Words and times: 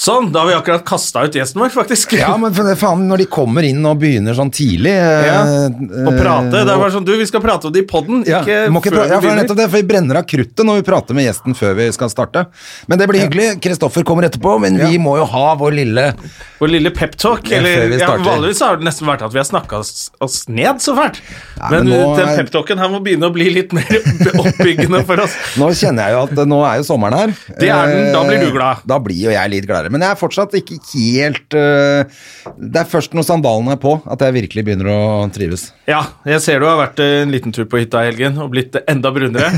Sånn, 0.00 0.30
da 0.32 0.40
har 0.40 0.48
vi 0.48 0.54
akkurat 0.56 0.84
kasta 0.88 1.26
ut 1.28 1.34
gjesten 1.36 1.60
vår, 1.60 1.68
faktisk. 1.74 2.14
Ja, 2.16 2.30
men 2.40 2.54
for 2.56 2.64
det, 2.64 2.72
faen, 2.80 3.02
når 3.10 3.20
de 3.20 3.26
kommer 3.28 3.66
inn 3.68 3.84
og 3.84 3.98
begynner 4.00 4.32
sånn 4.38 4.48
tidlig 4.54 4.94
Ja, 4.96 5.42
eh, 5.44 6.06
Og 6.08 6.14
prate. 6.16 6.54
Det 6.54 6.62
er 6.62 6.78
bare 6.80 6.92
sånn, 6.94 7.04
du, 7.04 7.12
vi 7.20 7.26
skal 7.28 7.42
prate 7.44 7.68
om 7.68 7.74
det 7.74 7.82
i 7.82 7.86
poden, 7.90 8.22
ja, 8.24 8.38
ikke 8.40 8.70
må 8.72 8.80
ikke 8.80 8.94
før 8.94 8.96
pra- 9.02 9.10
ja, 9.10 9.18
vi 9.20 9.28
for 9.28 9.36
nettopp 9.42 9.58
det, 9.60 9.66
for 9.68 9.76
vi 9.82 9.88
brenner 9.90 10.20
av 10.22 10.24
kruttet 10.30 10.64
når 10.64 10.78
vi 10.80 10.86
prater 10.88 11.18
med 11.18 11.26
gjesten 11.28 11.56
før 11.58 11.76
vi 11.76 11.90
skal 11.92 12.08
starte. 12.14 12.46
Men 12.88 13.02
det 13.02 13.10
blir 13.12 13.26
hyggelig. 13.26 13.48
Kristoffer 13.60 14.06
kommer 14.08 14.24
etterpå, 14.30 14.54
men 14.64 14.78
vi 14.80 14.96
må 15.04 15.18
jo 15.20 15.26
ha 15.34 15.44
vår 15.60 15.76
lille 15.82 16.06
Vår 16.60 16.72
lille 16.72 16.90
peptalk. 16.96 17.50
Ja, 17.52 17.58
Eller 17.60 17.92
ja, 18.00 18.08
vanligvis 18.24 18.60
har 18.64 18.80
det 18.80 18.88
nesten 18.88 19.08
vært 19.08 19.22
at 19.28 19.32
vi 19.36 19.40
har 19.42 19.48
snakka 19.48 19.82
oss, 19.84 20.08
oss 20.20 20.46
ned 20.48 20.80
så 20.80 20.96
fælt. 20.96 21.20
Ja, 21.60 21.68
men 21.74 21.88
men 21.90 21.92
nå 21.92 22.16
den 22.16 22.32
peptalken 22.40 22.80
her 22.80 22.88
må 22.92 23.02
begynne 23.04 23.28
å 23.28 23.32
bli 23.36 23.50
litt 23.52 23.72
mer 23.76 23.84
oppbyggende 24.42 25.04
for 25.08 25.20
oss. 25.24 25.36
Nå 25.60 25.70
kjenner 25.76 26.08
jeg 26.08 26.16
jo 26.16 26.24
at 26.24 26.42
nå 26.48 26.58
er 26.68 26.80
jo 26.80 26.88
sommeren 26.88 27.16
her. 27.20 27.36
Det 27.60 27.68
er 27.72 27.94
den, 27.94 28.10
da 28.16 28.24
blir 28.24 28.40
du 28.40 28.48
Eh, 28.50 28.56
glad. 28.56 28.82
Da 28.88 28.98
blir 29.02 29.26
jo 29.28 29.32
jeg 29.32 29.50
litt 29.52 29.66
gladere. 29.68 29.89
Men 29.90 30.04
jeg 30.04 30.14
er 30.14 30.18
fortsatt 30.20 30.54
ikke 30.58 30.78
helt 30.92 31.56
uh, 31.58 32.06
Det 32.56 32.80
er 32.82 32.88
først 32.88 33.14
når 33.16 33.26
sandalene 33.26 33.74
er 33.74 33.80
på 33.82 33.96
at 34.00 34.22
jeg 34.24 34.36
virkelig 34.36 34.64
begynner 34.66 34.90
å 34.92 34.98
trives. 35.34 35.68
Ja, 35.90 36.02
jeg 36.28 36.42
ser 36.44 36.62
du 36.62 36.68
har 36.68 36.78
vært 36.80 37.00
en 37.04 37.32
liten 37.34 37.54
tur 37.54 37.66
på 37.70 37.80
hytta 37.82 38.04
i 38.04 38.10
helgen 38.10 38.38
og 38.42 38.52
blitt 38.54 38.78
enda 38.86 39.12
brunere. 39.14 39.50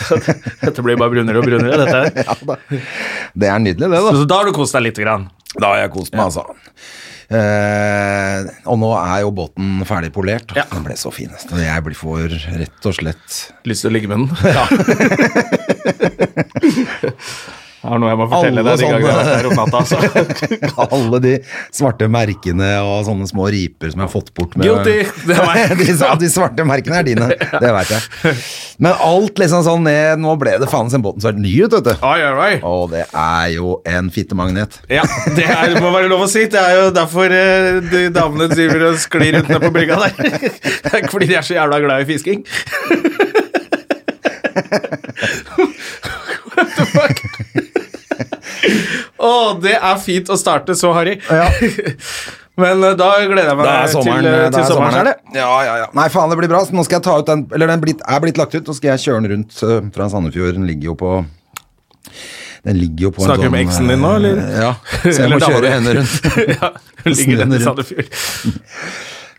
Dette 0.64 0.84
blir 0.84 0.98
bare 1.00 1.12
brunere 1.12 1.40
og 1.40 1.48
brunere, 1.48 1.80
dette 1.84 1.96
her. 1.96 2.10
Ja. 2.26 2.32
Det 3.36 3.50
er 3.50 3.58
nydelig, 3.62 3.88
det, 3.88 4.04
da. 4.04 4.14
Så 4.16 4.28
da 4.28 4.40
har 4.40 4.48
du 4.48 4.54
kost 4.56 4.76
deg 4.76 4.88
lite 4.88 5.04
grann. 5.04 5.28
Da 5.56 5.72
har 5.72 5.84
jeg 5.84 5.92
kost 5.94 6.12
meg, 6.16 6.28
altså. 6.28 6.44
Uh, 7.26 8.46
og 8.70 8.76
nå 8.78 8.92
er 9.00 9.24
jo 9.24 9.32
båten 9.34 9.80
ferdig 9.88 10.12
polert. 10.14 10.54
Ja. 10.54 10.66
Den 10.70 10.84
ble 10.86 10.94
så 11.00 11.10
fin. 11.14 11.32
Så 11.42 11.58
jeg 11.58 11.86
blir 11.86 11.98
for 11.98 12.22
rett 12.30 12.86
og 12.86 12.94
slett 12.94 13.40
Lyst 13.66 13.82
til 13.82 13.90
å 13.90 13.94
ligge 13.96 14.10
med 14.12 14.18
den? 14.22 14.30
Ja. 14.46 14.64
Jeg 17.86 17.92
har 17.92 18.00
noe 18.02 18.08
jeg 18.10 18.18
må 18.18 18.24
fortelle 18.26 18.62
Alle 18.62 18.72
deg 18.72 18.80
de 18.80 18.86
gangene 18.90 19.06
jeg 19.06 19.14
har 19.14 19.20
vært 19.20 19.36
her 19.36 19.46
om 19.46 19.58
natta. 19.60 19.80
Altså. 19.84 20.86
Alle 20.96 21.18
de 21.22 21.34
svarte 21.78 22.08
merkene 22.10 22.70
og 22.82 23.04
sånne 23.06 23.28
små 23.30 23.46
riper 23.54 23.92
som 23.92 24.02
jeg 24.02 24.08
har 24.08 24.10
fått 24.10 24.32
bort 24.34 24.56
med 24.58 24.66
Guilty! 24.66 24.96
Det 25.28 25.36
er 25.36 25.46
meg. 25.46 25.74
de, 25.84 25.94
de 26.24 26.30
svarte 26.32 26.66
merkene 26.66 26.98
er 26.98 27.06
dine, 27.06 27.28
det 27.62 27.70
veit 27.76 27.92
jeg. 27.94 28.34
Men 28.82 28.98
alt 29.06 29.38
liksom 29.40 29.62
sånn 29.64 29.86
ned 29.86 30.20
Nå 30.20 30.34
ble 30.40 30.56
det 30.60 30.66
faen 30.68 30.90
båten 31.04 31.22
så 31.22 31.30
ny 31.36 31.52
ut, 31.62 31.76
vet 31.76 31.86
du. 31.86 31.92
Oi, 31.94 32.18
oi, 32.26 32.32
oi. 32.48 32.54
Og 32.66 32.90
det 32.90 33.04
er 33.06 33.46
jo 33.54 33.76
en 33.86 34.10
fittemagnet. 34.12 34.80
Ja, 34.90 35.06
det 35.36 35.46
er, 35.46 35.78
må 35.78 35.92
være 35.94 36.10
lov 36.10 36.26
å 36.26 36.30
si. 36.30 36.48
Det 36.50 36.58
er 36.58 36.80
jo 36.80 36.90
derfor 36.96 37.30
eh, 37.30 37.78
de 37.86 38.02
damene 38.14 38.50
driver 38.50 38.88
og 38.90 38.98
sklir 39.02 39.38
rundt 39.38 39.52
ned 39.52 39.62
på 39.62 39.72
brygga 39.78 40.00
der. 40.02 40.50
Det 40.50 40.90
er 40.90 41.08
fordi 41.12 41.30
de 41.30 41.38
er 41.38 41.46
så 41.46 41.54
jævla 41.60 41.80
glad 41.86 42.02
i 42.02 42.10
fisking. 42.10 42.42
What 46.56 46.76
the 46.76 46.86
fuck? 46.86 47.65
Å, 49.18 49.30
det 49.62 49.76
er 49.76 50.02
fint 50.02 50.28
å 50.32 50.36
starte 50.40 50.76
så, 50.78 50.92
Harry. 50.96 51.16
Ja. 51.30 51.46
Men 52.60 52.80
eh, 52.84 52.94
da 52.96 53.10
gleder 53.20 53.50
jeg 53.50 53.58
meg 53.58 53.68
er 53.68 53.90
sommeren, 53.92 54.24
til, 54.24 54.30
eh, 54.30 54.44
da 54.46 54.52
til 54.54 54.62
er 54.62 54.68
sommeren. 54.70 54.94
sommeren 54.94 55.00
er 55.02 55.08
det? 55.10 55.40
Ja, 55.40 55.50
ja, 55.66 55.74
ja. 55.82 55.88
Nei, 55.98 56.06
faen, 56.12 56.30
det 56.32 56.38
blir 56.40 56.50
bra. 56.52 56.62
Så 56.64 56.76
nå 56.76 56.84
skal 56.88 56.98
jeg 56.98 57.04
ta 57.04 57.16
ut 57.20 57.28
den 57.28 57.42
Eller 57.52 57.72
den 57.72 57.82
blitt, 57.84 58.00
er 58.00 58.22
blitt 58.24 58.40
lagt 58.40 58.56
ut, 58.56 58.64
Nå 58.64 58.76
skal 58.78 58.94
jeg 58.94 59.04
kjøre 59.04 59.24
den 59.24 59.34
rundt 59.34 59.58
fra 59.96 60.08
Sandefjord. 60.12 60.56
Den 60.56 60.64
ligger 60.68 60.92
jo 60.92 60.96
på 61.02 61.10
Den 62.64 62.80
ligger 62.80 63.08
jo 63.08 63.12
på 63.18 63.26
Snakker 63.26 63.50
du 63.50 63.52
med 63.52 63.60
sånn, 63.60 63.74
eksen 63.74 63.92
din 63.92 64.00
nå, 64.06 64.14
eller? 64.20 64.40
Ja. 64.56 64.72
Så 65.02 65.12
jeg 65.12 65.26
Eller 65.26 65.36
må 65.36 65.52
kjøre 65.52 65.74
henne 65.74 65.98
rundt. 66.00 66.30
ja, 66.56 66.72
hun 67.04 67.18
ligger 67.20 67.44
den 67.44 67.58
i. 67.58 67.62
Sandefjord. 67.66 68.16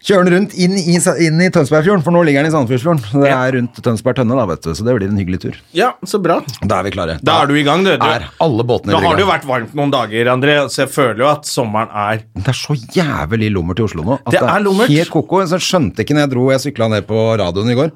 Kjøre 0.07 0.23
den 0.23 0.33
rundt 0.37 0.53
inn 0.55 0.75
i, 0.79 0.93
inn 0.95 1.41
i 1.43 1.49
Tønsbergfjorden, 1.51 2.03
for 2.05 2.15
nå 2.15 2.21
ligger 2.23 2.45
den 2.45 2.47
i 2.47 2.53
Sandefjordsfjorden. 2.53 3.01
Så 3.11 3.23
det 3.25 3.31
er 3.33 3.55
rundt 3.57 3.79
Tønsberg 3.83 4.15
tønne, 4.21 4.37
da, 4.39 4.45
vet 4.47 4.61
du. 4.63 4.69
Så 4.77 4.85
det 4.87 4.93
blir 4.95 5.09
en 5.11 5.19
hyggelig 5.19 5.39
tur. 5.43 5.57
Ja, 5.75 5.89
så 6.07 6.21
bra. 6.23 6.37
Da 6.61 6.77
er 6.79 6.87
vi 6.87 6.93
klare. 6.95 7.17
Da 7.27 7.41
er 7.43 7.49
du 7.49 7.57
i 7.59 7.63
gang, 7.67 7.83
du. 7.83 7.91
du. 7.99 8.05
Er 8.07 8.29
alle 8.45 8.65
båtene 8.69 8.95
Nå 8.95 9.01
i 9.03 9.07
har 9.09 9.19
det 9.19 9.25
jo 9.25 9.31
vært 9.33 9.49
varmt 9.49 9.75
noen 9.75 9.91
dager, 9.91 10.29
André, 10.31 10.55
så 10.71 10.85
jeg 10.85 10.93
føler 10.93 11.25
jo 11.25 11.27
at 11.33 11.49
sommeren 11.49 11.91
er 11.91 12.23
Det 12.37 12.53
er 12.53 12.59
så 12.61 12.77
jævlig 12.95 13.51
lummert 13.57 13.83
i 13.83 13.87
Oslo 13.89 14.07
nå. 14.07 14.19
At 14.23 14.37
Det 14.37 14.45
er 14.45 14.63
lummert. 14.63 14.95
Helt 14.95 15.11
koko. 15.11 15.43
Så 15.43 15.59
jeg 15.59 15.67
skjønte 15.67 16.05
ikke 16.05 16.15
når 16.15 16.23
jeg 16.23 16.33
dro 16.37 16.47
Jeg 16.53 16.65
sykla 16.69 16.89
ned 16.95 17.09
på 17.11 17.27
radioen 17.43 17.75
i 17.75 17.77
går. 17.81 17.91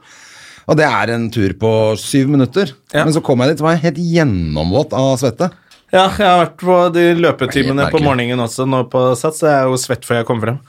Og 0.67 0.77
det 0.83 0.91
er 0.91 1.15
en 1.15 1.31
tur 1.31 1.55
på 1.63 1.73
syv 1.99 2.35
minutter. 2.35 2.75
Ja. 2.91 3.05
Men 3.05 3.15
så 3.15 3.23
kom 3.23 3.39
jeg 3.45 3.55
dit, 3.55 3.63
var 3.63 3.77
jeg 3.77 3.85
helt 3.87 4.03
gjennomvåt 4.19 4.99
av 4.99 5.15
svette. 5.23 5.47
Ja, 5.91 6.05
jeg 6.11 6.27
har 6.27 6.43
vært 6.43 6.59
på 6.59 6.75
de 6.95 7.09
løpetimene 7.19 7.89
på 7.91 7.99
morgenen 8.03 8.39
også 8.39 8.67
nå 8.67 8.85
på 8.91 9.09
Sats. 9.19 9.41
Jeg 9.43 9.63
er 9.63 9.71
jo 9.71 9.79
svett 9.79 10.07
før 10.07 10.21
jeg 10.21 10.27
kommer 10.27 10.51
frem. 10.51 10.61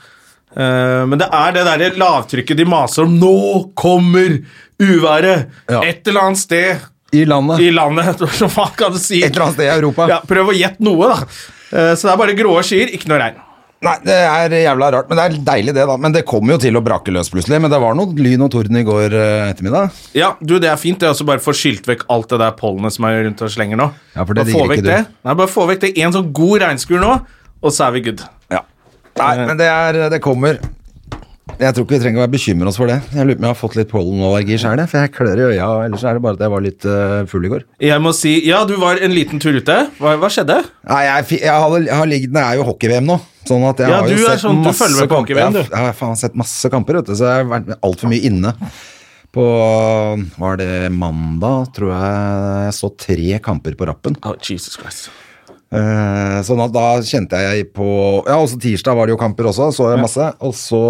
Eh, 0.57 1.03
men 1.09 1.21
det 1.21 1.29
er 1.33 1.55
det 1.57 1.67
derre 1.69 1.91
lavtrykket 2.01 2.59
de 2.63 2.67
maser 2.69 3.07
om. 3.07 3.15
Nå 3.21 3.35
kommer 3.79 4.41
uværet! 4.83 5.49
Ja. 5.71 5.83
Et 5.87 6.07
eller 6.09 6.29
annet 6.29 6.43
sted 6.43 6.89
I 7.13 7.25
landet. 7.29 7.61
i 7.61 7.71
landet. 7.75 8.21
Hva 8.57 8.69
kan 8.77 8.93
du 8.95 9.01
si? 9.01 9.23
Et 9.23 9.31
eller 9.33 9.49
annet 9.49 9.59
sted 9.61 9.69
i 9.71 9.73
Europa. 9.77 10.09
Ja, 10.11 10.21
prøv 10.27 10.53
å 10.53 10.57
gjette 10.57 10.85
noe, 10.85 11.13
da. 11.15 11.33
Eh, 11.73 11.95
så 11.97 12.09
det 12.09 12.13
er 12.17 12.21
bare 12.27 12.37
grå 12.39 12.59
skyer, 12.67 12.93
ikke 12.97 13.11
noe 13.13 13.23
regn. 13.23 13.41
Nei, 13.83 13.97
det 14.07 14.15
er 14.15 14.53
jævla 14.63 14.93
rart. 14.95 15.09
Men 15.11 15.19
det 15.19 15.23
er 15.25 15.39
deilig, 15.49 15.73
det, 15.75 15.85
da. 15.91 15.97
Men 15.99 16.13
det 16.15 16.21
kommer 16.29 16.55
jo 16.55 16.61
til 16.63 16.77
å 16.79 16.83
brake 16.87 17.11
løs 17.11 17.27
plutselig. 17.33 17.59
Men 17.65 17.73
det 17.73 17.81
var 17.83 17.97
noe 17.99 18.15
lyn 18.15 18.45
og 18.47 18.53
torden 18.55 18.79
i 18.79 18.85
går 18.87 19.17
eh, 19.19 19.49
ettermiddag. 19.51 19.97
Ja, 20.15 20.29
du, 20.39 20.55
det 20.63 20.71
er 20.71 20.79
fint. 20.79 21.01
Det 21.03 21.09
er 21.09 21.17
også 21.17 21.27
bare 21.27 21.43
å 21.43 21.47
få 21.49 21.55
skylt 21.59 21.89
vekk 21.91 22.05
alt 22.15 22.31
det 22.31 22.39
der 22.45 22.55
pollenet 22.61 22.95
som 22.95 23.09
er 23.09 23.25
rundt 23.27 23.43
og 23.43 23.51
slenger 23.51 23.81
nå. 23.81 23.89
Ja, 24.15 24.23
for 24.23 24.39
det 24.39 24.45
Bare 24.45 24.53
digger 24.53 24.71
vekk 24.71 24.85
du. 24.85 24.91
det. 24.93 25.01
Nei, 25.27 25.35
bare 25.43 25.51
få 25.51 25.67
vekk 25.73 25.83
det. 25.83 25.91
En 26.05 26.15
sånn 26.15 26.31
god 26.39 26.63
regnskur 26.63 27.03
nå, 27.03 27.17
og 27.59 27.75
så 27.75 27.89
er 27.89 27.97
vi 27.97 28.05
good. 28.07 28.23
Nei, 29.23 29.47
men 29.51 29.57
det 29.61 29.69
er 29.73 30.01
Det 30.13 30.21
kommer. 30.25 30.59
Jeg 31.59 31.75
tror 31.75 31.85
ikke 31.85 31.95
vi 31.99 32.03
trenger 32.05 32.23
å 32.25 32.31
bekymre 32.33 32.71
oss 32.71 32.79
for 32.81 32.89
det. 32.91 32.97
Jeg 33.13 33.27
lurer 33.27 33.37
på 33.37 33.43
om 33.43 33.45
jeg 33.47 33.53
har 33.53 33.59
fått 33.59 33.75
litt 33.77 33.91
pollenallergi 33.91 34.57
sjøl, 34.63 34.81
for 34.89 35.03
jeg 35.03 35.11
klør 35.15 35.41
i 35.43 35.45
øya. 35.53 35.67
Ellers 35.87 36.05
er 36.09 36.17
det 36.17 36.23
bare 36.25 36.39
at 36.39 36.45
jeg 36.47 36.53
var 36.55 36.63
litt 36.65 36.87
eh, 36.89 37.25
full 37.31 37.45
i 37.47 37.51
går. 37.53 37.65
Jeg 37.83 38.03
må 38.03 38.13
si, 38.17 38.33
ja, 38.49 38.63
du 38.67 38.73
var 38.81 38.99
en 39.03 39.13
liten 39.15 39.43
tur 39.43 39.59
ute. 39.59 39.77
Hva, 39.99 40.15
hva 40.23 40.31
skjedde? 40.33 40.57
Nei, 40.89 41.03
jeg, 41.07 41.41
jeg, 41.43 41.53
har, 41.53 41.77
jeg 41.83 41.99
har 41.99 42.09
ligget, 42.11 42.33
Det 42.35 42.43
er 42.47 42.57
jo 42.59 42.67
hockey-VM 42.71 43.11
nå. 43.11 43.19
Sånn 43.47 43.67
at 43.69 43.83
jeg 43.83 43.91
Ja, 43.91 44.01
har 44.01 44.09
jo 44.15 44.23
sett 44.23 44.43
sånn, 44.43 44.63
du 44.63 44.69
masse 44.71 44.81
følger 44.87 45.03
med 45.03 45.11
på 45.13 45.19
kamper. 45.21 45.43
Jeg, 45.43 45.53
har- 45.77 45.93
jeg 45.93 46.01
har 46.07 46.17
sett 46.23 46.39
masse 46.39 46.73
kamper, 46.73 46.99
vet 47.03 47.11
du, 47.11 47.15
så 47.19 47.29
jeg 47.29 47.43
har 47.43 47.51
vært 47.53 47.73
altfor 47.91 48.13
mye 48.15 48.25
inne. 48.31 48.55
På 49.33 49.47
Var 50.39 50.57
det 50.63 50.73
mandag, 50.95 51.71
tror 51.77 51.93
jeg 51.95 52.65
jeg 52.69 52.75
så 52.79 52.91
tre 52.97 53.39
kamper 53.45 53.77
på 53.79 53.87
rappen. 53.91 54.17
Oh, 54.25 54.35
Jesus 54.39 54.79
Christ. 54.79 55.11
Eh, 55.73 56.39
sånn 56.45 56.61
at 56.61 56.73
da 56.75 56.87
kjente 57.01 57.39
jeg 57.41 57.71
på 57.73 57.87
Ja, 58.27 58.37
også 58.37 58.59
tirsdag 58.61 58.97
var 58.99 59.09
det 59.09 59.15
jo 59.15 59.21
kamper 59.21 59.49
også, 59.49 59.71
så 59.73 59.89
jeg 59.93 60.03
masse. 60.03 60.27
Og 60.45 60.53
så 60.57 60.83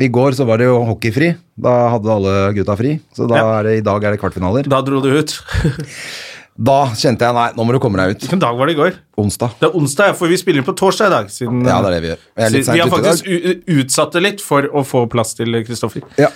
i 0.00 0.08
går 0.08 0.36
så 0.38 0.46
var 0.48 0.62
det 0.62 0.68
jo 0.70 0.78
hockeyfri. 0.88 1.32
Da 1.60 1.72
hadde 1.96 2.12
alle 2.14 2.36
gutta 2.56 2.76
fri. 2.78 2.94
Så 3.12 3.26
da 3.28 3.42
er 3.58 3.66
det, 3.68 3.74
i 3.80 3.84
dag 3.84 4.04
er 4.04 4.14
det 4.14 4.22
kvartfinaler. 4.22 4.70
Da 4.70 4.80
dro 4.86 5.02
du 5.04 5.10
ut. 5.18 5.34
Da 6.52 6.82
kjente 6.92 7.24
jeg 7.24 7.32
nei, 7.32 7.46
nå 7.56 7.64
må 7.64 7.72
du 7.72 7.78
komme 7.80 7.96
deg 7.96 8.12
ut. 8.12 8.24
Hvilken 8.26 8.40
dag 8.42 8.56
var 8.58 8.68
det 8.68 8.74
i 8.74 8.76
går? 8.76 8.96
Onsdag. 9.22 9.54
Det 9.60 9.70
er 9.70 9.76
onsdag, 9.78 10.10
for 10.18 10.28
vi 10.28 10.36
spiller 10.36 10.60
inn 10.60 10.66
på 10.66 10.74
torsdag 10.76 11.08
i 11.08 11.12
dag. 11.14 11.30
Siden, 11.32 11.62
Ja, 11.64 11.78
det 11.80 11.88
er 11.88 11.94
det 11.94 12.00
vi 12.02 12.10
gjør. 12.10 12.18
Er 12.36 12.50
vi 12.50 12.82
har 12.82 12.90
faktisk 12.92 13.30
utsatt 13.78 14.12
det 14.12 14.22
litt 14.26 14.42
for 14.44 14.68
å 14.68 14.82
få 14.84 15.06
plass 15.08 15.32
til 15.38 15.48
Kristoffer. 15.64 16.04
Ja. 16.20 16.28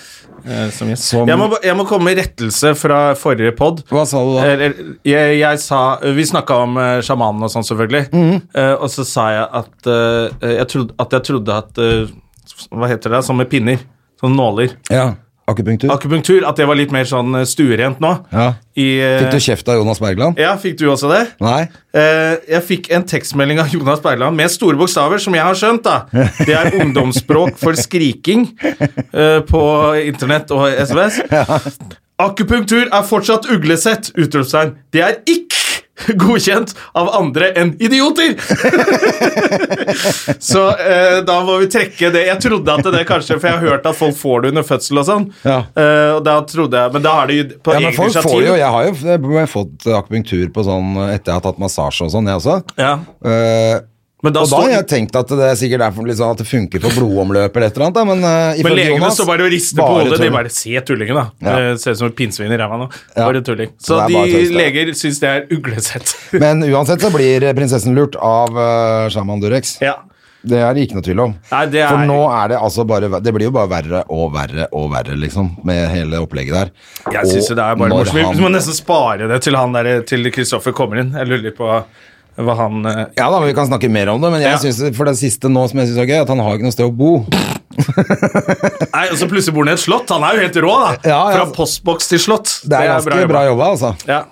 eh, 0.47 0.71
som 0.71 0.89
gjest. 0.89 1.05
Som- 1.11 1.29
Jeg, 1.29 1.37
må, 1.37 1.51
jeg 1.63 1.77
må 1.77 1.87
komme 1.87 2.05
med 2.09 2.17
rettelse 2.17 2.73
fra 2.81 3.15
forrige 3.15 3.53
pod. 3.57 3.83
Hva 3.93 4.07
sa 4.09 4.23
du 4.25 4.33
da? 4.39 4.47
Eller, 4.47 4.75
jeg, 5.05 5.39
jeg 5.41 5.59
sa 5.61 5.99
Vi 6.01 6.25
snakka 6.25 6.63
om 6.65 6.77
uh, 6.81 7.01
sjamanen 7.05 7.43
og 7.45 7.51
sånn, 7.53 7.67
selvfølgelig. 7.69 8.07
Eh, 8.55 8.75
og 8.75 8.89
så 8.93 9.05
sa 9.05 9.29
jeg 9.35 9.47
at, 9.53 9.87
eh, 9.87 10.57
jeg 10.63 10.69
trodde, 10.73 10.95
at 10.99 11.13
jeg 11.13 11.23
trodde 11.29 11.61
at 11.61 11.79
eh, 11.79 12.07
Hva 12.73 12.89
heter 12.89 13.11
det? 13.11 13.23
Sånn 13.27 13.37
med 13.37 13.51
pinner. 13.53 13.79
Sånn 14.21 14.37
nåler. 14.37 14.73
Ja. 14.89 15.11
Akupunktur. 15.47 15.91
Akupunktur. 15.95 16.43
At 16.49 16.59
det 16.59 16.67
var 16.67 16.75
litt 16.79 16.91
mer 16.95 17.07
sånn 17.07 17.35
eh, 17.39 17.45
stuerent 17.47 18.01
nå. 18.03 18.13
Ja. 18.33 18.47
I, 18.77 18.87
eh, 18.99 19.19
Fikk 19.23 19.37
du 19.37 19.45
kjeft 19.45 19.69
av 19.71 19.79
Jonas 19.79 20.01
Bergland? 20.03 20.41
Ja, 20.43 20.57
fikk 20.59 20.79
du 20.81 20.89
også 20.91 21.11
det? 21.13 21.21
Nei. 21.45 21.69
Eh, 21.95 22.33
jeg 22.51 22.65
fikk 22.67 22.91
en 22.97 23.07
tekstmelding 23.07 23.61
av 23.63 23.71
Jonas 23.73 24.03
Bergland 24.05 24.37
med 24.37 24.51
store 24.51 24.79
bokstaver, 24.81 25.23
som 25.23 25.37
jeg 25.39 25.47
har 25.47 25.55
skjønt. 25.59 25.87
da. 25.87 26.27
Det 26.43 26.51
er 26.57 26.75
ungdomsspråk 26.83 27.55
for 27.63 27.79
skriking 27.79 28.49
eh, 28.67 29.39
på 29.47 29.63
internett 30.03 30.51
og 30.57 30.67
SMS. 30.83 31.23
Akupunktur 32.27 32.89
er 32.89 33.03
fortsatt 33.05 33.47
uglesett! 33.53 34.11
Utropstegn. 34.17 34.75
Det 34.95 35.03
er 35.05 35.19
ikke 35.29 35.66
godkjent 36.23 36.75
av 36.99 37.09
andre 37.17 37.51
enn 37.57 37.73
idioter! 37.83 38.35
så 40.39 40.63
eh, 40.77 41.19
da 41.27 41.39
må 41.47 41.59
vi 41.63 41.69
trekke 41.73 42.11
det. 42.15 42.25
Jeg 42.29 42.41
trodde 42.45 42.77
at 42.79 42.89
det 42.93 43.05
kanskje 43.09 43.39
For 43.41 43.49
jeg 43.51 43.59
har 43.59 43.73
hørt 43.75 43.89
at 43.89 43.99
folk 43.99 44.17
får 44.19 44.45
det 44.45 44.53
under 44.55 44.67
fødsel 44.67 45.01
og 45.03 45.09
sånn. 45.09 45.27
Ja. 45.47 45.59
Eh, 45.79 46.13
og 46.17 46.23
da 46.27 46.39
trodde 46.49 46.83
jeg 46.85 46.97
Men 46.97 47.07
da 47.07 47.17
har 47.21 47.31
det 47.31 47.39
jo 47.41 47.49
på 47.65 47.75
Ja, 47.77 47.81
egen 47.81 48.01
initiativ. 48.07 48.47
jo, 48.47 48.55
jeg 48.61 48.73
har 48.77 48.89
jo 48.89 48.95
jeg 49.07 49.41
har 49.41 49.51
fått 49.51 49.87
akupunktur 49.97 50.49
på 50.55 50.65
sånn 50.67 50.95
etter 51.11 51.33
jeg 51.33 51.41
har 51.41 51.45
tatt 51.45 51.61
massasje 51.63 52.07
og 52.07 52.13
sånn, 52.15 52.31
jeg 52.31 52.41
også. 52.43 52.57
ja. 52.81 52.95
Eh, 53.27 53.77
og 54.25 54.33
da 54.33 54.43
har 54.49 54.71
jeg 54.73 54.87
tenkt 54.89 55.17
at 55.21 55.29
det 55.29 55.45
er 55.45 55.59
sikkert 55.61 55.83
derfor 55.85 56.07
liksom, 56.09 56.31
at 56.33 56.39
det 56.41 56.47
funker 56.49 56.81
for 56.81 56.97
blodomløp 56.97 57.57
eller 57.59 57.67
et 57.69 57.77
eller 57.77 57.87
annet, 57.87 57.99
da, 57.99 58.05
men 58.09 58.25
uh, 58.25 58.63
Men 58.65 58.77
legene 58.79 59.11
står 59.13 59.29
bare 59.29 59.45
og 59.45 59.53
rister 59.53 59.83
på 59.83 59.89
hodet. 59.93 60.19
De 60.25 60.31
bare 60.33 60.53
Se 60.57 60.81
tullingen, 60.89 61.21
da. 61.21 61.27
Ja. 61.45 61.59
Det 61.75 61.83
ser 61.83 61.93
ut 61.93 62.01
som 62.01 62.09
et 62.09 62.17
pinnsvin 62.17 62.53
i 62.53 62.59
ræva 62.59 62.79
nå. 62.81 62.89
Ja. 63.13 63.27
Bare 63.27 63.43
tulling. 63.45 63.71
Så 63.77 63.93
Så 63.93 64.09
de 64.09 64.25
tøys, 64.33 64.51
leger 64.57 64.93
syns 64.97 65.21
det 65.21 65.29
er 65.35 65.47
uglesett. 65.53 66.17
Men 66.43 66.65
uansett 66.65 67.05
så 67.05 67.13
blir 67.15 67.45
prinsessen 67.61 67.95
lurt 67.99 68.17
av 68.17 68.57
uh, 68.57 69.09
Shaman 69.13 69.45
Durex. 69.45 69.77
ja. 69.85 69.99
Det 70.47 70.61
er 70.63 70.77
det 70.77 70.85
ikke 70.87 70.95
noe 70.95 71.03
tvil 71.03 71.21
om. 71.25 71.33
Nei, 71.51 71.61
det 71.73 71.81
er- 71.83 71.89
For 71.91 72.07
nå 72.07 72.19
er 72.31 72.53
det 72.53 72.59
altså 72.63 72.85
bare 72.87 73.09
Det 73.19 73.33
blir 73.35 73.49
jo 73.49 73.55
bare 73.57 73.67
verre 73.67 74.03
og 74.15 74.29
verre 74.31 74.69
og 74.79 74.93
verre, 74.93 75.17
liksom, 75.19 75.49
med 75.67 75.89
hele 75.91 76.21
opplegget 76.23 76.55
der. 76.55 76.71
Jeg 77.17 77.27
syns 77.33 77.49
det 77.51 77.59
er 77.65 77.75
bare 77.81 77.91
morsomt. 77.91 78.21
han- 78.23 78.37
Vi 78.37 78.45
må 78.45 78.51
nesten 78.55 78.77
spare 78.77 79.27
det 79.27 79.41
til 79.43 79.57
han 79.59 79.73
der, 79.75 80.03
til 80.07 80.31
Kristoffer 80.31 80.71
kommer 80.73 81.01
inn. 81.03 81.11
Jeg 81.19 81.27
lurer 81.27 81.43
litt 81.49 81.57
på 81.59 81.67
hva 82.37 82.55
han 82.59 82.85
eh, 82.89 83.03
Ja 83.17 83.31
da, 83.33 83.41
vi 83.45 83.55
kan 83.57 83.69
snakke 83.69 83.89
mer 83.93 84.11
om 84.13 84.21
det, 84.21 84.31
men 84.35 84.43
jeg 84.45 84.53
Ja. 84.53 84.59
synes, 84.61 84.97
for 84.97 85.09
det 85.09 85.17
siste 85.21 85.49
nå 85.53 85.67
som 85.71 85.81
jeg 85.81 85.91
syns 85.91 86.03
er 86.03 86.09
gøy, 86.11 86.21
at 86.23 86.33
han 86.33 86.43
har 86.45 86.57
ikke 86.59 86.69
noe 86.69 86.75
sted 86.77 86.87
å 86.89 86.95
bo. 86.95 87.13
Nei, 87.77 89.05
og 89.11 89.19
så 89.21 89.29
plutselig 89.29 89.55
bor 89.57 89.67
han 89.67 89.73
i 89.75 89.77
et 89.77 89.83
slott. 89.83 90.11
Han 90.15 90.25
er 90.27 90.39
jo 90.39 90.47
helt 90.47 90.59
rå, 90.65 90.73
da. 90.83 90.91
Ja, 91.05 91.21
ja. 91.33 91.37
Fra 91.41 91.47
postboks 91.57 92.09
til 92.13 92.23
slott. 92.23 92.53
Det 92.65 92.79
er 92.79 92.95
ganske 92.95 93.29
bra, 93.31 93.45
jobba, 93.49 93.71
altså. 93.75 93.93
Ja. 94.09 94.23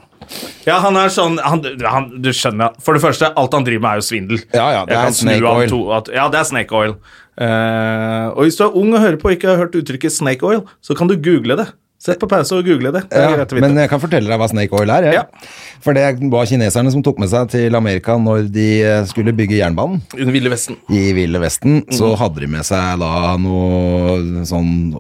ja, 0.65 0.79
han 0.81 0.97
er 0.97 1.13
sånn 1.13 1.37
han, 1.45 1.61
han, 1.85 2.07
Du 2.25 2.31
skjønner, 2.33 2.77
for 2.85 2.97
det 2.97 3.05
første, 3.05 3.29
alt 3.37 3.57
han 3.57 3.67
driver 3.67 3.85
med, 3.85 3.91
er 3.91 4.03
jo 4.03 4.09
svindel. 4.09 4.43
Ja, 4.55 4.71
ja, 4.79 4.83
det 4.89 4.97
er 5.01 5.15
snake 5.19 5.55
oil. 5.55 5.69
To, 5.73 5.83
at, 5.99 6.11
ja, 6.15 6.29
det 6.33 6.41
er 6.41 6.49
snake 6.49 6.81
oil. 6.81 6.97
Uh, 7.35 8.31
og 8.37 8.45
hvis 8.47 8.57
du 8.61 8.63
er 8.69 8.77
ung 8.79 8.93
og 8.95 9.03
hører 9.03 9.19
på 9.19 9.27
og 9.33 9.35
ikke 9.35 9.51
har 9.51 9.65
hørt 9.65 9.75
uttrykket 9.81 10.15
snake 10.15 10.47
oil, 10.47 10.63
så 10.85 10.97
kan 10.97 11.11
du 11.11 11.17
google 11.19 11.59
det. 11.59 11.69
Sett 12.01 12.19
på 12.21 12.27
pause 12.29 12.53
og 12.59 12.67
google 12.67 12.91
det. 12.93 13.05
det 13.09 13.21
Ja, 13.23 13.45
men 13.63 13.79
jeg 13.81 13.89
kan 13.89 14.01
fortelle 14.03 14.29
deg 14.29 14.41
hva 14.41 14.49
snake 14.51 14.75
oil 14.77 14.91
er. 14.93 15.07
Ja. 15.09 15.13
Ja. 15.23 15.51
For 15.81 15.97
det 15.97 16.05
var 16.33 16.45
kineserne 16.49 16.91
som 16.93 17.03
tok 17.05 17.19
med 17.23 17.31
seg 17.33 17.49
til 17.55 17.75
Amerika 17.79 18.19
når 18.21 18.51
de 18.53 18.67
eh, 18.85 19.05
skulle 19.09 19.33
bygge 19.37 19.57
jernbanen. 19.63 20.03
I 20.13 20.25
den 20.27 20.33
ville 20.35 20.53
vesten. 20.53 20.77
I 20.93 21.13
Ville 21.17 21.41
Vesten 21.41 21.81
Mm. 21.85 21.95
så 21.97 22.11
hadde 22.21 22.41
de 22.45 22.47
med 22.51 22.65
seg 22.67 22.99
da 23.01 23.37
noe 23.41 24.45
sånn 24.45 24.93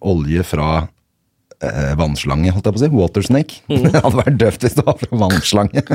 olje 0.00 0.44
fra 0.46 0.88
eh, 1.64 1.92
vannslange, 1.98 2.50
holdt 2.52 2.66
jeg 2.68 2.74
på 2.74 2.78
å 2.80 2.84
si. 2.84 2.90
Watersnake. 2.96 3.54
Det 3.86 4.02
hadde 4.02 4.16
vært 4.20 4.38
døvt 4.42 4.60
hvis 4.66 4.76
det 4.78 4.84
var 4.86 4.96
fra 5.00 5.12
vannslange. 5.24 5.80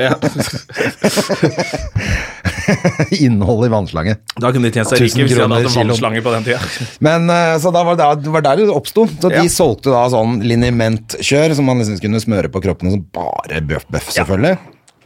Innholdet 3.22 3.68
i 3.68 3.72
vannslange. 3.74 4.16
Da 4.40 4.52
kunne 4.54 4.70
de 4.70 4.74
tjent 4.80 4.90
seg 4.92 5.02
rike 5.04 5.26
hvis 5.26 5.36
de 5.36 5.42
hadde 5.44 5.60
hatt 5.66 5.76
vannslange 5.76 6.22
på 6.26 6.34
den 6.36 6.46
tida. 6.48 6.60
Men 7.08 7.30
eh, 7.34 7.56
Så 7.62 7.72
da 7.76 7.84
var 7.88 7.96
det, 8.00 8.10
det 8.26 8.34
var 8.34 8.46
der 8.46 8.62
det 8.64 8.70
oppsto. 8.74 9.08
Så 9.22 9.32
Ja. 9.32 9.42
de 9.42 9.50
solgte 9.52 9.90
da 9.94 10.04
sånn 10.14 10.40
linimentkjør 10.46 11.56
som 11.58 11.68
man 11.70 11.82
liksom 11.82 12.00
kunne 12.04 12.22
smøre 12.24 12.52
på 12.54 12.62
kroppen, 12.64 12.94
som 12.94 13.02
bare 13.16 13.62
bøff, 13.66 13.86
bøff 13.92 14.12
selvfølgelig. 14.16 14.56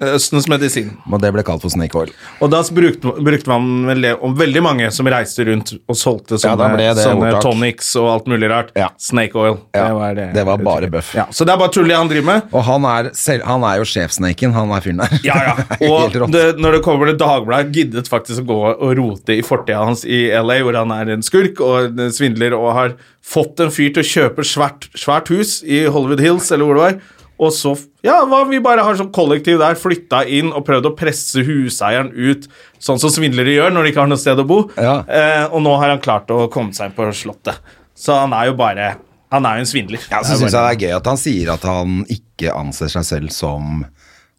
Østens 0.03 0.49
medisin. 0.51 0.89
Og 1.07 1.21
det 1.23 1.29
ble 1.31 1.43
kalt 1.47 1.63
for 1.63 1.71
snake 1.71 1.95
oil. 1.95 2.09
Og 2.43 2.49
da 2.51 2.59
brukte, 2.75 3.13
brukte 3.23 3.47
man 3.47 3.85
vel 3.87 4.01
det 4.03 4.11
om 4.19 4.33
veldig 4.35 4.63
mange 4.65 4.89
som 4.91 5.07
reiste 5.07 5.45
rundt 5.47 5.71
og 5.77 5.95
solgte 5.95 6.39
sånne, 6.41 6.67
ja, 6.83 6.91
sånne 6.99 7.31
tonics 7.43 7.93
og 8.01 8.09
alt 8.11 8.27
mulig 8.31 8.49
rart. 8.51 8.73
Ja. 8.75 8.89
Snake 8.99 9.39
oil. 9.39 9.55
Ja, 9.71 9.87
det 9.87 9.95
var, 9.95 10.17
det, 10.17 10.27
det 10.35 10.45
var 10.49 10.65
bare 10.67 10.91
bøff. 10.91 11.13
Ja, 11.15 11.29
så 11.31 11.47
det 11.47 11.55
er 11.55 11.61
bare 11.63 11.71
tull 11.77 11.87
det 11.87 11.95
han 11.95 12.11
driver 12.11 12.27
med. 12.27 12.51
Og 12.51 12.67
han 12.67 12.89
er, 12.91 13.09
selv, 13.15 13.47
han 13.47 13.63
er 13.69 13.79
jo 13.79 13.87
sjefsnaken, 13.93 14.55
han 14.57 14.75
er 14.75 14.83
fyren 14.83 15.03
der. 15.05 15.17
Ja, 15.23 15.39
ja. 15.47 15.55
Og 15.95 16.19
det, 16.33 16.45
når 16.59 16.79
det 16.79 16.83
kommer 16.85 17.07
til 17.09 17.19
Dagbladet, 17.21 17.71
giddet 17.75 18.11
faktisk 18.11 18.43
å 18.43 18.49
gå 18.51 18.61
og 18.73 18.95
rote 18.99 19.39
i 19.39 19.45
fortida 19.45 19.85
hans 19.87 20.03
i 20.03 20.25
LA, 20.35 20.59
hvor 20.65 20.75
han 20.81 20.91
er 20.95 21.15
en 21.15 21.23
skurk 21.25 21.63
og 21.63 21.95
en 21.95 22.11
svindler 22.13 22.55
og 22.57 22.71
har 22.75 22.95
fått 23.25 23.63
en 23.63 23.71
fyr 23.73 23.93
til 23.95 24.03
å 24.03 24.09
kjøpe 24.11 24.45
svært, 24.45 24.89
svært 24.97 25.31
hus 25.33 25.61
i 25.63 25.85
Hollywood 25.87 26.21
Hills, 26.21 26.51
eller 26.53 26.67
hvor 26.67 26.77
det 26.77 26.83
var. 26.83 26.99
Og 27.41 27.51
så 27.51 27.73
ja, 28.05 28.21
vi 28.47 28.59
bare 28.63 28.83
har 28.85 28.95
sånn 28.99 29.11
kollektiv 29.15 29.59
der, 29.59 29.75
flytta 29.79 30.21
inn 30.31 30.53
og 30.55 30.63
prøvd 30.67 30.87
å 30.87 30.93
presse 30.95 31.43
huseieren 31.43 32.13
ut, 32.15 32.47
sånn 32.79 33.01
som 33.01 33.11
svindlere 33.11 33.57
gjør 33.57 33.73
når 33.75 33.87
de 33.87 33.91
ikke 33.91 34.03
har 34.05 34.11
noe 34.11 34.21
sted 34.21 34.39
å 34.39 34.47
bo. 34.47 34.61
Ja. 34.79 35.01
Eh, 35.03 35.43
og 35.49 35.59
nå 35.65 35.73
har 35.81 35.91
han 35.91 36.03
klart 36.03 36.31
å 36.31 36.45
komme 36.53 36.75
seg 36.75 36.91
inn 36.91 36.95
på 36.95 37.09
Slottet. 37.15 37.59
Så 37.95 38.15
han 38.15 38.33
er 38.35 38.49
jo 38.49 38.57
bare 38.59 38.95
Han 39.31 39.45
er 39.47 39.57
jo 39.57 39.63
en 39.65 39.67
svindler. 39.67 40.03
Ja, 40.11 40.19
så 40.23 40.35
syns 40.37 40.53
jeg 40.53 40.61
det 40.61 40.69
er 40.69 40.81
gøy 40.85 40.91
at 40.95 41.07
han 41.09 41.17
sier 41.19 41.49
at 41.55 41.63
han 41.67 41.95
ikke 42.13 42.53
anser 42.55 42.91
seg 42.93 43.07
selv 43.07 43.33
som 43.35 43.81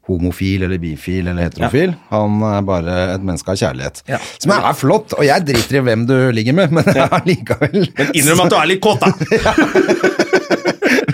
homofil 0.06 0.62
eller 0.62 0.78
bifil 0.81 1.26
eller 1.26 1.48
heterofil. 1.48 1.96
Han 2.12 2.38
er 2.46 2.62
bare 2.64 2.94
et 3.16 3.25
menneske 3.26 3.50
av 3.52 3.58
kjærlighet. 3.60 4.04
Ja. 4.08 4.20
Som 4.38 4.54
er 4.54 4.78
flott, 4.78 5.16
og 5.19 5.26
jeg 5.26 5.44
driter 5.48 5.81
i 5.81 5.84
hvem 5.88 6.06
du 6.08 6.14
ligger 6.37 6.56
med, 6.56 6.72
men 6.78 6.87
allikevel 7.10 7.90
Men 7.98 8.14
innrøm 8.14 8.46
at 8.46 8.54
du 8.54 8.58
er 8.60 8.70
litt 8.70 8.84
kåt, 8.87 9.02
da! 9.02 10.22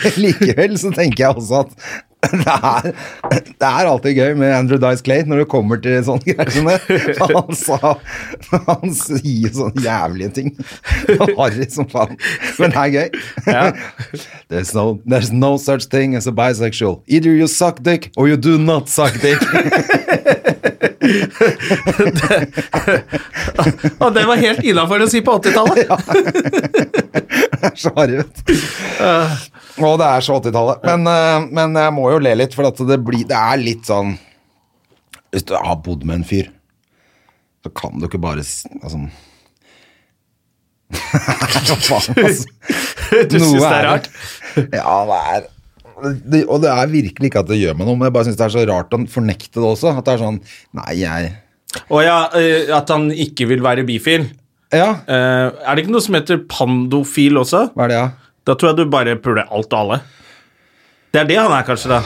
Likevel 0.23 0.79
så 0.81 0.95
tenker 0.95 1.27
jeg 1.27 1.37
også 1.37 1.65
at 1.67 1.71
det 2.23 2.47
er, 2.47 2.93
det 3.59 3.67
er 3.67 3.89
alltid 3.91 4.15
gøy 4.15 4.35
med 4.39 4.53
Andrew 4.55 4.79
Dice 4.79 5.03
Clay 5.03 5.25
når 5.27 5.43
det 5.43 5.47
kommer 5.51 5.81
til 5.83 5.97
sånne 6.07 6.23
greier 6.23 6.53
som 6.55 6.69
det. 6.71 6.79
Han, 7.19 7.57
sa, 7.59 7.79
han 8.69 8.95
sier 8.95 9.51
sånne 9.57 9.83
jævlige 9.83 10.31
ting. 10.37 10.53
Harry 11.39 11.67
som 11.73 11.89
faen. 11.91 12.15
Men 12.61 12.71
det 12.71 12.79
er 12.85 12.93
gøy. 12.95 13.09
Ja. 13.49 13.65
There's, 14.53 14.71
no, 14.77 15.01
there's 15.03 15.33
no 15.35 15.57
such 15.59 15.89
thing 15.91 16.15
as 16.15 16.29
a 16.31 16.33
bisexual. 16.33 17.03
Either 17.09 17.35
you 17.35 17.49
suck 17.51 17.83
dick 17.83 18.13
or 18.17 18.29
you 18.29 18.37
do 18.37 18.57
not 18.59 18.89
suck 18.89 19.19
dick. 19.21 19.43
Og 23.99 24.15
det 24.15 24.25
var 24.31 24.39
helt 24.39 24.63
innafor 24.63 25.03
å 25.03 25.11
si 25.11 25.21
på 25.27 25.35
80-tallet. 25.43 25.91
Det 27.59 27.67
er 27.67 27.77
så 27.79 27.91
harry, 27.99 28.23
vet 28.23 28.47
du. 28.47 28.55
Og 29.81 29.97
det 30.01 30.09
er 30.09 30.25
så 30.25 30.37
80-tallet. 30.37 30.83
Men, 30.85 31.07
eh, 31.09 31.47
men 31.57 31.79
jeg 31.81 31.95
må 31.97 32.11
jo 32.13 32.21
le 32.23 32.35
litt, 32.43 32.55
for 32.57 32.69
at 32.69 32.81
det, 32.89 32.99
blir, 33.07 33.25
det 33.29 33.39
er 33.39 33.61
litt 33.63 33.89
sånn 33.89 34.17
Hvis 35.33 35.47
du 35.49 35.55
har 35.57 35.79
bodd 35.85 36.05
med 36.05 36.21
en 36.21 36.27
fyr, 36.29 36.51
så 37.65 37.71
kan 37.79 37.97
du 38.01 38.05
ikke 38.09 38.21
bare 38.21 38.43
altså, 38.43 39.01
faen, 40.93 42.13
altså. 42.27 42.47
Du 43.31 43.39
syns 43.39 43.57
det 43.57 43.71
er 43.71 43.87
rart? 43.89 44.11
Ja, 44.75 44.97
det 45.09 45.21
er 45.37 45.49
det, 46.03 46.43
Og 46.51 46.61
det 46.65 46.71
er 46.73 46.91
virkelig 46.91 47.31
ikke 47.31 47.43
at 47.45 47.51
det 47.53 47.61
gjør 47.61 47.77
meg 47.79 47.89
noe, 47.89 47.97
men 47.97 48.09
jeg 48.09 48.17
bare 48.17 48.29
syns 48.29 48.39
det 48.41 48.47
er 48.49 48.55
så 48.57 48.67
rart 48.69 48.95
å 48.97 49.01
fornekte 49.13 49.61
det 49.61 49.69
også. 49.69 49.93
At 49.95 50.05
det 50.09 50.17
er 50.17 50.23
sånn 50.25 50.41
Nei, 50.77 50.93
jeg 51.01 51.33
Og 51.89 52.01
ja, 52.05 52.19
eh, 52.37 52.73
at 52.75 52.91
han 52.93 53.09
ikke 53.15 53.47
vil 53.53 53.63
være 53.65 53.87
bifil. 53.89 54.29
Ja, 54.73 54.91
Eh, 55.05 55.47
er 55.53 55.77
det 55.77 55.85
ikke 55.85 55.93
noe 55.95 56.05
som 56.05 56.17
heter 56.17 56.43
pandofil 56.49 57.37
også? 57.41 57.67
hva 57.77 57.87
er 57.87 57.93
det, 57.93 57.99
ja? 58.01 58.09
Da 58.47 58.57
tror 58.59 58.73
jeg 58.73 58.81
du 58.83 58.91
bare 58.91 59.15
puler 59.23 59.47
alt 59.49 59.73
og 59.73 59.79
alle. 59.79 60.01
Det 61.13 61.21
er 61.23 61.29
det 61.29 61.37
han 61.39 61.53
er, 61.53 61.65
kanskje, 61.67 61.91
da. 61.93 62.01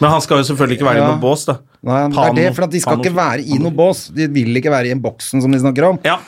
Men 0.00 0.10
han 0.14 0.22
skal 0.24 0.40
jo 0.40 0.46
selvfølgelig 0.48 0.78
ikke 0.78 0.86
være 0.88 1.00
i 1.00 1.02
Ja. 1.02 1.08
noe 1.12 1.20
bås, 1.22 1.44
da. 1.46 1.58
Nei, 1.82 1.98
det 2.08 2.18
er 2.22 2.34
det, 2.38 2.46
for 2.56 2.64
at 2.64 2.70
de 2.70 2.80
skal 2.80 2.98
ikke 3.02 3.14
være 3.16 3.42
i 3.42 3.58
noe 3.58 3.74
bås. 3.74 4.06
De 4.14 4.28
vil 4.30 4.56
ikke 4.56 4.70
være 4.70 4.86
i 4.90 4.94
en 4.94 5.02
boksen 5.02 5.42
som 5.42 5.50
de 5.52 5.58
snakker 5.58 5.88
om. 5.88 5.98
Ja. 6.06 6.18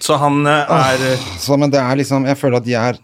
Så 0.00 0.16
han 0.16 0.46
eh, 0.46 0.72
er 0.78 1.04
eh, 1.12 1.22
Så, 1.42 1.56
men 1.58 1.72
det 1.74 1.80
er 1.82 1.96
liksom 1.98 2.22
Jeg 2.28 2.38
føler 2.38 2.60
at 2.60 2.64
de 2.68 2.74
er 2.78 2.98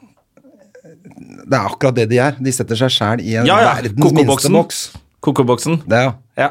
Det 1.42 1.56
er 1.58 1.64
akkurat 1.66 1.96
det 1.96 2.04
de 2.12 2.20
er. 2.22 2.36
De 2.38 2.52
setter 2.54 2.78
seg 2.78 2.92
sjæl 2.94 3.20
i 3.24 3.34
en 3.40 3.48
Ja, 3.48 3.56
ja. 3.64 3.72
verdens 3.80 4.14
minste 4.14 4.52
boks. 4.54 4.82
Kokoboksen. 5.24 5.80
Det, 5.90 5.98
ja. 6.04 6.12
Ja. 6.38 6.48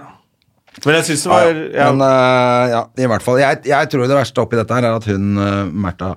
Men 0.84 0.96
jeg 0.98 1.06
syns 1.12 1.24
det 1.24 1.32
var 1.32 1.48
ja, 1.48 1.88
Men 1.94 2.02
uh, 2.04 2.64
ja, 2.74 2.82
i 2.98 3.08
hvert 3.14 3.24
fall. 3.24 3.40
Jeg, 3.40 3.62
jeg 3.70 3.90
tror 3.94 4.08
det 4.10 4.18
verste 4.18 4.44
oppi 4.44 4.58
dette 4.60 4.74
her 4.76 4.90
er 4.90 4.98
at 5.00 5.08
hun 5.08 5.38
uh, 5.38 5.64
Märtha 5.72 6.16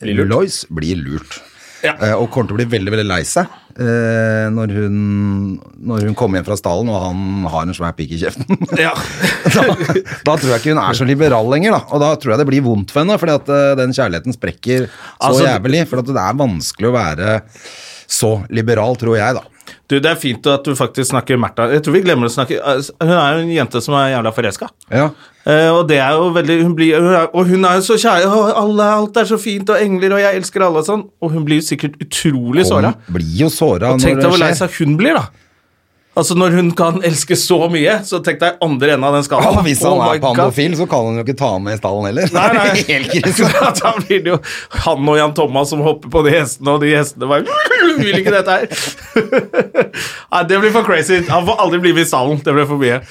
Blir 0.00 0.18
lurt. 0.22 0.28
Lois 0.32 0.58
blir 0.70 0.96
lurt. 1.00 1.38
Ja. 1.84 1.92
Eh, 2.00 2.14
og 2.16 2.30
kommer 2.32 2.48
til 2.50 2.56
å 2.56 2.60
bli 2.60 2.68
veldig 2.76 2.92
veldig 2.94 3.06
lei 3.08 3.20
seg 3.28 3.50
eh, 3.76 4.46
når, 4.52 4.72
hun, 4.78 4.94
når 5.90 6.06
hun 6.08 6.16
kommer 6.18 6.40
hjem 6.40 6.46
fra 6.48 6.58
stallen 6.58 6.88
og 6.92 7.02
han 7.02 7.48
har 7.52 7.66
en 7.66 7.76
svær 7.76 7.96
pikk 7.98 8.14
i 8.16 8.20
kjeften. 8.22 8.60
ja. 8.86 8.94
da, 9.56 9.64
da 10.24 10.36
tror 10.38 10.54
jeg 10.54 10.62
ikke 10.62 10.76
hun 10.76 10.82
er 10.84 10.98
så 10.98 11.08
liberal 11.08 11.50
lenger, 11.52 11.76
da. 11.76 11.82
Og 11.92 12.02
da 12.02 12.12
tror 12.20 12.34
jeg 12.34 12.42
det 12.42 12.48
blir 12.52 12.64
vondt 12.66 12.94
for 12.94 13.04
henne, 13.04 13.18
fordi 13.20 13.36
at 13.40 13.52
eh, 13.52 13.74
den 13.82 13.92
kjærligheten 13.96 14.36
sprekker 14.38 14.86
så 14.88 15.30
Altså- 15.30 15.50
jævlig. 15.50 15.84
For 15.90 16.00
det 16.06 16.16
er 16.22 16.40
vanskelig 16.40 16.90
å 16.90 16.96
være 16.96 17.36
så 18.06 18.32
liberal, 18.54 18.96
tror 19.00 19.18
jeg, 19.18 19.36
da. 19.40 19.44
Du, 19.86 20.00
Det 20.02 20.10
er 20.10 20.18
fint 20.18 20.46
at 20.50 20.66
du 20.66 20.74
faktisk 20.74 21.12
snakker 21.12 21.38
Märtha. 21.38 21.68
Jeg 21.70 21.84
tror 21.86 21.94
vi 21.94 22.02
glemmer 22.02 22.26
å 22.26 22.32
snakke 22.32 22.58
altså, 22.58 22.94
Hun 22.98 23.14
er 23.14 23.36
jo 23.36 23.44
en 23.44 23.54
jente 23.54 23.82
som 23.84 23.94
er 23.94 24.10
jævla 24.16 24.32
forelska. 24.34 24.68
Ja. 24.90 25.08
Eh, 25.46 25.70
og 25.70 25.86
det 25.86 26.00
er 26.02 26.18
jo 26.18 26.32
veldig 26.34 26.58
hun 26.64 26.74
blir, 26.74 26.98
hun 26.98 27.14
er, 27.14 27.28
Og 27.30 27.46
hun 27.46 27.64
er 27.68 27.78
jo 27.78 27.86
så 27.86 27.98
kjær, 28.02 28.26
og 28.26 28.50
alle, 28.50 28.90
alt 28.98 29.22
er 29.22 29.30
så 29.30 29.38
fint, 29.38 29.70
og 29.70 29.78
engler, 29.78 30.16
og 30.18 30.24
jeg 30.24 30.42
elsker 30.42 30.66
alle 30.66 30.82
og 30.82 30.88
sånn. 30.90 31.06
Og 31.22 31.34
hun 31.36 31.46
blir 31.46 31.62
jo 31.62 31.68
sikkert 31.68 31.98
utrolig 32.02 32.66
såra. 32.66 32.96
Hun 33.06 33.20
blir 33.20 33.42
jo 33.44 33.50
såra 33.52 33.94
Og 33.94 34.02
tenk 34.02 34.22
deg 34.22 34.32
hvor 34.32 34.42
lei 34.42 34.54
seg 34.58 34.74
hun 34.80 34.98
blir, 34.98 35.18
da. 35.20 35.28
Altså 36.16 36.34
Når 36.34 36.54
hun 36.56 36.70
kan 36.72 37.02
elske 37.04 37.36
så 37.36 37.58
mye, 37.68 37.98
så 38.08 38.22
tenk 38.24 38.40
deg 38.40 38.56
andre 38.64 38.94
enden 38.94 39.04
av 39.04 39.18
den 39.18 39.26
Ja, 39.28 39.50
hvis 39.66 39.82
han 39.84 39.98
Oh 39.98 40.06
er 40.08 40.20
pandofil, 40.22 40.76
så 40.78 40.86
kan 40.88 41.10
han 41.10 41.20
jo 41.20 41.26
ikke 41.26 41.36
ta 41.36 41.50
han 41.52 41.66
med 41.66 41.76
i 41.76 41.80
stallen 41.80 42.08
heller. 42.08 42.30
Nei, 42.32 42.46
nei. 42.56 42.68
Helt 42.90 43.12
krise. 43.12 43.50
da 43.82 43.92
blir 44.00 44.22
det 44.24 44.32
jo 44.32 44.38
han 44.86 45.10
og 45.12 45.20
Jan 45.20 45.36
Thomas 45.36 45.74
som 45.74 45.84
hopper 45.84 46.12
på 46.12 46.24
de 46.24 46.32
hestene, 46.38 46.72
og 46.72 46.80
de 46.84 46.94
hestene 46.96 47.28
bare 47.28 47.44
vil 48.04 48.20
ikke 48.20 48.34
dette 48.34 48.50
her. 48.56 48.66
Nei, 50.32 50.42
det 50.48 50.60
blir 50.62 50.72
for 50.74 50.86
crazy. 50.86 51.20
Han 51.30 51.46
får 51.48 51.60
aldri 51.66 51.82
bli 51.84 51.92
med 51.96 52.06
i 52.06 52.10
salen. 52.10 52.40
Det 52.44 52.56
blir 52.56 52.66
for 52.68 52.78
mye. 52.80 53.00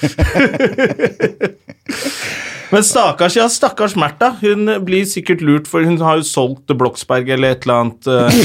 Men 2.70 2.82
stakkars, 2.84 3.36
ja, 3.38 3.48
stakkars 3.48 3.94
Märtha. 3.96 4.32
Hun 4.40 4.66
blir 4.84 5.04
sikkert 5.06 5.40
lurt, 5.40 5.68
for 5.70 5.86
hun 5.86 6.00
har 6.02 6.18
jo 6.18 6.24
solgt 6.26 6.72
Bloksberg 6.74 7.28
eller 7.36 7.54
et 7.54 7.62
eller 7.62 7.84
annet 7.84 8.08
eh, 8.10 8.40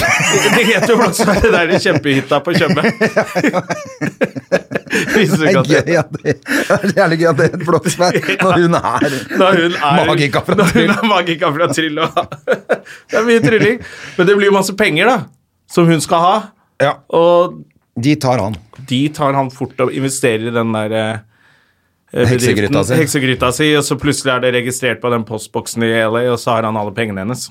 Det 0.57 0.65
heter 0.67 0.93
jo 0.93 0.97
Bloksberg, 0.99 1.41
det 1.47 1.57
er 1.57 1.71
den 1.71 1.81
kjempehytta 1.81 2.39
på 2.45 2.53
Tjøme. 2.53 2.83
Viser 5.15 5.41
Det 5.41 5.55
ikke 5.55 5.57
er 5.57 5.59
at 5.63 5.67
det 5.73 5.87
gøy 5.87 5.97
at 5.97 6.13
det, 6.13 6.35
er 7.01 7.15
gøy 7.17 7.27
at 7.31 7.39
det 7.39 7.47
er 7.47 7.57
et 7.57 7.65
blokksberg 7.65 8.31
når 8.43 8.57
hun 8.59 8.77
er 8.77 9.15
når 9.39 9.59
hun 9.61 9.75
er 9.79 10.01
er 10.01 10.07
magika 11.09 11.51
fra 11.55 11.69
Tryll. 11.71 12.01
Det 12.01 13.19
er 13.19 13.27
mye 13.27 13.41
trylling. 13.43 13.79
Men 14.17 14.27
det 14.27 14.35
blir 14.37 14.51
jo 14.51 14.55
masse 14.55 14.75
penger, 14.77 15.09
da, 15.09 15.17
som 15.71 15.87
hun 15.89 16.01
skal 16.03 16.19
ha. 16.25 16.35
Ja, 16.81 16.95
Og 17.13 17.59
de 18.01 18.15
tar 18.15 18.39
han. 18.41 18.55
de 18.89 19.01
tar 19.13 19.33
han 19.37 19.49
fort 19.53 19.79
og 19.83 19.91
investerer 19.93 20.47
i 20.49 20.53
den 20.55 20.71
der 20.73 20.95
eh, 20.97 22.25
Heksegryta 22.27 22.83
si. 22.83 22.95
Heksegryta 22.99 23.51
si, 23.55 23.69
og 23.79 23.83
så 23.87 23.95
plutselig 23.99 24.33
er 24.35 24.43
det 24.43 24.53
registrert 24.57 24.99
på 25.03 25.11
den 25.13 25.23
postboksen 25.27 25.83
i 25.87 25.91
LA, 26.03 26.25
og 26.33 26.39
så 26.41 26.57
har 26.57 26.67
han 26.67 26.75
alle 26.79 26.91
pengene 26.95 27.23
hennes. 27.23 27.47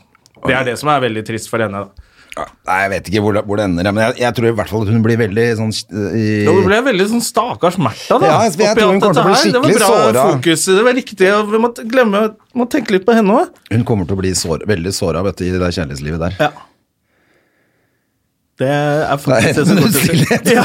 Det 0.46 0.54
er 0.56 0.64
det 0.68 0.78
som 0.80 0.90
er 0.92 1.00
veldig 1.06 1.22
trist 1.28 1.48
for 1.52 1.62
henne. 1.64 1.84
da. 1.86 2.06
Ja, 2.36 2.44
Nei, 2.68 2.76
jeg 2.84 2.90
vet 2.92 3.08
ikke 3.10 3.20
hvor 3.24 3.34
det, 3.34 3.40
hvor 3.48 3.58
det 3.58 3.64
ender, 3.66 3.88
men 3.90 4.04
jeg, 4.04 4.14
jeg 4.22 4.34
tror 4.36 4.46
i 4.46 4.52
hvert 4.60 4.70
fall 4.70 4.84
at 4.86 4.90
hun 4.94 5.02
blir 5.02 5.18
veldig 5.18 5.46
sånn 5.58 5.72
i, 6.14 6.26
Ja, 6.46 6.52
Hun 6.54 6.62
ble 6.68 6.78
veldig 6.86 7.06
sånn 7.10 7.24
stakkars 7.26 7.74
Märtha, 7.82 8.20
da. 8.22 8.28
Ja, 8.30 8.36
jeg- 8.46 8.60
jeg 8.62 8.76
tror 8.78 8.92
hun 8.92 9.00
kommer 9.02 9.18
til 9.18 9.24
å 9.24 9.64
bli 9.64 9.64
bli 9.66 9.74
såra. 9.74 9.80
Det 9.80 9.80
var 9.80 9.80
bra 9.80 9.88
såra. 10.12 10.26
fokus. 10.36 10.64
Det 10.70 10.84
var 10.86 10.94
riktig. 10.94 11.32
og 11.34 11.50
Vi 11.50 11.58
må 11.58 11.72
glemme 11.90 12.20
må 12.54 12.68
tenke 12.70 12.94
litt 12.94 13.04
på 13.08 13.16
henne 13.18 13.34
òg. 13.40 13.48
Hun 13.72 13.84
kommer 13.84 14.06
til 14.06 14.14
å 14.16 14.20
bli 14.22 14.30
sår, 14.30 14.62
veldig 14.70 14.92
såra 14.94 15.24
i 15.26 15.50
det 15.50 15.58
der 15.58 15.74
kjærlighetslivet 15.74 16.20
der. 16.20 16.36
Ja. 16.38 16.50
Det 18.60 18.68
er 18.68 19.20
faktisk 19.22 19.56
det 19.56 19.66
som 19.68 19.78
går 19.80 19.94
til. 19.94 20.02
stillhet 20.04 20.50
Ja, 20.52 20.64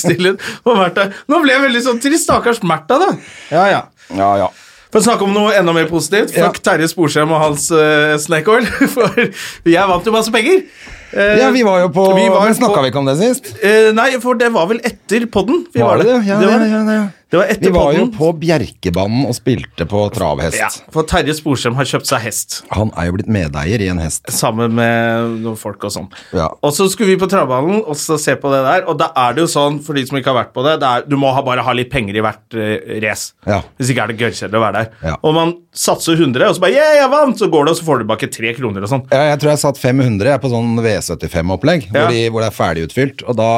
stillhet 0.00 0.46
på 0.64 0.76
Märtha. 0.78 1.10
Nå 1.28 1.42
ble 1.44 1.52
jeg 1.52 1.64
veldig 1.66 1.84
sånn 1.84 2.00
trist. 2.00 2.24
Stakkars 2.24 2.62
Märtha, 2.64 2.96
da. 3.02 3.10
Ja, 3.52 3.66
ja. 3.68 3.82
Ja, 4.16 4.30
ja. 4.40 4.48
For 4.88 5.02
å 5.02 5.04
snakke 5.04 5.26
om 5.26 5.34
noe 5.36 5.52
enda 5.52 5.74
mer 5.76 5.88
positivt. 5.90 6.32
Ja. 6.36 6.48
Terje 6.64 6.88
Sporsem 6.88 7.28
og 7.28 7.42
hans 7.42 7.68
uh, 7.68 8.16
oil. 8.54 8.68
For 8.94 9.68
jeg 9.68 9.90
vant 9.90 10.08
jo 10.08 10.14
masse 10.14 10.32
penger. 10.32 10.64
Uh, 11.12 11.36
ja, 11.40 11.50
vi 11.52 11.64
var 11.64 11.82
jo 11.84 11.92
på 11.92 12.04
vi 12.16 12.26
var 12.28 12.42
Men 12.44 12.56
snakka 12.56 12.82
vi 12.84 12.90
ikke 12.90 13.00
om 13.00 13.08
det 13.08 13.18
sist? 13.20 13.52
Uh, 13.62 13.92
nei, 13.96 14.10
for 14.20 14.36
det 14.36 14.50
var 14.52 14.68
vel 14.68 14.80
etter 14.84 15.24
podden. 15.32 15.62
Vi 15.72 15.80
Var 15.84 16.02
det 16.02 16.08
det? 16.08 16.18
Ja, 16.28 16.40
det 16.40 16.50
var, 16.50 16.64
ja, 16.64 16.80
ja, 16.80 16.96
ja. 16.98 17.06
Det 17.28 17.36
var 17.36 17.50
etter 17.52 17.68
Vi 17.68 17.74
var 17.74 17.92
jo 17.92 18.06
på 18.08 18.30
Bjerkebanen 18.40 19.26
og 19.28 19.34
spilte 19.36 19.84
på 19.88 20.00
travhest. 20.14 20.56
Ja, 20.56 20.70
for 20.94 21.04
Terje 21.08 21.34
Sporsem 21.36 21.76
har 21.76 21.88
kjøpt 21.88 22.08
seg 22.08 22.22
hest. 22.24 22.62
Han 22.72 22.88
er 22.96 23.10
jo 23.10 23.18
blitt 23.18 23.28
medeier 23.28 23.84
i 23.84 23.90
en 23.92 24.00
hest. 24.00 24.24
Sammen 24.32 24.72
med 24.78 25.34
noen 25.42 25.58
folk 25.60 25.84
og 25.84 25.92
sånn. 25.92 26.08
Ja. 26.32 26.46
Og 26.64 26.72
så 26.72 26.86
skulle 26.88 27.12
vi 27.12 27.20
på 27.20 27.28
travbanen 27.28 27.82
og 27.82 27.98
så 28.00 28.16
se 28.20 28.32
på 28.40 28.48
det 28.52 28.62
der, 28.64 28.86
og 28.88 28.96
da 29.02 29.10
er 29.26 29.36
det 29.36 29.44
jo 29.44 29.50
sånn, 29.52 29.76
for 29.84 29.98
de 29.98 30.06
som 30.08 30.16
ikke 30.16 30.32
har 30.32 30.38
vært 30.40 30.54
på 30.56 30.64
det, 30.64 30.78
det 30.80 30.88
er, 30.88 31.04
du 31.04 31.18
må 31.20 31.34
ha, 31.36 31.44
bare 31.44 31.66
ha 31.66 31.74
litt 31.76 31.92
penger 31.92 32.16
i 32.16 32.24
hvert 32.24 32.56
uh, 32.56 32.96
race. 33.04 33.36
Ja. 33.44 33.60
Hvis 33.76 33.92
ikke 33.92 34.06
er 34.06 34.14
det 34.14 34.18
gørrkjedelig 34.22 34.60
å 34.60 34.64
være 34.64 34.86
der. 34.86 35.20
Og 35.20 35.36
man 35.36 35.54
satser 35.76 36.16
100, 36.16 36.48
og 36.48 36.56
så 36.56 36.64
bare 36.64 36.78
yeah, 36.78 36.96
jeg 37.02 37.12
vant! 37.12 37.36
Så 37.38 37.50
går 37.52 37.68
det, 37.68 37.76
og 37.76 37.78
så 37.82 37.86
får 37.86 38.00
du 38.00 38.06
tilbake 38.06 38.30
tre 38.34 38.54
kroner 38.56 38.88
og 38.88 38.92
sånn. 38.94 39.04
Ja, 39.12 39.34
jeg 39.34 39.42
tror 39.42 39.52
jeg 39.52 39.62
satt 39.66 39.82
500 39.84 40.32
jeg, 40.32 40.42
på 40.42 40.52
sånn 40.54 40.80
V75-opplegg, 40.80 41.90
Ja. 41.92 42.08
hvor, 42.08 42.18
hvor 42.32 42.42
det 42.46 42.48
er 42.48 42.56
ferdigutfylt. 42.56 43.28
Og, 43.28 43.36
da, 43.38 43.52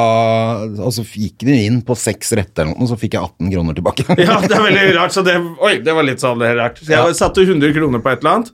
og 0.75 0.91
så 0.93 1.07
gikk 1.07 1.47
de 1.47 1.55
inn 1.69 1.79
på 1.87 1.95
seks 1.97 2.35
retter 2.35 2.67
eller 2.67 2.75
noe, 2.75 2.83
og 2.83 2.91
så 2.91 2.99
fikk 2.99 3.15
jeg 3.15 3.23
18 3.23 3.47
kroner 3.55 3.60
tilbake. 3.77 4.03
Ja, 4.25 4.39
det 4.41 4.51
er 4.57 4.65
veldig 4.65 4.95
rart, 4.97 5.13
så 5.13 5.21
det, 5.23 5.37
oi, 5.61 5.77
det 5.85 5.93
var 5.93 6.03
litt 6.07 6.19
sånn 6.23 6.39
det 6.41 6.49
er 6.51 6.59
rart. 6.63 6.77
Så 6.81 6.89
jeg 6.89 6.97
Ja. 6.97 7.13
satte 7.13 7.45
100 7.45 7.73
kroner 7.77 7.99
på 8.01 8.09
et 8.11 8.19
eller 8.25 8.31
annet, 8.39 8.51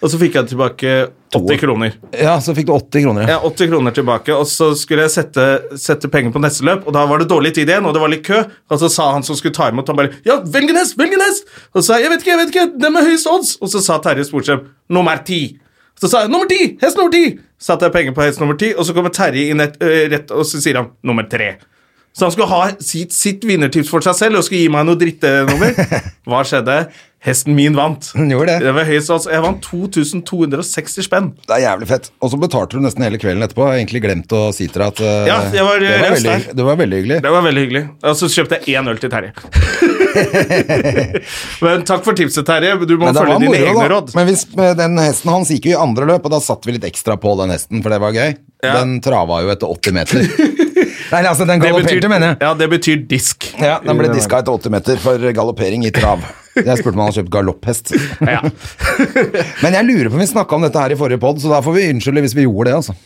og 0.00 0.08
så 0.12 0.16
fikk 0.20 0.36
jeg 0.38 0.48
tilbake 0.52 0.92
80 1.36 1.58
kroner. 1.60 1.92
Ja, 2.16 2.36
så 2.40 2.54
fikk 2.56 2.66
du 2.66 2.72
80 2.72 3.02
kroner. 3.04 3.28
Ja, 3.28 3.38
80 3.44 3.68
kroner 3.72 3.92
tilbake, 3.94 4.32
og 4.34 4.46
så 4.48 4.70
skulle 4.76 5.04
jeg 5.06 5.12
sette, 5.14 5.44
sette 5.78 6.08
penger 6.10 6.32
på 6.34 6.40
neste 6.42 6.64
løp, 6.66 6.86
og 6.88 6.92
da 6.96 7.02
var 7.06 7.18
det 7.20 7.28
dårlig 7.30 7.52
tid 7.54 7.68
igjen, 7.68 7.84
og 7.86 7.92
det 7.94 8.00
var 8.02 8.08
litt 8.12 8.24
kø, 8.26 8.40
og 8.70 8.80
så 8.80 8.88
sa 8.90 9.10
han 9.12 9.22
som 9.26 9.36
skulle 9.38 9.54
ta 9.54 9.68
imot, 9.70 9.86
han 9.92 9.96
bare, 10.00 10.14
ja, 10.26 10.38
velg 10.44 10.70
en 10.72 10.80
hest, 10.80 10.96
velg 10.98 11.12
en 11.18 11.24
hest! 11.26 11.44
Og 11.74 11.82
så 11.82 11.86
sa 11.90 11.98
jeg, 12.00 12.08
jeg 12.08 12.14
vet 12.14 12.24
ikke, 12.24 12.32
jeg 12.32 12.40
vet 12.44 12.54
ikke, 12.54 12.66
den 12.84 12.96
med 12.96 13.04
høyest 13.10 13.28
odds! 13.30 13.52
Og 13.60 13.68
så 13.74 13.82
sa 13.84 13.98
Terje 14.04 14.24
Sporsem, 14.28 14.64
nummer 14.88 15.20
10. 15.24 15.58
Så 16.00 16.08
sa 16.08 16.22
jeg, 16.24 16.32
nummer 16.32 16.48
10, 16.48 16.78
hest 16.80 16.96
nummer 16.96 17.12
10! 17.12 17.38
Satte 17.60 17.84
jeg 17.84 17.92
penger 17.92 18.14
på 18.16 18.24
hest 18.24 18.40
nummer 18.40 18.56
10, 18.56 18.72
og 18.80 18.86
så 18.88 18.94
kommer 18.96 19.12
Terje 19.12 19.50
inn 19.52 19.60
et, 19.60 19.74
øh, 19.84 20.06
rett, 20.14 20.30
og 20.32 20.46
så 20.48 20.58
sier 20.64 20.80
han, 20.80 20.88
nummer 21.04 21.28
3. 21.28 21.50
Så 22.16 22.26
han 22.26 22.32
skulle 22.34 22.50
ha 22.50 22.64
sitt, 22.82 23.14
sitt 23.14 23.44
vinnertips 23.46 23.90
for 23.92 24.04
seg 24.04 24.16
selv, 24.18 24.40
og 24.40 24.46
skulle 24.46 24.64
gi 24.64 24.72
meg 24.72 24.88
noe 24.88 24.98
drittenummer. 24.98 25.78
Hva 26.28 26.42
skjedde? 26.46 26.82
Hesten 27.20 27.52
min 27.52 27.74
vant. 27.76 28.06
Den 28.16 28.30
gjorde 28.32 28.54
det. 28.54 28.64
Det 28.64 28.72
var 28.72 28.86
høyest 28.88 29.10
altså. 29.12 29.28
Jeg 29.34 29.44
vant 29.44 29.66
2260 29.66 31.04
spenn. 31.04 31.26
Det 31.44 31.52
er 31.58 31.66
jævlig 31.66 31.88
fett. 31.90 32.08
Og 32.24 32.32
så 32.32 32.38
betalte 32.40 32.78
du 32.78 32.84
nesten 32.86 33.04
hele 33.04 33.20
kvelden 33.20 33.44
etterpå. 33.44 33.66
Jeg 33.66 33.74
har 33.74 33.80
egentlig 33.82 34.00
glemt 34.06 34.32
å 34.32 34.40
si 34.56 34.70
til 34.70 34.80
deg 34.80 34.86
at 34.88 35.02
uh, 35.04 35.28
Ja, 35.28 35.36
det, 35.52 35.60
var 35.66 35.84
det, 35.84 35.90
var 35.92 36.06
raus 36.06 36.16
veldig, 36.16 36.54
det 36.56 36.66
var 36.70 36.80
veldig 36.80 37.00
hyggelig. 37.02 37.18
Det 37.26 37.34
var 37.36 37.44
veldig 37.44 37.64
hyggelig. 37.66 37.84
Og 38.08 38.16
så 38.22 38.30
kjøpte 38.32 38.60
jeg 38.62 38.80
én 38.80 38.88
øl 38.88 39.02
til 39.04 39.12
Terje. 39.12 39.34
Men 41.64 41.84
takk 41.88 42.04
for 42.08 42.16
tipset, 42.16 42.46
Terje. 42.48 42.72
Du 42.88 42.96
må 42.96 43.12
følge 43.12 43.36
dine 43.42 43.52
moro, 43.52 43.68
egne 43.68 43.84
da. 43.84 43.90
råd. 43.94 44.14
Men 44.16 44.28
hvis, 44.30 44.46
den 44.80 44.98
hesten 45.02 45.32
hans 45.34 45.52
gikk 45.52 45.68
jo 45.70 45.76
i 45.76 45.80
andre 45.80 46.08
løp, 46.14 46.24
og 46.24 46.34
da 46.34 46.40
satte 46.44 46.68
vi 46.70 46.76
litt 46.76 46.88
ekstra 46.88 47.18
på 47.20 47.36
den 47.42 47.52
hesten, 47.54 47.84
for 47.84 47.92
det 47.92 48.00
var 48.02 48.16
gøy. 48.16 48.32
Ja. 48.64 48.80
Den 48.80 48.98
trava 49.04 49.42
jo 49.44 49.52
etter 49.52 49.68
80 49.76 49.96
meter. 49.96 50.24
Nei, 51.10 51.20
altså, 51.26 51.46
den 51.48 51.62
galopperte, 51.62 52.08
mener 52.10 52.32
jeg. 52.32 52.38
ja, 52.44 52.50
det 52.54 52.68
betyr 52.70 53.00
disk. 53.10 53.48
Ja, 53.58 53.80
Den 53.82 53.98
ble 53.98 54.10
diska 54.14 54.38
etter 54.42 54.54
80 54.54 54.74
meter 54.76 55.00
for 55.02 55.24
galoppering 55.34 55.82
i 55.88 55.90
trav. 55.94 56.22
Jeg 56.60 56.80
spurte 56.80 56.94
om 56.96 57.00
han 57.02 57.08
hadde 57.10 57.20
kjøpt 57.20 57.32
galopphest. 57.34 57.92
Ja. 58.26 58.40
Men 59.62 59.76
jeg 59.76 59.86
lurer 59.86 60.10
på 60.10 60.16
om 60.18 60.22
vi 60.22 60.26
snakka 60.26 60.56
om 60.58 60.64
dette 60.66 60.82
her 60.82 60.92
i 60.92 60.98
forrige 60.98 61.20
pod, 61.22 61.38
så 61.40 61.50
da 61.52 61.60
får 61.62 61.76
vi 61.76 61.84
unnskylde 61.94 62.24
hvis 62.26 62.34
vi 62.36 62.44
gjorde 62.44 62.66
det, 62.68 62.74
altså. 62.80 62.96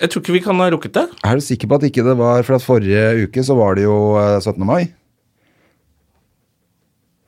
Jeg 0.00 0.10
tror 0.10 0.24
ikke 0.24 0.34
vi 0.34 0.42
kan 0.42 0.58
ha 0.58 0.66
rukket 0.74 0.96
det. 0.98 1.04
Er 1.24 1.38
du 1.38 1.44
sikker 1.46 1.70
på 1.70 1.78
at 1.78 1.86
ikke 1.86 2.02
det 2.04 2.16
var 2.18 2.42
For 2.44 2.56
at 2.58 2.64
forrige 2.66 3.04
uke 3.28 3.44
så 3.46 3.54
var 3.56 3.78
det 3.78 3.86
jo 3.86 3.94
eh, 4.20 4.40
17. 4.42 4.58
mai. 4.66 4.82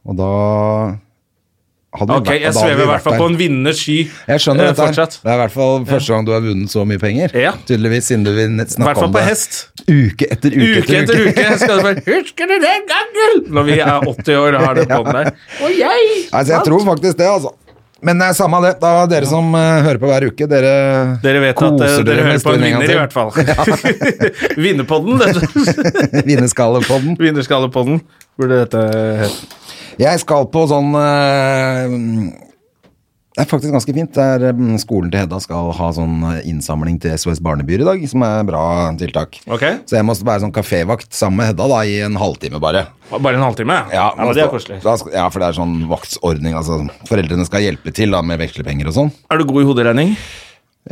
Og 0.06 0.18
da 0.18 0.30
Ok, 2.00 2.30
Jeg 2.36 2.52
svever 2.54 2.82
i 2.84 2.88
hvert 2.90 3.04
fall 3.04 3.16
på 3.20 3.28
en 3.30 3.38
vinners 3.40 3.80
sky. 3.80 3.96
Jeg 4.28 4.44
skjønner 4.44 4.68
eh, 4.68 4.70
dette. 4.72 4.86
fortsatt. 4.86 5.18
Det 5.22 5.32
er 5.32 5.38
i 5.38 5.42
hvert 5.44 5.54
fall 5.56 5.86
første 5.88 6.12
gang 6.14 6.28
du 6.28 6.32
har 6.36 6.44
vunnet 6.44 6.72
så 6.72 6.84
mye 6.88 7.00
penger. 7.02 7.34
Ja. 7.36 7.52
Tydeligvis, 7.68 8.08
siden 8.12 8.24
du 8.26 8.32
vil 8.36 8.56
snakke 8.56 8.62
om 8.62 8.66
det. 8.66 8.80
I 8.80 8.88
hvert 8.88 9.02
fall 9.02 9.12
på 9.16 9.24
hest. 9.26 9.60
Uke 9.86 10.30
etter 10.36 10.56
uke, 10.56 10.80
Uke 10.82 10.98
etter 11.02 11.22
uke. 11.28 11.46
Skal 11.62 11.78
du 11.78 11.86
bare, 11.86 12.06
Husker 12.08 12.50
du 12.50 12.56
den 12.64 12.88
gangen? 12.90 13.44
Når 13.58 13.68
vi 13.70 13.78
er 13.80 14.10
80 14.16 14.42
år 14.42 14.58
og 14.58 14.66
har 14.68 14.80
det 14.80 14.88
på 14.94 15.04
der. 15.10 15.30
Og 15.62 15.78
jeg! 15.78 16.10
Altså, 16.32 16.52
jeg 16.56 16.60
tror 16.70 16.84
faktisk 16.92 17.20
det, 17.20 17.30
altså. 17.30 17.54
Men 18.04 18.18
det 18.20 18.26
er 18.28 18.34
samme 18.36 18.58
det. 18.60 18.74
Da 18.82 18.90
dere 19.08 19.26
som 19.26 19.46
uh, 19.56 19.80
hører 19.86 19.98
på 20.02 20.08
hver 20.10 20.26
uke, 20.28 20.46
dere, 20.50 20.72
Dere 21.22 21.40
vet 21.40 21.62
at 21.64 21.64
eh, 21.64 21.78
dere, 21.80 22.02
dere 22.04 22.26
hører 22.26 22.42
på 22.44 22.52
en 22.52 22.66
vinner, 22.66 22.92
i 22.92 22.98
hvert 23.00 23.14
fall. 23.16 23.32
Vinnerpodden. 24.66 25.22
dette. 25.22 26.22
Vinnerskallepodden. 26.28 27.16
Vinnerskallepodden 27.20 28.02
burde 28.36 28.60
dette 28.66 28.82
hete. 29.22 29.64
Jeg 29.96 30.20
skal 30.20 30.44
på 30.52 30.62
sånn 30.68 30.90
eh, 31.00 31.92
Det 33.32 33.40
er 33.40 33.48
faktisk 33.48 33.72
ganske 33.72 33.94
fint. 33.96 34.12
der 34.12 34.42
er, 34.50 34.52
eh, 34.52 34.78
skolen 34.82 35.08
til 35.12 35.22
Hedda 35.22 35.38
skal 35.40 35.70
ha 35.76 35.88
sånn 35.96 36.18
eh, 36.34 36.42
innsamling 36.50 36.98
til 37.00 37.14
SOS 37.16 37.40
Barnebyer 37.44 37.80
i 37.80 37.86
dag, 37.88 38.02
som 38.10 38.24
er 38.26 38.44
bra 38.48 38.64
tiltak. 39.00 39.38
Ok? 39.48 39.64
Så 39.88 39.96
jeg 39.96 40.04
må 40.04 40.16
være 40.18 40.44
sånn 40.44 40.52
kafévakt 40.52 41.16
sammen 41.16 41.40
med 41.40 41.48
Hedda 41.50 41.68
da, 41.72 41.78
i 41.88 42.02
en 42.04 42.18
halvtime 42.20 42.60
bare. 42.60 42.86
Bare 43.14 43.38
en 43.38 43.46
halvtime? 43.46 43.78
Ja, 43.94 44.10
ja 44.18 44.26
det 44.36 44.44
er 44.44 44.52
koselig. 44.52 44.82
Ja, 44.84 45.30
for 45.30 45.40
det 45.40 45.48
er 45.48 45.56
sånn 45.56 45.78
vaktsordning. 45.88 46.58
Altså, 46.60 46.82
foreldrene 47.08 47.48
skal 47.48 47.64
hjelpe 47.64 47.94
til 47.96 48.12
da, 48.12 48.20
med 48.20 48.42
vekslepenger 48.42 48.92
og 48.92 48.98
sånn. 48.98 49.14
Er 49.32 49.40
du 49.40 49.46
god 49.48 49.62
i 49.62 49.70
hoderegning? 49.70 50.12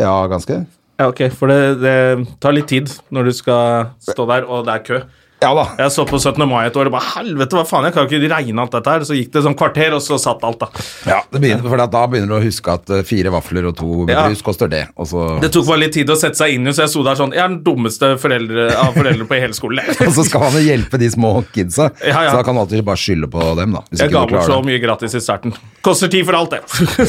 Ja, 0.01 0.17
ganske. 0.33 0.63
Ja, 0.97 1.11
ok, 1.11 1.27
for 1.35 1.53
det, 1.53 1.61
det 1.83 1.99
tar 2.41 2.57
litt 2.57 2.71
tid 2.73 2.89
når 3.13 3.29
du 3.29 3.37
skal 3.37 3.93
stå 4.01 4.25
der, 4.31 4.49
og 4.49 4.65
det 4.65 4.79
er 4.79 4.89
kø. 4.89 5.05
Ja 5.45 5.51
da. 5.57 5.65
Jeg 5.77 5.93
så 5.93 6.07
på 6.09 6.17
17. 6.17 6.41
mai 6.49 6.63
et 6.67 6.77
år 6.81 6.89
og 6.89 6.95
bare 6.97 7.11
helvete, 7.19 7.57
hva 7.59 7.65
faen, 7.69 7.85
jeg 7.89 7.95
kan 7.97 8.07
jo 8.07 8.17
ikke 8.19 8.31
regne 8.33 8.63
alt 8.65 8.73
dette 8.73 8.93
her. 8.95 9.05
Så 9.05 9.17
gikk 9.19 9.33
det 9.35 9.43
sånn 9.45 9.57
kvarter, 9.59 9.93
og 9.97 10.01
så 10.05 10.17
satt 10.21 10.45
alt, 10.47 10.63
da. 10.63 10.85
Ja, 11.11 11.19
det 11.35 11.43
begynner, 11.43 11.67
for 11.69 11.83
da 11.85 12.05
begynner 12.09 12.33
du 12.33 12.37
å 12.39 12.43
huske 12.45 12.73
at 12.79 12.93
eh, 12.95 13.03
fire 13.07 13.33
vafler 13.35 13.69
og 13.69 13.77
to 13.77 13.91
Ja. 14.09 14.25
brus 14.29 14.41
koster 14.47 14.71
det. 14.73 14.87
Og 14.97 15.09
så, 15.11 15.25
Det 15.43 15.51
tok 15.53 15.67
bare 15.69 15.83
litt 15.85 15.95
tid 15.99 16.09
å 16.11 16.17
sette 16.17 16.39
seg 16.41 16.55
inn 16.57 16.67
i, 16.71 16.73
så 16.77 16.85
jeg 16.87 16.93
sto 16.95 17.03
der 17.05 17.19
sånn 17.19 17.35
Jeg 17.35 17.43
er 17.45 17.49
den 17.53 17.61
dummeste 17.67 18.15
foreldre, 18.21 18.67
av 18.79 18.97
foreldre 18.97 19.27
på 19.29 19.41
hele 19.41 19.57
skolen. 19.57 19.85
og 20.09 20.15
så 20.17 20.25
skal 20.27 20.47
man 20.47 20.57
jo 20.57 20.65
hjelpe 20.65 21.01
de 21.03 21.11
små 21.13 21.35
kidsa. 21.53 21.91
Ja, 22.01 22.25
ja. 22.25 22.31
Så 22.31 22.39
da 22.41 22.47
kan 22.47 22.57
du 22.57 22.63
alltid 22.65 22.85
bare 22.87 23.01
skylde 23.01 23.29
på 23.33 23.51
dem, 23.61 23.77
da. 23.77 23.85
Jeg 23.93 24.09
ikke 24.09 24.15
ga 24.17 24.25
bort 24.33 24.49
så 24.49 24.61
mye 24.65 24.81
gratis 24.83 25.19
i 25.19 25.23
starten. 25.25 25.55
Koster 25.85 26.09
ti 26.13 26.23
for 26.25 26.39
alt, 26.39 26.57
det. 26.57 26.63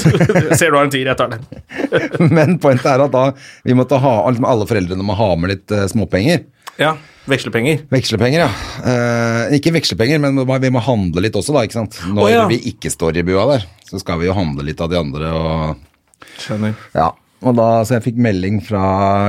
Ser 0.59 0.73
du 0.73 0.79
har 0.79 0.83
en 0.83 0.91
tier, 0.93 1.07
jeg 1.07 1.19
tar 1.19 1.31
den. 1.31 1.45
Men 2.35 2.57
poenget 2.59 2.89
er 2.91 3.05
at 3.05 3.13
da 3.15 3.29
vi 3.63 3.77
måtte 3.77 3.99
ha, 4.01 4.17
alle 4.27 4.67
foreldrene 4.67 5.05
må 5.05 5.15
ha 5.15 5.31
med 5.39 5.53
litt 5.55 5.71
eh, 5.71 5.87
småpenger. 5.91 6.43
Ja, 6.81 6.95
Vekslepenger. 7.25 7.79
Vekslepenger, 7.89 8.43
ja. 8.43 8.49
Eh, 8.85 9.55
ikke 9.57 9.73
vekslepenger, 9.73 10.19
men 10.21 10.37
vi 10.61 10.69
må 10.73 10.81
handle 10.85 11.23
litt 11.25 11.37
også, 11.37 11.55
da. 11.55 11.63
ikke 11.65 11.79
sant? 11.79 11.97
Når 12.05 12.21
oh, 12.21 12.29
ja. 12.29 12.43
vi 12.51 12.59
ikke 12.69 12.91
står 12.93 13.17
i 13.17 13.25
bua 13.25 13.47
der, 13.49 13.65
så 13.87 13.97
skal 14.01 14.19
vi 14.21 14.27
jo 14.27 14.35
handle 14.37 14.65
litt 14.67 14.81
av 14.83 14.91
de 14.91 14.99
andre. 14.99 15.31
og... 15.33 16.27
Skjønner. 16.37 16.75
Ja, 16.93 17.09
og 17.45 17.57
da, 17.57 17.67
så 17.85 17.97
jeg 17.97 18.05
fikk 18.11 18.21
melding 18.21 18.59
fra 18.65 18.83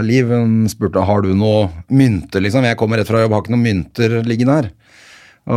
Liv. 0.04 0.28
Hun 0.28 0.66
spurte 0.70 1.06
har 1.08 1.24
du 1.24 1.32
noe 1.36 1.70
mynter, 1.88 2.44
liksom. 2.44 2.68
Jeg 2.68 2.78
kommer 2.80 3.00
rett 3.00 3.08
fra 3.08 3.22
jobb, 3.22 3.32
har 3.32 3.44
ikke 3.44 3.56
noen 3.56 3.64
mynter 3.64 4.18
liggende 4.28 4.60
her. 4.60 4.70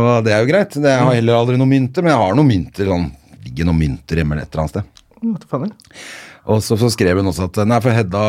Og 0.00 0.10
det 0.24 0.32
er 0.32 0.42
jo 0.42 0.50
greit. 0.50 0.74
Det, 0.76 0.88
jeg 0.88 1.06
har 1.06 1.16
heller 1.18 1.42
aldri 1.42 1.60
noen 1.60 1.74
mynter, 1.74 2.06
men 2.06 2.14
jeg 2.14 2.22
har 2.24 2.36
noen 2.38 2.50
mynter. 2.54 2.88
Sånn, 2.88 3.06
ligger 3.44 3.68
noen 3.68 3.80
mynter 3.84 4.22
hjemme 4.22 4.40
et 4.40 4.48
eller 4.48 4.64
annet 4.64 4.76
sted. 4.78 5.06
Hva 5.20 5.52
faen 5.52 5.68
er 5.68 5.72
det? 5.74 6.00
Og 6.48 6.62
så, 6.64 6.76
så 6.80 6.88
skrev 6.92 7.20
hun 7.20 7.28
også 7.30 7.48
at 7.50 7.60
nei, 7.68 7.78
for 7.84 7.94
Hedda, 7.94 8.24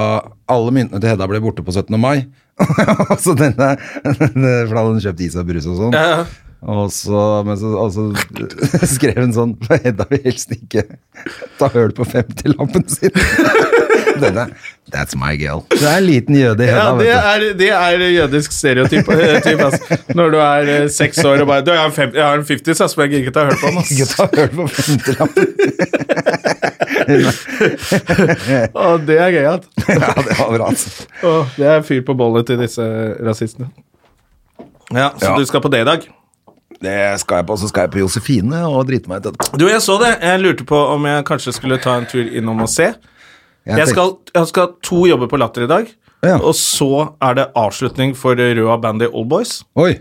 alle 0.51 0.73
myntene 0.75 0.99
til 0.99 1.13
Hedda 1.13 1.27
ble 1.31 1.41
borte 1.43 1.63
på 1.63 1.73
17. 1.73 1.95
mai. 2.01 2.27
Så 3.23 3.33
denne, 3.39 3.73
for 4.03 4.35
da 4.35 4.81
hadde 4.81 4.89
hun 4.91 5.01
kjøpt 5.01 5.23
is 5.25 5.37
og 5.39 5.47
brus 5.47 5.67
og 5.71 5.79
sånn. 5.79 5.95
Ja, 5.97 6.03
ja. 6.11 6.51
Og 6.61 6.91
så, 6.93 7.17
men 7.41 7.57
så, 7.57 7.71
så 7.89 8.03
skrev 8.95 9.17
hun 9.23 9.31
sånn 9.33 9.55
For 9.65 9.81
Hedda 9.81 10.05
vil 10.11 10.21
helst 10.27 10.51
ikke 10.53 10.83
ta 11.57 11.71
høl 11.73 11.89
på 11.97 12.05
50-lappen 12.05 12.85
sin. 12.91 13.15
Denne, 14.21 14.45
That's 14.91 15.15
my 15.15 15.33
girl. 15.39 15.61
Du 15.71 15.85
er 15.87 15.97
en 16.01 16.05
liten 16.07 16.35
jøde 16.35 16.63
i 16.65 16.67
Ja, 16.67 16.89
det 16.97 17.05
vet 17.07 17.07
du. 17.07 17.11
er, 17.31 17.53
det 17.61 17.69
er 17.71 17.97
jødisk 18.11 18.51
stereotyp. 18.55 19.09
eh, 19.15 19.37
typ, 19.45 19.59
altså. 19.67 19.97
Når 20.15 20.31
du 20.33 20.37
er 20.43 20.71
eh, 20.75 20.87
seks 20.91 21.21
år 21.25 21.41
og 21.41 21.47
bare 21.47 21.61
Du, 21.65 21.71
jeg 21.71 21.79
har 21.79 21.87
en, 21.91 21.95
fem, 21.95 22.11
jeg 22.15 22.23
har 22.25 22.33
en 22.41 22.45
50, 22.45 22.75
så 22.77 23.01
jeg 23.01 23.09
gidder 23.09 23.23
ikke 23.25 23.35
ta 23.37 23.45
hørt 23.47 23.59
på 23.61 23.67
den. 23.71 23.77
Ikke 23.87 24.05
har 24.09 24.27
ta 24.27 24.41
høl 24.41 24.49
på 24.57 24.63
50-lappen. 24.77 25.45
Å, 28.75 28.97
det 29.05 29.17
er 29.21 29.31
gøy, 29.35 29.45
at. 29.55 29.67
ja, 29.89 30.09
det 30.17 30.37
var 30.39 30.49
bra, 30.55 30.65
altså. 30.71 31.05
Og 31.27 31.53
Det 31.57 31.67
er 31.75 31.85
fyr 31.87 32.01
på 32.07 32.15
bollet 32.19 32.47
til 32.49 32.59
disse 32.61 32.83
rasistene. 33.25 33.69
Ja, 34.91 35.11
så 35.15 35.31
Ja. 35.31 35.37
du 35.39 35.45
skal 35.47 35.61
på 35.63 35.71
det 35.71 35.81
i 35.85 35.87
dag? 35.87 36.07
Det 36.81 36.95
skal 37.21 37.35
jeg 37.41 37.45
på. 37.47 37.55
Så 37.61 37.67
skal 37.69 37.85
jeg 37.85 37.91
på 37.93 37.99
Josefine 38.01 38.63
og 38.67 38.87
drite 38.89 39.07
meg 39.11 39.21
ut 39.21 39.29
etterpå. 39.31 39.57
Du, 39.61 39.67
jeg 39.69 39.81
så 39.85 39.97
det. 40.01 40.15
Jeg 40.21 40.39
lurte 40.41 40.65
på 40.67 40.79
om 40.95 41.05
jeg 41.05 41.23
kanskje 41.29 41.53
skulle 41.53 41.77
ta 41.77 41.93
en 42.01 42.07
tur 42.09 42.25
innom 42.25 42.63
og 42.65 42.69
se. 42.73 42.87
Jeg 43.67 43.87
skal, 43.91 44.15
jeg 44.33 44.49
skal 44.49 44.67
ha 44.67 44.73
to 44.83 45.03
jobber 45.09 45.29
på 45.29 45.37
Latter 45.41 45.67
i 45.67 45.69
dag. 45.69 45.89
Ja. 46.25 46.37
Og 46.37 46.53
så 46.57 46.91
er 47.21 47.37
det 47.37 47.47
avslutning 47.57 48.13
for 48.17 48.37
Røa 48.37 48.77
Bandy 48.81 49.07
Oldboys. 49.09 49.61
Oi. 49.79 49.95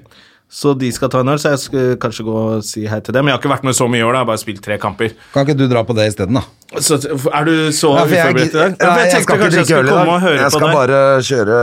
Så 0.50 0.72
de 0.74 0.88
skal 0.90 1.06
ta 1.12 1.20
en 1.22 1.30
øl, 1.30 1.38
så 1.38 1.52
jeg 1.52 1.60
skal 1.62 1.92
kanskje 2.02 2.24
gå 2.26 2.32
og 2.34 2.64
si 2.66 2.82
hei 2.90 2.98
til 3.06 3.14
dem. 3.14 3.28
Jeg 3.28 3.36
har 3.36 3.38
ikke 3.38 3.52
vært 3.52 3.66
med 3.68 3.76
så 3.78 3.86
mye 3.86 4.00
i 4.00 4.02
år, 4.02 4.16
da. 4.16 4.18
jeg 4.18 4.24
har 4.24 4.30
bare 4.32 4.40
spilt 4.42 4.62
tre 4.64 4.78
kamper. 4.82 5.12
Kan 5.30 5.46
ikke 5.46 5.54
du 5.60 5.68
dra 5.70 5.84
på 5.86 5.94
det 5.94 6.08
isteden, 6.10 6.40
da? 6.40 6.42
Så 6.82 6.98
er 6.98 7.46
du 7.46 7.52
så 7.74 7.92
Ja, 7.94 8.02
uforberedt 8.02 8.56
i 8.56 8.58
dag? 8.58 8.74
ja, 8.74 8.90
jeg 8.98 9.12
jeg 9.14 9.22
skal 9.22 9.38
ikke 9.38 9.50
drikke 9.54 9.78
øl 9.78 9.86
i 9.86 9.94
dag. 9.94 10.26
Jeg 10.40 10.50
skal 10.56 10.74
bare 10.74 10.98
kjøre 11.28 11.60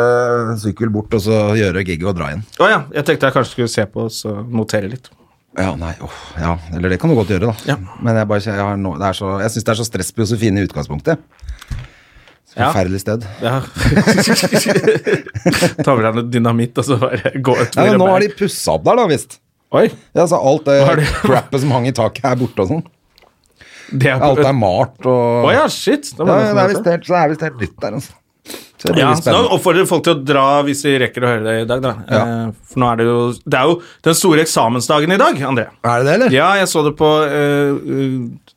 sykkel 0.64 0.94
bort 0.96 1.20
og 1.20 1.24
så 1.28 1.42
gjøre 1.60 1.84
gigget 1.84 2.08
og 2.14 2.16
dra 2.16 2.32
inn. 2.38 2.46
Å 2.64 2.72
ja, 2.72 2.80
jeg 2.96 3.10
tenkte 3.10 3.28
jeg 3.28 3.36
kanskje 3.36 3.58
skulle 3.58 3.74
se 3.76 3.86
på 3.92 4.08
Og 4.08 4.24
og 4.32 4.56
notere 4.62 4.94
litt. 4.96 5.12
Ja, 5.58 5.74
nei, 5.76 5.92
åh, 6.06 6.18
ja, 6.40 6.56
eller 6.78 6.94
det 6.94 7.00
kan 7.02 7.10
du 7.12 7.18
godt 7.18 7.34
gjøre, 7.34 7.52
da. 7.52 7.74
Ja. 7.74 7.76
Men 8.00 8.16
jeg, 8.16 8.28
bare, 8.30 8.40
jeg, 8.46 9.16
så, 9.20 9.36
jeg 9.42 9.52
syns 9.52 9.66
det 9.68 9.74
er 9.74 9.80
så 9.82 9.88
stress 9.88 10.12
på 10.14 10.22
Josefine 10.24 10.62
i 10.62 10.68
utgangspunktet. 10.68 11.20
Ja. 12.56 12.70
Forferdelig 12.72 13.02
sted. 13.04 13.26
Ja. 13.44 13.58
Ta 15.84 15.96
med 15.98 16.06
deg 16.06 16.16
noe 16.16 16.28
dynamitt 16.32 16.78
og 16.80 16.86
så 16.88 16.96
bare 17.02 17.34
gå 17.44 17.54
ut 17.60 17.76
Ja, 17.76 17.98
nå 18.00 18.08
har 18.10 18.24
de 18.24 18.30
pussa 18.40 18.78
opp 18.78 18.86
der, 18.88 18.96
da, 19.02 19.06
visst. 19.12 19.40
Oi! 19.76 19.90
Ja, 20.16 20.24
så 20.32 20.40
alt 20.40 20.64
det 20.70 20.78
crappet 21.26 21.60
som 21.64 21.74
hang 21.76 21.90
i 21.90 21.94
taket, 21.96 22.24
er 22.26 22.40
borte 22.40 22.64
og 22.64 22.70
sånn. 22.72 22.86
Det 23.92 24.10
er, 24.12 24.24
Alt 24.24 24.40
er 24.44 24.56
malt 24.56 25.06
og 25.08 25.46
Å 25.48 25.52
ja, 25.56 25.66
shit! 25.72 26.10
Det, 26.16 26.24
Ja, 26.24 26.40
det 26.52 26.64
er 26.64 26.72
visst 26.74 26.88
helt, 26.92 27.06
det 27.08 27.28
visst 27.32 27.46
helt 27.48 27.62
nytt 27.62 27.78
der, 27.84 27.92
altså. 28.00 28.16
Så 28.78 28.88
det 28.88 28.94
blir 28.94 29.02
Ja, 29.08 29.14
spennende. 29.18 29.50
oppfordrer 29.56 29.88
folk 29.90 30.04
til 30.06 30.14
å 30.14 30.24
dra 30.24 30.62
hvis 30.64 30.84
de 30.86 30.92
rekker 31.02 31.24
å 31.26 31.30
høre 31.32 31.44
det 31.44 31.54
i 31.64 31.66
dag. 31.66 31.82
Da. 31.82 31.94
Ja. 32.08 32.20
Eh, 32.22 32.52
For 32.70 32.80
nå 32.84 32.92
er 32.92 33.00
det 33.00 33.06
jo 33.08 33.22
Det 33.42 33.58
er 33.58 33.64
jo 33.72 33.82
den 34.06 34.14
store 34.14 34.44
eksamensdagen 34.44 35.14
i 35.14 35.18
dag, 35.18 35.40
André. 35.50 35.66
Er 35.84 36.04
det 36.04 36.06
det, 36.06 36.14
eller? 36.14 36.36
Ja, 36.36 36.50
jeg 36.60 36.68
så 36.70 36.84
det 36.86 36.94
på 37.00 37.10
uh, 37.26 37.80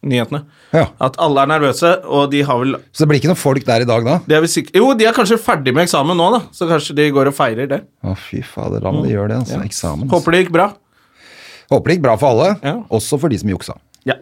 nyhetene. 0.05 0.43
Ja. 0.77 0.87
At 1.01 1.17
alle 1.19 1.41
er 1.41 1.51
nervøse, 1.55 2.05
og 2.05 2.31
de 2.31 2.43
har 2.43 2.59
vel 2.61 2.77
Så 2.93 3.05
det 3.05 3.09
blir 3.09 3.21
ikke 3.23 3.33
noen 3.33 3.41
folk 3.41 3.65
der 3.65 3.81
i 3.87 3.89
dag, 3.89 4.05
da? 4.05 4.19
de 4.29 4.65
Jo, 4.77 4.93
de 4.95 5.07
er 5.09 5.17
kanskje 5.17 5.41
ferdig 5.41 5.73
med 5.75 5.89
eksamen 5.89 6.17
nå, 6.17 6.29
da. 6.37 6.43
Så 6.53 6.69
kanskje 6.69 6.95
de 7.01 7.09
går 7.11 7.33
og 7.33 7.35
feirer 7.35 7.67
det. 7.71 7.81
Å, 8.05 8.17
fy 8.17 8.43
fader, 8.43 8.81
la 8.85 8.93
meg 8.93 9.11
gjøre 9.11 9.29
det, 9.33 9.41
altså. 9.45 9.63
Eksamen. 9.65 10.05
altså. 10.05 10.19
Håper 10.19 10.37
det 10.37 10.45
gikk 10.45 10.53
bra. 10.53 10.69
Håper 11.71 11.89
det 11.89 11.97
gikk 11.97 12.05
bra 12.05 12.17
for 12.21 12.35
alle, 12.35 12.77
også 12.91 13.19
for 13.21 13.33
de 13.33 13.39
som 13.41 13.49
juksa. 13.49 13.79
Ja. 14.05 14.21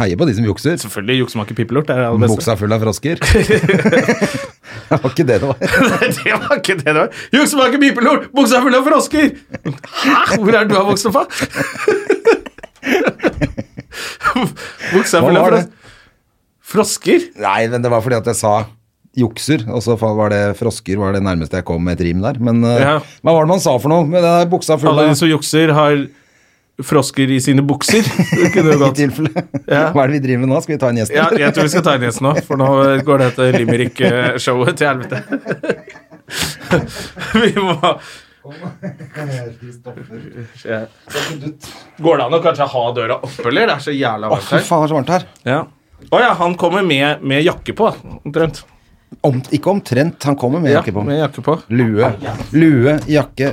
Heier 0.00 0.16
på 0.16 0.24
de 0.24 0.32
som 0.38 0.46
jukser. 0.48 0.78
Selvfølgelig 0.80 1.18
juksemaker 1.20 1.56
pipelort. 1.58 1.86
Det 1.88 1.92
er 1.94 2.00
det 2.00 2.06
aller 2.08 2.22
beste. 2.24 2.36
Buksa 2.38 2.54
full 2.56 2.72
av 2.72 2.80
frosker. 2.80 3.16
det 4.88 4.98
var 5.02 5.10
ikke 5.10 5.26
det 5.28 5.36
det 5.42 5.48
var. 5.50 5.58
det 6.16 6.36
var 6.46 6.54
ikke 6.56 6.76
det 6.80 6.86
det 6.88 6.94
var. 6.96 7.10
Juksemaker 7.36 7.82
pipelort, 7.82 8.22
buksa 8.32 8.62
full 8.64 8.78
av 8.78 8.86
frosker! 8.88 9.26
Hæ? 9.68 10.16
Hvor 10.38 10.48
er 10.56 10.64
det 10.64 10.70
du 10.72 10.76
har 10.78 10.86
vokst 10.88 11.10
opp 11.10 11.18
fra? 11.18 11.24
buksa 14.94 15.20
full 15.26 15.36
av 15.42 15.58
frosker? 16.72 17.28
Nei, 17.44 17.60
men 17.72 17.84
det 17.84 17.92
var 17.92 18.00
fordi 18.04 18.16
at 18.22 18.32
jeg 18.32 18.38
sa 18.40 18.54
jukser, 19.18 19.66
og 19.68 19.82
så 19.84 19.98
var 20.00 20.32
det 20.32 20.40
frosker 20.56 20.96
var 21.00 21.12
det 21.12 21.20
nærmeste 21.26 21.60
jeg 21.60 21.66
kom 21.68 21.84
med 21.84 21.98
et 22.00 22.06
rim 22.08 22.24
der. 22.24 22.40
Men 22.40 22.64
eh, 22.64 22.80
Ja. 22.80 22.94
hva 23.20 23.34
var 23.36 23.44
det 23.44 23.52
man 23.52 23.60
sa 23.60 23.76
for 23.76 23.92
noe 23.92 24.08
med 24.08 24.24
den 24.24 24.48
buksa 24.52 24.78
full 24.80 24.88
Alle 24.94 25.04
av 25.04 25.12
de 25.12 25.20
som 25.20 25.28
jukser, 25.28 25.68
har 25.76 26.06
frosker 26.80 27.30
i 27.30 27.40
sine 27.40 27.62
bukser. 27.62 28.00
I 28.42 28.50
tilfelle. 28.96 29.44
Ja. 29.66 29.90
Hva 29.92 30.04
er 30.04 30.12
det 30.12 30.16
vi 30.16 30.22
driver 30.26 30.44
med 30.44 30.52
nå? 30.54 30.60
Skal 30.64 30.76
vi 30.76 30.80
ta 30.82 30.90
en 30.92 31.00
gjest? 31.02 31.14
Ja, 31.14 31.28
jeg 31.36 31.54
tror 31.54 31.68
vi 31.68 31.72
skal 31.74 31.86
ta 31.86 31.96
en 31.98 32.06
gjest 32.06 32.22
nå, 32.24 32.34
for 32.46 32.60
nå 32.60 32.68
går 33.06 33.24
dette 33.26 33.50
Limerick-showet 33.58 34.80
til 34.80 34.92
helvete. 34.92 35.22
Vi 37.42 37.50
må 37.60 37.74
Går 41.98 42.18
det 42.18 42.24
an 42.24 42.34
å 42.34 42.40
kanskje 42.42 42.66
ha 42.72 42.82
døra 42.96 43.18
oppe, 43.20 43.44
eller? 43.50 43.68
Det 43.68 43.74
er 43.76 43.84
så 43.84 43.94
jævla 43.94 44.30
varmt 44.32 44.48
her. 44.50 44.64
Å, 44.64 44.66
faen, 44.66 44.82
det 44.82 44.88
er 44.88 44.90
så 44.90 44.96
varmt 44.96 45.12
her. 45.12 45.26
Ja. 45.46 45.58
Å 46.10 46.22
ja, 46.24 46.32
han 46.40 46.56
kommer 46.58 46.82
med, 46.86 47.22
med 47.22 47.44
jakke 47.44 47.74
på, 47.78 47.92
omtrent. 48.24 48.64
Om, 49.22 49.38
ikke 49.54 49.70
omtrent, 49.70 50.24
han 50.26 50.38
kommer 50.40 50.62
med 50.62 50.72
Ja, 50.72 50.80
jakke 50.80 50.94
på. 50.96 51.04
med 51.06 51.20
jakke 51.20 51.44
på. 51.46 51.58
Lue, 51.70 52.10
lue, 52.56 52.96
jakke, 53.12 53.52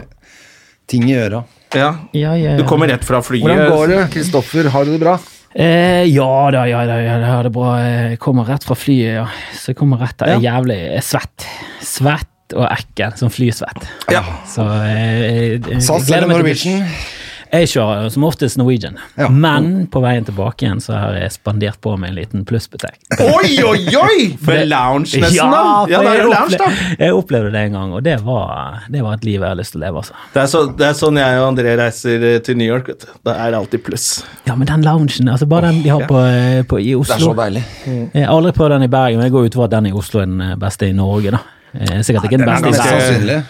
ting 0.90 1.06
i 1.12 1.18
øra. 1.20 1.44
Ja. 1.76 1.90
Ja, 2.14 2.34
ja, 2.36 2.52
ja. 2.52 2.58
Du 2.58 2.64
kommer 2.68 2.88
rett 2.90 3.04
fra 3.06 3.20
flyet. 3.22 3.44
Hvordan 3.46 3.70
går 3.76 3.88
det, 3.94 4.00
Kristoffer? 4.16 4.70
Har 4.74 4.86
du 4.88 4.92
det 4.96 5.02
bra? 5.04 5.18
Eh, 5.56 6.06
ja 6.10 6.30
da, 6.54 6.64
ja 6.70 6.84
da, 6.86 6.96
ja, 7.02 7.16
da, 7.22 7.36
det 7.44 7.50
er 7.50 7.54
bra. 7.54 7.76
Jeg 7.84 8.20
kommer 8.22 8.46
rett 8.50 8.66
fra 8.66 8.76
flyet, 8.78 9.16
ja. 9.20 9.28
Så 9.58 9.72
jeg 9.74 9.80
kommer 9.80 9.98
rett 10.02 10.18
der. 10.22 10.36
Jeg 10.36 10.42
er 10.44 10.48
jævlig 10.50 10.80
svett. 11.06 11.48
Svett 11.86 12.56
og 12.58 12.66
ekkel, 12.72 13.14
som 13.18 13.30
flysvett. 13.34 13.86
Ja. 14.14 14.24
Så 14.50 14.66
jeg, 14.66 15.22
jeg, 15.22 15.64
jeg 15.70 15.82
SAS 15.86 16.08
gleder 16.10 16.26
eller 16.30 16.44
meg 16.46 16.58
til- 16.58 16.80
Norwegian? 16.82 17.19
Jeg 17.50 17.70
kjører 17.72 18.12
som 18.14 18.26
oftest 18.28 18.60
Norwegian. 18.62 19.00
Ja. 19.18 19.26
Men 19.34 19.88
på 19.90 20.02
veien 20.04 20.26
tilbake 20.28 20.68
igjen 20.68 20.82
så 20.84 20.94
har 21.00 21.16
jeg 21.18 21.32
spandert 21.34 21.80
på 21.82 21.96
meg 21.98 22.12
en 22.12 22.20
liten 22.20 22.44
plussbutikk. 22.46 23.00
Oi, 23.26 23.56
oi, 23.66 23.80
oi! 23.98 24.18
For 24.46 24.62
lounge, 24.70 25.18
nesten, 25.24 25.50
da. 25.50 25.64
Ja, 25.90 26.04
det 26.06 26.12
er 26.12 26.22
jo 26.22 26.30
lounge, 26.30 26.60
da. 26.62 26.70
Jeg 27.00 27.18
opplevde 27.18 27.52
det 27.56 27.66
en 27.72 27.80
gang, 27.80 27.96
og 27.98 28.06
det 28.06 28.20
var, 28.28 28.86
det 28.94 29.02
var 29.06 29.18
et 29.18 29.26
liv 29.26 29.40
jeg 29.40 29.48
har 29.48 29.58
lyst 29.58 29.74
til 29.74 29.82
å 29.82 29.86
leve, 29.88 30.04
altså. 30.04 30.22
Det 30.36 30.44
er, 30.44 30.52
så, 30.54 30.64
det 30.78 30.90
er 30.92 30.96
sånn 31.02 31.22
jeg 31.24 31.42
og 31.42 31.48
André 31.48 31.76
reiser 31.82 32.30
eh, 32.36 32.40
til 32.46 32.62
New 32.62 32.70
York. 32.70 32.94
vet 32.94 33.08
du. 33.08 33.14
Da 33.26 33.38
er 33.42 33.54
det 33.56 33.64
alltid 33.64 33.86
pluss. 33.90 34.10
Ja, 34.46 34.54
men 34.54 34.70
den 34.70 34.86
loungen, 34.86 35.34
altså 35.34 35.50
bare 35.50 35.74
den 35.74 35.82
de 35.86 35.94
har 35.96 36.06
på, 36.10 36.22
på, 36.70 36.84
i 36.86 36.94
Oslo. 37.00 37.16
Det 37.16 37.18
er 37.18 37.28
så 37.32 37.38
deilig. 37.42 37.66
Jeg 38.14 38.28
har 38.28 38.36
aldri 38.36 38.54
prøvd 38.62 38.78
den 38.78 38.86
i 38.86 38.94
Bergen, 38.94 39.18
men 39.18 39.32
jeg 39.32 39.40
går 39.40 39.50
ut 39.50 39.58
fra 39.58 39.66
at 39.72 39.80
den 39.80 39.90
i 39.90 39.96
Oslo 40.04 40.22
er 40.22 40.30
den 40.30 40.60
beste 40.62 40.90
i 40.90 40.94
Norge, 40.94 41.34
da. 41.34 41.48
Eh, 41.74 42.00
Sikkert 42.02 42.26
ikke 42.30 42.40
den 42.40 42.48
den 42.50 42.64
beste 42.66 42.88
i 42.88 42.94
verden. 42.96 43.44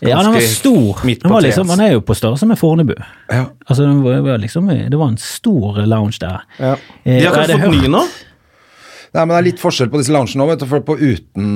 Ja, 0.00 0.22
den 0.22 0.32
var 0.32 0.40
stor. 0.46 1.02
Den, 1.04 1.30
var 1.32 1.42
liksom, 1.42 1.68
han 1.74 1.80
er 1.84 1.92
jo 1.96 2.00
på 2.06 2.14
størrelse 2.16 2.46
med 2.46 2.58
Fornebu. 2.60 2.94
Ja. 3.28 3.44
Altså, 3.66 3.82
den 3.82 4.00
var, 4.04 4.20
var 4.24 4.38
liksom, 4.38 4.68
det 4.68 4.98
var 4.98 5.08
en 5.12 5.18
stor 5.20 5.82
lounge 5.86 6.18
der. 6.22 6.44
Ja. 6.58 6.72
Eh, 7.04 7.18
De 7.18 7.26
har 7.26 7.34
kanskje 7.34 7.58
fått 7.60 7.76
ny 7.82 7.90
nå? 7.92 8.04
Nei, 9.08 9.22
men 9.24 9.32
Det 9.32 9.38
er 9.40 9.46
litt 9.46 9.60
forskjell 9.62 9.88
på 9.92 9.98
disse 10.02 10.12
loungene 10.12 10.36
nå. 10.42 10.46
vet 10.50 10.60
du, 10.62 10.66
for 10.68 10.84
på 10.84 10.96
uten, 11.00 11.46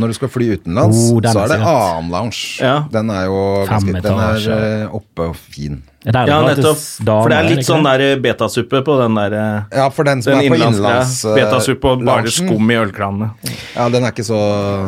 Når 0.00 0.10
du 0.12 0.14
skal 0.18 0.28
fly 0.28 0.48
utenlands, 0.58 1.02
Oh, 1.14 1.20
så 1.22 1.44
er 1.44 1.52
det 1.54 1.60
annen 1.62 2.10
lounge. 2.10 2.40
Ja. 2.60 2.76
Den 2.92 3.10
er 3.14 3.28
jo 3.30 3.42
ganske, 3.68 4.00
den 4.02 4.24
er 4.26 4.48
eh, 4.56 4.94
oppe 4.94 5.30
og 5.30 5.36
fin. 5.38 5.82
Ja, 6.06 6.22
Ja, 6.26 6.36
nettopp. 6.46 6.78
For 7.02 7.28
det 7.32 7.36
er 7.36 7.48
litt 7.50 7.66
sånn 7.66 7.82
der 7.86 8.02
eh, 8.04 8.16
betasuppe 8.22 8.78
på 8.86 8.94
den 9.00 9.16
der 9.18 9.32
eh, 9.34 9.78
Ja, 9.80 9.86
for 9.90 10.06
den 10.06 10.22
som 10.22 10.36
Den 10.36 10.44
er 10.44 10.52
på 10.52 10.58
innenlands... 10.60 11.16
eh, 11.26 11.34
betasuppe 11.34 11.94
og 11.96 12.04
bare 12.06 12.30
skum 12.30 12.70
i 12.70 12.76
ølkranene. 12.78 13.30
Ja, 13.74 13.88
den 13.90 14.06
er 14.06 14.14
ikke 14.14 14.26
så 14.28 14.38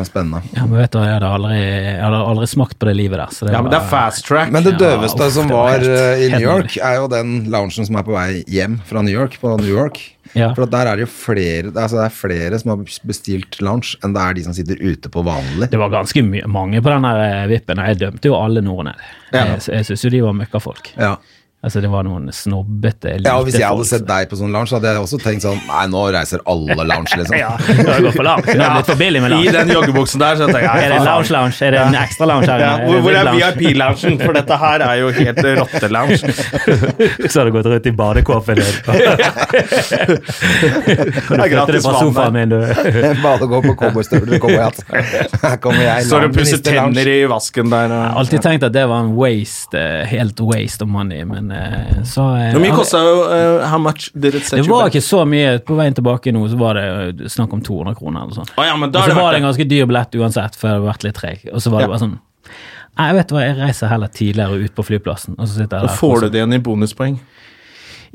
spennende. 0.07 0.39
Ja, 0.55 0.63
men 0.65 0.79
vet 0.79 0.93
du, 0.95 0.99
jeg 1.03 1.17
hadde 1.17 1.31
aldri, 1.39 1.57
jeg 1.59 1.97
hadde 2.05 2.21
aldri 2.31 2.47
smakt 2.53 2.79
på 2.79 2.87
det 2.87 2.95
livet 2.95 3.19
der. 3.19 3.33
Så 3.35 3.49
det 3.49 3.53
Ja, 3.57 3.61
men 3.65 3.73
det 3.73 3.81
er 3.81 3.89
fast 3.91 4.25
track. 4.29 4.53
Men 4.55 4.63
det 4.63 4.77
Ja, 4.77 4.83
døveste 4.85 5.27
uff, 5.27 5.33
som 5.35 5.51
det 5.51 5.57
var 5.59 5.83
var 5.83 6.15
i 6.23 6.29
New 6.31 6.45
York, 6.45 6.77
er 6.77 6.95
jo 7.01 7.09
den 7.11 7.35
loungen 7.51 7.85
som 7.91 7.99
er 7.99 8.07
på 8.07 8.15
vei 8.15 8.29
hjem 8.47 8.79
fra 8.87 9.03
New 9.03 9.13
York, 9.13 9.35
på 9.41 9.57
New 9.59 9.67
York. 9.75 9.99
Ja. 10.37 10.51
For 10.53 10.67
at 10.67 10.71
der 10.71 10.85
er 10.91 10.99
det 10.99 11.07
jo 11.07 11.09
flere, 11.09 11.71
altså 11.73 11.97
det 11.97 12.03
er 12.05 12.13
flere 12.13 12.59
som 12.61 12.69
har 12.75 12.83
bestilt 13.09 13.57
lounge 13.65 13.95
enn 14.05 14.13
det 14.13 14.21
er 14.21 14.35
de 14.37 14.43
som 14.45 14.53
sitter 14.53 14.77
ute 14.77 15.09
på 15.09 15.23
vanlig. 15.25 15.69
Det 15.71 15.79
var 15.81 15.89
ganske 15.89 16.21
mange 16.45 16.81
på 16.85 16.93
den 16.93 17.07
vippen, 17.49 17.81
og 17.81 17.89
jeg 17.89 17.99
dømte 18.03 18.29
jo 18.29 18.35
alle 18.37 18.61
nordmenn. 18.61 18.99
Ja. 19.33 19.45
Jeg, 19.55 19.63
jeg 19.73 19.87
syns 19.89 20.05
jo 20.05 20.11
de 20.13 20.21
var 20.25 20.37
møkkafolk. 20.37 20.91
Ja. 20.97 21.08
Yeah. 21.09 21.17
Altså, 21.59 21.81
det 21.83 21.89
var 21.91 22.05
noen 22.07 22.29
snobbete, 22.31 23.17
ja, 23.19 23.33
og 23.35 23.43
Hvis 23.49 23.57
jeg 23.59 23.67
hadde 23.67 23.81
folk 23.81 23.89
sett 23.89 24.05
deg 24.07 24.29
på 24.31 24.37
sånn 24.39 24.53
lounge, 24.55 24.69
så 24.71 24.77
hadde 24.77 24.93
jeg 24.93 25.01
også 25.03 25.17
tenkt 25.19 25.43
sånn 25.43 25.57
Nei, 25.67 25.81
nå 25.91 26.05
reiser 26.15 26.39
alle 26.47 26.85
lounge, 26.87 27.17
liksom. 27.19 27.35
Ja, 27.41 27.49
det 27.59 27.83
går 27.83 28.05
gått 28.05 28.15
for 28.15 28.23
lounge 28.29 28.45
Det 28.47 28.63
er 28.63 28.75
blitt 28.77 28.87
for 28.87 29.01
billig 29.01 29.21
med 29.25 29.35
I 29.35 29.51
den 29.57 29.73
joggebuksen 29.73 30.23
der, 30.23 30.39
så 30.39 30.47
tenker 30.47 30.63
jeg 30.69 30.85
Er 30.85 30.93
det 30.93 31.01
lounge-lounge? 31.03 31.57
Er 31.67 31.75
det 31.75 31.81
en 31.83 31.97
ekstra 31.99 32.29
lounge 32.31 32.47
her? 32.47 32.63
Ja, 32.63 32.69
hvor, 32.85 33.01
hvor 33.03 33.17
er? 33.19 33.31
VIP-loungen? 33.35 34.15
For 34.23 34.37
dette 34.39 34.59
her 34.61 34.85
er 34.85 34.93
jo 35.01 35.09
helt 35.17 35.41
rotte-lounge. 35.59 36.17
Så 37.31 37.41
har 37.41 37.49
du 37.49 37.51
gått 37.57 37.67
rundt 37.73 37.89
i 37.91 37.93
badekåpen 37.99 38.61
din. 38.61 38.75
Det 39.99 41.39
er 41.39 41.51
gratis 41.51 41.85
vann 41.85 41.99
sofaen 41.99 42.15
der. 42.15 42.31
min, 42.39 42.49
du. 42.55 42.59
Bare 43.23 43.49
gå 43.51 43.61
på 43.67 43.75
cowboystøvler 43.83 44.37
og 44.37 44.45
cowboyhatt. 44.45 44.79
Her 45.43 45.59
kommer 45.63 45.83
jeg. 45.83 46.07
Og 46.07 46.23
lounge, 46.23 46.33
pusser. 46.39 46.63
Tenner 46.69 47.11
i 47.11 47.19
vasken 47.29 47.71
der. 47.71 47.91
Jeg 47.91 48.05
har 48.05 48.19
alltid 48.23 48.47
tenkt 48.47 48.67
at 48.67 48.75
det 48.75 48.85
var 48.89 49.03
en 49.05 49.13
waste, 49.19 49.75
eh, 49.79 50.07
helt 50.15 50.39
waste 50.47 50.87
of 50.87 50.91
money, 50.91 51.23
men 51.27 51.48
eh, 51.51 51.99
så 52.07 52.25
eh, 52.37 52.51
Hvor 52.53 52.63
mye 52.63 52.75
kosta 52.75 53.01
jo 53.03 53.17
eh, 53.33 53.67
How 53.69 53.79
much 53.81 54.09
did 54.13 54.35
it 54.35 54.45
set 54.47 54.61
Det 54.61 54.69
var 54.69 54.89
ikke 54.91 55.03
så 55.03 55.23
mye. 55.29 55.57
På 55.65 55.77
veien 55.79 55.95
tilbake 55.97 56.33
nå 56.35 56.45
så 56.51 56.57
var 56.59 56.79
det 56.79 57.29
snakk 57.33 57.53
om 57.57 57.61
200 57.65 57.95
kroner 57.99 58.25
eller 58.25 58.39
sånn. 58.39 58.49
Å 58.55 58.65
ja, 58.67 58.73
Og 58.79 58.97
så 58.97 59.15
var 59.17 59.33
det 59.33 59.41
en 59.41 59.47
ganske 59.49 59.67
dyr 59.69 59.85
billett 59.89 60.17
uansett, 60.19 60.57
for 60.59 60.69
jeg 60.69 60.77
hadde 60.79 60.89
vært 60.89 61.05
litt 61.07 61.19
treg. 61.19 61.45
Og 61.53 61.61
så 61.63 61.73
var 61.73 61.83
det 61.83 61.89
Ja. 61.89 61.93
bare 61.95 62.03
sånn 62.07 62.17
Nei, 62.99 63.13
vet 63.15 63.29
hva, 63.31 63.41
jeg 63.45 63.55
reiser 63.55 63.87
heller 63.87 64.09
tidligere 64.11 64.57
ut 64.59 64.73
på 64.75 64.83
flyplassen. 64.83 65.37
Og 65.39 65.47
så 65.47 65.61
sitter 65.61 65.79
jeg 65.79 65.87
Og 65.87 65.99
får 66.01 66.21
du 66.25 66.29
det 66.33 66.41
igjen 66.41 66.53
i 66.57 66.59
bonuspoeng? 66.59 67.19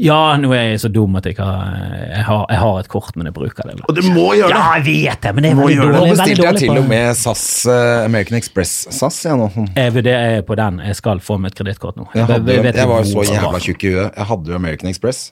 Ja, 0.01 0.35
nå 0.41 0.51
er 0.57 0.73
jeg 0.73 0.81
så 0.83 0.89
dum 0.91 1.15
at 1.19 1.27
jeg, 1.29 1.37
har, 1.39 1.75
jeg, 2.09 2.23
har, 2.27 2.45
jeg 2.51 2.61
har 2.63 2.79
et 2.81 2.89
kort, 2.91 3.13
men 3.19 3.29
jeg 3.31 3.37
bruker 3.37 3.69
det. 3.71 3.77
Og 3.87 3.95
du 3.95 4.01
må 4.15 4.33
gjøre 4.35 4.51
det! 4.51 4.57
Ja, 4.57 4.63
jeg 4.79 4.87
vet 4.89 5.27
det, 5.27 5.35
men 5.37 5.47
det 5.47 5.53
er 5.53 5.61
veldig 5.61 5.77
det. 5.77 5.85
dårlig. 5.85 6.01
Nå 6.01 6.17
bestilte 6.17 6.49
jeg 6.49 6.63
til 6.65 6.81
og 6.81 6.89
med 6.91 7.21
SAS, 7.21 7.45
eh, 7.71 7.99
American 8.09 8.39
Express-SAS, 8.41 9.21
jeg 9.29 9.39
nå. 9.39 9.51
Jeg 9.77 9.95
vurderer 9.95 10.43
på 10.49 10.59
den. 10.59 10.81
Jeg 10.89 10.99
skal 10.99 11.23
få 11.25 11.39
meg 11.39 11.53
et 11.53 11.61
kredittkort 11.61 12.01
nå. 12.01 12.09
Jeg, 12.15 12.27
hadde, 12.31 12.57
Jeg 12.59 12.67
vet 12.67 12.81
jeg 12.83 12.91
var 12.91 13.05
jo 13.05 13.13
så 13.13 13.29
jævla 13.31 13.63
tjukk 13.69 13.87
i 13.87 13.95
huet. 13.95 14.09
Jeg 14.11 14.29
hadde 14.33 14.55
jo 14.55 14.59
American 14.59 14.91
Express. 14.91 15.23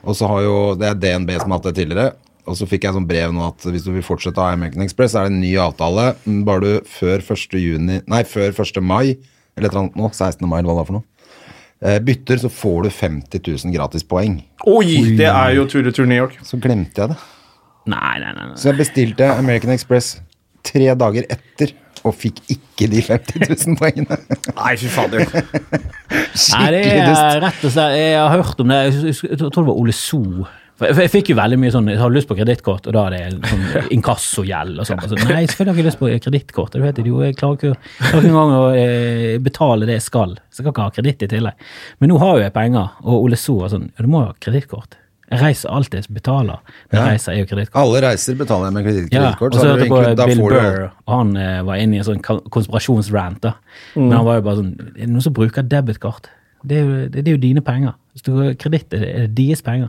Og 0.00 0.16
så 0.16 0.28
har 0.32 0.42
jo, 0.46 0.58
Det 0.80 0.88
er 0.90 0.98
DNB 0.98 1.32
som 1.38 1.52
har 1.52 1.60
hatt 1.60 1.70
det 1.70 1.76
tidligere. 1.82 2.12
Og 2.50 2.56
så 2.58 2.66
fikk 2.66 2.86
jeg 2.88 2.96
sånn 2.96 3.06
brev 3.06 3.34
nå 3.36 3.44
at 3.46 3.66
hvis 3.68 3.84
du 3.86 3.92
vil 3.94 4.02
fortsette 4.02 4.40
å 4.40 4.48
ha 4.48 4.54
American 4.56 4.82
Express, 4.82 5.12
så 5.14 5.20
er 5.22 5.28
det 5.28 5.36
en 5.36 5.42
ny 5.44 5.52
avtale. 5.60 6.06
Bare 6.48 6.64
du 6.64 6.88
før 6.88 7.22
1. 7.22 7.54
juni 7.60 8.00
Nei, 8.10 8.22
før 8.26 8.50
1. 8.50 8.80
mai, 8.82 9.14
eller 9.54 9.68
et 9.68 9.70
eller 9.70 9.84
annet 9.84 9.98
nå, 10.00 10.08
16. 10.10 10.48
mai, 10.48 10.58
eller 10.58 10.72
hva 10.72 10.80
det 10.80 10.82
er 10.82 10.88
for 10.88 10.98
noe, 10.98 11.06
bytter, 11.80 12.36
så 12.42 12.50
får 12.52 12.82
du 12.86 12.90
50 12.92 13.40
000 13.64 13.74
gratispoeng. 13.74 14.34
Oi, 14.68 15.14
det 15.16 15.28
er 15.30 15.54
jo 15.56 15.66
tur-retur 15.70 16.04
New 16.08 16.18
York. 16.20 16.34
Så 16.44 16.58
glemte 16.60 17.00
jeg 17.00 17.12
det. 17.14 17.20
Nei, 17.90 18.16
nei, 18.20 18.32
nei. 18.36 18.48
nei. 18.50 18.56
Så 18.60 18.68
jeg 18.70 18.80
bestilte 18.82 19.30
American 19.32 19.72
Express 19.72 20.18
tre 20.66 20.90
dager 21.00 21.24
etter, 21.32 21.72
og 22.04 22.14
fikk 22.16 22.38
ikke 22.52 22.86
de 22.92 23.00
50 23.04 23.48
000 23.48 23.76
poengene. 23.80 24.16
Nei, 24.56 24.74
fy 24.80 24.88
fader. 24.92 25.24
Nei, 25.30 26.20
det 26.20 26.36
Skikkelig 26.40 27.02
dust. 27.04 27.24
er 27.24 27.40
rett 27.44 27.64
og 27.66 27.72
slett 27.74 27.96
Jeg 27.98 28.14
har 28.16 28.30
hørt 28.38 28.62
om 28.62 28.70
det. 28.72 28.78
Jeg, 28.86 29.16
jeg 29.26 29.38
tror 29.40 29.50
det 29.58 29.68
var 29.68 29.80
Ole 29.82 29.92
So. 29.96 30.20
For 30.80 30.88
jeg, 30.88 30.96
jeg 31.04 31.12
fikk 31.12 31.30
jo 31.34 31.36
veldig 31.36 31.58
mye 31.60 31.72
sånn 31.74 31.88
Jeg 31.92 32.00
har 32.00 32.12
lyst 32.14 32.28
på 32.30 32.36
kredittkort, 32.38 32.86
og 32.88 32.94
da 32.96 33.02
er 33.10 33.16
det 33.36 33.50
sånn 33.50 33.90
inkassogjeld 33.98 34.80
og 34.80 34.88
sånn. 34.88 35.02
Så, 35.04 35.18
nei, 35.28 35.42
selvfølgelig 35.44 35.74
har 35.74 35.80
jeg 35.82 35.88
lyst 35.90 36.00
på 36.00 36.08
kredittkort. 36.24 36.72
Du 36.72 36.80
vet 36.86 36.96
det, 36.96 37.04
jeg 37.04 37.36
klarer 37.36 37.58
ikke, 37.58 37.74
jeg 37.74 38.06
klarer 38.06 38.24
ikke 38.24 38.30
engang 38.32 38.54
å 38.56 38.62
eh, 38.72 39.34
betale 39.44 39.88
det 39.90 39.98
jeg 39.98 40.06
skal. 40.06 40.32
Så 40.48 40.62
jeg 40.62 40.70
kan 40.70 40.72
ikke 40.72 40.86
ha 40.88 40.94
kreditt 40.96 41.26
i 41.26 41.30
tillegg. 41.34 41.68
Men 42.00 42.14
nå 42.14 42.16
har 42.24 42.38
jo 42.38 42.46
jeg 42.46 42.56
penger, 42.56 42.96
og 43.04 43.26
Ole 43.26 43.36
So 43.40 43.58
var 43.60 43.74
sånn 43.74 43.90
Ja, 43.92 44.06
du 44.06 44.10
må 44.10 44.24
ha 44.24 44.32
kredittkort. 44.40 44.96
Jeg 45.30 45.44
reiser 45.44 45.70
alltid, 45.70 46.08
betaler. 46.10 46.58
Men 46.90 46.98
Ja. 46.98 47.06
reiser 47.12 47.32
er 47.36 47.44
jo. 47.44 47.64
Alle 47.78 48.00
reiser 48.02 48.34
betaler 48.40 48.66
jeg 48.66 48.74
med 48.74 48.84
kredittkort. 48.88 49.14
Ja, 49.14 49.28
og 49.38 49.52
så 49.52 49.68
hørte 49.68 49.84
jeg 49.84 49.92
på 49.92 50.00
egentlig- 50.00 50.26
Bill 50.32 50.42
Burr, 50.48 50.90
og 51.06 51.14
han 51.14 51.36
eh, 51.36 51.62
var 51.62 51.76
inne 51.76 51.94
i 51.94 51.98
en 51.98 52.08
sånn 52.08 52.22
konspirasjonsrant. 52.50 53.40
da. 53.40 53.52
Men 53.94 54.12
han 54.16 54.24
var 54.24 54.40
jo 54.40 54.42
bare 54.48 54.56
sånn 54.56 54.72
Er 54.96 55.06
det 55.06 55.08
noen 55.12 55.22
som 55.22 55.32
bruker 55.36 55.62
debitkort? 55.62 56.26
Det 56.66 56.76
er 56.76 56.84
jo, 56.84 56.96
det, 57.08 57.24
det 57.24 57.28
er 57.28 57.36
jo 57.36 57.42
dine 57.46 57.60
penger. 57.60 57.94
Hvis 58.12 58.22
du 58.26 58.32
har 58.36 58.54
kreditt, 58.54 58.92
er 58.92 59.04
er 59.06 59.26
det 59.28 59.34
deres 59.36 59.62
penger. 59.62 59.88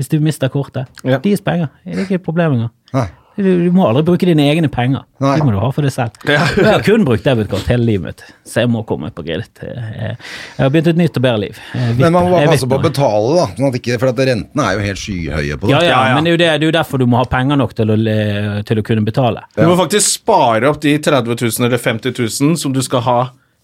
Hvis 0.00 0.08
du 0.08 0.20
mister 0.24 0.48
kortet, 0.48 0.86
Ja. 1.04 1.18
deres 1.18 1.40
penger. 1.44 1.68
Det 1.84 1.98
er 1.98 2.06
ikke 2.06 2.20
et 2.20 2.24
problem 2.24 2.52
engang. 2.60 3.10
Du, 3.32 3.46
du 3.64 3.70
må 3.72 3.86
aldri 3.88 4.02
bruke 4.04 4.26
dine 4.28 4.44
egne 4.44 4.68
penger. 4.68 5.06
Nei. 5.24 5.38
De 5.40 5.44
må 5.46 5.54
du 5.54 5.58
ha 5.62 5.70
for 5.72 5.80
deg 5.86 5.92
selv. 5.94 6.18
Ja. 6.28 6.42
Jeg 6.52 6.66
har 6.68 6.82
kun 6.84 7.04
brukt 7.08 7.24
debutkort 7.24 7.64
hele 7.70 7.86
livet 7.88 8.04
mitt, 8.04 8.24
så 8.44 8.60
jeg 8.60 8.68
må 8.68 8.82
komme 8.84 9.08
på 9.16 9.24
kreditt. 9.24 9.62
Jeg 9.64 10.18
har 10.58 10.68
begynt 10.74 10.90
et 10.92 11.00
nytt 11.00 11.16
og 11.16 11.24
bedre 11.24 11.40
liv. 11.46 11.60
Men 11.96 12.12
man 12.12 12.26
må 12.28 12.34
bare 12.34 12.50
passe 12.52 12.68
på 12.68 12.76
å 12.76 12.82
betale, 12.84 13.30
da. 13.38 13.46
Sånn 13.56 13.70
at 13.70 13.78
ikke, 13.80 13.96
for 14.02 14.12
at 14.12 14.20
rentene 14.28 14.66
er 14.68 14.76
jo 14.76 14.84
helt 14.84 15.00
skyhøye 15.00 15.56
på 15.62 15.70
det. 15.70 15.72
Ja, 15.72 15.80
ja, 15.80 15.88
Ja, 15.88 16.02
ja. 16.10 16.14
men 16.18 16.28
det 16.28 16.32
er, 16.32 16.36
jo 16.36 16.42
det, 16.44 16.50
det 16.60 16.66
er 16.66 16.72
jo 16.74 16.76
derfor 16.76 17.00
du 17.00 17.06
må 17.08 17.22
ha 17.22 17.28
penger 17.32 17.56
nok 17.62 17.72
til 17.80 17.94
å, 17.94 17.96
til 18.68 18.82
å 18.82 18.84
kunne 18.90 19.06
betale. 19.08 19.46
Du 19.56 19.64
må 19.64 19.78
faktisk 19.80 20.18
spare 20.20 20.68
opp 20.68 20.82
de 20.84 20.98
30 21.00 21.32
000 21.32 21.68
eller 21.70 21.80
50 21.80 22.12
000 22.20 22.56
som 22.60 22.76
du 22.76 22.82
skal 22.84 23.00
ha 23.08 23.18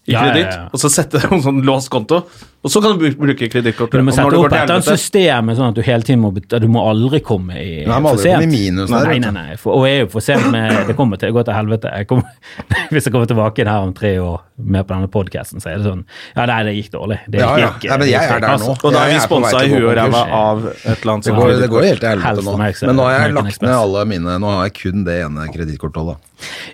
i 0.07 0.13
Ja, 0.13 0.23
ja, 0.25 0.31
kreditt, 0.31 0.53
ja. 0.55 0.69
og 0.73 0.79
så 0.79 0.89
sette 0.89 1.19
det 1.19 1.27
på 1.29 1.35
en 1.35 1.43
sånn 1.43 1.59
låst 1.67 1.89
konto, 1.93 2.23
og 2.59 2.71
så 2.71 2.81
kan 2.83 2.97
du 2.99 3.03
bruke 3.15 3.47
kredittkortet. 3.51 3.99
Du 3.99 4.03
må 4.03 4.11
sette 4.15 4.35
opp 4.39 4.51
et 4.55 4.83
system 4.87 5.51
sånn 5.55 5.69
at 5.69 5.75
du 5.77 5.81
hele 5.85 6.03
tiden 6.03 6.19
må 6.23 6.31
betale, 6.35 6.59
Du 6.65 6.67
må 6.71 6.81
aldri 6.89 7.19
komme 7.23 7.55
i 7.55 7.85
Nei, 7.87 7.99
for 8.01 8.17
komme 8.17 8.23
sent. 8.23 8.43
i 8.43 8.49
minus 8.51 8.89
der, 8.91 9.05
Nei, 9.07 9.19
nei, 9.23 9.31
nei. 9.35 9.55
For, 9.61 9.77
og 9.77 9.85
jeg 9.87 9.99
er 9.99 10.01
jo 10.05 10.09
for 10.11 10.25
sent 10.25 10.47
med 10.51 10.87
Det 10.89 10.95
kommer 10.97 11.19
til 11.21 11.31
å 11.31 11.37
gå 11.37 11.43
til 11.47 11.55
helvete. 11.55 11.91
Jeg 12.01 12.07
kommer, 12.09 12.33
hvis 12.91 13.07
jeg 13.07 13.13
kommer 13.15 13.29
tilbake 13.31 13.63
inn 13.63 13.71
her 13.71 13.85
om 13.87 13.93
tre 13.95 14.11
år 14.19 14.41
med 14.59 14.87
på 14.89 14.95
denne 14.95 15.07
podkasten, 15.13 15.63
så 15.63 15.71
er 15.71 15.77
det 15.79 15.87
sånn 15.87 16.03
Ja, 16.35 16.45
nei, 16.51 16.59
det 16.67 16.73
gikk 16.79 16.91
dårlig. 16.97 17.19
Det 17.29 17.39
Ja, 17.39 17.51
ja. 17.59 17.69
gikk, 17.77 17.87
Ja, 17.91 17.97
men 18.01 18.11
jeg 18.11 18.23
er 18.23 18.39
der 18.43 18.55
altså. 18.57 18.73
nå. 18.73 18.77
Og 18.89 18.93
da 18.97 19.05
er 19.05 19.13
vi 19.13 19.19
sponsa 19.23 19.63
i 19.63 19.69
huet 19.71 19.83
og 19.85 19.95
ræva 20.01 20.23
av 20.41 20.65
et 20.73 20.89
eller 20.97 21.13
annet 21.13 21.29
Det 21.29 21.37
går, 21.39 21.53
det 21.63 21.69
går 21.75 21.87
helt 21.93 22.03
til 22.03 22.09
helvete 22.09 22.47
nå. 22.49 22.57
Men 22.89 22.99
nå 22.99 23.07
har 23.07 23.19
jeg 23.23 23.37
lagt 23.39 23.61
ned 23.63 23.75
alle 23.77 24.05
mine 24.15 24.39
Nå 24.43 24.55
har 24.57 24.67
jeg 24.67 24.75
kun 24.81 25.05
det 25.07 25.21
ene 25.23 25.47
kredittkortholdet. 25.53 26.25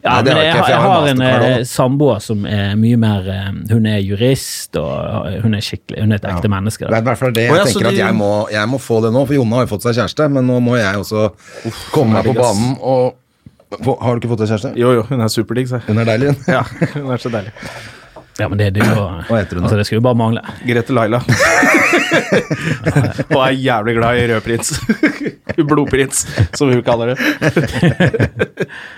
Ja, 0.04 0.22
Nei, 0.22 0.22
men 0.24 0.38
jeg, 0.38 0.46
jeg, 0.46 0.78
har- 0.78 1.08
jeg 1.08 1.18
jeg 1.18 1.18
en 1.18 1.22
eh, 1.26 1.64
samboer 1.66 2.20
som 2.22 2.46
er 2.46 2.76
mye 2.78 2.98
mer 3.02 3.28
eh, 3.34 3.48
Hun 3.72 3.88
er 3.90 3.98
jurist, 4.06 4.76
og 4.78 5.30
hun 5.44 5.56
er 5.58 5.64
skikkelig 5.66 6.04
Hun 6.04 6.14
er 6.14 6.22
et 6.22 6.28
ekte 6.36 6.52
menneske. 6.52 6.86
Det 6.86 6.94
er 7.00 7.02
i 7.06 7.08
hvert 7.10 7.22
fall 7.24 7.34
det 7.36 7.48
jeg 7.48 7.56
ja, 7.58 7.64
tenker 7.66 7.90
at 7.90 8.00
jeg 8.00 8.16
må, 8.20 8.32
jeg 8.54 8.70
må 8.70 8.78
få 8.82 9.02
det 9.06 9.14
nå, 9.16 9.26
for 9.26 9.34
Jonna 9.40 9.62
har 9.62 9.66
jo 9.68 9.72
fått 9.74 9.88
seg 9.88 9.98
kjæreste, 9.98 10.30
men 10.38 10.46
nå 10.50 10.60
må 10.64 10.78
jeg 10.78 11.02
også 11.02 11.30
komme 11.96 12.20
meg 12.20 12.30
på 12.30 12.38
banen 12.38 12.76
og 12.82 13.16
Har 13.76 14.14
du 14.16 14.22
ikke 14.22 14.30
fått 14.36 14.44
deg 14.46 14.52
kjæreste? 14.54 14.74
Jo, 14.80 14.92
jo, 15.00 15.04
hun 15.10 15.26
er 15.26 15.32
superdigg, 15.34 15.68
se. 15.72 15.82
Hun 15.90 15.98
er 16.00 16.08
deilig, 16.08 16.32
hun. 16.36 16.44
Ja, 16.48 16.62
hun 16.94 17.10
er 17.12 17.22
så 17.26 17.32
deilig. 17.34 17.52
Ja, 18.38 18.50
men 18.52 18.58
det, 18.60 18.66
det, 18.76 18.84
jo, 18.84 19.04
Hva 19.30 19.38
heter 19.40 19.56
hun 19.56 19.64
da? 19.64 19.70
altså, 19.70 19.78
det 19.80 19.86
skulle 19.88 20.02
jo 20.02 20.04
bare 20.04 20.18
mangle. 20.20 20.42
Grete 20.68 20.92
Laila. 20.96 21.22
og 23.32 23.38
er 23.46 23.54
jævlig 23.56 23.94
glad 23.96 24.18
i 24.20 24.26
rødprins. 24.34 24.74
Blodprins, 25.70 26.26
som 26.60 26.68
hun 26.74 26.82
kaller 26.84 27.14
det. 27.14 27.18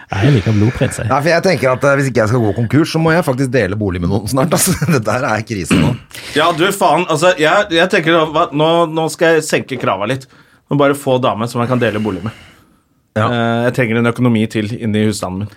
Nei, 0.09 0.23
Jeg 0.23 0.33
liker 0.39 0.55
blodprins, 0.57 0.97
jeg. 0.97 1.05
Nei, 1.11 1.19
for 1.19 1.29
jeg 1.29 1.45
tenker 1.45 1.69
at 1.75 1.85
eh, 1.85 1.93
Hvis 1.99 2.09
ikke 2.09 2.23
jeg 2.23 2.31
skal 2.31 2.41
gå 2.47 2.53
konkurs, 2.57 2.89
så 2.95 3.01
må 3.03 3.13
jeg 3.13 3.27
faktisk 3.27 3.51
dele 3.53 3.77
bolig 3.77 4.01
med 4.01 4.09
noen 4.09 4.25
snart. 4.31 4.55
Altså. 4.57 4.73
Dette 4.89 5.17
her 5.19 5.27
er 5.29 5.45
krise 5.45 5.77
nå. 5.77 5.93
Ja, 6.33 6.49
du 6.57 6.65
faen, 6.73 7.05
altså, 7.05 7.35
jeg, 7.37 7.69
jeg 7.77 7.93
tenker 7.93 8.17
hva, 8.33 8.47
nå, 8.57 8.71
nå 8.89 9.05
skal 9.13 9.37
jeg 9.37 9.45
senke 9.45 9.77
krava 9.81 10.09
litt. 10.09 10.25
Og 10.67 10.81
bare 10.81 10.97
få 10.97 11.19
dame 11.23 11.45
som 11.47 11.61
jeg 11.61 11.69
kan 11.69 11.79
dele 11.83 12.01
bolig 12.01 12.25
med. 12.25 12.33
Ja. 13.17 13.29
Eh, 13.29 13.59
jeg 13.69 13.77
trenger 13.77 14.01
en 14.01 14.09
økonomi 14.15 14.47
til 14.49 14.73
inni 14.81 15.05
husstanden 15.11 15.45
min. 15.45 15.53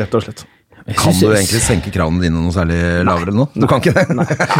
Rett 0.00 0.16
og 0.16 0.24
slett. 0.24 0.48
Kan 0.96 1.12
du 1.12 1.26
egentlig 1.28 1.60
senke 1.60 1.90
kravene 1.92 2.22
dine 2.24 2.40
noe 2.40 2.52
særlig 2.54 2.78
lavere 3.04 3.34
nå? 3.36 3.44
Du 3.52 3.66
kan 3.68 3.82
ikke 3.82 3.92
det? 3.92 4.06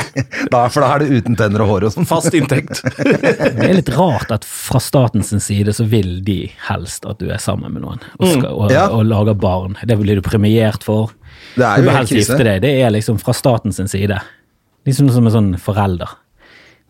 da, 0.52 0.64
for 0.68 0.84
da 0.84 0.90
er 0.94 1.04
det 1.04 1.20
uten 1.22 1.38
tenner 1.38 1.64
og 1.64 1.70
hår 1.72 1.86
og 1.88 1.94
sånn. 1.94 2.08
Fast 2.08 2.34
inntekt. 2.36 2.82
Det 2.98 3.64
er 3.64 3.76
litt 3.78 3.92
rart 3.96 4.32
at 4.34 4.44
fra 4.48 4.80
statens 4.82 5.32
side 5.46 5.72
så 5.76 5.86
vil 5.88 6.18
de 6.26 6.40
helst 6.68 7.06
at 7.08 7.20
du 7.22 7.30
er 7.32 7.40
sammen 7.40 7.72
med 7.72 7.86
noen 7.86 8.02
og, 8.18 8.26
skal, 8.28 8.50
og, 8.52 8.72
Ja. 8.74 8.88
og 8.92 9.06
lager 9.08 9.38
barn. 9.40 9.78
Det 9.88 9.96
blir 10.00 10.20
du 10.20 10.24
premiert 10.26 10.84
for. 10.84 11.14
Det 11.56 11.64
er 11.64 11.80
Du 11.80 11.86
jo 11.86 11.88
bør 11.88 11.96
helt 11.96 12.12
helst 12.12 12.18
gifte 12.18 12.44
deg. 12.44 12.60
Det 12.66 12.74
er 12.82 12.92
liksom 12.92 13.20
fra 13.22 13.32
statens 13.36 13.80
side. 13.88 14.20
Liksom 14.88 15.08
som 15.14 15.26
en 15.28 15.34
sånn 15.34 15.50
forelder. 15.60 16.12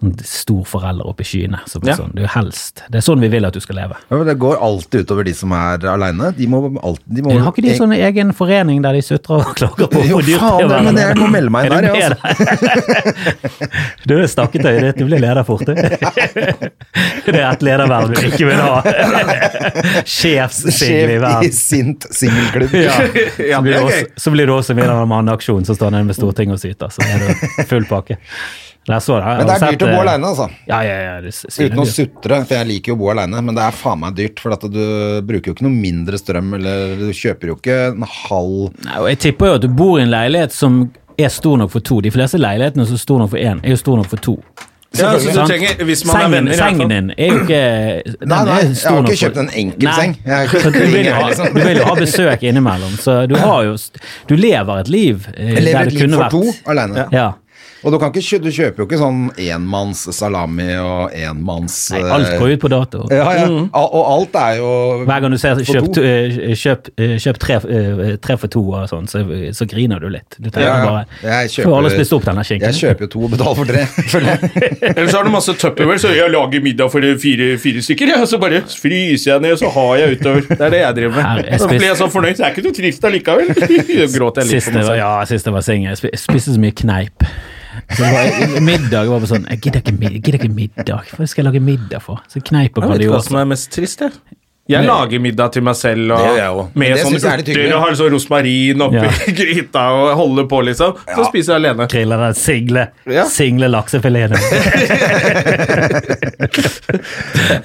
En 0.01 0.13
storforelder 0.23 1.09
oppe 1.11 1.25
i 1.25 1.27
skyene. 1.27 1.59
Er 1.59 1.89
Ja. 1.89 1.95
sånn, 1.99 2.13
du 2.15 2.23
er 2.23 2.29
helst. 2.31 2.85
Det 2.89 3.01
er 3.01 3.03
sånn 3.03 3.19
vi 3.19 3.27
vil 3.33 3.45
at 3.49 3.53
du 3.53 3.59
skal 3.59 3.75
leve. 3.81 3.97
Ja, 4.11 4.17
men 4.17 4.27
det 4.29 4.37
går 4.39 4.55
alltid 4.63 5.01
utover 5.03 5.25
de 5.27 5.33
som 5.35 5.51
er 5.51 5.79
aleine. 5.91 6.29
De 6.37 6.47
må 6.47 6.61
alltid 6.79 7.03
de 7.17 7.23
må, 7.27 7.33
Har 7.43 7.51
ikke 7.51 7.65
de 7.67 7.75
sånn 7.75 7.93
egen 7.97 8.31
forening 8.33 8.81
der 8.85 8.93
de 8.95 9.01
sutrer 9.03 9.43
og 9.43 9.57
klager 9.59 9.89
på 9.91 10.05
hvor 10.07 10.23
dyrt 10.23 10.39
det 10.39 10.71
er 10.71 10.83
men 10.87 10.97
jeg 11.03 11.09
med? 11.09 11.19
må 11.19 11.31
melde 11.35 11.51
meg 11.51 11.67
inn 11.67 11.73
Er 11.73 11.83
der, 11.83 11.89
du 11.89 11.99
jeg, 11.99 12.11
der? 12.15 13.69
Du 14.09 14.15
er 14.23 14.27
stakketøyet 14.31 14.81
ditt, 14.87 14.97
du 15.03 15.05
blir 15.11 15.19
leder 15.21 15.43
fort, 15.45 15.67
du. 15.67 15.75
Det 17.29 17.35
er 17.35 17.51
et 17.51 17.63
lederverv 17.67 18.15
du 18.15 18.23
ikke 18.23 18.47
vil 18.49 18.63
ha. 18.63 18.79
Sjefssingle 20.09 21.19
Sjef 21.19 21.45
i 21.45 21.51
sint 21.53 22.07
singelklubb. 22.15 22.73
Ja. 22.79 22.95
Så, 22.95 23.61
blir 23.63 23.75
du 23.75 23.83
også, 23.83 24.07
så 24.17 24.31
blir 24.35 24.47
du 24.47 24.55
også 24.55 24.75
med 24.79 24.85
i 24.87 24.89
den 24.93 25.09
manneaksjonen 25.11 25.67
som 25.69 25.77
står 25.79 25.91
nede 25.95 26.09
med 26.09 26.17
Stortinget 26.19 26.57
og 26.59 26.63
syter. 26.63 26.95
Så 26.95 27.05
er 27.05 27.27
det 27.27 27.67
full 27.69 27.87
pakke. 27.91 28.19
Men 28.89 29.49
det 29.49 29.57
er 29.57 29.75
dyrt 29.75 29.85
å 29.85 29.91
bo 29.91 30.01
aleine, 30.01 30.31
altså. 30.31 30.47
Ja, 30.69 30.79
ja, 30.87 30.95
ja. 31.05 31.17
Er 31.21 31.27
Uten 31.29 31.83
å 31.83 31.89
sutre, 31.89 32.41
for 32.45 32.57
jeg 32.57 32.69
liker 32.71 32.95
jo 32.95 32.97
å 32.97 33.01
bo 33.03 33.11
aleine, 33.13 33.43
men 33.45 33.59
det 33.59 33.67
er 33.67 33.77
faen 33.77 34.01
meg 34.05 34.17
dyrt. 34.17 34.41
For 34.41 34.57
at 34.57 34.65
du 34.73 34.81
bruker 35.29 35.53
jo 35.53 35.57
ikke 35.57 35.67
noe 35.67 35.77
mindre 35.77 36.21
strøm, 36.21 36.55
eller 36.59 36.97
du 37.01 37.11
kjøper 37.13 37.53
jo 37.53 37.59
ikke 37.59 37.79
en 37.91 38.09
halv 38.09 38.73
Nei, 38.87 38.97
og 38.97 39.11
jeg 39.11 39.21
tipper 39.27 39.53
jo 39.53 39.59
at 39.59 39.67
du 39.67 39.69
bor 39.77 39.99
i 39.99 40.07
en 40.07 40.13
leilighet 40.13 40.55
som 40.55 40.81
er 41.19 41.31
stor 41.35 41.61
nok 41.61 41.75
for 41.75 41.85
to. 41.85 42.01
De 42.05 42.13
fleste 42.15 42.41
leilighetene 42.41 42.89
som 42.89 42.97
er 42.97 43.05
stor 43.05 43.23
nok 43.23 43.33
for 43.35 43.43
én, 43.43 43.63
er 43.63 43.75
jo 43.75 43.81
stor 43.81 44.01
nok 44.01 44.11
for 44.13 44.25
to. 44.25 44.37
Ja, 44.97 45.11
så 45.21 45.31
du 45.31 45.47
trenger, 45.47 45.85
hvis 45.85 46.01
man 46.09 46.17
er 46.17 46.23
sengen, 46.23 46.33
venner 46.33 46.53
i 46.53 46.57
hvert 46.57 46.63
fall. 46.63 46.79
sengen 46.79 46.93
din 46.93 47.11
er 47.13 47.29
jo 47.29 47.41
ikke 47.43 47.59
den 48.23 48.31
Nei, 48.31 48.39
nei, 48.49 48.55
er 48.57 48.71
jeg 48.71 48.93
har 48.95 49.03
ikke 49.03 49.19
kjøpt 49.21 49.41
en 49.43 49.51
enkel 49.63 49.89
Nei. 49.89 49.97
seng. 49.99 50.15
Jeg 50.25 50.63
du, 50.77 50.79
vil 50.95 51.11
ha, 51.13 51.19
liksom. 51.29 51.51
du 51.53 51.61
vil 51.61 51.81
jo 51.81 51.89
ha 51.89 51.97
besøk 51.99 52.47
innimellom, 52.49 52.95
så 53.03 53.19
du 53.29 53.37
har 53.37 53.67
jo 53.69 53.75
Du 54.31 54.35
lever 54.39 54.81
et 54.81 54.89
liv 54.95 55.29
eh, 55.35 55.53
Jeg 55.59 55.67
lever 55.67 55.93
et 55.93 55.99
liv 55.99 56.07
for 56.09 56.23
vært 56.23 56.37
to 56.39 56.73
aleine. 56.73 57.05
Ja. 57.13 57.29
Og 57.87 57.93
du, 57.95 57.99
kan 58.03 58.11
ikke, 58.11 58.39
du 58.43 58.49
kjøper 58.51 58.83
jo 58.83 58.87
ikke 58.89 58.99
sånn 58.99 59.19
enmanns 59.39 60.01
salami 60.17 60.67
og 60.83 61.13
enmanns 61.15 61.77
Nei, 61.95 62.01
alt 62.11 62.33
går 62.41 62.55
ut 62.57 62.63
på 62.65 62.71
dato. 62.73 63.05
Ja, 63.15 63.27
ja. 63.37 63.45
Mm. 63.47 63.69
Og 63.71 63.99
alt 64.03 64.35
er 64.41 64.57
jo 64.59 64.71
Hver 65.07 65.21
gang 65.23 65.35
du 65.35 65.39
ser 65.39 65.61
kjøp, 65.63 65.87
to. 65.95 66.03
eh, 66.03 66.55
kjøp, 66.59 66.91
eh, 66.99 67.15
kjøp 67.23 67.39
tre, 67.45 67.59
eh, 67.71 68.17
tre 68.25 68.37
for 68.43 68.51
to 68.51 68.65
og 68.75 68.89
sånn, 68.91 69.07
så, 69.11 69.23
så 69.55 69.67
griner 69.71 70.03
du 70.03 70.09
litt. 70.11 70.39
Du 70.43 70.49
trenger 70.51 70.69
Ja, 70.69 70.79
ja. 70.83 71.05
bare 71.23 71.45
Får 71.55 71.77
alle 71.79 71.93
kjøper, 71.93 71.95
spist 71.95 72.17
opp 72.19 72.27
denne 72.27 72.45
skinken? 72.49 72.67
jeg 72.73 72.81
kjøper 72.83 73.07
jo 73.07 73.11
to 73.15 73.23
og 73.29 73.33
betaler 73.37 73.61
for 73.61 73.71
tre. 73.71 73.85
Ellers. 74.19 74.97
Eller 74.97 75.11
så 75.13 75.21
har 75.21 75.29
du 75.31 75.33
masse 75.37 75.55
Tupperware, 75.63 76.03
så 76.03 76.11
jeg 76.17 76.33
lager 76.35 76.65
middag 76.67 76.91
for 76.93 77.07
fire, 77.23 77.49
fire 77.63 77.85
stykker, 77.87 78.13
ja, 78.15 78.19
og 78.25 78.29
så 78.33 78.41
bare 78.43 78.63
fryser 78.69 79.33
jeg 79.37 79.45
ned, 79.47 79.55
og 79.55 79.63
så 79.63 79.71
har 79.79 79.93
jeg 80.03 80.19
utover. 80.19 80.43
Det 80.51 80.61
er 80.67 80.75
det 80.75 80.83
jeg 80.83 80.99
driver 80.99 81.23
Her, 81.29 81.37
med. 81.43 81.51
jeg 81.53 81.61
Så 81.63 81.69
blir 81.71 81.87
jeg 81.89 82.01
så 82.03 82.11
fornøyd, 82.13 82.35
så 82.35 82.43
jeg 82.45 82.51
er 82.51 82.57
ikke 82.59 82.67
du 82.67 82.73
trist 82.83 83.09
allikevel. 83.13 83.55
Så 84.09 84.11
gråter 84.19 84.43
jeg 84.43 84.51
litt 84.51 84.59
Sist 84.59 84.69
for 84.73 84.79
jeg 84.79 84.83
meg 84.83 84.89
var, 84.91 84.99
ja, 84.99 85.13
sist 85.29 85.47
jeg 85.47 85.55
var 85.55 85.65
singel. 85.67 85.97
Spiste 85.99 86.55
så 86.55 86.61
mye 86.63 86.75
kneip. 86.83 87.25
Var, 87.99 88.61
middag 88.65 89.09
var 89.11 89.23
bare 89.23 89.31
sånn 89.31 89.47
Jeg 89.49 89.63
gidder 89.65 89.83
ikke, 89.83 89.95
middag, 89.97 90.17
jeg 90.19 90.25
gidder 90.27 90.39
ikke 90.41 90.55
middag. 90.55 91.13
Hva 91.17 91.29
skal 91.31 91.43
jeg 91.43 91.49
lage 91.49 91.63
middag 91.65 92.05
for? 92.05 92.23
Så 92.31 92.43
kneip 92.45 92.79
og 92.79 92.87
Jeg 92.87 93.05
vet 93.05 93.13
hva 93.15 93.23
som 93.25 93.41
er 93.41 93.49
mest 93.55 93.71
trist, 93.75 94.05
jeg. 94.05 94.38
Jeg 94.69 94.85
lager 94.85 95.17
middag 95.25 95.49
til 95.55 95.63
meg 95.65 95.73
selv 95.79 96.11
og 96.13 96.19
Det 96.21 96.33
jeg. 96.37 96.65
Med 96.77 96.91
det 96.93 97.01
sånne 97.01 97.17
er 97.33 97.41
urter 97.41 97.71
og 97.73 97.81
har 97.87 97.95
sånn 97.97 98.11
rosmarin 98.13 98.83
oppi 98.85 98.99
Ja. 98.99 99.09
gryta 99.41 99.85
og 99.97 100.11
holder 100.19 100.45
på, 100.51 100.59
liksom. 100.69 100.91
Så 101.09 101.23
spiser 101.31 101.51
jeg 101.55 101.59
alene. 101.63 101.87
Griller 101.89 102.19
den 102.27 102.37
single, 102.37 102.83
Ja. 103.09 103.25
single 103.33 103.69
laksefileten. 103.73 104.37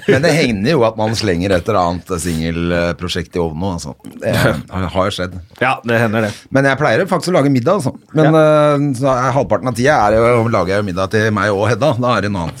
Men 0.08 0.24
det 0.24 0.32
hender 0.38 0.70
jo 0.72 0.80
at 0.88 0.96
man 0.96 1.12
slenger 1.18 1.50
et 1.58 1.68
eller 1.68 1.80
annet 1.82 2.08
singelprosjekt 2.24 3.36
i 3.36 3.40
ovnen 3.42 3.64
òg, 3.68 3.72
altså. 3.76 3.92
Det 4.24 4.32
har 4.96 5.04
jo 5.10 5.14
skjedd. 5.18 5.34
Ja, 5.60 5.74
det 5.84 6.00
hender 6.06 6.20
det. 6.28 6.32
Men 6.54 6.62
jeg 6.70 6.76
pleier 6.80 7.04
faktisk 7.10 7.30
å 7.34 7.36
lage 7.38 7.50
middag, 7.52 7.74
altså. 7.82 7.92
Men 8.16 8.26
ja. 8.32 8.36
så 8.96 9.06
er 9.12 9.34
halvparten 9.36 9.68
av 9.70 9.74
tida 9.76 9.94
er 10.08 10.12
jo, 10.20 10.48
lager 10.52 10.72
jeg 10.78 10.86
middag 10.88 11.06
til 11.12 11.24
meg 11.36 11.48
og 11.52 11.68
Hedda. 11.68 11.90
Da 12.00 12.08
er 12.16 12.20
det 12.26 12.32
noe 12.32 12.42
annet. 12.48 12.60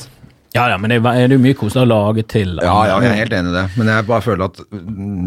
Ja, 0.54 0.68
ja, 0.70 0.76
men 0.78 0.92
det 0.92 1.00
er 1.02 1.32
jo 1.34 1.40
mye 1.42 1.56
koseligere 1.58 1.88
å 1.88 1.90
lage 2.06 2.22
til. 2.30 2.52
Ja, 2.62 2.74
ja, 2.86 2.98
jeg 3.02 3.10
er 3.10 3.16
helt 3.24 3.32
enig 3.34 3.50
i 3.50 3.54
det. 3.56 3.62
Men 3.74 3.88
jeg 3.90 4.06
bare 4.06 4.22
føler 4.22 4.44
at 4.46 4.60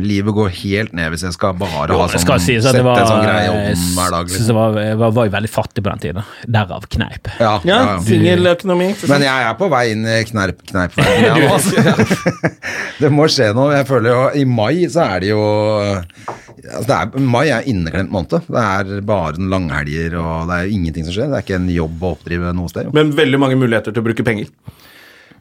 livet 0.07 0.35
går 0.37 0.53
helt 0.61 0.93
ned 0.95 1.11
hvis 1.11 1.25
jeg 1.27 1.35
skal 1.35 1.57
bare 1.59 1.89
Jo, 1.91 1.97
ha 1.99 2.05
sånn 2.13 2.23
skal 2.23 2.39
Sette 2.45 2.83
var, 2.85 3.01
en 3.01 3.09
sånn 3.09 3.25
greie 3.25 3.49
om 3.51 3.89
hver 3.97 4.13
dag. 4.15 4.31
Liksom. 4.31 4.45
jeg 4.47 4.55
var, 4.55 4.79
jeg 4.85 4.99
var, 5.01 5.11
var 5.17 5.27
jo 5.27 5.33
veldig 5.33 5.51
fattig 5.51 5.83
på 5.83 5.91
den 5.91 6.03
tiden. 6.05 6.31
Derav 6.55 6.87
kneip. 6.95 7.27
Ja, 7.43 7.51
Ja, 7.67 7.81
ja. 7.89 7.97
Singeløkonomi. 8.07 8.87
Men 9.11 9.27
jeg 9.27 9.49
er 9.49 9.59
på 9.59 9.69
vei 9.75 9.83
inn 9.97 10.07
i 10.07 10.15
knerp, 10.31 10.63
kneipverdenen, 10.71 11.43
jeg 11.43 11.51
altså. 11.57 12.33
Det 13.03 13.11
må 13.11 13.27
skje 13.27 13.51
noe. 13.57 13.75
Jeg 13.75 13.91
føler 13.91 14.13
jo 14.13 14.23
I 14.39 14.47
mai 14.47 14.87
så 14.87 15.09
er 15.09 15.25
det 15.25 15.33
jo 15.33 15.43
altså 15.43 16.87
det 16.87 16.95
er, 16.95 17.27
Mai 17.35 17.45
er 17.51 17.67
inneklemt 17.67 18.15
måned. 18.15 18.47
Det 18.47 18.63
er 18.63 19.05
bare 19.11 19.35
en 19.35 19.51
langhelger, 19.51 20.15
og 20.23 20.47
det 20.47 20.55
er 20.55 20.67
jo 20.71 20.79
ingenting 20.79 21.11
som 21.11 21.19
skjer. 21.19 21.31
Det 21.35 21.41
er 21.41 21.47
ikke 21.49 21.59
en 21.59 21.69
jobb 21.75 21.99
å 21.99 22.15
oppdrive 22.15 22.55
noe 22.55 22.71
sted. 22.71 22.87
Jo. 22.87 22.95
Men 22.95 23.11
veldig 23.19 23.43
mange 23.43 23.59
muligheter 23.59 23.91
til 23.91 24.05
å 24.05 24.07
bruke 24.07 24.23
penger. 24.23 24.55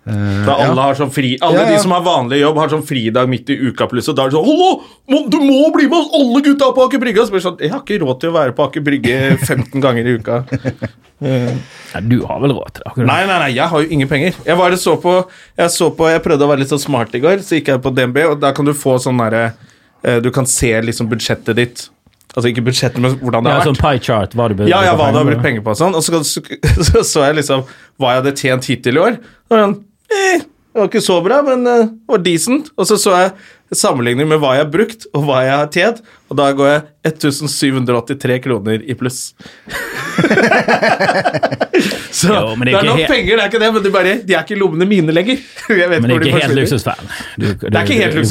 Da 0.06 0.54
alle 0.54 0.76
ja. 0.78 0.82
har 0.86 0.94
sånn 0.94 1.10
fri 1.10 1.32
Alle 1.42 1.56
Ja, 1.58 1.62
ja. 1.66 1.70
de 1.74 1.78
som 1.82 1.90
har 1.90 2.02
vanlig 2.06 2.36
jobb, 2.38 2.58
har 2.62 2.70
sånn 2.70 2.84
fridag 2.86 3.26
midt 3.26 3.48
i 3.50 3.56
uka 3.58 3.88
pluss, 3.90 4.06
og 4.12 4.14
Da 4.14 4.22
er 4.22 4.30
det 4.30 4.36
sånn 4.36 4.46
Hallo! 4.46 4.68
Må, 5.10 5.22
du 5.32 5.38
må 5.42 5.72
bli 5.74 5.88
med 5.90 5.96
oss! 5.98 6.12
Alle 6.14 6.42
gutta 6.46 6.68
på 6.76 6.84
Aker 6.86 7.02
Brygge! 7.02 7.24
Og 7.24 7.26
så 7.26 7.34
blir 7.34 7.42
det 7.42 7.46
sånn, 7.48 7.56
Jeg 7.64 7.72
har 7.74 7.82
ikke 7.82 7.98
råd 8.04 8.20
til 8.22 8.30
å 8.30 8.36
være 8.36 8.54
på 8.54 8.66
Aker 8.68 8.84
Brygge 8.86 9.16
15 9.40 9.82
ganger 9.82 10.06
i 10.06 10.14
uka. 10.20 10.38
Nei, 11.26 12.02
du 12.06 12.20
har 12.28 12.38
vel 12.44 12.52
råd 12.54 12.76
til 12.76 12.84
det? 12.84 12.90
akkurat? 12.92 13.08
Nei, 13.08 13.18
nei, 13.30 13.38
nei, 13.40 13.50
jeg 13.56 13.66
har 13.72 13.82
jo 13.82 13.96
ingen 13.98 14.10
penger. 14.10 14.36
Jeg 14.46 14.60
bare 14.60 14.78
så 14.78 14.94
på 15.00 15.16
Jeg, 15.56 15.70
så 15.74 15.90
på, 15.96 16.08
jeg 16.12 16.22
prøvde 16.24 16.46
å 16.46 16.50
være 16.52 16.62
litt 16.62 16.72
sånn 16.74 16.82
smart 16.82 17.14
i 17.16 17.22
går, 17.24 17.42
så 17.46 17.58
gikk 17.58 17.72
jeg 17.72 17.82
på 17.86 17.92
DNB, 17.96 18.22
og 18.34 18.38
da 18.42 18.52
kan 18.56 18.68
du 18.68 18.74
få 18.76 18.98
sånn 19.02 19.18
derre 19.22 19.44
eh, 20.04 20.18
Du 20.24 20.30
kan 20.34 20.46
se 20.50 20.70
liksom 20.84 21.08
budsjettet 21.10 21.56
ditt. 21.56 21.86
Altså 22.36 22.50
ikke 22.52 22.66
budsjettet, 22.66 23.00
men 23.00 23.16
hvordan 23.22 23.46
det 23.46 23.52
har 23.54 23.62
Ja, 23.62 23.64
vært. 23.64 23.72
sånn 23.72 23.80
pie 23.80 24.02
chart, 24.04 24.36
hva 24.36 24.48
du 24.52 24.62
Ja, 24.68 24.82
ja, 24.84 24.94
hva 24.98 25.08
du 25.10 25.18
har 25.18 25.24
på. 25.24 25.30
brukt 25.32 25.44
penger 25.46 25.64
på 25.64 25.72
og 25.72 25.80
sånn. 25.80 25.96
Og 25.96 26.04
så, 26.04 26.20
så, 26.22 26.42
så 26.90 27.02
så 27.08 27.26
jeg 27.30 27.38
liksom 27.40 27.64
hva 27.96 28.12
jeg 28.12 28.22
hadde 28.22 28.36
tjent 28.36 28.68
hittil 28.68 29.00
i 29.00 29.04
år. 29.06 29.16
Og 29.50 29.78
det 30.10 30.82
var 30.82 30.90
ikke 30.90 31.04
så 31.04 31.20
bra, 31.24 31.40
men 31.46 31.66
eh, 31.66 31.86
det 31.88 32.12
var 32.12 32.24
decent. 32.24 32.72
Og 32.76 32.88
så 32.88 32.98
så 33.00 33.14
jeg 33.16 33.76
sammenligning 33.76 34.28
med 34.30 34.42
hva 34.42 34.54
jeg 34.56 34.66
har 34.66 34.72
brukt, 34.72 35.08
og 35.16 35.26
hva 35.26 35.42
jeg 35.42 35.54
har 35.56 35.70
tjent, 35.72 36.02
og 36.28 36.34
da 36.40 36.48
går 36.58 36.66
jeg 36.72 36.80
1783 37.06 38.40
kroner 38.42 38.82
i 38.82 38.94
pluss. 38.98 39.28
så 42.16 42.32
Jo, 42.32 42.54
men 42.56 42.64
det 42.66 42.72
det 42.72 42.74
er 42.74 42.78
er 42.80 42.84
nok 42.88 42.96
helt- 42.98 43.10
penger, 43.12 43.32
det 43.36 43.42
er 43.44 43.48
ikke 43.50 43.60
det, 43.62 43.68
men 43.74 43.82
de, 43.84 43.90
bare, 43.94 44.12
de 44.26 44.32
er 44.34 44.40
ikke 44.42 44.54
i 44.56 44.58
lommene 44.58 44.86
mine 44.88 45.12
lenger. 45.14 45.36
Jeg 45.68 45.88
vet 45.90 46.00
Men 46.02 46.10
det 46.10 46.10
hvor 46.10 46.16
er 46.16 46.20
de 46.24 46.28
ikke 46.30 46.40
helt 46.40 46.68
forsvinner. 46.72 47.06
det 47.36 47.46
er 47.46 47.50
ikke 47.84 47.98
helt 48.00 48.14
ikke 48.16 48.16
men 48.16 48.24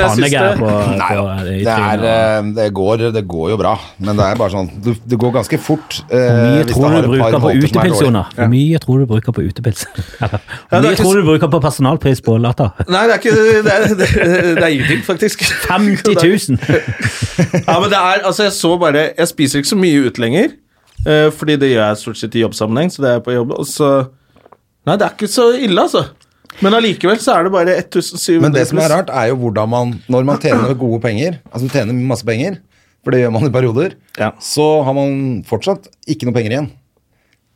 jeg 0.00 0.10
synes 0.10 0.30
det- 0.30 0.58
på, 0.60 0.66
Nei 1.00 1.12
på, 1.16 1.24
i 1.40 1.42
Det, 1.64 1.74
er, 1.74 1.98
eh, 2.10 2.40
det, 2.58 2.66
går, 2.76 2.96
det 3.16 3.24
går 3.30 3.46
jo 3.50 3.56
bra, 3.60 3.74
men 3.98 4.16
det 4.20 4.24
er 4.26 4.34
bare 4.40 4.50
sånn 4.54 4.68
Det, 4.84 4.94
Det 5.10 5.18
går 5.22 5.30
ganske 5.38 5.58
fort. 5.62 5.90
eh, 6.10 6.16
Hvor 6.20 6.32
mye 6.44 6.64
tror 6.70 6.88
du 6.90 6.94
bruker 7.08 7.38
på 7.40 7.48
er 7.54 7.54
utepils. 7.64 8.00
Jonas? 8.04 8.26
Hvor 8.36 8.48
mye 8.54 8.78
tror 8.84 8.96
du 8.98 9.04
bruker 9.10 9.32
på 9.32 9.40
utepils? 9.48 9.80
Hvor 10.20 10.28
er 10.30 10.32
mye 10.86 10.96
tror 11.00 11.14
du 11.16 11.22
bruker 11.30 11.48
på 11.56 11.60
personalpris 11.66 12.20
på 12.26 12.32
Latter? 12.42 12.68
Nei, 12.88 13.02
det 13.08 13.12
er 13.16 13.20
ikke 13.24 13.34
er, 13.34 13.38
det 13.64 13.72
er, 13.74 13.80
det 13.96 14.62
er 14.62 14.66
ingenting, 14.76 15.02
faktisk. 15.08 15.38
50 15.66 16.14
000! 16.20 16.28
Ja, 17.66 17.76
men 17.80 17.90
det 17.92 17.98
er, 17.98 18.22
altså 18.28 18.46
jeg 18.46 18.52
så 18.56 18.70
bare 18.80 19.04
Jeg 19.18 19.28
spiser 19.30 19.60
ikke 19.62 19.70
så 19.72 19.78
mye 19.80 20.06
ut 20.08 20.18
lenger 20.22 20.52
eh, 21.06 21.28
Fordi 21.34 21.56
det 21.60 21.70
gjør 21.72 21.84
jeg 21.88 22.00
stort 22.02 22.20
sett 22.20 22.34
i 22.38 22.42
jobbsammenheng 22.44 22.90
Så 22.94 23.02
det 23.04 23.12
er 23.16 23.22
på 23.24 23.34
jobb 23.36 23.54
og 23.56 23.66
så, 23.68 23.90
Nei, 24.88 24.96
det 25.00 25.06
er 25.06 25.14
ikke 25.16 25.28
så 25.30 25.46
ille 25.58 25.84
altså 25.86 26.04
Men 26.64 26.76
allikevel 26.78 27.20
så 27.22 27.36
er 27.38 27.46
det 27.48 27.52
bare 27.54 27.76
1700 27.82 28.40
Men 28.46 28.56
det 28.56 28.66
som 28.70 28.80
er 28.82 28.90
rart, 28.94 29.12
er 29.12 29.30
jo 29.32 29.38
hvordan 29.44 29.70
man 29.72 29.94
Når 30.10 30.26
man 30.32 30.40
tjener 30.42 30.74
gode 30.80 31.00
penger, 31.04 31.38
altså 31.52 31.68
du 31.68 31.72
tjener 31.74 31.96
masse 32.10 32.26
penger, 32.26 32.58
for 33.04 33.14
det 33.14 33.22
gjør 33.22 33.32
man 33.36 33.46
i 33.48 33.52
perioder, 33.54 33.94
Ja. 34.18 34.32
så 34.44 34.66
har 34.84 34.92
man 34.98 35.40
fortsatt 35.48 35.86
ikke 36.10 36.26
noe 36.28 36.36
penger 36.36 36.52
igjen. 36.56 36.66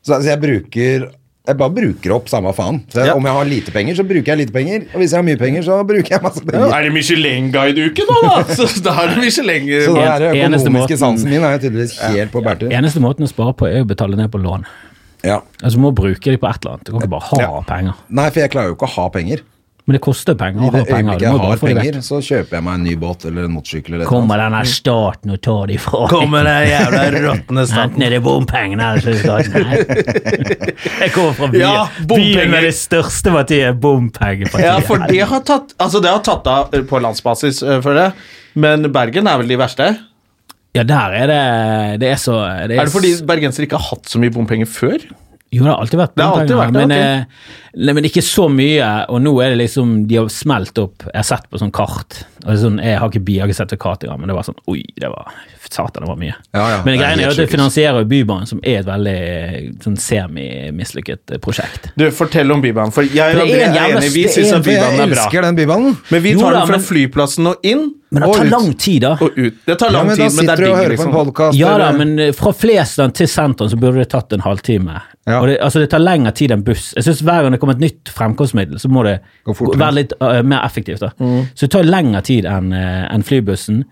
Så 0.04 0.14
altså, 0.16 0.30
jeg 0.30 0.40
bruker 0.40 1.04
jeg 1.44 1.58
bare 1.60 1.74
bruker 1.76 2.12
opp 2.16 2.28
samme 2.32 2.52
faen. 2.56 2.78
Så 2.88 3.04
Ja. 3.04 3.14
Om 3.18 3.26
jeg 3.28 3.32
har 3.36 3.44
lite 3.44 3.72
penger, 3.74 3.94
så 3.98 4.04
bruker 4.08 4.24
jeg 4.32 4.38
lite 4.38 4.52
penger. 4.54 4.86
Og 4.94 5.00
hvis 5.02 5.10
jeg 5.12 5.18
har 5.18 5.26
mye 5.26 5.36
penger, 5.36 5.62
så 5.66 5.76
bruker 5.84 6.08
jeg 6.14 6.22
masse 6.24 6.40
ja, 6.40 6.50
penger. 6.50 6.72
Er 6.72 6.82
det 6.86 6.92
Michelin-guide-uke 6.94 8.06
nå 8.08 8.16
da? 8.24 8.36
Så 8.56 8.80
da 8.82 8.94
er 9.02 9.12
det 9.12 9.18
Michelin 9.26 9.68
Så 9.84 9.92
da 9.94 10.06
er 10.14 10.18
det 10.24 10.30
økonomiske 10.38 10.72
måten- 10.72 10.98
sansen 11.02 11.30
min 11.30 11.44
er 11.44 11.58
tydeligvis 11.60 11.98
helt 12.00 12.32
på 12.32 12.40
bærtur. 12.44 12.72
Eneste 12.72 13.00
måten 13.04 13.26
å 13.26 13.28
spare 13.28 13.52
på 13.60 13.68
er 13.68 13.84
å 13.84 13.88
betale 13.88 14.16
ned 14.16 14.30
på 14.32 14.40
lån. 14.40 14.64
Ja. 15.24 15.40
Altså, 15.62 15.76
du 15.76 15.82
må 15.84 15.92
bruke 15.96 16.20
dem 16.32 16.40
på 16.40 16.48
et 16.48 16.64
eller 16.64 16.76
annet. 16.78 16.84
Du 16.84 16.92
kan 16.92 17.00
ikke 17.04 17.12
bare 17.12 17.28
ha 17.28 17.40
Ja. 17.44 17.60
penger. 17.68 17.94
Nei, 18.08 18.30
for 18.30 18.40
jeg 18.40 18.50
klarer 18.50 18.68
jo 18.72 18.76
ikke 18.76 18.88
å 18.88 18.94
ha 18.96 19.08
penger. 19.10 19.40
Men 19.84 19.98
det 19.98 20.00
koster 20.00 20.32
penger 20.40 20.62
I 20.62 20.64
å 20.64 20.70
ha 20.70 20.78
det 20.78 20.84
penger. 20.88 21.12
øyeblikket 21.12 21.24
jeg 21.26 21.40
har 21.44 21.58
penger, 21.60 21.96
så 22.06 22.18
kjøper 22.24 22.56
jeg 22.56 22.64
meg 22.64 22.76
en 22.78 22.84
ny 22.88 22.92
båt 23.02 23.24
eller 23.28 23.44
en 23.44 23.52
motorsykkel 23.52 23.96
eller 23.98 24.08
Kommer 24.08 24.40
den 24.40 24.54
denne 24.54 24.70
staten 24.70 25.34
og 25.34 25.40
tar 25.44 25.66
de 25.68 25.76
fra 25.84 26.06
Kommer 26.08 26.46
den 26.48 26.68
jævla 26.70 27.02
råtne 27.26 27.64
staten 27.68 27.82
Enten 27.84 28.04
er 28.06 28.14
det 28.14 28.20
bompengene 28.24 28.86
eller 28.94 29.18
så 29.20 29.34
er 29.34 29.50
staten. 29.50 29.66
Jeg 31.02 31.12
kommer 31.12 31.36
fra 31.36 31.48
byen. 31.52 31.66
Ja, 31.66 32.06
byen 32.14 32.54
med 32.54 32.64
det 32.64 32.72
største 32.78 33.34
partiet, 33.34 33.76
bompengepartiet. 33.82 34.64
Ja, 34.70 34.78
for 34.88 35.04
det 35.04 35.20
har 35.34 35.44
tatt 35.52 35.76
Altså 35.76 36.00
det 36.00 36.14
har 36.14 36.24
tatt 36.24 36.48
av 36.48 36.72
på 36.88 37.02
landsbasis 37.04 37.60
føler 37.84 38.06
jeg. 38.06 38.16
Men 38.64 38.88
Bergen 38.94 39.28
er 39.28 39.40
vel 39.42 39.52
de 39.52 39.58
verste 39.60 39.90
Ja, 40.74 40.86
der 40.86 41.18
er 41.18 41.28
det 41.28 41.42
Det 42.06 42.14
er 42.14 42.24
så 42.24 42.38
det 42.70 42.78
Er 42.78 42.88
det 42.88 42.94
fordi 42.94 43.12
bergensere 43.28 43.68
ikke 43.68 43.76
har 43.82 43.92
hatt 43.98 44.08
så 44.08 44.22
mye 44.22 44.32
bompenger 44.32 44.70
før? 44.70 45.04
Jo, 45.54 45.64
det 45.66 45.70
har 45.72 45.80
alltid 45.84 46.00
vært 46.02 46.14
Det 46.18 46.24
har 46.26 46.40
alltid 46.42 46.56
vært 46.58 46.74
men, 46.76 46.92
ok. 46.92 46.98
eh, 46.98 47.80
nei, 47.86 47.94
men 47.98 48.04
ikke 48.10 48.22
så 48.26 48.48
mye. 48.50 48.90
Og 49.14 49.22
nå 49.24 49.32
er 49.44 49.54
det 49.54 49.58
liksom 49.64 49.94
De 50.10 50.18
har 50.20 50.28
smelt 50.32 50.78
opp 50.82 51.06
Jeg 51.08 51.16
har 51.20 51.26
sett 51.30 51.46
på 51.50 51.60
sånn 51.62 51.72
kart. 51.74 52.20
Og 52.44 52.48
det 52.50 52.56
er 52.58 52.62
sånn, 52.64 52.78
Jeg 52.82 52.98
har 53.00 53.08
ikke 53.12 53.24
bil, 53.24 53.36
jeg 53.38 53.44
har 53.46 53.52
ikke 53.52 53.60
sertifikat 53.62 54.04
engang, 54.08 54.20
men 54.24 54.32
det 54.32 54.36
var 54.38 54.46
sånn 54.50 54.58
Oi, 54.70 54.82
det 55.00 55.10
var 55.14 55.30
Satan, 55.74 56.04
det 56.04 56.08
var 56.10 56.18
mye. 56.20 56.34
Ja, 56.54 56.64
ja, 56.70 56.76
men 56.84 56.98
greia 57.00 57.16
er 57.16 57.22
jo 57.24 57.30
at 57.32 57.38
det 57.40 57.46
finansierer 57.50 58.02
jo 58.04 58.06
Bybanen, 58.06 58.46
som 58.46 58.60
er 58.62 58.82
et 58.82 58.86
veldig 58.86 59.82
sånn 59.82 59.96
semi-mislykket 59.98 61.32
eh, 61.34 61.40
prosjekt. 61.42 61.88
Du, 61.98 62.04
fortell 62.14 62.52
om 62.54 62.60
Bybanen 62.62 62.92
For 62.94 63.02
jeg 63.08 63.34
og 63.34 63.48
Det 63.48 63.56
er 63.58 63.72
enig 63.72 64.04
er 64.04 64.10
Vi 64.14 64.22
det 64.26 64.34
synes 64.36 64.52
at 64.58 64.64
Bybanen 64.66 65.00
er 65.00 65.08
bra 65.08 65.08
Jeg 65.08 65.16
elsker 65.24 65.46
den 65.48 65.58
bybanen. 65.58 65.96
Men 66.12 66.22
vi 66.22 66.34
Jo 66.36 66.44
tar 66.44 66.52
da, 66.52 66.60
den 66.60 66.70
fra 66.72 66.78
men- 66.78 66.86
flyplassen 66.90 67.50
og 67.50 67.66
inn 67.66 67.84
Men 68.14 68.22
det 68.22 68.28
Og 68.28 68.36
tar 68.36 68.44
ut. 68.46 68.50
lang 68.52 68.68
tid, 68.78 69.00
da. 69.02 69.12
og 69.20 69.38
ut. 69.40 69.54
Det 69.66 69.78
tar 69.80 69.90
Ja, 69.90 69.92
lang 69.98 70.06
men 70.06 70.16
da 70.16 70.28
tid, 70.28 70.36
men 70.36 70.46
det 70.46 70.52
sitter 70.52 70.52
er 70.52 70.56
du 70.56 70.70
og 70.70 70.76
digg, 70.76 70.84
hører 70.84 70.84
på 70.84 71.02
en 71.02 71.08
liksom. 71.08 71.16
podkast. 71.32 71.58
Ja 71.58 71.72
da, 71.78 71.88
men 71.98 72.18
eh, 72.28 72.30
fra 72.38 72.52
Flesland 72.54 73.14
til 73.18 73.26
sentrum 73.28 73.68
så 73.72 73.76
burde 73.80 73.98
det 74.04 74.10
tatt 74.14 74.32
en 74.36 74.44
halvtime. 74.46 75.00
Ja. 75.24 75.38
Og 75.40 75.48
det, 75.48 75.56
altså 75.64 75.80
det 75.80 75.88
tar 75.92 76.02
lengre 76.02 76.34
tid 76.36 76.52
enn 76.52 76.64
buss. 76.66 76.90
Jeg 76.96 77.06
synes 77.06 77.22
Hver 77.24 77.44
gang 77.44 77.54
det 77.54 77.60
kommer 77.62 77.78
et 77.78 77.84
nytt 77.84 78.10
fremkomstmiddel, 78.12 78.76
så 78.80 78.90
må 78.92 79.06
det 79.06 79.18
være 79.46 79.94
litt 79.96 80.12
uh, 80.20 80.42
mer 80.44 80.66
effektivt. 80.66 81.00
da. 81.00 81.14
Mm. 81.16 81.46
Så 81.54 81.64
det 81.64 81.72
tar 81.72 81.88
lengre 81.88 82.20
tid 82.26 82.48
enn 82.48 82.74
uh, 82.76 83.06
enn 83.08 83.24
flybussen, 83.24 83.84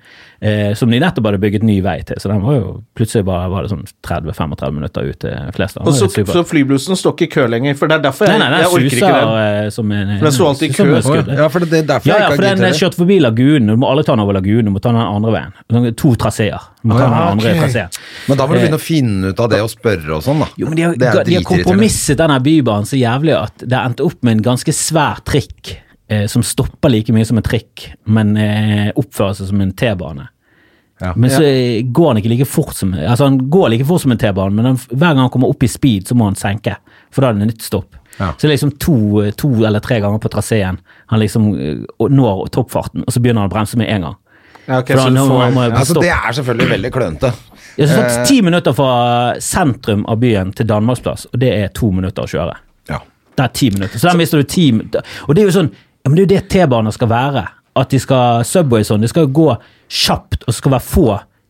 eh, 0.43 0.73
som 0.79 0.91
de 0.91 0.99
nettopp 1.01 1.29
hadde 1.31 1.39
bygget 1.43 1.63
ny 1.65 1.77
vei 1.85 2.01
til. 2.07 2.19
Så 2.21 2.29
den 2.29 2.43
var 2.43 2.57
jo 2.59 2.71
plutselig 2.99 3.23
bare 3.29 3.47
var 3.53 3.63
det 3.67 3.71
sånn 3.73 3.85
30-35 4.09 4.75
minutter 4.77 5.07
ut 5.13 5.19
til 5.23 5.53
flest. 5.57 5.79
Og 5.81 5.95
så, 5.95 6.09
så 6.11 6.43
flyblussen 6.49 6.99
står 6.99 7.15
ikke 7.15 7.29
i 7.29 7.33
kø 7.37 7.45
lenger, 7.53 7.77
for 7.79 7.87
det 7.93 8.01
er 8.01 8.05
derfor 8.09 8.27
Nei, 8.27 8.35
jeg, 8.37 8.43
nei, 8.43 8.59
jeg 8.59 8.67
den 8.67 8.75
orker 8.75 8.97
ikke 8.99 9.13
den. 9.15 9.37
eh, 9.63 9.69
som 9.77 9.93
en 9.97 10.11
For 10.19 10.27
den 10.29 10.37
sto 10.37 10.49
alltid 10.51 10.67
i 10.67 10.77
kø. 10.77 10.87
Ja, 11.39 11.49
for 11.55 11.67
det 11.67 11.79
er 11.83 11.87
derfor 11.93 12.11
Ja, 12.11 12.17
jeg 12.19 12.25
ja, 12.25 12.27
ikke 12.27 12.35
for 12.35 12.43
har 12.43 12.49
den 12.49 12.59
gitt 12.59 12.67
er 12.67 12.73
det. 12.75 12.81
kjørt 12.83 12.99
forbi 12.99 13.19
lagunen. 13.23 13.71
Du 13.73 13.77
må 13.85 13.91
alle 13.93 14.03
ta 14.09 14.17
den 14.17 14.25
over 14.27 14.39
lagunen, 14.41 14.69
du 14.69 14.75
må 14.75 14.83
ta 14.83 14.93
den 14.93 15.01
andre 15.05 15.33
veien. 15.39 15.55
Sånn 15.73 15.89
To 16.03 16.13
traseer. 16.27 16.67
Du 16.83 16.91
må 16.91 16.99
ta 16.99 17.07
Ah, 17.13 17.31
andre 17.31 17.55
ok. 17.55 18.01
Men 18.29 18.39
da 18.41 18.47
må 18.49 18.57
du 18.57 18.59
begynne 18.61 18.81
å 18.81 18.83
finne 18.83 19.31
ut 19.33 19.41
av 19.47 19.49
det 19.53 19.63
og 19.63 19.71
spørre 19.71 20.17
og 20.19 20.25
sånn, 20.27 20.43
da. 20.43 20.49
Jo, 20.59 20.67
men 20.73 20.77
de 20.81 20.83
har, 20.89 20.97
Det 20.99 21.09
er 21.13 21.25
de 21.29 21.39
har 21.39 21.47
kompromisset 21.47 22.19
denne 22.19 22.41
bybanen 22.43 22.89
så 22.91 22.99
jævlig 22.99 23.37
at 23.39 23.63
det 23.63 23.79
endte 23.79 24.03
opp 24.07 24.19
med 24.27 24.39
en 24.41 24.43
ganske 24.51 24.73
svær 24.75 25.21
trikk 25.29 25.77
eh, 26.11 26.27
som 26.27 26.43
stopper 26.43 26.91
like 26.91 27.13
mye 27.15 27.25
som 27.29 27.39
en 27.39 27.47
trikk, 27.47 27.93
men 28.11 28.35
eh, 28.37 28.91
oppfører 28.99 29.39
seg 29.39 29.53
som 29.53 29.61
en 29.63 29.73
T-bane. 29.73 30.29
Ja. 31.03 31.13
Men 31.19 31.31
så 31.35 31.43
eh, 31.43 31.83
går 31.91 32.13
han 32.13 32.21
ikke 32.21 32.31
like 32.31 32.47
fort 32.47 32.77
som 32.79 32.93
Altså 32.95 33.25
han 33.27 33.41
går 33.51 33.73
like 33.73 33.87
fort 33.89 34.05
som 34.05 34.13
en 34.15 34.21
T-bane, 34.23 34.55
men 34.55 34.69
han, 34.71 34.77
hver 34.93 35.15
gang 35.17 35.25
han 35.25 35.31
kommer 35.35 35.51
opp 35.51 35.65
i 35.67 35.69
speed, 35.71 36.07
så 36.07 36.15
må 36.15 36.29
han 36.29 36.37
senke. 36.39 36.77
For 37.11 37.25
da 37.25 37.33
er 37.33 37.41
det 37.41 37.49
nytt 37.51 37.65
stopp. 37.67 37.97
Ja. 38.21 38.29
Så 38.37 38.45
det 38.47 38.51
er 38.51 38.55
liksom 38.55 38.75
to, 38.79 38.97
to 39.41 39.51
eller 39.67 39.81
tre 39.83 39.99
ganger 40.05 40.21
på 40.23 40.31
traseen 40.31 40.79
han 41.11 41.21
liksom 41.23 41.49
eh, 41.59 41.81
når 42.13 42.45
toppfarten, 42.55 43.03
og 43.07 43.13
så 43.15 43.21
begynner 43.25 43.43
han 43.45 43.51
å 43.51 43.55
bremse 43.57 43.81
med 43.81 43.91
en 43.91 44.07
gang. 44.09 44.19
Ja, 44.69 44.79
okay, 44.79 44.95
da, 44.95 45.09
så 45.11 45.25
får- 45.27 45.55
må 45.57 45.63
Altså, 45.75 45.95
det 46.01 46.11
er 46.15 46.37
selvfølgelig 46.39 46.69
veldig 46.77 46.91
klønete. 46.95 47.33
Er 47.83 47.89
sånn 47.91 48.05
Eh. 48.05 48.25
ti 48.29 48.37
minutter 48.47 48.73
fra 48.77 48.93
sentrum 49.43 50.05
av 50.07 50.21
byen 50.23 50.53
til 50.55 50.67
Danmarksplass, 50.71 51.27
og 51.33 51.41
det 51.41 51.51
er 51.65 51.73
to 51.75 51.91
minutter 51.91 52.23
å 52.23 52.31
kjøre. 52.31 52.55
Ja. 52.93 53.01
Det 53.35 53.43
er 53.49 53.49
ti 53.59 53.71
minutter. 53.75 53.99
Så 53.99 54.11
der 54.13 54.17
mister 54.21 54.39
du 54.39 54.45
ti 54.45 54.69
minutter. 54.71 55.03
Og 55.27 55.35
det 55.35 55.43
er 55.43 55.51
jo 55.51 55.57
sånn, 55.57 55.73
ja, 55.73 56.11
men 56.11 56.15
det 56.15 56.23
er 56.23 56.27
jo 56.29 56.33
det 56.37 56.49
T-baner 56.53 56.93
skal 56.95 57.09
være. 57.11 57.43
At 57.79 57.93
de 57.93 58.01
skal 58.03 58.43
Subway 58.45 58.85
sånn, 58.85 59.01
De 59.01 59.09
skal 59.09 59.31
gå 59.33 59.49
kjapt, 59.89 60.43
og 60.47 60.51
så 60.53 60.59
skal 60.59 60.75
være 60.75 60.87
få 60.89 61.07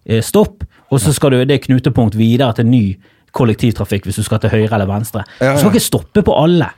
eh, 0.06 0.22
stopp. 0.22 0.62
Og 0.92 1.00
så 1.00 1.14
skal 1.16 1.32
du, 1.34 1.40
det 1.48 1.56
er 1.56 1.64
knutepunkt 1.64 2.18
videre 2.18 2.52
til 2.58 2.68
ny 2.68 2.84
kollektivtrafikk 3.32 4.04
hvis 4.06 4.18
du 4.20 4.26
skal 4.26 4.42
til 4.42 4.52
høyre 4.52 4.74
eller 4.76 4.86
venstre. 4.90 5.24
Du 5.40 5.58
skal 5.62 5.72
ikke 5.72 5.86
stoppe 5.86 6.22
på 6.26 6.34
alle. 6.36 6.68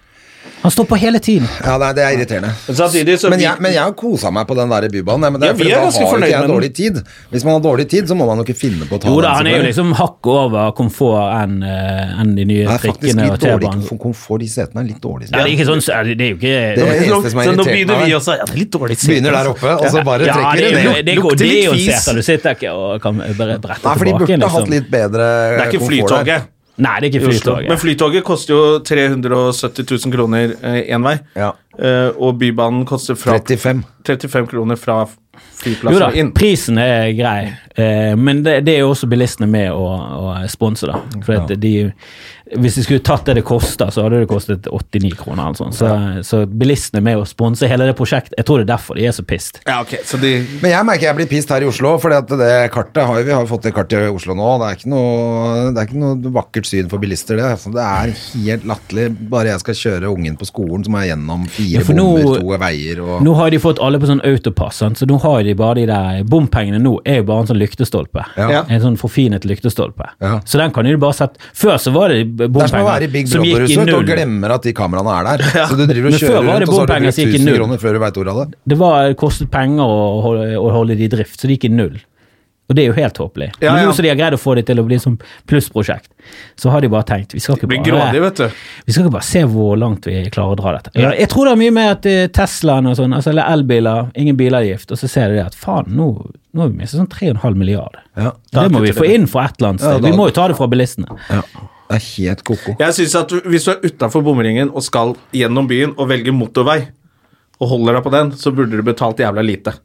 Han 0.65 0.73
stopper 0.73 0.97
hele 0.97 1.19
tiden. 1.21 1.45
Ja, 1.61 1.75
nei, 1.77 1.91
det 1.93 2.03
er 2.07 2.15
irriterende. 2.17 2.51
Men 2.67 2.77
samtidig 2.79 3.19
så 3.21 3.29
Men 3.29 3.41
jeg, 3.43 3.61
men 3.61 3.73
jeg 3.75 3.83
har 3.85 3.93
kosa 3.93 4.31
meg 4.33 4.47
på 4.49 4.55
den 4.57 4.71
der 4.73 4.87
bybanen. 4.89 5.21
nei, 5.21 5.31
Men 5.35 5.41
det 5.43 5.47
Ja, 5.51 5.53
er 5.53 5.59
vi 5.61 5.71
er 5.75 5.83
ganske 5.85 6.07
fornøyd 6.09 6.31
med 6.33 6.41
den. 6.41 6.51
dårlig 6.55 6.71
tid. 6.75 6.95
Hvis 7.31 7.45
man 7.45 7.53
har 7.59 7.61
dårlig 7.67 7.87
tid, 7.91 8.09
så 8.09 8.15
må 8.17 8.25
man 8.27 8.39
jo 8.41 8.45
ikke 8.47 8.57
finne 8.57 8.87
på 8.89 8.97
å 8.97 9.01
ta 9.03 9.09
Jo 9.13 9.21
da, 9.21 9.29
den. 9.29 9.37
han 9.37 9.47
er 9.47 9.57
jo 9.59 9.65
liksom 9.69 9.93
hakket 9.93 10.33
over 10.41 10.73
komfort 10.73 11.35
enn 11.43 11.63
en 11.63 12.35
de 12.35 12.45
nye 12.49 12.65
er 12.65 12.79
trikkene 12.81 13.29
og 13.31 13.39
dårlig 13.45 13.69
T-banen. 13.69 13.99
komfort. 14.01 14.41
De 14.41 14.49
setene 14.49 14.81
er 14.81 14.89
litt 14.89 15.03
dårlige. 15.05 15.29
Ja, 15.31 15.45
det 15.45 15.53
er 15.53 15.53
ikke 15.53 15.69
sånn, 15.69 15.85
det 15.85 16.25
er 16.25 16.31
jo 16.33 16.37
ikke 16.41 16.41
Det 16.41 16.55
er 16.55 16.75
det 16.75 17.09
eneste 17.13 17.31
som 17.31 17.39
har 17.39 17.45
så 17.45 17.57
nå 17.61 17.65
begynner 17.69 18.05
vi 18.07 18.13
også 18.17 18.33
Ja, 18.39 18.45
det 18.49 18.55
er 18.55 18.59
litt 18.65 18.71
dårlig 18.73 18.97
sete, 18.97 19.13
Begynner 19.13 19.31
der 19.37 19.45
altså. 19.45 19.53
oppe, 19.53 19.85
og 19.85 19.93
så 19.93 20.05
bare 20.05 20.25
ja, 20.25 20.33
trekker 20.33 20.57
det, 20.57 20.65
det 20.65 20.81
er 20.81 20.93
ned. 20.95 21.05
det, 21.05 21.15
går- 21.19 21.23
Lukter 21.29 21.45
det 21.45 21.53
er 21.53 21.65
jo 21.69 21.73
litt 21.77 21.85
fis. 21.93 22.05
sete. 22.05 22.17
Du 22.17 22.23
sitter 22.23 22.51
ikke 22.57 22.73
og 22.73 23.03
kan 23.05 23.15
brette 23.37 23.69
Nei, 23.69 23.95
for 24.01 24.05
de 24.05 24.13
burde 24.17 24.27
liksom. 24.41 24.51
hatt 24.57 24.69
litt 24.73 24.89
bedre 24.91 25.29
komfort. 25.29 25.61
Det 25.61 25.61
er 25.61 25.71
ikke. 25.77 25.85
Flytoget 25.85 26.43
Nei, 26.77 26.95
det 27.01 27.07
er 27.07 27.11
ikke 27.13 27.29
Flytoget. 27.31 27.69
Men 27.71 27.79
Flytoget 27.79 28.25
koster 28.27 28.55
jo 28.55 28.63
370 28.83 29.85
000 30.07 30.15
kroner 30.15 30.55
én 30.83 31.05
vei. 31.07 31.19
Ja. 31.39 31.53
Eh, 31.79 32.11
og 32.19 32.39
Bybanen 32.41 32.85
koster 32.89 33.15
fra 33.19 33.37
35. 33.39 33.85
35 34.07 34.49
kroner 34.51 34.79
fra 34.81 35.05
Jo 35.65 35.99
da, 35.99 36.11
inn. 36.15 36.29
prisen 36.35 36.77
er 36.79 37.09
grei, 37.17 37.49
eh, 37.81 38.13
men 38.19 38.43
det, 38.45 38.59
det 38.67 38.75
er 38.77 38.83
jo 38.85 38.91
også 38.93 39.09
bilistene 39.11 39.49
med 39.51 39.73
å, 39.73 39.87
å 40.21 40.35
sponse, 40.51 40.87
da. 40.91 41.01
For 41.25 41.39
at 41.41 41.55
de, 41.59 41.73
hvis 42.61 42.79
de 42.79 42.85
skulle 42.87 43.03
tatt 43.05 43.27
det 43.29 43.39
det 43.39 43.45
kosta, 43.47 43.91
så 43.93 44.05
hadde 44.05 44.23
det 44.23 44.29
kostet 44.31 44.69
89 44.71 45.15
kroner. 45.19 45.49
eller 45.49 45.59
sånt. 45.59 45.77
Så, 45.79 45.91
så 46.27 46.45
bilistene 46.47 47.01
er 47.03 47.07
med 47.09 47.23
å 47.23 47.27
sponse 47.29 47.69
hele 47.71 47.89
det 47.89 47.97
prosjektet. 47.99 48.37
Jeg 48.39 48.49
tror 48.49 48.61
det 48.61 48.67
er 48.67 48.73
derfor 48.75 48.99
de 48.99 49.07
er 49.09 49.17
så 49.17 49.25
pissed. 49.27 49.61
Ja, 49.67 49.81
okay. 49.83 50.03
så 50.07 50.21
de 50.21 50.35
Men 50.63 50.75
jeg 50.75 50.89
merker 50.89 51.09
jeg 51.09 51.19
blir 51.21 51.31
pissed 51.31 51.53
her 51.55 51.65
i 51.65 51.69
Oslo, 51.69 51.95
for 52.03 52.15
det 52.15 52.53
kartet 52.75 53.03
har 53.09 53.25
vi 53.25 53.35
har 53.35 53.49
fått 53.51 53.69
det 53.69 53.75
kartet 53.77 54.09
i 54.09 54.13
Oslo 54.13 54.37
nå. 54.39 54.51
Det 54.63 54.69
er 54.69 54.79
ikke 54.79 54.93
noe, 54.93 55.71
det 55.75 55.83
er 55.83 55.89
ikke 55.89 56.03
noe 56.03 56.35
vakkert 56.35 56.69
syn 56.69 56.91
for 56.93 57.03
bilister, 57.03 57.39
det. 57.41 57.51
Altså, 57.57 57.73
det 57.75 57.85
er 57.85 58.15
helt 58.35 58.69
latterlig. 58.71 59.09
Bare 59.33 59.53
jeg 59.53 59.65
skal 59.65 59.81
kjøre 59.81 60.13
ungen 60.13 60.39
på 60.41 60.49
skolen, 60.49 60.87
som 60.87 60.99
er 61.01 61.11
gjennom 61.11 61.47
fire 61.51 61.83
Ja, 61.83 61.87
bommer, 61.89 62.41
to 62.41 62.61
veier 62.65 63.03
og 63.05 63.25
Nå 63.25 63.35
har 63.39 63.53
de 63.53 63.61
fått 63.63 63.83
alle 63.83 64.01
på 64.01 64.11
sånn 64.11 64.23
autopass, 64.27 64.81
sant? 64.83 65.01
så 65.01 65.09
nå 65.09 65.19
har 65.23 65.43
de 65.47 65.55
bare 65.59 65.81
de 65.81 65.87
der 65.91 66.23
Bompengene 66.29 66.81
nå 66.83 66.97
er 67.09 67.21
jo 67.21 67.29
bare 67.29 67.45
en 67.45 67.51
sånn 67.51 67.61
lyktestolpe. 67.61 68.25
Ja. 68.39 68.63
En 68.63 68.83
sånn 68.83 68.99
forfinet 69.01 69.47
lyktestolpe. 69.49 70.11
Ja. 70.23 70.39
Så 70.49 70.61
den 70.61 70.73
kan 70.75 70.87
du 70.87 70.97
bare 71.01 71.17
sette 71.17 71.41
Før 71.55 71.79
så 71.81 71.93
var 71.95 72.13
det 72.13 72.44
Det 72.49 72.65
er 72.65 72.73
som 72.73 72.81
å 72.81 72.87
være 72.89 73.09
i 73.09 73.11
bompenger 73.11 73.15
Big 73.15 73.29
som 73.33 73.45
gikk 73.45 73.55
i 73.55 73.59
Brother-huset 73.59 73.95
og 73.99 74.09
glemmer 74.11 74.57
at 74.57 74.67
de 74.67 74.75
kameraene 74.77 75.19
er 75.19 75.29
der. 75.31 75.45
Så 75.71 75.79
du 75.79 75.85
driver 75.87 76.09
og 76.11 76.19
kjører 76.23 76.49
rundt, 76.49 76.69
og 76.69 76.75
så 76.75 76.81
har 76.81 76.91
du 76.91 76.95
brukt 76.95 77.19
som 77.19 77.25
gikk 77.25 77.37
i 77.37 77.43
1000 77.43 77.61
kroner 77.61 77.85
før 77.85 77.99
du 77.99 78.03
veit 78.05 78.19
ordet 78.25 78.35
av 78.35 78.41
det. 78.43 78.59
Det 78.75 78.81
var, 78.81 79.13
kostet 79.21 79.53
penger 79.55 79.85
å 79.85 80.03
holde, 80.25 80.51
å 80.61 80.67
holde 80.75 80.99
det 80.99 81.09
i 81.09 81.15
drift, 81.19 81.39
så 81.41 81.51
det 81.51 81.59
gikk 81.59 81.71
i 81.71 81.77
null. 81.77 82.03
Og 82.65 82.77
det 82.77 82.85
er 82.85 82.87
jo 82.89 82.95
helt 82.97 83.19
håpelig. 83.21 83.51
Ja, 83.61 83.75
Men 83.75 83.83
ja. 83.83 83.89
nå 83.91 83.93
som 83.93 84.07
de 84.07 84.09
har 84.09 84.17
greid 84.17 84.35
å 84.37 84.41
få 84.41 84.55
det 84.57 84.63
til 84.71 84.79
å 84.81 84.85
bli 84.89 84.97
som 85.01 85.19
plussprosjekt, 85.51 86.09
så 86.57 86.73
har 86.73 86.81
de 86.81 86.89
bare 86.93 87.05
tenkt 87.11 87.35
vi 87.37 87.43
skal 87.45 87.59
ikke 87.59 87.69
bare, 87.69 87.85
grådig, 87.85 88.23
vet 88.25 88.41
du. 88.41 88.63
vi 88.87 88.95
skal 88.95 89.05
ikke 89.05 89.15
bare 89.19 89.29
se 89.29 89.43
hvor 89.53 89.75
langt 89.77 90.09
vi 90.09 90.23
klarer 90.33 90.57
å 90.57 90.61
dra 90.63 90.73
dette. 90.79 90.95
Ja, 90.97 91.11
jeg 91.13 91.29
tror 91.33 91.51
det 91.51 91.53
er 91.53 91.61
mye 91.61 91.75
med 91.77 91.91
at 91.93 92.09
eh, 92.09 92.23
Teslaen 92.33 92.89
og 92.89 92.97
sånn, 92.97 93.13
altså, 93.19 93.35
eller 93.35 93.53
elbiler, 93.53 94.09
ingen 94.17 94.39
bilavgift, 94.41 94.97
og 94.97 95.03
så 95.03 95.11
ser 95.13 95.35
de 95.35 95.43
det 95.43 95.45
at 95.51 95.59
faen, 95.61 95.93
nå, 95.93 96.09
nå 96.57 96.65
har 96.65 96.73
vi 96.73 96.81
mistet 96.81 97.03
sånn 97.03 97.13
3,5 97.13 97.61
milliarder. 97.61 98.01
Ja. 98.17 98.33
Det 98.57 98.67
må 98.73 98.81
vi 98.87 98.97
få 98.97 99.11
inn 99.13 99.29
fra 99.29 99.45
et 99.51 99.61
eller 99.61 99.75
annet 99.75 99.85
Ja, 99.85 99.95
sted. 99.99 100.09
Vi 100.09 100.17
må 100.17 100.31
jo 100.31 100.37
ta 100.41 100.49
det 100.49 100.57
fra 100.57 100.71
bilistene. 100.73 101.21
Det 101.95 102.01
er 102.01 102.11
helt 102.19 102.43
ko-ko. 102.43 102.75
Jeg 102.81 102.95
synes 102.97 103.15
at 103.23 103.33
Hvis 103.47 103.67
du 103.69 103.71
er 103.71 103.85
utafor 103.87 104.25
bomringen 104.27 104.71
og 104.75 104.83
skal 104.83 105.15
gjennom 105.33 105.69
byen 105.71 105.95
og 105.95 106.09
velger 106.11 106.35
motorvei, 106.35 106.81
og 107.63 107.71
holder 107.71 107.99
deg 107.99 108.07
på 108.07 108.13
den, 108.15 108.33
så 108.39 108.51
burde 108.55 108.75
du 108.75 108.83
betalt 108.83 109.21
jævla 109.23 109.45
lite. 109.45 109.77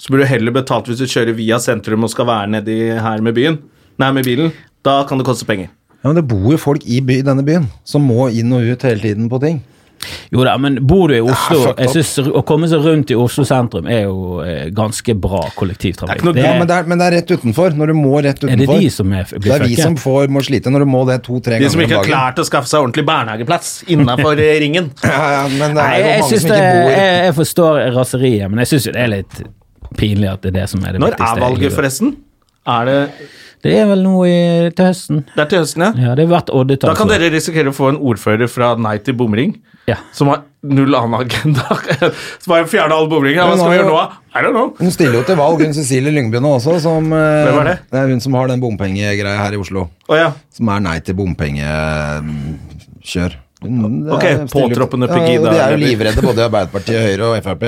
Så 0.00 0.12
burde 0.12 0.24
du 0.24 0.30
heller 0.30 0.54
betalt 0.54 0.88
hvis 0.88 1.00
du 1.02 1.10
kjører 1.10 1.36
via 1.36 1.58
sentrum 1.60 2.06
og 2.06 2.12
skal 2.12 2.28
være 2.28 2.52
nedi 2.56 2.78
her 2.96 3.24
med 3.24 3.36
byen. 3.36 3.58
Nei, 4.00 4.12
med 4.14 4.24
bilen. 4.24 4.52
Da 4.86 5.02
kan 5.08 5.20
det 5.20 5.26
koste 5.28 5.46
penger. 5.48 5.68
Ja, 5.98 6.08
men 6.08 6.16
det 6.20 6.28
bor 6.30 6.46
jo 6.54 6.60
folk 6.60 6.84
i 6.86 7.00
by, 7.04 7.20
denne 7.26 7.44
byen 7.44 7.66
som 7.88 8.06
må 8.06 8.28
inn 8.30 8.54
og 8.54 8.64
ut 8.64 8.86
hele 8.86 9.02
tiden 9.02 9.28
på 9.28 9.40
ting. 9.42 9.60
Jo 10.32 10.44
da, 10.46 10.52
men 10.60 10.76
bor 10.86 11.08
du 11.10 11.14
i 11.16 11.20
Oslo 11.24 11.58
ja, 11.66 11.72
jeg 11.82 11.90
synes 11.96 12.30
Å 12.38 12.42
komme 12.46 12.68
seg 12.70 12.84
rundt 12.84 13.10
i 13.10 13.16
Oslo 13.18 13.44
sentrum 13.48 13.86
er 13.90 14.04
jo 14.04 14.38
eh, 14.44 14.68
ganske 14.74 15.14
bra 15.18 15.40
kollektivtrafikk. 15.58 16.22
Det 16.22 16.22
er 16.22 16.22
ikke 16.22 16.28
noe- 16.34 16.44
Ja, 16.44 16.52
men 16.58 16.68
det, 16.70 16.76
er, 16.76 16.88
men 16.92 17.00
det 17.02 17.06
er 17.08 17.16
rett 17.18 17.32
utenfor. 17.34 17.74
Når 17.78 17.92
du 17.92 17.94
må 17.98 18.12
rett 18.22 18.38
utenfor. 18.42 18.54
Er 18.54 18.62
det 18.62 18.80
de 18.86 18.90
som 18.94 19.12
er, 19.12 19.24
blir 19.34 19.48
Det 19.48 19.56
er 19.58 19.64
vi 19.66 19.76
som 19.80 19.96
får, 19.98 20.28
må 20.32 20.42
slite 20.46 20.70
når 20.74 20.84
du 20.86 20.90
må 20.92 21.02
det 21.08 21.18
to-tre 21.26 21.56
ganger 21.58 21.66
De 21.66 21.72
som 21.74 21.82
ikke 21.86 21.98
har 22.02 22.08
klart 22.10 22.38
å 22.42 22.46
skaffe 22.48 22.70
seg 22.70 22.84
ordentlig 22.84 23.06
barnehageplass 23.08 23.72
innafor 23.90 24.38
ringen. 24.64 24.92
Ja, 25.02 25.24
ja, 25.38 25.42
men 25.56 25.74
det 25.76 25.84
er 25.88 25.98
jo 25.98 26.06
jeg, 26.08 26.22
mange 26.22 26.38
som 26.44 26.52
ikke 26.52 26.62
bor 26.78 26.94
jeg, 26.94 27.18
jeg 27.28 27.36
forstår 27.42 27.82
raseriet, 27.98 28.46
men 28.52 28.62
jeg 28.64 28.72
syns 28.74 28.88
jo 28.90 28.94
det 28.98 29.04
er 29.06 29.12
litt 29.18 29.42
pinlig 29.98 30.28
at 30.30 30.42
det 30.44 30.52
er 30.54 30.56
det 30.60 30.66
som 30.70 30.84
er 30.84 30.94
det 30.96 31.00
Når 31.02 31.14
viktigste. 31.16 31.34
er 31.36 31.44
valget, 31.48 31.72
forresten? 31.78 32.16
Er 32.68 32.84
det 32.90 32.98
Det 33.64 33.72
er 33.80 33.86
vel 33.90 34.02
nå 34.04 34.12
til 34.76 34.84
høsten. 34.86 35.24
Det 35.34 35.42
er 35.42 35.46
til 35.50 35.58
høsten, 35.64 35.82
ja? 35.82 35.90
Ja, 36.08 36.14
det 36.18 36.24
er 36.26 36.30
hvert 36.30 36.50
år 36.54 36.64
det 36.68 36.76
tar, 36.82 36.88
Da 36.92 36.96
kan 36.98 37.08
dere 37.10 37.30
risikere 37.34 37.68
å 37.72 37.74
få 37.74 37.88
en 37.92 37.98
ordfører 37.98 38.48
fra 38.52 38.74
Nei 38.78 38.98
til 39.02 39.14
bomring. 39.18 39.56
Ja. 39.88 39.96
Som 40.12 40.28
har 40.28 40.38
null 40.68 40.92
annen 40.94 41.14
agenda. 41.22 41.64
som 42.42 42.48
bare 42.52 42.66
fjerne 42.68 42.92
alle 42.94 43.08
bomringer. 43.10 43.42
Hva 43.48 43.56
skal 43.56 43.70
vi 43.72 43.76
gjøre 43.80 43.88
nå. 43.88 44.02
I 44.36 44.38
don't 44.44 44.52
know. 44.54 44.68
Hun 44.78 44.90
stiller 44.94 45.16
jo 45.18 45.24
til 45.26 45.36
valg, 45.40 45.62
hun 45.64 45.72
Cecilie 45.74 46.12
Lyngby 46.14 46.38
nå 46.44 46.50
også, 46.58 46.76
som 46.84 47.02
eh, 47.16 47.46
Hvem 47.48 47.58
er 47.62 47.66
det? 47.72 47.76
Det 47.90 47.98
er 48.02 48.06
hun 48.12 48.20
som 48.22 48.32
har 48.38 48.46
den 48.52 48.60
bompengegreia 48.62 49.38
her 49.40 49.52
i 49.56 49.58
Oslo. 49.62 49.82
Oh, 50.10 50.16
ja. 50.18 50.28
Som 50.54 50.68
er 50.74 50.80
nei 50.84 50.98
til 51.06 51.14
bompengekjør. 51.18 53.32
Hun- 53.64 54.06
Ok, 54.14 54.22
er- 54.24 54.46
påtroppende 54.46 55.08
Pegida 55.10 55.50
Ja, 55.50 55.52
de 55.52 55.58
er 55.64 55.70
jo 55.72 55.78
livredde, 55.82 56.22
både 56.22 56.44
Arbeiderpartiet, 56.46 57.00
Høyre 57.08 57.24
og 57.32 57.42
Frp. 57.42 57.64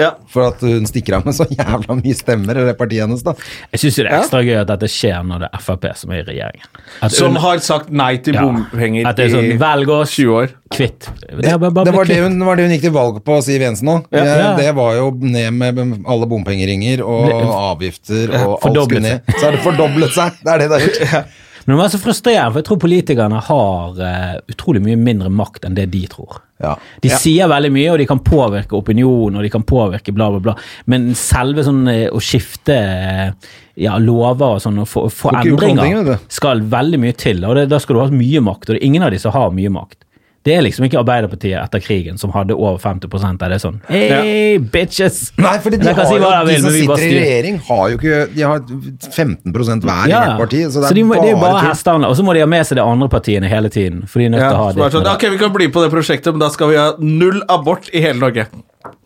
Ja. 0.00 0.10
For 0.30 0.48
at 0.48 0.60
hun 0.64 0.86
stikker 0.90 1.18
av 1.18 1.26
med 1.28 1.36
så 1.36 1.46
jævla 1.50 1.96
mye 2.00 2.16
stemmer, 2.18 2.58
i 2.58 2.64
det 2.66 2.74
partiet 2.78 3.04
hennes, 3.04 3.22
da. 3.26 3.34
Jeg 3.72 3.82
syns 3.84 3.98
det 4.00 4.04
er 4.06 4.16
ekstra 4.18 4.40
gøy 4.46 4.56
at 4.62 4.70
dette 4.72 4.88
skjer 4.90 5.22
når 5.28 5.44
det 5.44 5.50
er 5.54 5.62
Frp 5.64 5.86
som 6.00 6.10
er 6.14 6.22
i 6.22 6.26
regjeringen. 6.32 6.66
At 7.04 7.14
Som 7.14 7.36
hun, 7.36 7.40
har 7.44 7.62
sagt 7.64 7.90
nei 7.94 8.16
til 8.24 8.34
Ja. 8.34 8.42
bompenger 8.48 9.06
At 9.06 9.16
det 9.20 9.28
er 9.28 9.34
sånn, 9.36 9.50
i 9.54 9.58
velg 9.60 9.88
oss, 9.94 10.16
20 10.18 10.34
år. 10.40 10.48
kvitt. 10.74 11.08
Det 11.20 11.36
bare, 11.60 11.70
bare 11.70 11.84
Det 11.86 11.94
var 11.94 12.04
det, 12.10 12.18
hun, 12.24 12.38
var 12.44 12.56
det 12.56 12.64
hun 12.66 12.74
gikk 12.74 12.86
til 12.88 12.94
valg 12.96 13.22
på, 13.24 13.38
Siv 13.46 13.62
Jensen 13.62 13.88
òg. 13.88 14.06
Ja. 14.10 14.56
Det 14.58 14.74
var 14.74 14.94
jo 14.98 15.10
ned 15.20 15.52
med 15.54 15.78
alle 16.10 16.26
bompengeringer 16.26 17.04
og 17.06 17.30
avgifter, 17.54 18.34
og 18.42 18.58
alt 18.66 18.84
skulle 18.88 19.00
ned. 19.04 19.20
Så 19.38 19.44
har 19.46 19.52
det 19.58 19.62
fordoblet 19.62 20.14
seg. 20.16 20.32
Det 20.42 20.50
er 20.54 20.64
det 20.64 20.70
det 20.72 20.80
har 20.80 20.88
gjort. 20.88 21.26
Men 21.64 21.76
det 21.76 21.80
var 21.80 21.92
så 21.92 22.00
frustrerende, 22.00 22.52
for 22.52 22.60
jeg 22.60 22.68
tror 22.68 22.80
politikerne 22.82 23.40
har 23.46 24.00
uh, 24.00 24.34
utrolig 24.52 24.82
mye 24.84 24.98
mindre 25.00 25.30
makt 25.32 25.64
enn 25.68 25.76
det 25.78 25.86
de 25.94 26.02
tror. 26.12 26.42
Ja. 26.62 26.74
De 27.02 27.10
sier 27.10 27.48
veldig 27.50 27.70
mye, 27.74 27.90
og 27.92 28.00
de 28.00 28.06
kan 28.08 28.20
påvirke 28.24 28.76
opinion, 28.78 29.34
og 29.34 29.44
de 29.44 29.50
kan 29.52 29.64
påvirke 29.66 30.14
bla, 30.14 30.30
bla, 30.34 30.42
bla. 30.44 30.54
Men 30.90 31.10
selve 31.18 31.64
sånn 31.66 31.82
eh, 31.90 32.06
å 32.14 32.20
skifte 32.22 32.76
eh, 32.78 33.50
ja, 33.84 33.96
lover 33.98 34.56
og 34.56 34.62
sånn, 34.62 34.78
og 34.84 34.88
få, 34.88 35.32
endringer, 35.40 36.14
skal 36.32 36.62
veldig 36.72 37.00
mye 37.02 37.16
til. 37.18 37.42
Og 37.48 37.58
det, 37.58 37.66
da 37.72 37.80
skal 37.82 37.98
du 37.98 38.04
ha 38.04 38.08
mye 38.12 38.44
makt, 38.44 38.68
og 38.68 38.76
det 38.76 38.80
er 38.80 38.88
ingen 38.88 39.06
av 39.06 39.12
de 39.14 39.20
som 39.20 39.34
har 39.34 39.52
mye 39.56 39.72
makt. 39.74 40.03
Det 40.44 40.52
er 40.52 40.60
liksom 40.66 40.84
ikke 40.84 40.98
Arbeiderpartiet 41.00 41.56
etter 41.56 41.80
krigen 41.80 42.18
som 42.20 42.32
hadde 42.34 42.52
over 42.52 42.76
50% 42.82 43.44
av 43.46 43.52
det 43.54 43.58
sånn. 43.62 43.78
Hey, 43.88 44.58
bitches! 44.58 45.30
Nei, 45.40 45.54
fordi 45.64 45.78
de, 45.80 45.88
har 45.96 46.04
si 46.10 46.18
de 46.20 46.32
vil, 46.50 46.60
som 46.60 46.76
bare 46.90 47.00
sitter 47.00 47.14
i 47.14 47.22
regjering, 47.22 47.56
har 47.70 47.86
jo 47.94 48.00
ikke 48.00 48.18
De 48.34 48.44
har 48.44 48.60
15 49.08 49.54
hver 49.54 50.04
i 50.04 50.12
hvert 50.12 50.42
parti. 50.42 50.60
Så 50.68 50.82
det 50.82 50.90
er, 50.90 50.98
de 51.00 51.06
må, 51.08 51.16
det 51.16 51.32
er 51.32 51.40
bare 51.40 51.64
hestehandler. 51.70 52.12
Og 52.12 52.20
så 52.20 52.26
må 52.26 52.36
de 52.36 52.44
ha 52.44 52.50
med 52.50 52.68
seg 52.68 52.76
de 52.80 52.84
andre 52.84 53.08
partiene 53.16 53.48
hele 53.48 53.72
tiden. 53.72 54.04
For 54.04 54.20
de 54.20 54.28
er 54.28 54.36
nødt 54.36 54.44
Ja, 54.44 54.52
å 54.52 54.66
ha 54.66 54.68
det. 54.76 54.90
sånn, 54.98 55.08
ok, 55.14 55.26
Vi 55.32 55.40
kan 55.40 55.56
bli 55.56 55.70
på 55.72 55.86
det 55.86 55.90
prosjektet, 55.94 56.36
men 56.36 56.44
da 56.44 56.52
skal 56.52 56.74
vi 56.74 56.80
ha 56.80 56.90
null 57.00 57.40
abort 57.48 57.88
i 57.94 58.04
hele 58.04 58.20
Norge. 58.20 58.48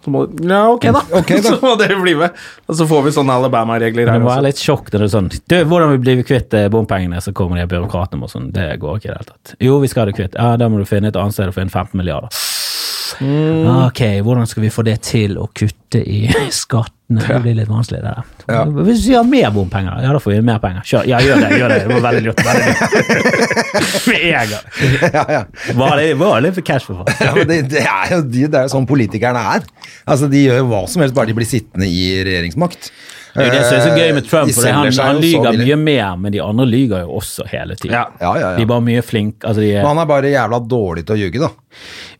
Så 0.05 0.13
må, 0.15 0.25
ja, 0.47 0.61
ok 0.71 0.85
da. 0.95 1.03
Okay, 1.21 1.41
da. 1.43 1.51
så 1.55 1.59
må 1.63 1.75
dere 1.81 1.99
bli 2.03 2.15
med. 2.19 2.37
Og 2.69 2.79
så 2.79 2.87
får 2.89 3.07
vi 3.09 3.15
sånne 3.19 3.39
Alabama-regler 3.41 4.09
her 4.11 4.21
det 4.21 4.27
var 4.27 4.39
også. 4.39 4.47
litt 4.47 4.63
sjokk 4.63 4.93
når 4.93 5.05
det 5.05 5.09
er 5.09 5.15
sånn 5.15 5.31
du, 5.35 5.57
Hvordan 5.73 5.95
vi 5.97 6.03
blir 6.05 6.23
kvitt 6.29 6.55
eh, 6.59 6.69
bompengene, 6.73 7.23
så 7.25 7.35
kommer 7.37 7.61
de 7.61 7.67
byråkratene 7.73 8.29
og 8.29 8.33
sånn. 8.33 8.51
Det 8.55 8.69
går 8.83 9.01
ikke 9.01 9.09
i 9.09 9.13
det 9.13 9.17
hele 9.19 9.31
tatt. 9.33 9.55
Jo, 9.65 9.79
vi 9.83 9.91
skal 9.91 10.05
ha 10.05 10.11
det 10.13 10.19
kvitt. 10.21 10.39
Ja, 10.39 10.55
da 10.61 10.71
må 10.71 10.81
du 10.81 10.87
finne 10.89 11.11
et 11.13 11.19
annet 11.19 11.37
sted 11.37 11.51
å 11.51 11.57
finne 11.57 11.73
15 11.73 11.99
milliarder. 11.99 12.45
Mm. 13.21 13.67
Ok, 13.89 14.01
hvordan 14.23 14.47
skal 14.47 14.63
vi 14.63 14.71
få 14.71 14.85
det 14.87 15.01
til 15.03 15.39
å 15.43 15.49
kutte 15.57 16.01
i 16.05 16.21
skattene? 16.55 16.95
Det 17.09 17.39
blir 17.41 17.55
litt 17.57 17.71
vanskelig, 17.73 18.03
det 18.05 18.11
der. 18.13 18.25
Ja. 18.53 18.65
Hvis 18.85 19.07
vi 19.09 19.15
har 19.17 19.25
mer 19.25 19.49
bompenger, 19.55 20.03
ja, 20.05 20.11
da 20.13 20.21
får 20.21 20.35
vi 20.35 20.41
mer 20.45 20.59
penger. 20.61 20.83
Kjør. 20.85 21.07
Ja, 21.09 21.21
gjør 21.25 21.41
det. 21.41 21.49
gjør 21.57 21.73
Det 21.73 21.79
Det 21.87 21.95
var 21.95 22.03
veldig 22.05 22.25
lurt. 22.27 22.43
Veldig 22.45 22.67
lurt. 22.69 24.09
Med 24.09 24.27
en 24.29 24.51
gang. 24.53 25.13
ja, 25.15 25.25
ja. 25.39 25.43
Var 25.79 25.97
det, 26.03 26.09
var 26.21 26.41
det 26.45 26.51
for 26.59 26.67
cash 26.69 26.85
for 26.85 27.01
faen? 27.01 27.15
Ja, 27.25 27.45
det, 27.49 27.59
det, 27.73 27.85
er 27.89 28.13
jo, 28.13 28.21
de- 28.29 28.47
det 28.53 28.61
er 28.61 28.67
jo 28.69 28.73
sånn 28.75 28.89
politikerne 28.91 29.45
er. 29.57 29.65
Altså, 30.05 30.29
De 30.33 30.43
gjør 30.45 30.61
jo 30.63 30.67
hva 30.73 30.83
som 30.89 31.03
helst, 31.05 31.17
bare 31.17 31.31
de 31.33 31.37
blir 31.41 31.49
sittende 31.49 31.89
i 31.89 32.03
regjeringsmakt. 32.29 32.91
Det 33.39 33.45
er 33.45 33.49
jo 33.49 33.55
det 33.55 33.65
som 33.69 33.77
er 33.79 33.83
så 33.85 33.97
gøy 33.97 34.13
med 34.17 34.23
Eh, 34.25 34.29
Trump, 34.29 34.53
for 34.57 34.69
han, 34.73 34.93
han 34.99 35.19
lyver 35.23 35.59
mye 35.63 35.77
mer, 35.81 36.15
men 36.19 36.33
de 36.35 36.41
andre 36.43 36.65
lyver 36.69 37.05
jo 37.07 37.19
også 37.21 37.45
hele 37.53 37.77
tiden. 37.79 37.95
Ja. 37.97 38.05
Ja, 38.21 38.33
ja, 38.41 38.53
De 38.57 38.65
er 38.65 38.71
bare 38.73 38.85
mye 38.85 39.03
flinke. 39.05 39.45
altså 39.47 39.63
de 39.65 39.73
er, 39.77 39.83
Men 39.85 39.93
han 39.95 40.05
er 40.05 40.09
bare 40.13 40.33
jævla 40.33 40.61
dårlig 40.69 41.05
til 41.09 41.17
å 41.17 41.21
ljuge, 41.25 41.43
da. 41.45 41.51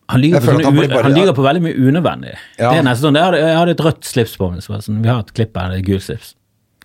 Han 0.09 0.21
lyver 0.23 0.41
på, 0.41 0.55
han 0.65 0.77
bare- 0.77 1.03
han 1.05 1.13
lyver 1.19 1.35
på 1.37 1.43
veldig 1.45 1.63
mye 1.67 1.75
unødvendig. 1.89 2.37
Ja. 2.59 2.71
Det 2.73 2.79
er 2.79 2.87
nesten 2.87 3.09
sånn, 3.11 3.15
jeg 3.21 3.25
hadde, 3.29 3.43
jeg 3.45 3.57
hadde 3.59 3.71
et 3.77 3.85
rødt 3.89 4.05
slips 4.09 4.37
på 4.41 4.51
meg. 4.53 4.63
Så 4.65 4.81
sånn, 4.87 5.03
vi 5.05 5.09
har 5.13 5.21
et 5.21 5.35
klipp 5.37 5.57
her, 5.61 5.69
det 5.75 5.83
er 5.83 5.85
gult 5.93 6.03
slips. 6.09 6.35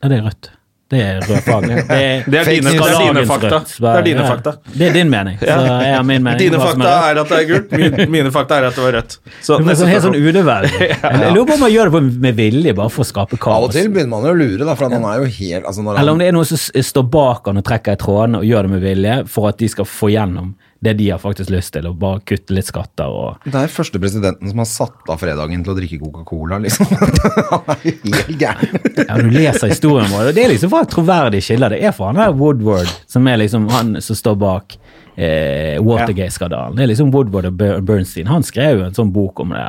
Ja, 0.03 0.09
det 0.11 0.17
er 0.19 0.27
rødt. 0.27 0.49
Det 0.93 0.99
er 1.01 1.21
rødfarge. 1.25 1.75
Det 1.87 1.95
er, 1.97 2.23
Det 2.29 2.37
er 2.37 2.45
dine, 2.51 2.71
det 2.75 2.81
er 2.83 2.99
dine 3.01 3.21
fakta. 3.25 3.59
Det 3.65 3.93
er 3.97 4.01
dine 4.03 4.19
Ja. 4.21 4.27
fakta. 4.29 4.51
Det 4.77 4.89
er 4.89 4.93
din 4.93 5.09
mening. 5.09 5.37
Så 5.39 5.47
jeg 5.47 5.95
har 5.95 6.03
min 6.03 6.21
mening. 6.21 6.37
Dine 6.37 6.59
fakta 6.59 6.91
er 7.09 7.19
at 7.21 7.29
det 7.31 7.37
er 7.39 7.47
gult, 7.49 7.71
mine, 7.71 8.05
mine 8.11 8.31
fakta 8.35 8.57
er 8.59 8.67
at 8.67 8.75
det 8.75 8.83
var 8.83 8.91
rødt. 8.99 9.15
Så 9.41 9.57
Det 9.57 9.71
er 9.71 9.79
sånn, 9.79 9.87
helt 9.89 10.03
sånn 10.03 10.19
unødvendig. 10.19 10.89
Jeg 11.23 11.33
lurer 11.33 11.47
på 11.49 11.53
om 11.55 11.59
man 11.63 11.71
gjør 11.71 11.89
det 11.95 12.03
med 12.27 12.35
vilje, 12.37 12.75
bare 12.75 12.89
for 12.93 13.01
å 13.03 13.07
skape 13.09 13.39
Av 13.47 13.63
og 13.63 13.71
til 13.71 13.89
begynner 13.89 14.09
man 14.11 14.27
jo 14.27 14.35
å 14.35 14.37
lure, 14.37 14.65
da, 14.67 14.75
for 14.75 14.89
han 14.91 15.07
er 15.15 15.23
jo 15.23 15.31
helt 15.39 15.65
altså 15.65 15.81
når 15.81 15.95
han, 15.95 16.01
Eller 16.03 16.11
om 16.11 16.19
det 16.19 16.27
er 16.27 16.35
noen 16.37 16.45
som 16.51 16.83
står 16.91 17.09
bak 17.09 17.47
han 17.49 17.57
og 17.57 17.63
trekker 17.71 17.95
i 17.97 18.01
trådene 18.03 18.43
og 18.43 18.45
gjør 18.51 18.67
det 18.67 18.71
med 18.75 18.81
vilje 18.83 19.17
for 19.33 19.47
at 19.49 19.57
de 19.63 19.67
skal 19.71 19.85
få 19.89 20.11
gjennom 20.13 20.53
det 20.83 20.93
de 20.99 21.09
har 21.13 21.21
faktisk 21.21 21.51
lyst 21.53 21.73
til, 21.75 21.87
og 21.87 21.99
bare 22.01 22.19
kutte 22.27 22.55
litt 22.55 22.67
skatter 22.67 23.07
og 23.07 23.45
Det 23.47 23.55
er 23.55 23.71
første 23.71 24.01
presidenten 24.01 24.49
som 24.51 24.59
har 24.59 24.67
satt 24.69 25.11
av 25.11 25.21
fredagen 25.21 25.63
til 25.63 25.73
å 25.73 25.77
drikke 25.77 25.99
Coca-Cola, 26.01 26.59
liksom. 26.65 26.89
han 27.53 27.71
er 27.75 27.85
helt 27.85 28.33
gæren. 28.41 28.81
Ja, 28.99 29.17
du 29.19 29.29
leser 29.31 29.71
historien 29.71 30.11
vår, 30.11 30.31
og 30.31 30.35
det 30.35 30.43
er 30.43 30.53
liksom 30.53 30.73
fra 30.73 30.83
et 30.83 30.91
troverdig 30.93 31.43
kilder. 31.47 31.75
Det 31.75 31.87
er 31.87 31.95
fra 31.95 32.11
han 32.11 32.19
der 32.19 32.35
Woodward, 32.35 32.91
som 33.07 33.31
er 33.31 33.39
liksom 33.41 33.69
han 33.71 33.95
som 34.03 34.19
står 34.19 34.37
bak 34.43 34.77
eh, 35.15 35.79
Watergate-skandalen. 35.83 36.75
Det 36.77 36.85
er 36.85 36.91
liksom 36.93 37.13
Woodward 37.15 37.49
og 37.51 37.63
Bernstein. 37.87 38.27
Han 38.31 38.43
skrev 38.45 38.81
jo 38.81 38.87
en 38.87 38.97
sånn 38.97 39.13
bok 39.15 39.39
om 39.43 39.53
det. 39.55 39.65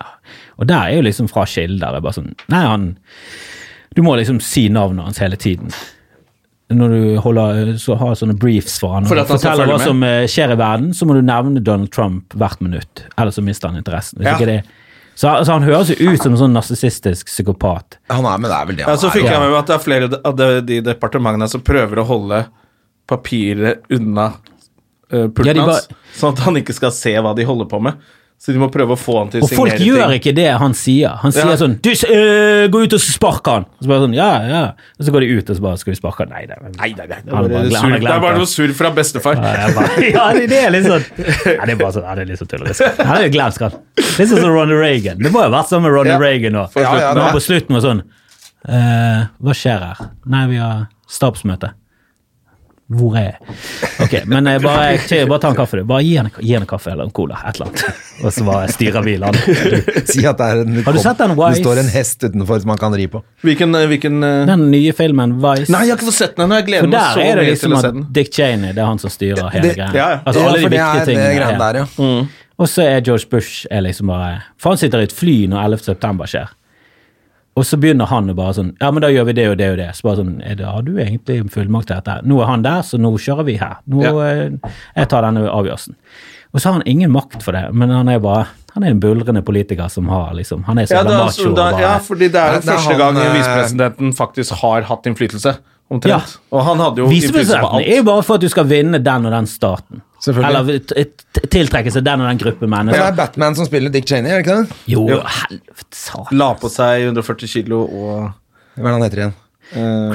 Og 0.58 0.68
der 0.70 0.90
er 0.90 0.98
jo 0.98 1.06
liksom 1.06 1.30
fra 1.30 1.46
kilder. 1.50 1.94
Det 1.94 2.00
er 2.00 2.06
bare 2.08 2.18
sånn 2.18 2.32
Nei, 2.52 2.64
han 2.66 2.88
Du 3.94 4.02
må 4.02 4.16
liksom 4.18 4.40
si 4.42 4.66
navnet 4.72 5.06
hans 5.06 5.22
hele 5.22 5.38
tiden. 5.38 5.70
Når 6.72 6.92
du 6.94 7.16
holder, 7.20 7.74
så 7.78 7.94
har 8.00 8.14
sånne 8.16 8.38
briefs 8.40 8.78
for 8.80 8.94
han, 8.96 9.04
og 9.04 9.26
forteller 9.28 9.68
hva 9.68 9.76
med. 9.76 9.84
som 9.84 10.06
eh, 10.06 10.22
skjer 10.30 10.54
i 10.54 10.56
verden, 10.56 10.94
så 10.96 11.04
må 11.04 11.18
du 11.18 11.20
nevne 11.20 11.60
Donald 11.60 11.92
Trump 11.92 12.32
hvert 12.40 12.62
minutt. 12.64 13.04
Ellers 13.20 13.36
så 13.36 13.44
mister 13.44 13.68
han 13.68 13.76
interessen. 13.82 14.18
Hvis 14.18 14.30
Ja. 14.30 14.38
ikke 14.38 14.48
det 14.48 14.62
så, 15.14 15.30
så 15.44 15.52
han 15.52 15.62
høres 15.62 15.92
jo 15.92 16.10
ut 16.10 16.22
som 16.22 16.32
en 16.34 16.40
sånn 16.40 16.56
narsissistisk 16.56 17.28
psykopat. 17.30 18.00
Han 18.10 18.26
er, 18.26 18.40
men 18.42 18.50
det 18.50 18.56
er 18.56 18.66
vel 18.66 18.78
det 18.80 18.86
Ja, 18.88 18.96
så 18.98 19.12
fikk 19.14 19.28
jeg 19.28 19.38
med 19.38 19.52
meg 19.52 19.60
at 19.60 19.70
det 19.70 19.76
er 19.76 19.84
flere 19.84 20.08
av 20.26 20.34
de, 20.40 20.48
de 20.66 20.80
departementene 20.88 21.46
som 21.52 21.62
prøver 21.62 22.00
å 22.02 22.06
holde 22.08 22.40
papiret 23.10 23.84
unna 23.94 24.32
uh, 24.34 25.28
pulten 25.28 25.60
Ja, 25.60 25.68
hans, 25.68 25.86
sånn 26.18 26.34
at 26.34 26.42
han 26.48 26.58
ikke 26.58 26.74
skal 26.74 26.94
se 26.96 27.14
hva 27.14 27.34
de 27.38 27.46
holder 27.46 27.68
på 27.70 27.78
med. 27.84 28.00
Så 28.38 28.52
de 28.52 28.58
må 28.60 28.66
prøve 28.68 28.92
å 28.92 28.98
få 29.00 29.14
han 29.22 29.30
til 29.32 29.40
å 29.40 29.46
signere 29.48 29.48
ting. 29.48 29.56
Og 29.56 29.70
folk 29.70 29.80
gjør 29.80 30.10
ting. 30.10 30.18
ikke 30.20 30.32
det 30.36 30.48
han 30.60 30.74
sier. 30.76 31.14
Han 31.22 31.32
sier 31.32 31.48
Ja. 31.48 31.56
sånn 31.56 31.80
du, 31.80 31.88
øh, 31.90 32.68
'Gå 32.68 32.82
ut 32.84 32.92
og 32.92 33.00
spark 33.00 33.46
han!' 33.48 33.64
Og 33.64 33.80
så 33.80 33.88
bare 33.88 34.00
sånn, 34.04 34.14
ja, 34.14 34.42
ja. 34.44 34.62
Og 35.00 35.06
så 35.06 35.10
går 35.14 35.20
de 35.24 35.26
ut 35.38 35.50
og 35.50 35.56
så 35.56 35.62
bare 35.62 35.76
'Skal 35.78 35.92
vi 35.94 35.96
sparke 35.96 36.18
han?' 36.18 36.28
Nei, 36.28 36.44
det 36.44 36.56
er, 36.58 36.60
Nei, 36.62 36.88
nei, 36.92 37.06
nei. 37.06 37.06
Det 37.24 37.28
er 37.28 37.32
bare, 37.32 37.48
bare 37.48 37.62
det 37.64 38.34
er 38.34 38.38
noe 38.42 38.50
surr 38.52 38.74
fra 38.74 38.90
bestefar. 38.90 39.34
Ja, 39.40 39.72
bare, 39.72 40.10
ja, 40.12 40.32
det, 40.34 40.52
er 40.52 40.70
litt 40.70 40.84
sånn 40.84 41.04
Nei, 41.16 41.66
Det 41.66 41.72
er 41.72 41.76
bare 41.80 41.92
sånn, 41.92 42.04
ja, 42.04 42.14
det 42.14 42.22
er 42.22 42.28
litt 42.34 42.38
sånn 42.38 42.48
tullerisk. 42.52 42.98
Han 43.00 43.16
er 43.16 43.22
jo 43.28 43.32
glemsk, 43.38 43.60
han. 43.60 43.72
Litt 43.96 44.28
sånn 44.28 44.40
som 44.44 44.52
Ronny 44.52 44.74
Reagan. 44.74 45.18
Det 45.18 45.32
må 45.32 45.40
jo 45.40 45.48
ha 45.48 45.62
vært 45.62 45.68
sånn 45.72 45.82
med 45.82 45.92
Ronny 45.92 46.10
Ja. 46.10 46.18
Reagan 46.18 46.52
nå. 46.52 46.68
Ja, 46.76 47.14
ja, 47.14 47.32
på 47.32 47.40
slutten 47.40 47.72
var 47.72 47.80
sånn 47.80 48.02
eh, 48.68 49.24
Hva 49.42 49.54
skjer 49.56 49.80
her? 49.80 49.96
Nei, 50.26 50.46
vi 50.48 50.56
har 50.60 50.88
stabsmøte. 51.08 51.72
Hvor 52.94 53.16
er 53.18 53.24
jeg? 53.26 53.54
Ok, 54.04 54.14
men 54.30 54.46
jeg 54.50 54.62
bare, 54.64 54.84
jeg, 55.10 55.28
bare 55.30 55.42
ta 55.42 55.50
en 55.52 55.58
kaffe, 55.58 55.80
du. 55.80 55.84
Bare 55.88 56.04
gi 56.06 56.12
henne, 56.18 56.30
gi 56.38 56.52
henne 56.54 56.68
kaffe 56.70 56.92
eller 56.92 57.08
en 57.08 57.12
cola. 57.16 57.38
Et 57.48 57.58
eller 57.58 57.70
annet. 57.70 58.02
Og 58.22 58.34
så 58.36 58.44
bare 58.46 58.68
styrer 58.74 59.04
vi 59.06 59.16
landet. 59.20 59.46
Si 60.14 60.22
at 60.28 60.38
det 60.38 60.46
er 60.46 60.60
en 60.62 60.76
Har 60.86 60.94
du 60.94 61.00
sett 61.02 61.18
den 61.22 61.34
Vice? 61.38 61.58
Det 61.58 61.64
står 61.64 61.80
en 61.82 61.90
hest 61.94 62.24
utenfor 62.28 62.60
som 62.62 62.70
man 62.72 62.80
kan 62.80 62.94
ri 62.94 63.06
på. 63.10 63.22
Hvilken, 63.46 63.74
hvilken 63.90 64.22
uh... 64.22 64.44
Den 64.48 64.68
nye 64.70 64.94
filmen 64.96 65.36
Vice. 65.42 65.72
Nei, 65.74 65.84
jeg 65.88 65.94
har 65.96 66.00
ikke 66.00 66.10
fått 66.10 66.20
sett 66.20 66.36
den 66.36 66.46
ennå. 66.46 66.60
Jeg 66.62 66.68
gleder 66.70 66.86
For 66.86 66.92
meg 66.92 66.98
der 67.00 67.18
så 67.18 67.24
er 67.24 67.34
det 67.34 67.44
mye 67.44 67.50
liksom 67.54 67.74
til 67.74 67.78
å 67.78 67.82
se 67.82 67.92
at. 67.92 68.00
Dick 68.20 68.32
Cheney 68.34 68.72
det 68.76 68.82
er 68.84 68.90
han 68.92 69.02
som 69.02 69.12
styrer 69.14 69.50
hele 69.54 69.68
Det- 69.68 69.76
greia. 69.78 69.90
ja, 69.94 70.08
ja. 70.14 70.22
Altså 70.24 70.40
ja, 70.44 70.48
alle 70.48 70.64
for 70.64 70.74
de 70.74 70.78
viktige 70.78 70.90
er 70.90 71.04
det 71.04 71.14
tingene. 71.14 71.52
ja. 71.58 71.72
der. 71.72 72.42
Og 72.54 72.68
så 72.70 72.84
er 72.86 73.00
George 73.02 73.26
Bush 73.30 73.66
er 73.70 73.82
liksom 73.82 74.12
bare 74.12 74.44
For 74.62 74.70
han 74.74 74.78
sitter 74.78 75.02
i 75.02 75.08
et 75.08 75.14
fly 75.14 75.38
når 75.50 75.64
11. 75.72 75.84
september 75.90 76.30
skjer. 76.30 76.52
Og 77.56 77.62
så 77.64 77.76
begynner 77.78 78.08
han 78.10 78.30
å 78.30 78.34
bare 78.34 78.54
sånn 78.56 78.72
Ja, 78.80 78.90
men 78.90 79.00
da 79.04 79.08
gjør 79.14 79.26
vi 79.28 79.32
det 79.38 79.48
og 79.52 79.58
det 79.60 79.70
og 79.70 79.76
det. 79.78 79.88
Så 79.94 80.02
bare 80.08 80.16
sånn 80.24 80.40
er 80.42 80.56
det, 80.58 80.64
Har 80.66 80.82
du 80.82 80.96
egentlig 80.98 81.36
en 81.40 81.48
fullmakt 81.48 81.86
til 81.86 81.96
dette? 82.00 82.16
Nå 82.26 82.40
er 82.42 82.46
han 82.50 82.62
der, 82.66 82.80
så 82.82 82.98
nå 82.98 83.12
kjører 83.14 83.44
vi 83.46 83.56
her. 83.60 83.76
Nå, 83.86 84.02
Ja. 84.02 84.10
eh, 84.26 84.50
Jeg 84.96 85.08
tar 85.08 85.22
denne 85.22 85.46
avgjørelsen. 85.48 85.94
Og 86.54 86.60
så 86.60 86.66
har 86.68 86.72
han 86.74 86.82
ingen 86.86 87.10
makt 87.10 87.42
for 87.42 87.52
det, 87.52 87.72
men 87.74 87.90
han 87.90 88.08
er 88.08 88.18
bare 88.18 88.46
Han 88.74 88.82
er 88.82 88.90
en 88.90 88.98
buldrende 89.00 89.42
politiker 89.46 89.88
som 89.88 90.08
har 90.08 90.32
liksom 90.34 90.64
Han 90.66 90.78
er 90.78 90.86
så 90.86 90.94
Ja, 90.96 91.02
macho. 91.04 91.24
altså, 91.26 91.54
da, 91.54 91.70
ja, 91.78 91.98
fordi 91.98 92.26
det 92.32 92.34
er 92.34 92.54
jo 92.54 92.60
den 92.60 92.74
første 92.74 92.96
gang 92.98 93.16
eh, 93.18 93.32
visepresidenten 93.38 94.12
faktisk 94.14 94.52
har 94.60 94.82
hatt 94.82 95.04
innflytelse. 95.06 95.56
Omtrent. 95.90 96.08
Ja. 96.08 96.20
Og 96.58 96.64
han 96.64 96.78
hadde 96.78 96.96
jo 96.98 97.06
innflytelse 97.06 97.60
på 97.60 97.70
alt. 97.70 97.84
Visepresidenten 97.84 97.92
er 97.92 97.96
jo 97.98 98.02
bare 98.02 98.22
for 98.24 98.34
at 98.34 98.40
du 98.40 98.48
skal 98.48 98.64
vinne 98.64 98.98
den 99.04 99.26
og 99.26 99.30
den 99.32 99.46
staten. 99.46 100.02
Selvfølgelig. 100.24 100.80
Eller 100.96 101.48
tiltrekke 101.52 101.92
seg 101.92 102.04
den 102.06 102.22
og 102.24 102.30
den 102.30 102.40
gruppe 102.40 102.68
Men 102.70 102.88
det 102.92 103.00
er 103.02 103.16
Batman 103.18 103.56
som 103.58 103.66
spiller 103.68 103.92
Dick 103.92 104.06
Cheney, 104.08 104.30
er 104.32 104.40
det 104.40 104.46
ikke 104.46 104.58
det? 104.62 104.78
Jo, 104.94 105.04
Jo. 105.10 105.18
helvete 105.38 105.98
satan. 106.00 106.38
La 106.40 106.52
på 106.60 106.70
seg 106.72 107.08
140 107.10 107.52
kilo 107.58 107.82
og 107.84 108.30
Hva 108.78 108.80
er 108.80 108.88
det 108.88 108.94
han 108.94 109.04
heter 109.08 109.24
igjen? 109.24 109.36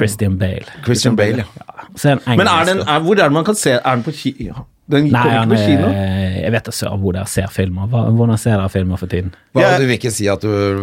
Christian 0.00 0.36
Bale. 0.38 0.66
Christian 0.84 1.16
Bale, 1.18 1.42
ja. 1.44 1.86
Så 1.98 2.12
er 2.12 2.20
han 2.26 2.38
Men 2.38 2.46
er 2.48 2.64
den, 2.68 2.80
er, 2.86 3.00
hvor 3.02 3.18
er 3.18 3.26
det 3.28 3.34
man 3.34 3.44
kan 3.44 3.56
se 3.58 3.72
Er 3.78 3.82
den 3.96 4.04
på 4.06 4.12
kino? 4.14 4.50
Ja. 4.52 4.66
Den 4.90 5.04
Nei, 5.12 5.20
han 5.22 5.46
ikke 5.46 5.54
på 5.54 5.66
kino? 5.68 5.86
er, 5.94 6.32
jeg 6.42 6.50
vet 6.52 6.64
da 6.66 6.72
søren 6.74 6.98
hvor 6.98 7.12
dere 7.14 7.28
ser 7.30 7.46
filmer. 7.54 7.84
Hva- 7.92 8.08
Hvordan 8.10 8.38
ser 8.42 8.56
dere 8.58 8.70
filmer 8.72 8.98
for 8.98 9.06
tiden? 9.06 9.28
Hva, 9.54 9.62
Ja. 9.62 9.68
Du 9.78 9.84
vil 9.86 9.94
ikke 10.00 10.10
si 10.10 10.26
at 10.26 10.42
du 10.42 10.48
en 10.50 10.80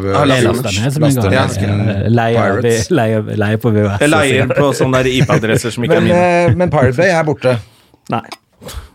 ned 1.90 2.08
Leier, 2.16 2.62
leier, 3.02 3.28
leier 3.36 3.60
på 3.60 3.74
VHS. 3.76 4.08
Leier 4.08 4.48
på 4.56 4.70
sånne 4.80 5.04
IP-adresser 5.12 5.76
som 5.76 5.84
ikke 5.84 6.00
er 6.00 6.02
Men, 6.06 6.08
mine. 6.08 6.24
eh, 6.48 6.56
men 6.56 6.72
Pirate 6.72 6.96
Bay 6.96 7.12
er 7.12 7.28
borte. 7.28 7.58
Nei. 8.14 8.24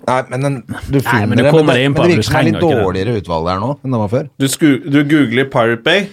Nei, 0.08 0.18
men 0.32 0.40
den, 0.46 0.56
du 0.88 0.98
finner 1.00 1.26
men 1.30 1.38
du 1.38 1.44
det, 1.44 1.52
men, 1.52 1.66
det, 1.66 1.88
men 1.92 1.94
det 2.02 2.08
virker 2.16 2.26
som 2.26 2.34
det 2.34 2.40
er 2.42 2.48
litt 2.50 2.60
dårligere 2.62 3.14
utvalg 3.20 3.46
der 3.48 3.60
nå 3.62 3.70
enn 3.84 3.94
det 3.96 4.00
var 4.02 4.12
før. 4.12 4.28
Du, 4.42 4.46
sku, 4.50 4.66
du 4.84 4.98
googler 5.04 5.48
Pirate 5.52 5.82
Bay, 5.86 6.06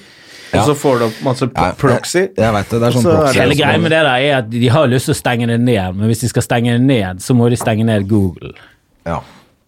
Ja. 0.51 0.61
og 0.63 0.69
så 0.71 0.73
får 0.81 0.99
du 0.99 1.03
opp 1.05 1.17
masse 1.25 1.45
Ja, 1.49 1.65
proxy. 1.77 2.19
Jeg, 2.23 2.31
jeg 2.41 2.53
vet 2.55 2.69
det, 2.71 2.77
det 2.81 2.87
er 2.87 2.95
sånn 2.97 3.03
Så 3.05 3.15
proxy. 3.17 3.39
Hele 3.39 3.57
greia 3.59 3.81
med 3.81 3.91
det 3.93 3.99
der 4.05 4.23
er 4.29 4.37
at 4.39 4.47
de 4.49 4.69
har 4.73 4.87
lyst 4.89 5.05
til 5.09 5.13
å 5.13 5.19
stenge 5.19 5.49
det 5.51 5.59
ned, 5.61 5.97
men 5.99 6.09
hvis 6.09 6.23
de 6.23 6.29
skal 6.31 6.45
stenge 6.45 6.77
det 6.77 6.81
ned, 6.85 7.19
så 7.21 7.35
må 7.37 7.49
de 7.53 7.59
stenge 7.59 7.85
ned 7.85 8.07
Google. 8.09 8.53
Ja. 9.05 9.19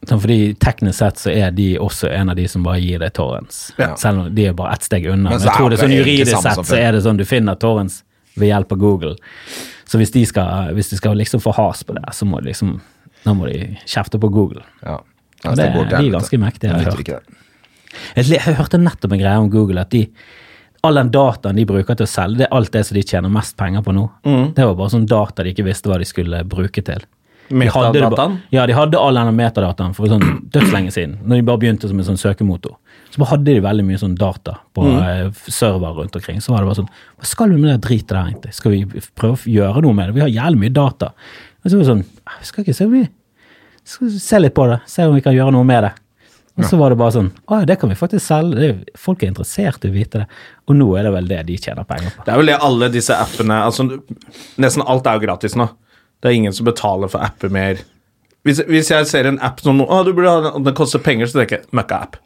Sånn, 0.09 0.17
Fordi 0.23 0.37
teknisk 0.57 0.97
sett 0.97 1.19
så 1.21 1.29
er 1.29 1.51
de 1.53 1.75
også 1.77 2.09
en 2.09 2.31
av 2.33 2.35
de 2.39 2.47
som 2.49 2.63
bare 2.65 2.79
gir 2.81 2.97
deg 3.03 3.13
torrents. 3.13 3.67
Ja. 3.77 3.91
Selv 4.01 4.23
om 4.23 4.31
de 4.33 4.47
er 4.49 4.55
bare 4.57 4.73
ett 4.73 4.87
steg 4.87 5.05
unna. 5.05 5.29
Men 5.29 5.37
Men 5.37 5.45
jeg 5.45 5.53
tror 5.59 5.69
det 5.69 5.77
er 5.77 5.83
sånn 5.85 5.93
juridisk 5.99 6.41
sett 6.41 6.65
så 6.65 6.79
er 6.79 6.91
det 6.97 7.03
sånn 7.05 7.19
du 7.21 7.25
finner 7.29 7.59
torrents 7.61 7.99
ved 8.33 8.47
hjelp 8.49 8.71
av 8.73 8.79
Google. 8.81 9.13
Så 9.85 9.99
hvis 10.01 10.09
de 10.15 10.25
skal, 10.25 10.71
hvis 10.73 10.89
de 10.89 10.97
skal 10.97 11.13
liksom 11.19 11.43
få 11.43 11.53
has 11.59 11.83
på 11.85 11.93
det, 11.93 12.07
så 12.17 12.25
må 12.25 12.39
de 12.41 12.49
liksom 12.49 12.79
Da 13.25 13.33
må 13.37 13.47
de 13.51 13.77
kjefte 13.85 14.19
på 14.19 14.31
Google. 14.31 14.63
ja. 14.85 14.99
Ja, 15.43 15.55
det, 15.55 15.63
det- 15.63 15.73
går 15.73 15.87
de 15.89 15.95
er 16.07 16.11
ganske 16.13 16.37
mektige, 16.37 16.69
har 16.69 16.77
Jeg 16.77 16.85
jeg 16.85 17.15
hørt. 17.15 17.23
Jeg, 18.15 18.25
jeg 18.45 18.55
hørte 18.59 18.77
nettopp 18.77 19.11
en 19.15 19.19
greie 19.19 19.39
om 19.41 19.49
Google 19.49 19.81
at 19.81 19.89
de 19.89 20.07
All 20.83 20.95
den 20.97 21.11
dataen 21.13 21.55
de 21.55 21.63
bruker 21.65 21.93
til 21.97 22.05
å 22.07 22.09
selge, 22.09 22.37
det 22.39 22.45
er 22.47 22.53
alt 22.57 22.71
det 22.73 22.81
som 22.87 22.95
de 22.97 23.01
tjener 23.05 23.29
mest 23.29 23.53
penger 23.57 23.83
på 23.85 23.93
nå. 23.93 24.07
Mm. 24.25 24.53
Det 24.57 24.65
var 24.65 24.73
bare 24.79 24.89
sånn 24.89 25.03
data 25.05 25.43
de 25.45 25.51
ikke 25.53 25.65
visste 25.67 25.89
hva 25.91 25.99
de 26.01 26.05
skulle 26.09 26.39
bruke 26.49 26.81
til. 26.81 27.03
De 27.51 27.55
Metadataen? 27.59 28.39
Ja, 28.49 28.63
de 28.65 28.73
hadde 28.73 28.97
all 28.97 29.13
denne 29.19 29.33
metadataen 29.35 29.93
for 29.93 30.07
sånn 30.09 30.23
dødslenge 30.49 30.89
siden, 30.95 31.17
når 31.21 31.35
de 31.41 31.45
bare 31.51 31.61
begynte 31.61 31.87
som 31.91 31.99
en 32.01 32.07
sånn 32.07 32.17
søkemotor. 32.17 32.77
Så 33.11 33.19
bare 33.21 33.29
hadde 33.35 33.45
de 33.53 33.59
veldig 33.61 33.85
mye 33.91 33.99
sånn 34.01 34.15
data 34.17 34.55
på 34.73 34.87
Mm. 34.87 34.97
eh, 35.03 35.31
server 35.51 35.93
rundt 35.99 36.15
omkring. 36.15 36.37
Så 36.41 36.49
var 36.55 36.61
det 36.65 36.71
bare 36.71 36.79
sånn 36.81 36.89
Hva 37.19 37.25
skal 37.25 37.49
vi 37.49 37.57
med 37.61 37.73
det 37.75 37.81
dritet 37.89 38.07
der, 38.07 38.25
egentlig? 38.31 38.53
Skal 38.53 38.71
vi 38.71 38.85
prøve 39.15 39.37
å 39.37 39.53
gjøre 39.53 39.81
noe 39.83 39.93
med 39.93 40.07
det? 40.09 40.15
Vi 40.15 40.21
har 40.21 40.29
jævlig 40.29 40.59
mye 40.65 40.73
data. 40.73 41.11
Og 41.61 41.69
så 41.69 41.77
var 41.77 41.83
det 41.83 41.91
sånn 41.91 42.05
«Ah, 42.25 42.37
Vi 42.41 42.49
skal 42.49 42.65
ikke 42.65 42.77
se 42.77 42.87
vi 42.91 43.03
skal 43.87 44.11
se 44.13 44.39
litt 44.39 44.53
på 44.53 44.67
det, 44.69 44.79
se 44.89 45.05
om 45.09 45.15
vi 45.17 45.23
kan 45.25 45.35
gjøre 45.35 45.53
noe 45.55 45.65
med 45.67 45.85
det. 45.87 45.91
Og 46.59 46.65
så 46.67 46.77
var 46.77 46.91
det 46.91 46.97
bare 46.99 47.13
sånn 47.15 47.29
Å 47.47 47.61
ja, 47.61 47.67
det 47.69 47.77
kan 47.79 47.89
vi 47.89 47.95
faktisk 47.95 48.25
selge. 48.25 48.71
Folk 48.99 49.23
er 49.23 49.31
interessert 49.31 49.85
i 49.87 49.89
å 49.89 49.95
vite 49.95 50.21
det. 50.21 50.25
Og 50.67 50.75
nå 50.77 50.89
er 50.99 51.07
det 51.07 51.13
vel 51.15 51.29
det 51.29 51.39
de 51.47 51.55
tjener 51.57 51.87
penger 51.87 52.11
på. 52.13 52.25
Det 52.27 52.33
er 52.33 52.41
vel 52.41 52.51
det 52.51 52.57
alle 52.67 52.89
disse 52.93 53.15
appene 53.15 53.61
altså, 53.65 53.87
Nesten 54.61 54.83
alt 54.85 55.07
er 55.07 55.17
jo 55.17 55.23
gratis 55.25 55.55
nå. 55.57 55.69
Det 56.21 56.29
er 56.29 56.37
ingen 56.37 56.53
som 56.53 56.67
betaler 56.67 57.09
for 57.09 57.23
apper 57.23 57.53
mer. 57.53 57.79
Hvis, 58.45 58.59
hvis 58.67 58.91
jeg 58.91 59.07
ser 59.09 59.29
en 59.29 59.39
app 59.41 59.63
som 59.63 59.79
å, 59.81 60.01
du 60.05 60.11
burde 60.17 60.33
ha 60.33 60.43
den, 60.49 60.67
den 60.67 60.77
koster 60.77 61.01
penger, 61.01 61.29
så 61.29 61.39
tenker 61.41 61.61
jeg 61.61 61.77
møkka-app. 61.77 62.19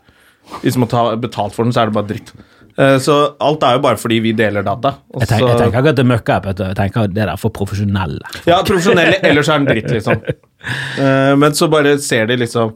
Hvis 0.64 0.78
man 0.80 0.92
tar 0.92 1.16
betalt 1.22 1.56
for 1.56 1.64
den, 1.64 1.72
så 1.76 1.84
er 1.84 1.92
det 1.92 1.96
bare 1.96 2.10
dritt. 2.10 2.34
Eh, 2.78 2.98
så 3.00 3.36
alt 3.40 3.64
er 3.64 3.78
jo 3.78 3.84
bare 3.86 4.00
fordi 4.00 4.18
vi 4.24 4.34
deler 4.36 4.66
data. 4.66 4.96
Jeg 5.16 5.30
tenker, 5.30 5.48
jeg 5.48 5.60
tenker 5.62 5.80
ikke 5.80 5.94
at 5.94 6.00
det 6.00 6.04
er 6.04 6.10
møkka-app, 6.12 6.50
jeg 6.52 6.78
tenker 6.80 7.08
at 7.08 7.14
det 7.16 7.24
er 7.24 7.40
for 7.40 7.56
profesjonelle. 7.56 8.34
Ja, 8.50 8.60
profesjonelle, 8.68 9.22
ellers 9.30 9.52
er 9.52 9.62
den 9.62 9.70
dritt, 9.70 9.92
liksom. 9.94 10.26
Eh, 10.66 11.32
men 11.38 11.54
så 11.54 11.70
bare 11.70 11.92
ser 12.02 12.26
de 12.26 12.40
liksom 12.42 12.72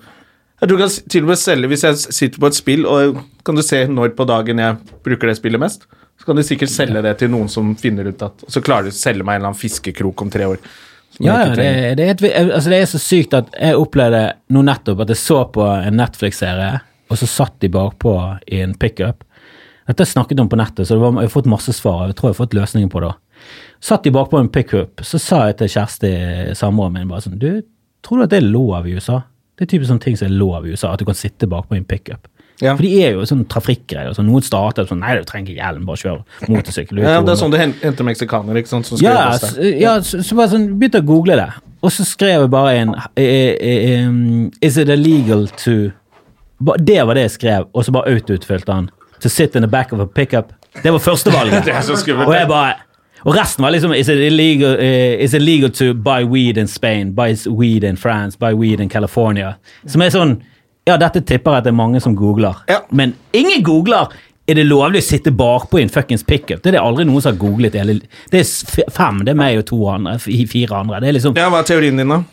Jeg 0.61 0.67
tror 0.67 0.77
du 0.77 0.81
kan 0.83 0.91
til 1.09 1.23
og 1.23 1.29
med 1.31 1.39
selge 1.41 1.69
Hvis 1.71 1.85
jeg 1.87 1.97
sitter 1.97 2.43
på 2.43 2.51
et 2.51 2.57
spill, 2.57 2.83
og 2.85 3.17
kan 3.47 3.57
du 3.57 3.63
se 3.65 3.79
når 3.89 4.11
på 4.13 4.27
dagen 4.29 4.61
jeg 4.61 4.99
bruker 5.07 5.31
det 5.31 5.39
spillet 5.39 5.63
mest, 5.63 5.87
så 6.19 6.27
kan 6.27 6.37
de 6.37 6.43
sikkert 6.45 6.69
selge 6.69 7.01
det 7.01 7.15
til 7.17 7.31
noen 7.33 7.49
som 7.49 7.71
finner 7.79 8.11
ut 8.11 8.21
at 8.27 8.43
så 8.45 8.61
klarer 8.61 8.89
de 8.89 8.93
å 8.93 8.99
selge 8.99 9.25
meg 9.25 9.39
en 9.39 9.41
eller 9.41 9.53
annen 9.53 9.61
fiskekrok 9.61 10.21
om 10.21 10.29
tre 10.29 10.51
år. 10.51 10.59
Ja, 11.17 11.39
ja, 11.47 11.55
det, 11.55 11.69
det, 11.97 12.05
er 12.05 12.13
et, 12.13 12.53
altså 12.53 12.69
det 12.69 12.81
er 12.83 12.91
så 12.91 13.01
sykt 13.01 13.33
at 13.39 13.49
jeg 13.57 13.79
opplevde 13.79 14.21
nå 14.53 14.61
nettopp 14.67 15.01
at 15.03 15.15
jeg 15.15 15.21
så 15.23 15.39
på 15.49 15.65
en 15.65 15.97
Netflix-serie, 15.97 16.83
og 17.09 17.17
så 17.23 17.27
satt 17.27 17.57
de 17.63 17.71
bakpå 17.73 18.13
i 18.53 18.61
en 18.61 18.77
pickup. 18.77 19.25
Dette 19.89 20.03
har 20.03 20.05
jeg 20.05 20.13
snakket 20.13 20.41
om 20.43 20.49
på 20.51 20.57
nettet, 20.59 20.85
så 20.85 20.99
var, 21.01 21.15
jeg 21.17 21.31
har 21.31 21.33
fått 21.33 21.49
masse 21.49 21.73
svar. 21.73 22.03
Jeg 22.11 22.19
tror 22.19 22.29
jeg 22.29 22.35
har 22.35 22.41
fått 22.43 22.53
løsningen 22.53 22.91
på 22.93 23.01
det. 23.01 23.11
Satt 23.81 24.05
de 24.05 24.11
bakpå 24.13 24.37
en 24.37 24.51
pickup, 24.53 25.01
så 25.01 25.17
sa 25.17 25.39
jeg 25.49 25.57
til 25.57 25.71
Kjersti, 25.73 26.11
samboeren 26.59 26.93
min, 26.93 27.07
bare 27.09 27.23
sånn 27.25 27.39
Du, 27.41 27.63
tror 28.05 28.19
du 28.19 28.25
at 28.27 28.33
det 28.35 28.43
er 28.43 28.51
lov 28.51 28.85
i 28.85 28.93
USA? 28.99 29.23
Det 29.57 29.65
er 29.65 29.71
typisk 29.71 29.89
sånne 29.89 30.03
ting 30.03 30.19
som 30.19 30.29
er 30.29 30.35
lov 30.37 30.67
i 30.67 30.75
USA, 30.75 30.91
at 30.93 31.01
du 31.01 31.07
kan 31.07 31.17
sitte 31.17 31.49
bakpå 31.49 31.73
en 31.79 31.87
pickup. 31.89 32.29
Ja. 32.59 32.73
For 32.75 32.83
de 32.83 32.91
er 33.01 33.15
jo 33.15 33.23
sånn 33.25 33.45
trafikkgreier. 33.49 34.11
Så 34.13 34.23
noen 34.27 34.43
starter 34.43 34.85
sånn 34.85 34.99
Nei, 35.01 35.15
du 35.17 35.25
trenger 35.27 35.53
ikke 35.53 35.63
hjelm, 35.63 35.87
bare 35.87 36.01
kjør 36.01 36.51
motorsykkel. 36.51 37.01
Ja, 37.01 37.17
det 37.23 37.33
er 37.33 37.39
sånn 37.39 37.55
du 37.55 37.57
henter 37.57 38.07
meksikanere, 38.07 38.61
ikke 38.61 38.73
sant? 38.73 38.91
Ja, 39.01 39.31
ja 39.63 39.95
så, 40.05 40.21
så 40.21 40.37
bare 40.37 40.51
sånn, 40.53 40.67
begynte 40.77 41.01
å 41.01 41.07
google 41.07 41.39
det, 41.39 41.49
og 41.79 41.95
så 41.95 42.05
skrev 42.05 42.43
jeg 42.43 42.51
bare 42.51 42.75
en 42.81 42.93
eh, 43.15 43.55
eh, 43.55 44.05
um, 44.05 44.49
Is 44.61 44.77
it 44.77 44.91
illegal 44.91 45.47
to 45.63 45.93
Det 46.59 46.99
var 47.07 47.15
det 47.15 47.29
jeg 47.29 47.35
skrev, 47.37 47.69
og 47.71 47.85
så 47.87 47.95
bare 47.95 48.11
autoutfylte 48.11 48.75
han. 48.75 48.89
To 49.21 49.29
sit 49.29 49.55
in 49.55 49.61
the 49.61 49.67
back 49.67 49.93
of 49.93 49.99
a 49.99 50.05
pickup. 50.05 50.53
Det 50.83 50.91
var 50.91 50.99
førstevalget. 50.99 51.63
Det 51.67 51.73
er 51.73 51.81
så 51.81 51.95
skummelt. 51.95 52.27
og 52.27 52.35
jeg 52.35 52.47
bare 52.47 52.73
og 53.27 53.35
resten 53.35 53.63
var 53.63 53.73
liksom 53.75 53.93
Is 53.93 54.07
it 54.07 54.17
illegal, 54.17 54.77
uh, 54.79 55.23
is 55.23 55.33
it 55.33 55.41
legal 55.41 55.69
to 55.69 55.93
buy 55.93 56.23
weed 56.23 56.57
in 56.57 56.67
Spain? 56.67 57.11
Buy 57.15 57.35
weed 57.47 57.83
in 57.83 57.97
France? 57.97 58.37
Buy 58.39 58.53
weed 58.53 58.79
in 58.79 58.89
California? 58.89 59.55
Som 59.87 60.01
er 60.01 60.13
sånn 60.13 60.37
Ja, 60.87 60.95
dette 60.97 61.21
tipper 61.21 61.51
jeg 61.51 61.57
at 61.57 61.67
det 61.67 61.73
er 61.73 61.77
mange 61.77 61.99
som 62.01 62.15
googler. 62.17 62.63
Ja. 62.71 62.79
Men 62.89 63.11
ingen 63.35 63.61
googler 63.63 64.07
er 64.49 64.55
det 64.57 64.63
lovlig 64.65 65.03
å 65.03 65.05
sitte 65.05 65.31
bakpå 65.35 65.77
i 65.77 65.83
en 65.83 65.91
fuckings 65.93 66.23
pickup. 66.25 66.63
Det 66.63 66.71
er 66.71 66.79
det 66.79 66.81
aldri 66.81 67.05
noen 67.05 67.21
som 67.21 67.35
har 67.35 67.37
googlet. 67.37 67.75
Det 67.75 68.39
er 68.39 68.89
fem, 68.95 69.19
det 69.25 69.35
er 69.35 69.37
meg 69.37 69.59
og 69.59 69.67
to 69.69 69.77
andre, 69.91 70.15
fire 70.23 70.79
andre. 70.79 71.01
Det 71.03 71.11
er 71.11 71.17
liksom 71.19 71.37
Ja, 71.37 71.51
hva 71.53 71.61
er 71.61 71.67
teorien 71.69 71.99
din, 71.99 72.09
da? 72.09 72.23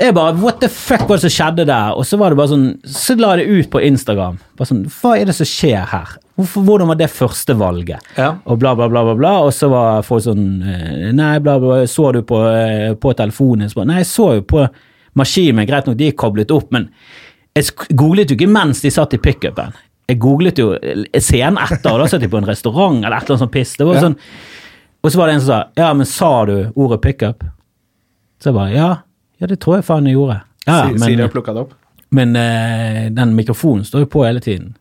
jeg 0.00 0.14
bare, 0.18 0.34
What 0.42 0.60
the 0.60 0.68
fuck 0.68 1.06
var 1.08 1.16
det 1.16 1.30
som 1.30 1.32
skjedde 1.32 1.66
der? 1.70 1.94
Og 1.94 2.04
så 2.04 2.18
var 2.20 2.34
det 2.34 2.40
bare 2.42 2.50
sånn, 2.50 2.66
så 2.84 3.16
la 3.16 3.36
jeg 3.38 3.46
det 3.46 3.62
ut 3.62 3.70
på 3.72 3.82
Instagram. 3.86 4.38
Bare 4.58 4.68
sånn, 4.68 4.84
Hva 4.98 5.14
er 5.16 5.30
det 5.30 5.36
som 5.38 5.48
skjer 5.48 5.86
her? 5.94 6.16
Hvorfor, 6.34 6.64
hvordan 6.66 6.88
var 6.90 6.98
det 6.98 7.10
første 7.14 7.54
valget? 7.54 8.02
Ja. 8.18 8.32
Og 8.50 8.58
bla, 8.58 8.72
bla, 8.74 8.88
bla, 8.90 9.04
bla, 9.06 9.14
bla. 9.14 9.32
Og 9.46 9.52
så 9.54 9.68
var 9.70 10.02
folk 10.02 10.24
sånn 10.24 10.46
eh, 10.66 11.12
Nei, 11.14 11.36
bla, 11.44 11.58
bla, 11.62 11.84
så 11.86 12.08
du 12.16 12.22
på, 12.26 12.40
eh, 12.50 12.94
på 12.98 13.12
telefonen? 13.14 13.70
Så 13.70 13.84
nei, 13.86 14.00
jeg 14.02 14.10
så 14.10 14.32
jo 14.40 14.46
på 14.50 14.64
maskinen. 15.20 15.66
Greit 15.68 15.86
nok, 15.86 15.98
de 16.00 16.08
er 16.10 16.16
koblet 16.18 16.50
opp, 16.54 16.72
men 16.74 16.88
jeg 17.54 17.70
googlet 17.94 18.32
jo 18.32 18.38
ikke 18.38 18.50
mens 18.50 18.82
de 18.82 18.90
satt 18.90 19.14
i 19.14 19.22
pickupen. 19.22 19.76
Jeg 20.10 20.18
googlet 20.20 20.58
jo 20.58 20.72
eh, 20.74 21.04
scenen 21.22 21.60
etter, 21.62 21.92
og 21.94 22.02
da 22.02 22.10
satt 22.10 22.26
de 22.26 22.32
på 22.32 22.40
en 22.42 22.50
restaurant 22.50 22.98
eller 23.04 23.14
et 23.14 23.22
eller 23.28 23.36
annet 23.36 23.44
sånt 23.46 23.54
piss. 23.54 23.76
Det 23.78 23.86
var 23.86 24.02
sånn, 24.02 24.18
og 25.04 25.12
så 25.12 25.20
var 25.20 25.30
det 25.30 25.36
en 25.38 25.44
som 25.44 25.52
sa 25.52 25.62
Ja, 25.78 25.92
men 25.94 26.08
sa 26.08 26.32
du 26.50 26.56
ordet 26.74 26.98
pickup? 27.04 27.44
Så 28.42 28.50
jeg 28.50 28.56
bare 28.58 28.74
Ja, 28.74 28.90
ja 29.38 29.46
det 29.50 29.60
tror 29.62 29.78
jeg 29.78 29.86
faen 29.86 30.10
jeg 30.10 30.18
gjorde. 30.18 30.40
Ja, 30.66 30.80
ja, 30.88 30.98
Si- 30.98 31.14
har 31.20 31.30
plukka 31.30 31.54
det 31.54 31.62
opp. 31.66 31.74
men 32.10 32.34
uh, 32.36 33.10
den 33.12 33.34
mikrofonen 33.36 33.84
står 33.84 34.06
jo 34.06 34.06
på 34.06 34.24
hele 34.26 34.40
tiden. 34.40 34.74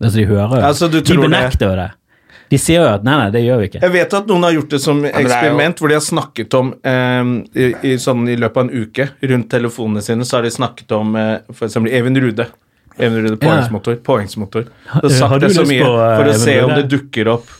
Altså, 0.00 0.16
de 0.18 0.26
hører 0.26 0.54
jo. 0.56 0.62
Altså, 0.66 0.88
du 0.88 1.00
de 1.00 1.16
benekter 1.20 1.66
jo 1.68 1.74
det. 1.76 1.90
De 2.50 2.58
sier 2.58 2.80
jo 2.82 2.86
at 2.90 3.04
nei, 3.06 3.14
nei, 3.20 3.28
det 3.30 3.44
gjør 3.44 3.60
vi 3.60 3.66
ikke. 3.68 3.80
Jeg 3.84 3.92
vet 3.94 4.14
at 4.18 4.26
noen 4.26 4.42
har 4.42 4.54
gjort 4.56 4.72
det 4.74 4.80
som 4.82 5.02
det 5.04 5.12
er 5.12 5.20
eksperiment, 5.20 5.78
hvor 5.78 5.92
de 5.92 5.94
har 5.94 6.02
snakket 6.02 6.56
om 6.58 6.72
eh, 6.82 7.28
i, 7.54 7.68
i, 7.92 7.92
sånn, 8.02 8.24
I 8.32 8.34
løpet 8.40 8.56
av 8.58 8.64
en 8.64 8.72
uke 8.88 9.06
rundt 9.30 9.50
telefonene 9.52 10.02
sine 10.02 10.26
så 10.26 10.40
har 10.40 10.48
de 10.48 10.50
snakket 10.50 10.90
om 10.96 11.14
eh, 11.20 11.36
eksempel 11.54 11.92
Even 11.94 12.18
Rude. 12.18 12.48
Even 12.98 13.22
Rude 13.22 13.36
påhengsmotor. 13.40 14.00
påhengsmotor. 14.02 14.66
De 14.66 14.90
har 14.90 15.02
Har 15.06 15.14
sagt 15.20 15.40
du 15.40 15.46
det 15.46 15.54
så 15.54 15.62
mye 15.68 15.84
på, 15.86 15.92
eh, 15.94 16.16
for 16.16 16.24
å 16.24 16.34
Even 16.34 16.42
se 16.42 16.56
om 16.64 16.74
det 16.74 16.88
dukker 16.90 17.30
opp 17.36 17.52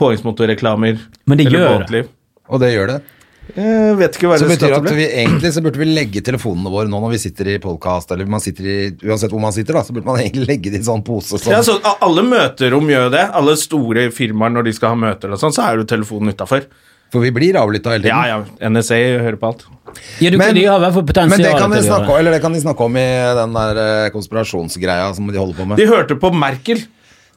påhengsmotorreklamer 0.00 0.98
Men 1.26 1.38
det 1.38 1.46
eller 1.46 1.58
gjør 1.58 1.68
det. 1.72 1.80
båtliv. 1.80 2.12
Og 2.50 2.60
det 2.62 2.70
gjør 2.74 2.86
det. 2.94 3.00
Jeg 3.56 3.96
vet 3.98 4.16
ikke 4.18 4.28
hva 4.30 4.36
det 4.38 4.46
resultatet 4.48 4.90
at 4.90 4.96
vi 4.98 5.06
egentlig 5.22 5.52
så 5.54 5.62
burde 5.64 5.80
vi 5.80 5.88
legge 5.88 6.22
telefonene 6.26 6.70
våre 6.72 6.90
nå 6.90 7.00
når 7.02 7.14
vi 7.16 7.20
sitter 7.22 7.50
i 7.54 7.56
podkast, 7.62 8.12
eller 8.14 8.28
man 8.30 8.42
sitter 8.44 8.68
i, 8.68 8.76
uansett 9.08 9.32
hvor 9.34 9.42
man 9.42 9.54
sitter, 9.56 9.78
da, 9.78 9.82
så 9.86 9.94
burde 9.96 10.06
man 10.10 10.20
egentlig 10.22 10.46
legge 10.48 10.70
det 10.72 10.80
i 10.80 10.82
en 10.82 10.88
sånn 10.90 11.04
pose 11.06 11.38
sånn. 11.40 11.54
Ja, 11.54 11.62
så 11.66 11.78
Alle 12.00 12.22
møterom 12.26 12.88
gjør 12.92 13.10
det. 13.16 13.24
Alle 13.40 13.56
store 13.60 14.08
firmaer 14.14 14.54
når 14.54 14.68
de 14.70 14.76
skal 14.76 14.94
ha 14.94 15.00
møter, 15.08 15.32
og 15.34 15.40
sånn, 15.42 15.54
så 15.56 15.66
er 15.68 15.80
jo 15.82 15.88
telefonen 15.90 16.34
utafor. 16.34 16.68
For 17.10 17.24
vi 17.26 17.32
blir 17.34 17.56
avlytta 17.58 17.90
hele 17.96 18.04
tiden. 18.06 18.14
Ja, 18.14 18.38
ja. 18.38 18.68
NSA 18.70 18.98
hører 19.24 19.38
på 19.40 19.48
alt. 19.50 19.64
Ja, 20.22 20.30
du, 20.30 20.36
Men- 20.38 20.54
de 20.54 20.62
Men 20.62 21.42
det 21.42 21.50
kan, 21.58 21.70
de 21.74 21.82
snakke 21.82 22.06
om, 22.06 22.16
eller 22.20 22.30
det 22.36 22.40
kan 22.44 22.52
de 22.54 22.60
snakke 22.62 22.86
om 22.86 22.96
i 22.96 23.08
den 23.40 23.52
der 23.58 23.80
eh, 23.82 24.10
konspirasjonsgreia 24.14 25.12
som 25.16 25.26
de 25.26 25.38
holder 25.38 25.58
på 25.58 25.66
med. 25.66 25.76
De 25.80 25.86
hørte 25.90 26.14
på 26.14 26.30
Merkel. 26.32 26.84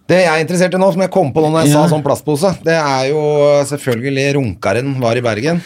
Det 0.06 0.20
jeg 0.20 0.28
er 0.30 0.44
interessert 0.44 0.74
i 0.76 0.78
nå, 0.78 0.92
som 0.94 1.02
jeg 1.02 1.10
kom 1.10 1.32
på 1.34 1.42
nå 1.42 1.50
når 1.50 1.64
jeg 1.64 1.72
Ja. 1.74 1.88
sa 1.88 1.96
sånn 1.96 2.04
plastpose, 2.04 2.52
det 2.62 2.76
er 2.76 3.10
jo 3.10 3.24
selvfølgelig 3.66 4.36
Runkaren 4.36 5.00
var 5.02 5.16
i 5.18 5.22
Bergen. 5.26 5.62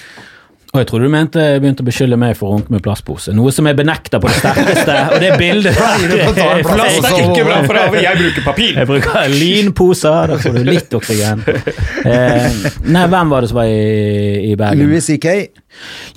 Og 0.78 0.84
jeg 0.84 0.90
trodde 0.92 1.08
du 1.08 1.10
mente 1.10 1.42
jeg 1.42 1.62
begynte 1.64 1.82
å 1.82 1.86
beskylde 1.88 2.18
meg 2.22 2.36
for 2.38 2.52
å 2.52 2.58
runke 2.60 2.70
med 2.70 2.84
plastpose. 2.86 3.34
Noe 3.34 3.50
som 3.56 3.66
jeg 3.66 3.78
benekter 3.80 4.22
på 4.22 4.30
det 4.30 4.36
sterkeste. 4.38 4.98
Og 5.16 5.24
det 5.24 5.32
bildet 5.42 5.74
plast 5.80 6.68
Plast 6.68 7.08
er 7.10 7.22
ikke 7.24 7.46
bra 7.48 7.56
for 7.64 7.80
deg, 7.80 7.96
jeg 8.04 8.20
bruker 8.20 8.46
papir. 8.46 8.78
Jeg 8.78 8.90
bruker 8.92 9.34
linposer, 9.34 10.30
da 10.30 10.38
får 10.44 10.60
du 10.60 10.62
litt 10.68 10.94
oksygen. 11.00 11.42
Eh, 12.06 12.60
nei, 12.94 13.08
hvem 13.10 13.34
var 13.34 13.42
det 13.42 13.50
som 13.50 13.58
var 13.58 13.72
i, 13.74 14.52
i 14.52 14.54
Bergen? 14.60 14.86
Louis 14.86 15.10
C.K. 15.10 15.34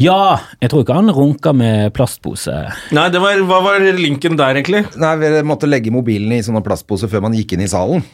Ja, 0.05 0.21
jeg 0.61 0.75
tror 0.75 0.85
ikke 0.85 0.99
han 1.01 1.09
runka 1.17 1.55
med 1.57 1.95
plastpose. 1.97 2.61
Nei, 2.97 3.09
det 3.17 3.25
var, 3.25 3.41
hva 3.49 3.63
var 3.65 3.89
linken 3.97 4.37
der, 4.37 4.61
egentlig? 4.61 4.85
Nei, 5.01 5.17
vi 5.25 5.33
måtte 5.49 5.73
legge 5.73 5.95
mobilen 5.95 6.37
i 6.37 6.45
sånne 6.45 6.61
plastposer 6.69 7.09
før 7.09 7.25
man 7.31 7.41
gikk 7.41 7.57
inn 7.57 7.65
i 7.65 7.73
salen. 7.73 8.05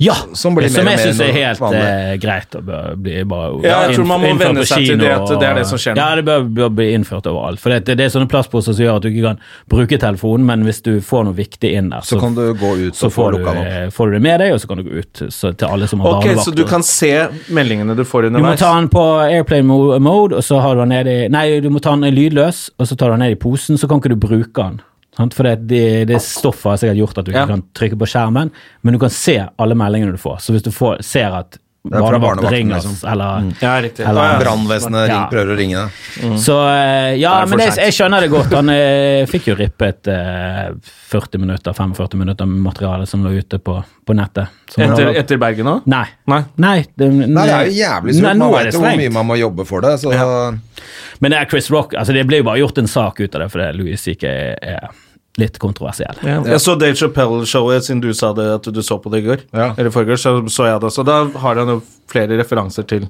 Ja, 0.00 0.14
Som 0.34 0.54
blir 0.56 0.70
som 0.72 0.88
jeg 0.88 0.98
syns 1.02 1.20
er 1.20 1.32
helt 1.36 1.62
eh, 1.76 2.14
greit 2.22 2.54
å 2.56 2.62
bli 2.96 3.22
bare 3.28 3.60
Ja, 3.64 3.82
jeg 3.86 3.98
tror 3.98 4.08
man 4.08 4.22
må 4.22 4.32
venne 4.40 4.64
seg 4.68 4.86
til 4.86 5.00
det 5.00 5.10
at 5.12 5.28
det 5.28 5.48
er 5.48 5.58
det 5.60 5.66
som 5.68 5.80
skjer. 5.80 5.98
Ja, 5.98 6.08
det 6.18 6.24
bør, 6.26 6.46
bør 6.60 6.72
bli 6.78 6.88
innført 6.96 7.26
overalt. 7.30 7.60
For 7.62 7.74
det, 7.74 7.96
det 7.98 8.06
er 8.06 8.12
sånne 8.14 8.30
plastposer 8.30 8.76
som 8.76 8.84
gjør 8.86 9.00
at 9.00 9.06
du 9.06 9.10
ikke 9.12 9.26
kan 9.26 9.42
bruke 9.72 9.98
telefonen, 10.02 10.46
men 10.48 10.66
hvis 10.68 10.82
du 10.86 10.92
får 11.04 11.26
noe 11.28 11.36
viktig 11.36 11.72
inn 11.78 11.90
der, 11.92 12.06
Så 12.06 12.20
kan 12.20 12.36
du 12.38 12.44
gå 12.58 12.72
ut 12.86 12.98
så 12.98 13.08
og 13.10 13.14
få 13.14 13.28
får, 13.28 13.38
du, 13.38 13.50
eh, 13.62 13.88
får 13.94 14.12
du 14.12 14.18
det 14.18 14.22
med 14.28 14.40
deg, 14.44 14.54
og 14.56 14.62
så 14.62 14.70
kan 14.70 14.82
du 14.82 14.86
gå 14.88 15.02
ut 15.02 15.24
så, 15.28 15.52
til 15.52 15.68
alle 15.68 15.90
som 15.90 16.00
har 16.04 16.16
Ok, 16.16 16.22
barnevakt. 16.22 16.46
Så 16.46 16.56
du 16.56 16.64
kan 16.68 16.86
se 16.86 17.12
meldingene 17.52 17.96
du 17.98 18.04
får 18.04 18.30
underveis? 18.30 18.58
du 18.58 18.64
må 18.64 18.66
ta 18.66 18.72
den 18.78 18.88
på 18.92 19.04
airplane 19.26 20.00
mode, 20.00 20.38
og 20.38 20.46
så 20.46 20.62
har 20.62 20.76
du 20.78 20.84
den 20.84 20.94
ned 20.96 21.10
i 21.10 21.18
Nei, 21.32 21.46
du 21.60 21.68
må 21.72 21.82
ta 21.82 21.94
den 21.96 22.14
lydløs, 22.14 22.70
og 22.78 22.88
så 22.88 22.96
tar 22.96 23.12
du 23.12 23.18
den 23.18 23.26
ned 23.26 23.36
i 23.36 23.40
posen, 23.40 23.78
så 23.80 23.88
kan 23.90 24.00
ikke 24.02 24.14
du 24.14 24.20
bruke 24.22 24.56
den. 24.62 24.80
Sant? 25.16 25.34
For 25.36 25.44
det, 25.44 25.66
det, 25.68 25.80
det 26.08 26.20
stoffet 26.24 26.70
har 26.70 26.76
sikkert 26.80 26.96
gjort 27.02 27.18
at 27.18 27.26
du 27.26 27.30
ikke 27.34 27.40
Ja. 27.42 27.46
kan 27.50 27.62
trykke 27.76 27.98
på 28.00 28.06
skjermen, 28.08 28.50
men 28.82 28.92
du 28.96 28.98
kan 29.02 29.10
se 29.12 29.34
alle 29.58 29.74
meldingene 29.76 30.12
du 30.14 30.18
får. 30.22 30.38
Så 30.40 30.52
hvis 30.54 30.62
du 30.64 30.70
får, 30.72 31.02
ser 31.04 31.34
at 31.36 31.58
barnevakt 31.84 32.22
barnevakten, 32.22 32.50
ringer, 32.54 32.74
liksom. 32.78 33.10
eller 33.12 33.52
Ja, 33.60 33.80
riktig. 33.82 34.04
Eller- 34.06 34.22
Ja, 34.22 34.32
ja. 34.32 34.38
Brannvesenet 34.38 35.08
Ja. 35.08 35.28
prøver 35.30 35.50
å 35.52 35.56
ringe 35.58 35.76
deg. 35.82 36.38
Så 36.38 36.56
eh, 36.68 37.16
ja, 37.18 37.40
Det 37.40 37.48
men 37.50 37.58
det, 37.58 37.76
jeg 37.76 37.92
skjønner 37.92 38.20
det 38.20 38.30
godt. 38.30 38.52
Han 38.54 38.68
eh, 38.70 39.26
fikk 39.26 39.48
jo 39.50 39.54
rippet 39.58 40.06
eh, 40.06 40.70
40 41.10 41.38
minutter, 41.42 41.72
45 41.74 42.14
minutter 42.18 42.46
med 42.46 42.62
materiale 42.62 43.06
som 43.06 43.24
lå 43.24 43.30
ute 43.34 43.58
på, 43.58 43.82
på 44.06 44.14
nettet. 44.14 44.46
Etter, 44.78 45.04
han- 45.06 45.16
etter 45.16 45.36
Bergen 45.42 45.66
òg? 45.66 45.82
Nei. 45.86 46.06
Nei. 46.26 46.44
Nei, 46.56 46.86
det, 46.96 47.10
Nei, 47.12 47.46
det 47.46 47.52
er 47.54 47.66
jo 47.66 47.78
jævlig 47.82 48.14
surt. 48.14 48.36
Man 48.36 48.52
vet 48.52 48.72
jo 48.72 48.80
hvor 48.80 48.96
mye 49.02 49.10
man 49.18 49.26
må 49.26 49.38
jobbe 49.38 49.66
for 49.66 49.80
det. 49.80 49.98
Så 50.00 50.12
Men 51.20 51.30
det 51.30 51.38
er 51.40 51.46
Chris 51.50 51.68
Rock. 51.70 51.94
altså 51.94 52.12
Det 52.14 52.26
ble 52.26 52.38
jo 52.38 52.44
bare 52.44 52.58
gjort 52.62 52.78
en 52.78 52.86
sak 52.86 53.20
ut 53.20 53.34
av 53.34 53.40
det, 53.42 53.50
fordi 53.50 53.72
Louis 53.76 54.06
ikke 54.06 54.30
er 54.62 54.88
litt 55.40 55.58
kontroversiell. 55.58 56.18
Jeg 56.22 56.60
så 56.60 56.74
Dave 56.78 56.94
Chappelle-showet, 56.98 57.86
siden 57.86 58.02
du 58.04 58.10
sa 58.12 58.32
det 58.36 58.44
at 58.58 58.66
du 58.74 58.82
så 58.84 58.98
på 59.00 59.10
det 59.12 59.22
i 59.22 59.26
går. 59.30 59.44
Ja. 59.56 59.70
Eller 59.78 59.90
forrige, 59.94 60.18
så 60.20 60.34
så 60.52 60.66
jeg 60.68 60.80
det 60.82 60.90
også. 60.90 61.04
Da 61.08 61.22
har 61.40 61.56
han 61.62 61.68
jo 61.68 61.82
flere 62.12 62.36
referanser 62.40 62.84
til 62.88 63.08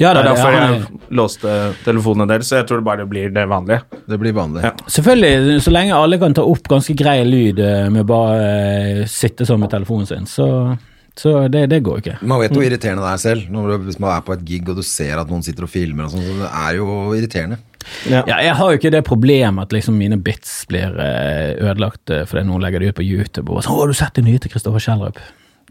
Ja, 0.00 0.14
Det 0.14 0.22
det 0.24 0.30
er 0.30 0.34
derfor 0.34 0.52
ja, 0.52 0.60
han 0.60 0.72
er- 0.72 0.78
jeg 0.78 1.00
låste 1.12 1.74
telefonen 1.84 2.26
deres, 2.28 2.48
så 2.48 2.56
jeg 2.56 2.66
tror 2.66 2.78
det 2.80 2.84
bare 2.86 3.04
blir 3.06 3.28
det 3.30 3.42
vanlige. 3.46 3.82
det 4.08 4.18
blir 4.18 4.32
vanlig. 4.32 4.62
Ja. 4.64 4.70
Selvfølgelig, 4.88 5.60
så 5.62 5.70
lenge 5.70 5.92
alle 5.94 6.18
kan 6.18 6.32
ta 6.34 6.42
opp 6.42 6.62
ganske 6.66 6.96
grei 6.96 7.22
lyd 7.24 7.56
med 7.58 7.92
med 7.92 8.06
bare 8.06 9.00
eh, 9.02 9.04
sitte 9.06 9.44
sånn 9.44 9.60
med 9.60 9.68
telefonen 9.70 10.06
sin, 10.08 10.24
så, 10.24 10.78
så 11.18 11.48
det, 11.52 11.66
det 11.70 11.82
går 11.84 12.00
ikke. 12.00 12.14
Man 12.24 12.40
vet 12.40 12.54
hvor 12.54 12.64
irriterende 12.64 13.04
det 13.04 13.12
er 13.12 13.20
selv, 13.20 13.50
når 13.52 13.68
du, 13.68 13.88
hvis 13.90 14.00
man 14.00 14.14
er 14.14 14.24
på 14.24 14.32
et 14.36 14.46
gig 14.48 14.64
og 14.68 14.78
du 14.80 14.86
ser 14.86 15.20
at 15.20 15.28
noen 15.30 15.44
sitter 15.44 15.66
og 15.66 15.72
filmer 15.72 16.08
og 16.08 16.14
sånt, 16.14 16.24
Så 16.24 16.38
det 16.40 16.48
er 16.48 16.78
jo 16.78 16.86
irriterende. 17.12 17.60
Ja, 18.06 18.22
jeg 18.28 18.54
har 18.56 18.70
jo 18.70 18.78
ikke 18.78 18.92
det 18.94 19.02
problemet 19.04 19.68
at 19.68 19.72
liksom 19.74 19.96
mine 19.98 20.16
bits 20.22 20.62
blir 20.70 20.94
eh, 21.02 21.58
ødelagt 21.58 22.12
eh, 22.14 22.24
fordi 22.30 22.46
noen 22.46 22.62
legger 22.62 22.82
det 22.82 22.92
ut 22.92 23.00
på 23.00 23.06
YouTube 23.06 23.50
og 23.50 23.64
sånn 23.64 23.74
'Å, 23.74 23.80
har 23.80 23.90
du 23.90 23.98
sett 23.98 24.14
det 24.14 24.24
nye 24.24 24.38
til 24.38 24.52
Kristoffer 24.54 24.82
Schjelderup?' 24.82 25.22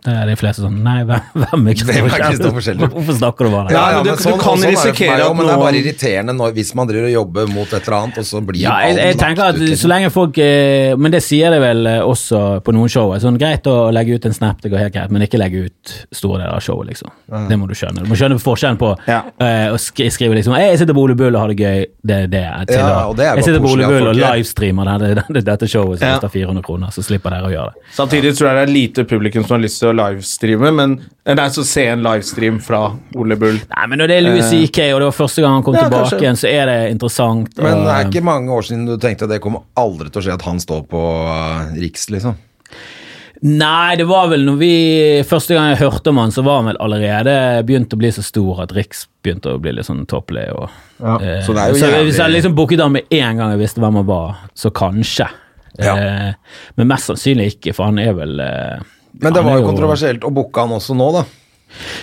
Det 0.01 0.13
er 0.17 0.25
de 0.31 0.35
fleste 0.39 0.63
sånn 0.63 0.79
Nei, 0.81 1.03
hvem, 1.05 1.67
er 1.69 1.71
er 1.71 1.75
Kristoffer 1.77 2.63
Schjelderup? 2.65 2.93
Hvorfor 2.95 3.17
snakker 3.19 3.45
du 3.45 3.51
bare 3.53 3.67
det? 3.69 3.75
Ja, 3.75 4.01
men 4.01 4.07
du- 4.07 4.11
du 4.11 4.37
kan 4.41 4.57
sånn 4.57 4.63
er 4.65 4.71
risikere 4.73 5.11
meg 5.11 5.21
at 5.21 5.35
noen 5.35 5.45
det 5.45 5.53
er 5.53 5.61
bare 5.61 5.77
irriterende 5.81 6.33
når, 6.37 6.53
hvis 6.57 6.71
man 6.75 6.87
driver 6.89 7.05
og 7.05 7.13
jobber 7.13 7.51
mot 7.53 7.67
et 7.73 7.87
eller 7.87 7.97
annet, 7.99 8.17
og 8.17 8.25
så 8.25 8.41
blir 8.45 8.61
Ja, 8.63 8.79
jeg, 8.87 8.95
jeg 8.97 9.17
tenker 9.21 9.43
at 9.51 9.55
så 9.77 9.87
lenge 9.91 10.09
folk 10.11 10.37
eh, 10.41 10.95
Men 10.97 11.11
det 11.11 11.21
sier 11.21 11.51
det 11.53 11.59
vel 11.61 11.85
eh, 11.87 11.99
også 12.01 12.63
på 12.65 12.73
noen 12.73 12.89
show. 12.89 13.13
Sånn, 13.21 13.37
greit 13.37 13.63
å 13.69 13.91
legge 13.93 14.15
ut 14.17 14.25
en 14.25 14.33
snap, 14.33 14.61
det 14.61 14.71
går 14.71 14.79
helt 14.87 14.93
greit, 14.95 15.11
men 15.13 15.21
ikke 15.21 15.37
legge 15.37 15.65
ut 15.69 15.93
store 16.11 16.39
deler 16.41 16.55
av 16.57 16.61
showet, 16.65 16.87
liksom. 16.89 17.11
Det 17.49 17.59
må 17.61 17.67
du 17.69 17.75
skjønne. 17.77 18.01
Du 18.01 18.09
må 18.09 18.17
skjønne 18.17 18.39
forskjellen 18.41 18.77
på 18.81 18.95
Ja. 19.07 19.21
eh, 19.39 19.69
å 19.69 19.77
skri 19.77 20.09
skrive 20.09 20.33
liksom 20.35 20.55
«Ei, 20.57 20.71
'Jeg 20.71 20.79
sitter 20.79 20.93
på 20.97 21.03
Ole 21.05 21.15
Bull 21.15 21.35
og 21.35 21.41
har 21.41 21.47
det 21.53 21.57
gøy', 21.61 21.85
det 22.03 22.17
er 22.23 22.27
det. 22.27 22.67
Til 22.73 22.77
Ja, 22.81 23.05
og 23.07 23.15
det 23.17 23.25
er 23.27 23.35
jeg 23.35 23.43
sitter 23.45 23.59
på 23.61 23.69
Ole 23.77 23.85
Bull 23.85 24.07
og 24.09 24.15
er- 24.17 24.33
livestreamer 24.33 24.97
dette, 24.99 25.43
dette, 25.51 25.67
showet 25.69 25.99
som 25.99 26.07
Ja. 26.07 26.17
koster 26.17 26.29
400 26.33 26.63
kroner, 26.63 26.87
så 26.89 27.03
slipper 27.05 27.29
dere 27.29 27.45
å 27.45 27.53
gjøre 27.53 27.73
det. 27.73 27.81
Samtidig 27.93 28.33
tror 28.37 28.49
jeg 28.49 28.55
det 28.57 28.65
er 28.65 28.73
lite 28.73 29.03
publikum 29.05 29.45
som 29.45 29.57
har 29.59 29.63
lyst 29.67 29.79
til 29.79 29.90
å 29.91 29.95
livestreame, 29.99 30.71
men 30.75 30.95
Nei, 31.25 31.47
så 31.53 31.63
se 31.67 31.83
en 31.91 32.01
livestream 32.03 32.57
fra 32.63 32.79
Ole 33.15 33.35
Bull. 33.37 33.59
Nei, 33.75 33.87
men 33.91 33.99
når 34.01 34.07
det 34.09 34.15
er 34.17 34.25
Louis 34.25 34.47
Eh. 34.51 34.65
CK, 34.67 34.79
og 34.95 34.99
det 35.03 35.09
var 35.11 35.17
første 35.19 35.41
gang 35.43 35.53
han 35.59 35.63
kom 35.67 35.75
Ja, 35.77 35.83
tilbake 35.85 36.09
kanskje. 36.09 36.21
igjen, 36.23 36.39
så 36.41 36.47
er 36.49 36.65
det 36.71 36.77
interessant. 36.95 37.51
Men 37.61 37.83
det 37.85 37.93
er 37.97 38.07
ikke 38.09 38.23
mange 38.25 38.49
år 38.49 38.65
siden 38.65 38.85
du 38.89 38.97
tenkte 38.97 39.23
at 39.27 39.29
det 39.35 39.41
kommer 39.43 39.61
aldri 39.77 40.09
til 40.09 40.21
å 40.21 40.25
skje 40.25 40.33
at 40.39 40.41
han 40.49 40.59
står 40.59 40.87
på 40.89 41.03
uh, 41.27 41.71
Riks, 41.77 42.09
liksom. 42.09 42.35
Nei, 43.43 43.95
det 43.97 44.05
var 44.05 44.27
vel 44.29 44.43
når 44.45 44.57
vi 44.59 44.73
Første 45.25 45.55
gang 45.57 45.71
jeg 45.71 45.79
hørte 45.81 46.11
om 46.11 46.19
han, 46.21 46.29
så 46.33 46.43
var 46.45 46.59
han 46.59 46.67
vel 46.69 46.77
allerede 46.85 47.33
begynt 47.65 47.93
å 47.95 47.97
bli 47.97 48.11
så 48.13 48.21
stor 48.21 48.59
at 48.67 48.73
Riks 48.77 49.07
begynte 49.25 49.55
å 49.55 49.61
bli 49.61 49.73
litt 49.73 49.87
sånn 49.87 50.03
topplig. 50.09 50.45
Og, 50.53 50.69
Ja, 51.01 51.15
eh, 51.17 51.39
så 51.41 51.55
det 51.55 51.63
er 51.63 51.71
jo 51.73 51.79
så 51.79 51.87
jævlig- 51.89 52.05
Hvis 52.11 52.17
jeg 52.21 52.31
liksom 52.35 52.55
booket 52.55 52.79
han 52.83 52.91
med 52.91 53.03
en 53.09 53.37
gang 53.37 53.49
jeg 53.57 53.59
visste 53.59 53.81
hvem 53.81 53.95
han 53.95 54.05
var, 54.05 54.35
så 54.55 54.69
kanskje. 54.71 55.27
Ja. 55.79 55.95
Eh, 55.97 56.33
men 56.77 56.87
mest 56.87 57.07
sannsynlig 57.09 57.55
ikke, 57.55 57.73
for 57.73 57.85
han 57.85 57.97
er 57.97 58.13
vel 58.13 58.39
eh, 58.39 58.79
Men 59.13 59.35
det 59.35 59.43
var 59.45 59.59
jo 59.59 59.69
kontroversielt 59.69 60.25
å 60.27 60.33
booke 60.33 60.63
han 60.63 60.77
også 60.77 60.95
nå, 60.97 61.11
da. 61.19 61.25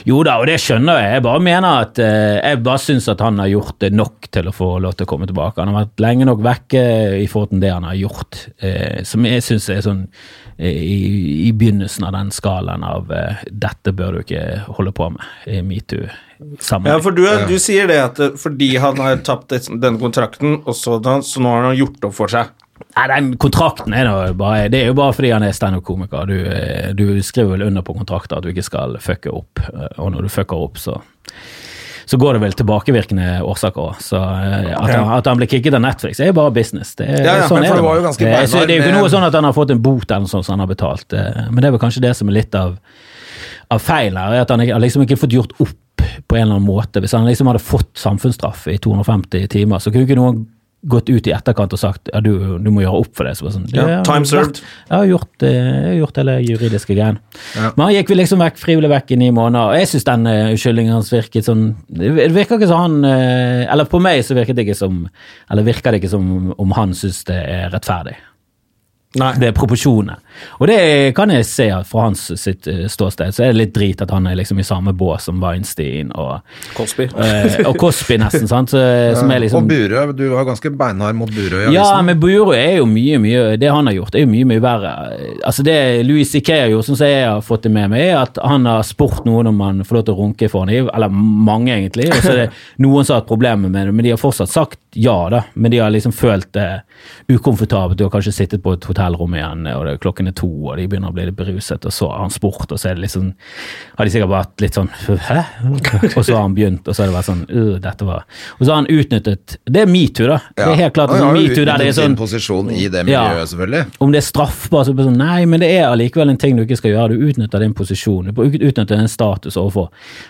Jo 0.08 0.22
da, 0.24 0.38
og 0.40 0.48
det 0.48 0.56
skjønner 0.62 1.00
jeg. 1.00 1.14
Jeg 1.18 1.24
bare 1.26 1.44
mener 1.44 1.82
at 1.84 1.98
eh, 2.00 2.38
Jeg 2.38 2.60
bare 2.64 2.82
syns 2.82 3.08
at 3.12 3.22
han 3.24 3.40
har 3.42 3.50
gjort 3.52 3.76
det 3.84 3.90
nok 3.94 4.28
til 4.32 4.48
å 4.48 4.54
få 4.54 4.68
lov 4.82 4.96
til 4.96 5.08
å 5.08 5.10
komme 5.10 5.28
tilbake. 5.28 5.60
Han 5.60 5.72
har 5.72 5.84
vært 5.84 6.04
lenge 6.04 6.28
nok 6.28 6.44
vekke 6.44 6.84
i 7.22 7.26
forhold 7.30 7.52
til 7.54 7.64
det 7.64 7.72
han 7.74 7.88
har 7.88 7.98
gjort, 7.98 8.44
eh, 8.64 9.02
som 9.08 9.26
jeg 9.28 9.44
syns 9.44 9.68
er 9.74 9.82
sånn 9.84 10.06
eh, 10.56 10.72
i, 10.72 10.96
i 11.48 11.52
begynnelsen 11.56 12.08
av 12.08 12.16
den 12.16 12.32
skalaen 12.34 12.86
av 12.86 13.12
eh, 13.12 13.44
'dette 13.50 13.92
bør 13.96 14.18
du 14.18 14.24
ikke 14.24 14.46
holde 14.78 14.94
på 14.96 15.10
med' 15.16 15.52
i 15.52 15.60
metoo. 15.66 16.08
Ja, 16.38 17.00
for 17.02 17.10
du, 17.10 17.24
du 17.50 17.56
sier 17.58 17.88
det 17.90 17.98
at 17.98 18.18
fordi 18.38 18.76
han 18.78 19.00
har 19.02 19.18
tapt 19.26 19.50
den 19.50 19.80
denne 19.82 19.98
kontrakten, 19.98 20.60
og 20.64 20.76
så, 20.78 21.00
så 21.02 21.42
nå 21.42 21.50
har 21.50 21.66
han 21.66 21.78
gjort 21.80 22.06
opp 22.06 22.14
for 22.14 22.30
seg. 22.30 22.52
Nei, 22.96 23.06
den 23.12 23.30
kontrakten 23.38 23.94
er 23.94 24.04
nå 24.08 24.14
bare 24.38 24.68
Det 24.72 24.80
er 24.82 24.86
jo 24.90 24.94
bare 24.98 25.12
fordi 25.14 25.30
han 25.32 25.42
er 25.46 25.52
standup-komiker. 25.56 26.26
Du, 26.26 26.34
eh, 26.44 26.92
du 26.98 27.22
skriver 27.22 27.56
vel 27.56 27.66
under 27.68 27.82
på 27.86 27.94
kontrakter 27.96 28.38
at 28.38 28.42
du 28.42 28.48
ikke 28.50 28.64
skal 28.66 28.96
fucke 29.00 29.30
opp, 29.32 29.60
eh, 29.68 29.88
og 29.98 30.12
når 30.12 30.22
du 30.26 30.28
fucker 30.28 30.56
opp, 30.68 30.76
så 30.82 31.00
så 32.08 32.16
går 32.16 32.38
det 32.38 32.40
vel 32.40 32.54
tilbakevirkende 32.56 33.24
årsaker 33.44 33.82
òg. 33.84 33.98
Så 34.00 34.16
eh, 34.16 34.70
at, 34.72 34.90
han, 34.94 35.10
at 35.18 35.26
han 35.28 35.36
ble 35.36 35.46
kicket 35.50 35.74
av 35.76 35.82
Netflix, 35.84 36.20
er 36.24 36.30
jo 36.30 36.36
bare 36.38 36.54
business. 36.56 36.94
Det, 36.96 37.04
er- 37.04 37.24
Ja, 37.26 37.34
ja, 37.42 37.48
sånn 37.50 37.60
men 37.60 37.68
er 37.68 37.76
det. 37.76 37.82
det 37.84 38.06
ganske 38.06 38.28
Eh, 38.30 38.46
så 38.48 38.62
det 38.64 38.70
er 38.72 38.78
jo 38.78 38.86
ikke 38.86 38.94
noe 39.02 39.10
sånn 39.12 39.26
at 39.28 39.34
han 39.36 39.44
har 39.44 39.52
fått 39.52 39.74
en 39.74 39.82
bot 39.84 40.06
eller 40.10 40.24
noe 40.24 40.32
sånt 40.32 40.46
som 40.48 40.54
han 40.56 40.64
har 40.64 40.70
betalt, 40.72 41.12
men 41.12 41.60
det 41.60 41.68
er 41.68 41.74
vel 41.76 41.82
kanskje 41.82 42.00
det 42.06 42.14
som 42.16 42.30
er 42.32 42.38
litt 42.38 42.54
av, 42.56 42.78
av 43.70 43.84
feilen 43.84 44.16
her, 44.16 44.38
er 44.38 44.46
at 44.46 44.50
han 44.56 44.64
liksom 44.64 45.04
ikke- 45.04 45.18
har 45.18 45.24
fått 45.26 45.36
gjort 45.36 45.52
opp 45.60 45.76
på 46.28 46.36
en 46.38 46.42
eller 46.46 46.54
annen 46.56 46.66
måte. 46.66 47.00
Hvis 47.04 47.12
han 47.12 47.26
liksom 47.28 47.46
hadde 47.52 47.60
fått 47.60 47.92
samfunnsstraff 48.00 48.64
i 48.72 48.78
250 48.78 49.46
timer, 49.52 49.76
så 49.78 49.92
kunne 49.92 50.06
ikke 50.08 50.16
noen 50.16 50.46
gått 50.86 51.10
ut 51.10 51.26
i 51.26 51.32
etterkant 51.34 51.72
og 51.74 51.80
sagt 51.80 52.10
ja, 52.12 52.20
du, 52.22 52.58
du 52.62 52.68
må 52.70 52.84
gjøre 52.84 53.02
opp 53.02 53.12
for 53.18 53.26
det. 53.26 53.34
Så 53.38 53.50
sånn, 53.50 53.66
Ja, 53.74 54.00
time 54.06 54.28
served. 54.28 54.62
Jeg 54.88 54.94
har 54.94 55.08
gjort, 55.10 55.42
eh, 55.42 55.58
jeg 55.58 55.88
har 55.88 55.98
gjort 56.04 56.20
hele 56.22 56.36
juridiske 56.46 56.94
greien. 56.94 57.18
Men 57.58 57.84
han 57.88 57.94
gikk 57.96 58.12
vel 58.14 58.22
liksom 58.22 58.44
vekk, 58.44 58.60
frivillig 58.62 58.92
vekk 58.94 59.14
i 59.16 59.20
ni 59.24 59.32
måneder, 59.34 59.72
og 59.72 59.80
jeg 59.80 59.90
syns 59.92 60.06
den 60.08 60.28
uskyldningen 60.28 60.78
unnskyldningen 60.78 60.94
hans 60.94 61.12
virket 61.12 61.46
sånn 61.48 61.64
Det 61.88 62.30
virker 62.34 62.58
ikke 62.58 62.70
som 62.70 62.82
han 62.82 63.04
eh, 63.08 63.66
Eller 63.70 63.88
på 63.88 64.00
meg 64.02 64.22
så 64.24 64.36
virket 64.36 64.58
det 64.58 64.66
ikke 64.66 64.78
som 64.78 65.04
Eller 65.50 65.66
virker 65.66 65.92
det 65.92 66.02
ikke 66.02 66.12
som 66.12 66.52
om 66.58 66.74
han 66.76 66.94
syns 66.96 67.24
det 67.28 67.38
er 67.38 67.70
rettferdig. 67.72 68.16
Nei. 69.16 69.30
Det 69.40 69.46
er 69.48 69.54
proporsjoner. 69.56 70.18
Og 70.60 70.68
det 70.68 70.80
kan 71.16 71.30
jeg 71.32 71.46
se 71.48 71.66
fra 71.88 72.02
hans 72.04 72.26
sitt 72.36 72.66
eh, 72.68 72.82
ståsted, 72.92 73.32
så 73.32 73.46
er 73.46 73.54
det 73.54 73.56
litt 73.56 73.70
drit 73.72 74.02
at 74.04 74.10
han 74.12 74.26
er 74.28 74.36
liksom 74.36 74.58
i 74.60 74.66
samme 74.66 74.92
bås 74.92 75.24
som 75.30 75.38
Weinstein 75.40 76.10
og, 76.12 76.42
Cosby. 76.76 77.06
eh, 77.16 77.56
og 77.64 77.78
Cosby, 77.80 78.18
nesten, 78.20 78.44
sant. 78.52 78.74
Så, 78.74 78.82
som 79.16 79.32
er 79.32 79.40
liksom 79.46 79.64
Og 79.64 79.70
Burøe, 79.72 80.12
du 80.12 80.26
var 80.34 80.44
ganske 80.50 80.70
beinhard 80.76 81.16
mot 81.16 81.32
Burøe 81.32 81.72
ja, 81.72 81.86
men 82.04 82.20
Burøe 82.20 82.58
er 82.58 82.76
jo 82.82 82.86
mye, 82.90 83.16
mye 83.22 83.56
Det 83.60 83.70
han 83.72 83.88
har 83.88 83.96
gjort, 83.96 84.18
er 84.18 84.26
jo 84.26 84.30
mye, 84.30 84.48
mye 84.52 84.62
verre. 84.62 84.92
Altså 85.40 85.64
Det 85.64 85.78
Louis 86.04 86.28
C.K. 86.28 86.58
har 86.66 86.74
gjort, 86.74 86.90
som 86.90 87.00
jeg 87.08 87.24
har 87.24 87.40
fått 87.48 87.64
det 87.64 87.72
med 87.74 87.88
meg, 87.94 88.10
er 88.10 88.20
at 88.26 88.38
han 88.44 88.68
har 88.68 88.84
spurt 88.86 89.24
noen 89.24 89.48
om 89.54 89.64
han 89.64 89.80
får 89.88 90.00
lov 90.02 90.04
til 90.10 90.18
å 90.18 90.20
runke 90.20 90.52
for 90.52 90.68
ham, 90.68 90.92
eller 90.92 91.08
mange, 91.48 91.72
egentlig. 91.74 92.10
Og 92.12 92.20
så 92.20 92.34
er 92.34 92.42
det 92.44 92.48
noen 92.84 93.08
som 93.08 93.16
har 93.16 93.24
hatt 93.24 93.32
problemer 93.32 93.72
med 93.72 93.88
det, 93.88 93.96
men 93.96 94.04
de 94.04 94.12
har 94.12 94.20
fortsatt 94.20 94.52
sagt 94.52 94.78
ja, 94.94 95.28
da. 95.30 95.42
Men 95.54 95.70
de 95.70 95.78
har 95.78 95.90
liksom 95.90 96.12
følt 96.12 96.52
det 96.52 96.82
ukomfortabelt. 97.28 97.98
Du 97.98 98.04
har 98.04 98.10
kanskje 98.10 98.32
sittet 98.32 98.62
på 98.62 98.72
et 98.72 98.84
hotellrom 98.88 99.34
igjen, 99.36 99.66
og 99.74 99.84
det 99.86 99.98
klokken 100.02 100.30
er 100.30 100.34
to, 100.36 100.48
og 100.70 100.76
de 100.78 100.86
begynner 100.88 101.12
å 101.12 101.16
bli 101.16 101.26
litt 101.28 101.36
beruset, 101.36 101.84
og 101.84 101.92
så 101.92 102.08
har 102.10 102.22
han 102.24 102.32
spurt, 102.32 102.70
og 102.72 102.80
så 102.80 102.90
er 102.90 102.96
det 102.98 103.04
liksom 103.06 103.32
Har 103.98 104.04
de 104.08 104.12
sikkert 104.14 104.30
vært 104.32 104.62
litt 104.64 104.78
sånn 104.78 104.88
Hæ? 105.28 105.42
Og 106.16 106.24
så 106.24 106.34
har 106.34 106.42
han 106.42 106.54
begynt, 106.56 106.88
og 106.88 106.96
så 106.96 107.02
har 107.02 107.10
det 107.10 107.16
vært 107.18 107.28
sånn 107.28 107.44
uh, 107.50 107.74
Dette 107.82 108.06
var 108.08 108.24
Og 108.58 108.62
så 108.64 108.70
har 108.72 108.80
han 108.80 108.88
utnyttet 108.90 109.56
Det 109.68 109.82
er 109.84 109.90
metoo, 109.90 110.28
da. 110.30 110.38
Det 110.56 110.66
er 110.66 110.80
helt 110.82 110.96
klart 110.96 111.12
ja, 111.14 111.20
jo 111.20 111.32
metoo 111.36 111.64
der 111.68 111.82
det 111.82 111.90
er 111.90 111.96
sånn 111.98 112.16
posisjon 112.18 112.70
i 112.72 112.88
det 112.88 113.04
Ja. 113.08 113.24
miljøet, 113.28 113.52
selvfølgelig. 113.52 113.84
om 114.04 114.12
det 114.14 114.22
er 114.22 114.26
straffbart, 114.26 114.88
så 114.88 114.94
blir 114.94 115.04
det 115.04 115.12
sånn 115.12 115.18
Nei, 115.22 115.44
men 115.50 115.60
det 115.62 115.68
er 115.76 115.86
allikevel 115.90 116.30
en 116.32 116.38
ting 116.40 116.56
du 116.56 116.62
ikke 116.64 116.78
skal 116.78 116.92
gjøre. 116.94 117.16
Du 117.18 117.26
utnytter 117.28 117.60
din 117.62 117.74
posisjon. 117.76 118.28
Du 118.32 118.42
utnytter 118.42 118.96
din 118.96 119.08
status 119.10 119.56
overfor 119.58 119.88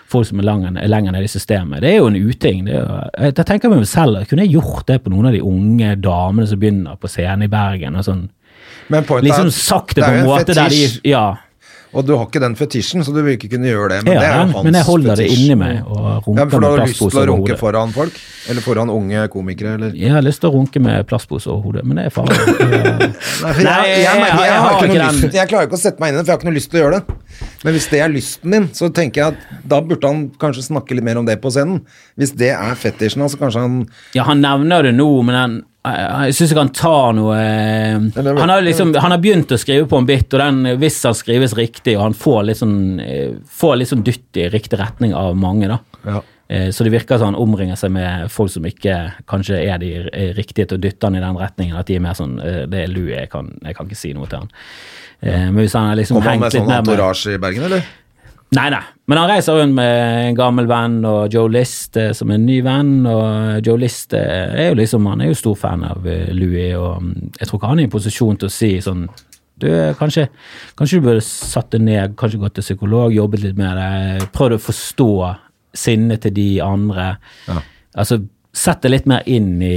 folk 0.09 0.27
som 0.27 0.39
er 0.41 0.47
lenger, 0.47 0.77
er 0.81 0.89
lenger 0.91 1.13
nede 1.15 1.27
i 1.27 1.31
systemet. 1.31 1.81
Det 1.83 1.91
er 1.93 1.97
jo 1.99 2.07
en 2.09 2.17
uting. 2.17 2.63
Det 2.65 2.73
er 2.73 2.79
jo, 2.81 2.97
jeg, 3.19 3.35
jeg 3.37 3.45
tenker 3.51 3.71
meg 3.73 3.85
selv, 3.89 4.23
kunne 4.29 4.45
jeg 4.45 4.48
gjort 4.49 4.87
det 4.89 4.99
på 5.03 5.13
noen 5.13 5.29
av 5.29 5.35
de 5.35 5.41
unge 5.45 5.93
damene 6.01 6.47
som 6.49 6.59
begynner 6.61 6.99
på 6.99 7.11
scenen 7.11 7.45
i 7.47 7.51
Bergen? 7.51 7.95
og 7.99 8.05
sånn, 8.07 8.25
Men 8.89 9.05
pointet 9.05 9.29
Liksom 9.29 9.51
er 9.53 9.55
at 9.93 9.95
det 9.95 10.03
er 10.07 10.19
en 10.19 10.29
der 10.29 10.55
de 10.55 10.69
fetisj. 10.69 10.99
Ja, 11.09 11.25
Og 11.93 12.05
du 12.05 12.11
har 12.15 12.27
ikke 12.27 12.39
den 12.43 12.53
fetisjen, 12.55 13.01
så 13.01 13.09
du 13.15 13.23
vil 13.25 13.33
ikke 13.33 13.47
kunne 13.49 13.65
gjøre 13.65 13.87
det. 13.95 13.99
Men 14.05 14.13
jeg 14.13 14.21
det 14.21 14.27
er 14.29 14.35
hans 14.37 14.63
men 14.67 14.75
jeg 14.77 14.85
holder 14.85 15.15
det 15.17 15.25
inni 15.33 15.55
meg 15.57 15.79
og 15.89 15.97
Ja, 16.37 16.45
for 16.45 16.61
du 16.61 16.67
har 16.67 16.77
har 16.77 16.85
lyst 16.85 16.99
til 16.99 17.07
plastpose 17.09 17.17
å 17.17 17.21
over 17.23 17.29
runke 17.31 17.47
hodet. 17.49 17.59
foran 17.63 17.93
folk? 17.95 18.19
Eller 18.49 18.61
foran 18.61 18.91
unge 18.93 19.23
komikere, 19.33 19.73
eller? 19.79 19.95
Jeg 19.97 20.11
har 20.13 20.21
lyst 20.21 20.41
til 20.43 20.51
å 20.51 20.53
runke 20.53 20.79
med 20.85 21.07
plastpose 21.09 21.49
over 21.49 21.63
hodet, 21.65 21.85
men 21.89 21.97
det 21.97 22.05
er 22.05 22.13
farlig. 22.13 22.37
Jeg, 23.39 23.55
jeg, 23.59 23.65
jeg- 23.65 24.03
jeg, 24.05 24.19
jeg 24.19 24.53
har 24.53 24.59
har 24.59 24.75
ikke 24.75 24.85
ikke 24.89 24.99
noe 24.99 25.11
lyst, 25.15 25.33
jeg 25.39 25.49
klarer 25.49 25.67
ikke 25.69 25.77
å 25.77 25.81
sette 25.81 25.99
meg 26.03 26.11
inn 26.11 26.15
i 26.15 26.19
det, 26.19 26.25
for 26.25 26.31
jeg 26.31 26.35
har 26.35 26.41
ikke 26.43 26.49
noe 26.49 26.57
lyst 26.59 26.69
til 26.71 26.79
å 26.79 26.83
gjøre 26.83 26.99
det. 26.99 27.17
Men 27.63 27.73
hvis 27.75 27.87
det 27.91 27.99
er 28.03 28.11
lysten 28.13 28.51
din, 28.55 28.67
så 28.75 28.89
tenker 28.93 29.21
jeg 29.21 29.33
at 29.33 29.65
da 29.73 29.79
burde 29.81 30.07
han 30.11 30.21
kanskje 30.41 30.65
snakke 30.69 30.95
litt 30.97 31.05
mer 31.07 31.17
om 31.21 31.25
det 31.27 31.39
på 31.41 31.51
scenen. 31.53 31.81
Hvis 32.19 32.35
det 32.37 32.51
er 32.55 32.75
fetisjen 32.79 33.23
hans, 33.25 33.33
så 33.35 33.41
kanskje 33.41 33.63
han 33.65 33.79
Ja, 34.17 34.23
han 34.29 34.41
nevner 34.45 34.83
det 34.89 34.93
nå, 34.97 35.09
men 35.25 35.35
han, 35.39 35.57
jeg, 35.85 36.07
jeg 36.29 36.35
syns 36.35 36.51
ikke 36.53 36.63
han 36.65 36.73
tar 36.75 37.13
noe 37.15 37.35
eh, 37.39 38.07
han, 38.15 38.49
har 38.51 38.65
liksom, 38.65 38.91
han 38.99 39.13
har 39.15 39.21
begynt 39.23 39.53
å 39.55 39.59
skrive 39.61 39.87
på 39.89 40.01
en 40.01 40.07
bit, 40.09 40.27
og 40.33 40.41
den, 40.43 40.73
hvis 40.81 40.97
han 41.07 41.15
skrives 41.17 41.55
riktig, 41.57 41.95
og 41.97 42.03
han 42.09 42.17
får 42.17 42.41
litt 42.49 42.59
sånn, 42.59 42.75
eh, 43.03 43.37
får 43.61 43.79
litt 43.79 43.93
sånn 43.93 44.03
dytt 44.05 44.41
i 44.41 44.49
riktig 44.51 44.79
retning 44.81 45.15
av 45.15 45.37
mange, 45.39 45.71
da. 45.71 45.79
Ja. 46.05 46.21
Eh, 46.49 46.69
Så 46.73 46.83
det 46.83 46.91
virker 46.95 47.17
som 47.21 47.31
han 47.31 47.39
omringer 47.39 47.77
seg 47.77 47.91
med 47.93 48.31
folk 48.33 48.51
som 48.51 48.65
ikke 48.65 48.95
kanskje 49.29 49.59
er 49.69 49.77
de 49.81 49.91
eh, 50.09 50.31
riktige 50.33 50.65
til 50.67 50.79
å 50.79 50.81
dytte 50.81 51.05
han 51.05 51.15
i 51.15 51.21
den 51.21 51.37
retningen. 51.37 51.77
At 51.77 51.85
de 51.87 51.95
er 51.99 52.01
mer 52.01 52.17
sånn 52.17 52.39
eh, 52.41 52.63
Det 52.65 52.83
er 52.83 52.89
Louis, 52.89 53.13
jeg 53.13 53.29
kan, 53.29 53.51
jeg 53.61 53.77
kan 53.77 53.85
ikke 53.85 53.99
si 53.99 54.13
noe 54.17 54.25
til 54.31 54.41
han. 54.41 54.49
Ja. 55.21 55.51
Men 55.51 55.59
hvis 55.61 55.75
han 55.75 55.89
har 55.91 55.97
liksom 55.99 56.17
han 56.21 56.29
hengt 56.31 56.41
med 56.41 56.53
litt 56.53 56.57
sånn 56.61 56.67
mer 56.71 56.81
med 56.81 56.93
entourage 56.93 57.35
i 57.35 57.41
Bergen, 57.43 57.65
eller? 57.67 57.87
Nei, 58.57 58.69
nei. 58.73 58.81
Men 59.09 59.19
han 59.21 59.29
reiser 59.29 59.59
rundt 59.59 59.75
med 59.77 60.27
en 60.29 60.37
gammel 60.37 60.65
venn 60.69 60.99
og 61.05 61.33
Joe 61.33 61.51
List 61.53 61.97
eh, 62.01 62.11
som 62.17 62.31
en 62.33 62.47
ny 62.47 62.59
venn. 62.65 62.95
Og 63.05 63.65
Joe 63.65 63.77
List 63.81 64.15
eh, 64.17 64.49
er 64.49 64.71
jo 64.71 64.79
liksom, 64.79 65.05
han 65.11 65.21
er 65.21 65.29
jo 65.29 65.37
stor 65.37 65.57
fan 65.59 65.85
av 65.85 66.07
eh, 66.09 66.31
Louis, 66.33 66.73
og 66.77 67.03
mm, 67.03 67.35
jeg 67.37 67.49
tror 67.49 67.59
ikke 67.59 67.73
han 67.73 67.83
er 67.83 67.89
i 67.89 67.93
posisjon 67.93 68.39
til 68.41 68.49
å 68.49 68.53
si 68.53 68.71
sånn 68.85 69.05
du, 69.59 69.67
eh, 69.67 69.93
kanskje, 69.99 70.29
kanskje 70.79 70.97
du 70.97 71.05
burde 71.09 71.23
satt 71.25 71.69
deg 71.75 71.85
ned, 71.85 72.17
kanskje 72.17 72.41
gått 72.41 72.57
til 72.57 72.65
psykolog, 72.65 73.13
jobbet 73.13 73.43
litt 73.43 73.59
med 73.59 73.77
det, 73.77 74.29
prøvd 74.33 74.57
å 74.57 74.61
forstå 74.63 75.09
sinnet 75.77 76.23
til 76.25 76.33
de 76.33 76.49
andre. 76.63 77.11
Altså, 77.93 78.21
sett 78.55 78.81
deg 78.85 78.95
litt 78.95 79.09
mer 79.09 79.27
inn 79.29 79.57
i, 79.61 79.75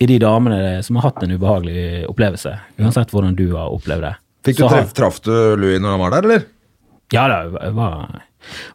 i 0.00 0.08
de 0.10 0.18
damene 0.20 0.80
som 0.84 0.98
har 0.98 1.08
hatt 1.08 1.22
en 1.24 1.32
ubehagelig 1.32 2.08
opplevelse, 2.10 2.52
uansett 2.82 3.14
hvordan 3.14 3.38
du 3.38 3.46
har 3.54 3.72
opplevd 3.72 4.10
det. 4.10 4.16
Fikk 4.48 4.60
du 4.60 4.66
treff, 4.66 4.96
Traff 4.96 5.20
du 5.24 5.32
Louis 5.60 5.80
når 5.80 5.94
han 5.94 6.02
var 6.02 6.16
der, 6.16 6.26
eller? 6.28 6.48
Ja, 7.14 7.24
da, 7.30 7.38
det 7.50 7.70
var, 7.76 8.20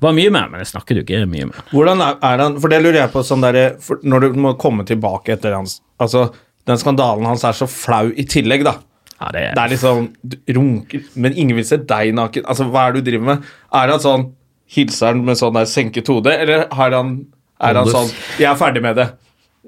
var 0.03 0.15
mye 0.15 0.31
med, 0.33 0.51
men 0.51 0.63
jeg 0.63 0.71
snakket 0.73 0.99
jo 0.99 1.05
ikke 1.05 1.21
mye 1.31 1.49
med. 1.51 1.61
Hvordan 1.71 2.03
er, 2.05 2.17
er 2.29 2.43
han 2.43 2.57
For 2.61 2.71
det 2.71 2.81
lurer 2.83 2.99
jeg 3.03 3.13
på 3.13 3.23
sånn 3.25 3.45
der, 3.45 3.59
Når 4.03 4.25
du 4.25 4.41
må 4.45 4.55
komme 4.61 4.86
tilbake 4.88 5.38
etter 5.38 5.55
hans 5.57 5.79
Altså, 6.01 6.27
den 6.67 6.81
skandalen 6.81 7.27
hans 7.29 7.45
er 7.47 7.55
så 7.55 7.67
flau 7.69 8.09
i 8.11 8.25
tillegg, 8.29 8.65
da. 8.67 8.77
Ja, 9.15 9.29
det, 9.31 9.41
er... 9.41 9.53
Det 9.55 9.63
er 9.63 9.71
liksom 9.71 10.09
du 10.21 10.38
runker 10.57 11.05
Men 11.15 11.38
ingen 11.38 11.55
vil 11.59 11.67
se 11.67 11.79
deg 11.79 12.11
naken. 12.17 12.47
Altså, 12.51 12.67
hva 12.71 12.88
er 12.88 12.95
det 12.95 13.05
du 13.05 13.11
driver 13.11 13.31
med? 13.31 13.53
Er 13.81 13.93
han 13.93 14.03
sånn 14.03 14.29
Hilser 14.75 15.13
han 15.13 15.21
med 15.27 15.38
sånn 15.38 15.53
der 15.55 15.67
senket 15.69 16.09
hode, 16.09 16.33
eller 16.33 16.65
har 16.73 16.95
han, 16.95 17.19
er 17.61 17.77
han 17.77 17.89
sånn 17.93 18.09
Jeg 18.41 18.49
er 18.49 18.57
ferdig 18.57 18.81
med 18.81 18.97
det. 18.97 19.05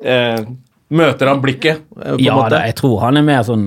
Eh, 0.02 0.40
møter 0.90 1.30
han 1.30 1.44
blikket, 1.44 1.84
eh, 2.02 2.16
ja 2.26 2.38
da, 2.50 2.64
jeg 2.66 2.78
tror 2.80 3.00
han 3.06 3.20
er 3.20 3.26
mer 3.28 3.44
sånn 3.46 3.66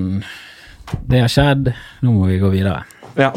Det 1.06 1.22
har 1.22 1.30
skjedd, 1.30 1.70
nå 2.02 2.14
må 2.16 2.26
vi 2.30 2.40
gå 2.42 2.50
videre. 2.50 2.82
Ja. 3.18 3.30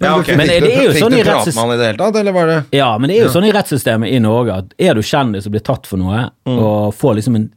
Ja, 0.00 0.14
okay. 0.20 0.36
Men 0.36 0.46
det 0.46 0.62
er 0.62 0.84
jo 0.84 0.92
sånn 0.96 1.14
i 1.18 1.22
prate 1.22 1.36
rettssys- 1.44 1.54
med 1.56 1.64
han 1.64 1.74
i 1.74 1.76
det 1.80 1.86
hele 1.92 1.98
tatt, 1.98 2.16
eller 2.20 2.32
var 2.32 2.46
det 2.46 2.58
Ja, 2.78 2.90
men 2.98 3.08
det 3.10 3.18
er 3.18 3.24
jo 3.26 3.30
sånn 3.34 3.46
i 3.48 3.52
rettssystemet 3.52 4.12
i 4.14 4.18
Norge 4.22 4.56
at 4.62 4.74
er 4.78 4.94
du 4.94 5.00
kjendis 5.02 5.46
og 5.46 5.52
blir 5.56 5.64
tatt 5.64 5.86
for 5.86 5.96
noe, 5.98 6.30
Mm. 6.46 6.58
og 6.58 6.94
får 6.94 7.16
liksom 7.18 7.36
en, 7.36 7.48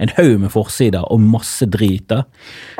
en 0.00 0.08
haug 0.16 0.38
med 0.40 0.50
forsider 0.50 1.04
og 1.12 1.20
masse 1.20 1.66
drit, 1.68 2.06
da, 2.08 2.22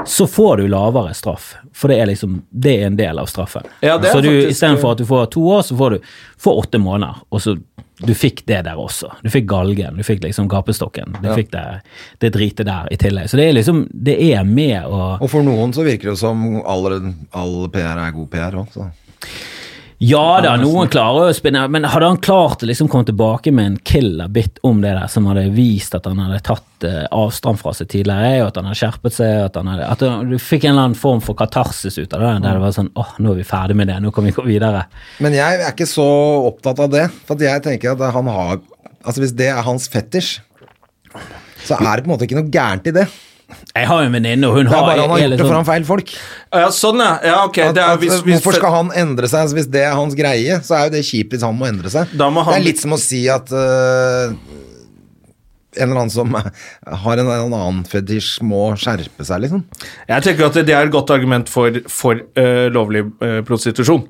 så 0.08 0.24
får 0.26 0.56
du 0.62 0.68
lavere 0.72 1.12
straff. 1.14 1.54
For 1.76 1.88
det 1.92 1.98
er 2.00 2.06
liksom 2.06 2.42
Det 2.50 2.78
er 2.80 2.86
en 2.86 2.96
del 2.96 3.18
av 3.18 3.26
straffen. 3.28 3.62
Ja, 3.82 3.98
det 3.98 4.08
så 4.10 4.22
du 4.22 4.28
faktisk- 4.30 4.50
istedenfor 4.56 4.92
at 4.92 4.98
du 4.98 5.04
får 5.04 5.30
to 5.30 5.40
år, 5.52 5.60
så 5.62 5.76
får 5.76 5.90
du 5.90 5.98
får 6.40 6.62
åtte 6.64 6.78
måneder, 6.80 7.16
og 7.30 7.40
så 7.40 7.58
du 8.02 8.14
fikk 8.14 8.46
det 8.46 8.64
der 8.64 8.76
også. 8.80 9.10
Du 9.22 9.28
fikk 9.28 9.44
galgen, 9.44 9.98
du 9.98 10.02
fikk 10.02 10.22
liksom 10.24 10.48
gapestokken. 10.48 11.12
Du 11.20 11.28
fikk 11.36 11.50
det, 11.50 11.82
det 12.20 12.32
dritet 12.32 12.64
der 12.64 12.88
i 12.90 12.96
tillegg. 12.96 13.28
Så 13.28 13.36
det 13.36 13.50
er 13.50 13.52
liksom 13.52 13.86
Det 13.92 14.16
er 14.32 14.42
med 14.42 14.84
å 14.88 15.20
Og 15.20 15.28
for 15.28 15.42
noen 15.42 15.74
så 15.74 15.84
virker 15.84 16.08
det 16.14 16.16
som 16.18 16.62
all, 16.64 16.86
all 17.34 17.68
PR 17.68 17.98
er 17.98 18.10
god 18.12 18.30
PR 18.30 18.52
òg, 18.56 18.72
så 18.72 18.90
Ja 20.00 20.38
da, 20.40 20.54
noen 20.56 20.88
klarer 20.88 21.28
å 21.28 21.32
spinne, 21.36 21.66
men 21.68 21.84
hadde 21.84 22.08
han 22.08 22.20
klart 22.24 22.62
å 22.64 22.68
liksom 22.70 22.88
komme 22.88 23.04
tilbake 23.04 23.52
med 23.52 23.66
en 23.66 23.74
killer 23.84 24.30
bit 24.32 24.56
om 24.64 24.78
det 24.80 24.94
der, 24.96 25.10
som 25.12 25.26
hadde 25.28 25.50
vist 25.52 25.92
at 25.92 26.08
han 26.08 26.22
hadde 26.24 26.38
tatt 26.46 26.86
eh, 26.88 27.02
avstand 27.12 27.60
fra 27.60 27.74
seg 27.76 27.90
tidligere, 27.92 28.38
og 28.40 28.46
at 28.46 28.56
han 28.56 28.70
hadde 28.70 28.80
skjerpet 28.80 29.18
seg, 29.18 29.34
at, 29.50 29.58
hadde, 29.60 29.90
at 29.92 30.06
du 30.30 30.38
fikk 30.40 30.64
en 30.64 30.72
eller 30.72 30.86
annen 30.88 30.96
form 30.96 31.20
for 31.20 31.36
katarsis 31.36 32.00
ut 32.00 32.16
av 32.16 32.24
det, 32.24 32.32
der 32.46 32.56
det 32.56 32.64
var 32.64 32.72
sånn 32.78 32.88
åh, 32.96 33.12
nå 33.20 33.34
er 33.34 33.42
vi 33.42 33.46
ferdig 33.50 33.76
med 33.76 33.92
det, 33.92 33.98
nå 34.00 34.14
kan 34.16 34.24
vi 34.24 34.32
gå 34.38 34.46
videre. 34.48 34.86
Men 35.20 35.36
jeg 35.36 35.60
er 35.60 35.68
ikke 35.68 35.90
så 35.92 36.08
opptatt 36.48 36.80
av 36.80 36.88
det. 36.96 37.04
For 37.28 37.44
jeg 37.44 37.60
tenker 37.68 37.92
at 37.92 38.16
han 38.16 38.32
har 38.32 38.60
Altså 39.00 39.22
Hvis 39.22 39.30
det 39.32 39.46
er 39.48 39.62
hans 39.64 39.86
fetisj, 39.88 40.42
så 41.64 41.78
er 41.78 41.86
det 41.88 42.02
på 42.04 42.10
en 42.10 42.12
måte 42.12 42.26
ikke 42.26 42.36
noe 42.36 42.52
gærent 42.52 42.88
i 42.90 42.92
det. 42.92 43.06
Jeg 43.74 43.86
har 43.90 44.02
en 44.06 44.12
venninne, 44.14 44.48
og 44.48 44.56
hun 44.58 44.66
har 44.66 44.74
Det 44.74 44.80
er 44.80 44.86
bare 44.90 45.00
han 45.00 45.10
har 45.14 45.18
gjort 45.22 45.30
det 45.30 45.38
sånn- 45.40 45.50
foran 45.52 45.66
feil 45.68 45.84
folk. 45.88 46.12
Ja, 46.52 46.68
sånn, 46.74 46.98
ja. 47.04 47.10
ja 47.24 47.36
ok. 47.46 47.58
At, 47.68 47.74
Det 47.74 47.82
er, 47.84 47.96
hvis, 48.02 48.16
hvis, 48.22 48.40
hvorfor 48.40 48.58
skal 48.58 48.74
han 48.76 48.90
endre 49.02 49.28
seg? 49.30 49.52
Hvis 49.58 49.68
det 49.70 49.84
er 49.86 49.94
hans 49.98 50.14
greie, 50.18 50.60
så 50.66 50.76
er 50.78 50.88
jo 50.88 50.94
det 50.96 51.04
kjipt 51.06 51.36
hvis 51.36 51.42
han 51.46 51.56
må 51.58 51.68
endre 51.70 51.92
seg. 51.92 52.10
Da 52.16 52.30
må 52.30 52.44
han- 52.44 52.54
Det 52.54 52.60
er 52.62 52.68
litt 52.72 52.82
som 52.82 52.92
å 52.96 52.98
si 53.00 53.22
at 53.28 53.50
uh, 53.52 54.34
en 55.76 55.86
eller 55.86 56.00
annen 56.00 56.10
som 56.10 56.34
har 57.04 57.18
en, 57.22 57.28
en 57.30 57.52
annen 57.54 57.84
fetisj, 57.86 58.40
må 58.42 58.72
skjerpe 58.80 59.24
seg, 59.26 59.44
liksom. 59.46 59.64
Jeg 60.10 60.22
tenker 60.26 60.48
at 60.50 60.58
det 60.66 60.74
er 60.74 60.88
et 60.88 60.94
godt 60.94 61.10
argument 61.14 61.48
for, 61.52 61.70
for 61.88 62.18
uh, 62.36 62.66
lovlig 62.74 63.04
uh, 63.22 63.40
prostitusjon. 63.46 64.06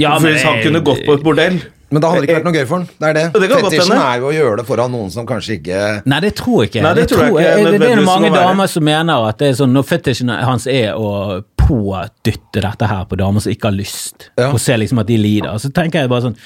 Ja, 0.00 0.16
men 0.18 0.34
hvis 0.34 0.42
han 0.46 0.60
kunne 0.64 0.80
gått 0.82 1.04
på 1.06 1.14
et 1.14 1.22
bordell 1.22 1.60
Men 1.94 2.02
da 2.02 2.08
hadde 2.10 2.24
det 2.24 2.26
ikke 2.26 2.38
vært 2.40 2.46
noe 2.48 2.56
gøy 2.56 2.64
for 2.66 2.80
han. 2.80 2.86
Det 2.98 3.08
er 3.10 3.14
det. 3.14 3.24
Det 3.38 3.48
Fetisjen 3.62 3.92
er 4.00 4.18
jo 4.18 4.26
å 4.26 4.32
gjøre 4.34 4.56
det 4.58 4.64
foran 4.66 4.90
noen 4.90 5.12
som 5.14 5.26
kanskje 5.28 5.58
ikke 5.60 5.80
Nei, 6.10 6.18
det 6.24 6.32
tror 6.40 6.64
jeg 6.64 6.72
ikke. 6.72 6.82
Nei, 6.82 6.94
det 6.98 7.04
tror 7.12 7.22
jeg 7.22 7.34
ikke 7.36 7.70
det, 7.70 7.80
det 7.84 7.90
er 7.92 8.02
mange 8.08 8.30
damer 8.34 8.70
som 8.72 8.86
mener 8.88 9.28
at 9.28 9.38
det 9.38 9.52
er 9.52 9.58
sånn, 9.60 9.74
når 9.76 9.86
fetisjen 9.92 10.32
hans 10.34 10.66
er 10.66 10.98
å 10.98 11.12
pådytte 11.64 12.64
dette 12.64 12.88
her 12.90 13.04
på 13.08 13.18
damer 13.20 13.44
som 13.44 13.54
ikke 13.54 13.70
har 13.70 13.76
lyst, 13.76 14.30
Ja. 14.36 14.50
og 14.50 14.58
se 14.60 14.76
liksom 14.76 14.98
at 15.04 15.06
de 15.08 15.16
lider, 15.20 15.54
så 15.62 15.70
tenker 15.72 16.02
jeg 16.02 16.10
bare 16.12 16.26
sånn 16.28 16.38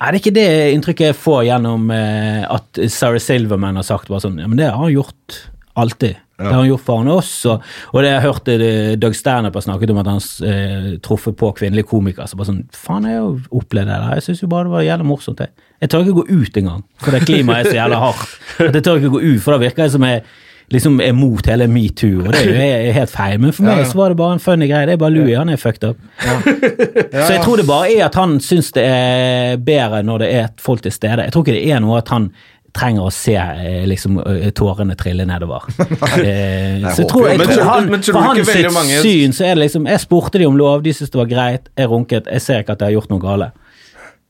er 0.00 0.12
det 0.14 0.22
ikke 0.22 0.32
det 0.32 0.48
inntrykket 0.72 1.10
jeg 1.10 1.16
får 1.20 1.42
gjennom 1.50 1.90
eh, 1.92 2.40
at 2.48 2.78
Sarah 2.88 3.20
Silverman 3.20 3.76
har 3.76 3.84
sagt? 3.84 4.08
bare 4.08 4.24
sånn, 4.24 4.38
ja, 4.40 4.46
men 4.48 4.56
Det 4.56 4.70
har 4.70 4.78
han 4.80 4.94
gjort 4.94 5.42
alltid. 5.76 6.16
Det 6.40 6.50
har 6.50 6.58
han 6.58 6.68
gjort 6.70 6.84
foran 6.86 7.10
oss. 7.12 7.32
Og, 7.50 7.70
og 7.92 8.04
det 8.04 8.10
jeg 8.12 8.24
hørte 8.26 8.58
det, 8.60 8.72
Doug 9.02 9.16
Stanhope 9.18 9.60
har 9.60 9.66
snakket 9.66 9.94
om 9.94 10.02
at 10.02 10.10
han 10.10 10.20
eh, 10.48 10.90
truffet 11.04 11.38
på 11.40 11.52
kvinnelige 11.60 11.90
komikere. 11.92 12.28
så 12.30 12.40
bare 12.40 12.50
sånn, 12.50 12.62
Faen, 12.74 13.08
jeg 13.08 13.20
har 13.20 13.56
opplevd 13.62 13.92
det 13.92 13.96
der. 13.96 14.14
Jeg 14.18 14.28
syns 14.28 14.44
jo 14.44 14.50
bare 14.52 14.68
det 14.68 14.76
var 14.76 14.86
jævlig 14.86 15.10
morsomt. 15.12 15.42
Jeg, 15.44 15.66
jeg 15.80 15.92
tør 15.92 16.06
ikke 16.06 16.20
gå 16.20 16.28
ut 16.42 16.62
engang, 16.62 16.84
for 17.00 17.16
det 17.16 17.24
klimaet 17.28 17.66
er 17.66 17.74
så 17.74 17.80
jævla 17.80 18.04
hardt. 18.04 18.38
At 18.68 18.78
jeg 18.80 18.86
tør 18.86 19.02
ikke 19.02 19.16
gå 19.16 19.24
ut, 19.26 19.42
for 19.44 19.56
da 19.56 19.60
virker 19.64 19.86
jeg 19.86 19.96
som 19.96 20.08
jeg 20.08 20.24
liksom 20.70 21.00
er 21.02 21.14
mot 21.18 21.46
hele 21.50 21.66
metoo, 21.70 22.20
og 22.22 22.34
det 22.34 22.44
er 22.54 22.84
jo 22.86 22.92
helt 22.94 23.10
feil. 23.10 23.40
Men 23.42 23.54
for 23.54 23.66
meg 23.66 23.82
så 23.90 23.98
var 23.98 24.12
det 24.12 24.20
bare 24.20 24.36
en 24.36 24.42
funny 24.42 24.68
greie. 24.70 24.86
Det 24.86 24.94
er 24.94 25.02
bare 25.02 25.14
Louis, 25.16 25.34
han 25.34 25.50
er 25.50 25.58
fucked 25.58 25.86
up. 25.88 25.98
Så 27.26 27.32
jeg 27.34 27.42
tror 27.42 27.58
det 27.58 27.66
bare 27.66 27.90
er 27.90 28.04
at 28.06 28.18
han 28.18 28.36
syns 28.44 28.70
det 28.76 28.84
er 28.86 29.58
bedre 29.66 30.04
når 30.06 30.22
det 30.22 30.30
er 30.38 30.48
folk 30.62 30.84
til 30.86 30.94
stede. 30.94 31.26
Jeg 31.26 31.34
tror 31.34 31.46
ikke 31.46 31.56
det 31.58 31.74
er 31.74 31.82
noe 31.82 31.98
at 31.98 32.12
han 32.14 32.30
trenger 32.76 33.06
å 33.08 33.12
se 33.14 33.34
eh, 33.36 33.84
liksom 33.90 34.18
eh, 34.22 34.50
tårene 34.56 34.96
trille 34.98 35.26
nedover. 35.28 35.66
Eh, 36.20 36.84
så 36.94 37.02
jeg 37.04 37.08
tror, 37.10 37.26
jeg 37.30 37.38
tror 37.40 37.54
tror- 37.54 37.68
han, 37.70 37.88
men 37.90 38.02
For 38.02 38.20
hans 38.24 38.48
sitt 38.50 38.66
mange- 38.74 39.00
syn 39.04 39.32
så 39.36 39.44
er 39.46 39.54
det 39.56 39.62
liksom 39.66 39.86
Jeg 39.88 40.00
spurte 40.02 40.38
de 40.40 40.46
om 40.48 40.56
lov, 40.58 40.82
de 40.84 40.92
syntes 40.92 41.10
det 41.14 41.20
var 41.20 41.28
greit, 41.30 41.68
jeg 41.78 41.88
runket, 41.90 42.26
jeg 42.30 42.42
ser 42.44 42.62
ikke 42.64 42.74
at 42.76 42.80
jeg 42.84 42.90
har 42.92 42.96
gjort 42.98 43.10
noe 43.12 43.22
gale. 43.22 43.50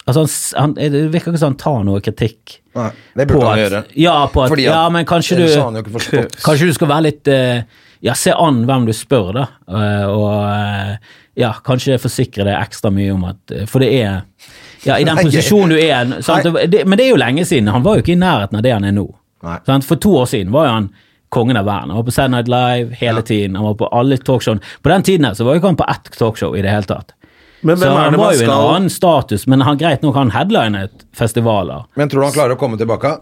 Altså 0.09 0.24
han, 0.24 0.32
han, 0.62 0.74
Det 0.93 1.03
virker 1.12 1.32
ikke 1.32 1.38
som 1.43 1.53
han 1.53 1.59
tar 1.61 1.84
noe 1.86 2.01
kritikk. 2.05 2.57
Nei, 2.78 2.88
det 3.18 3.26
burde 3.30 3.47
han 3.51 3.59
at- 3.59 3.64
gjøre. 3.64 3.82
Ja, 4.01 4.16
på 4.32 4.43
at, 4.45 4.51
Fordi 4.55 4.66
at 4.66 4.74
ja, 4.74 4.82
men 4.97 5.07
kanskje 5.09 5.38
du. 5.41 5.47
Kanskje 6.47 6.66
du 6.70 6.74
skal 6.76 6.91
være 6.91 7.07
litt 7.11 7.30
uh, 7.30 7.62
Ja, 8.03 8.14
se 8.16 8.32
an 8.32 8.62
hvem 8.68 8.86
du 8.88 8.95
spør, 8.97 9.32
da. 9.36 9.47
Uh, 9.68 10.07
og 10.09 10.30
uh, 10.41 11.16
ja, 11.41 11.53
kanskje 11.64 11.99
forsikre 12.01 12.45
deg 12.49 12.57
ekstra 12.59 12.91
mye 12.93 13.12
om 13.14 13.22
at 13.28 13.53
For 13.70 13.80
det 13.84 13.93
er 14.01 14.22
Ja, 14.85 14.97
i 14.99 15.05
den 15.05 15.16
posisjonen 15.18 15.74
du 15.74 15.78
er 15.78 16.22
sant? 16.24 16.47
Men 16.55 16.97
det 16.99 17.05
er 17.05 17.11
jo 17.11 17.20
lenge 17.20 17.45
siden. 17.45 17.68
Han 17.68 17.83
var 17.85 17.99
jo 17.99 18.05
ikke 18.05 18.14
i 18.14 18.20
nærheten 18.20 18.57
av 18.61 18.64
det 18.64 18.72
han 18.72 18.85
er 18.89 18.95
nå. 18.97 19.07
For 19.87 19.97
to 20.01 20.14
år 20.22 20.28
siden 20.31 20.53
var 20.55 20.66
jo 20.68 20.72
han 20.78 20.91
kongen 21.31 21.57
av 21.61 21.64
verden. 21.68 21.93
Han 21.93 22.01
var 22.01 22.07
på 22.09 22.14
Saturday 22.14 22.37
Night 22.37 22.49
Live 22.51 22.97
hele 23.01 23.22
tiden. 23.22 23.57
Han 23.57 23.64
var 23.68 23.74
på 23.74 23.89
alle 23.95 24.16
talkshowene. 24.18 24.61
På 24.83 24.89
den 24.89 25.03
tiden 25.07 25.24
her 25.28 25.35
så 25.39 25.45
var 25.47 25.55
jo 25.55 25.62
ikke 25.62 25.70
han 25.74 25.78
på 25.78 25.87
ett 25.93 26.11
talkshow 26.18 26.57
i 26.59 26.62
det 26.64 26.72
hele 26.72 26.89
tatt. 26.91 27.14
Men 27.61 27.76
Så 27.76 27.88
han 27.88 27.98
er 27.98 28.11
det 28.11 28.18
var 28.18 28.24
man 28.24 28.34
jo 28.34 28.40
i 28.40 28.44
en 28.44 28.50
skal 28.50 28.68
annen 28.74 28.92
status, 28.92 29.46
men 29.46 29.64
han 29.66 29.78
greit 29.80 30.04
nok 30.04 30.16
han 30.16 30.30
headlinet 30.32 31.04
festivaler. 31.16 31.84
Men 32.00 32.08
tror 32.08 32.22
du 32.22 32.26
han 32.30 32.36
klarer 32.36 32.56
å 32.56 32.61
komme 32.61 32.78
tilbake? 32.80 33.12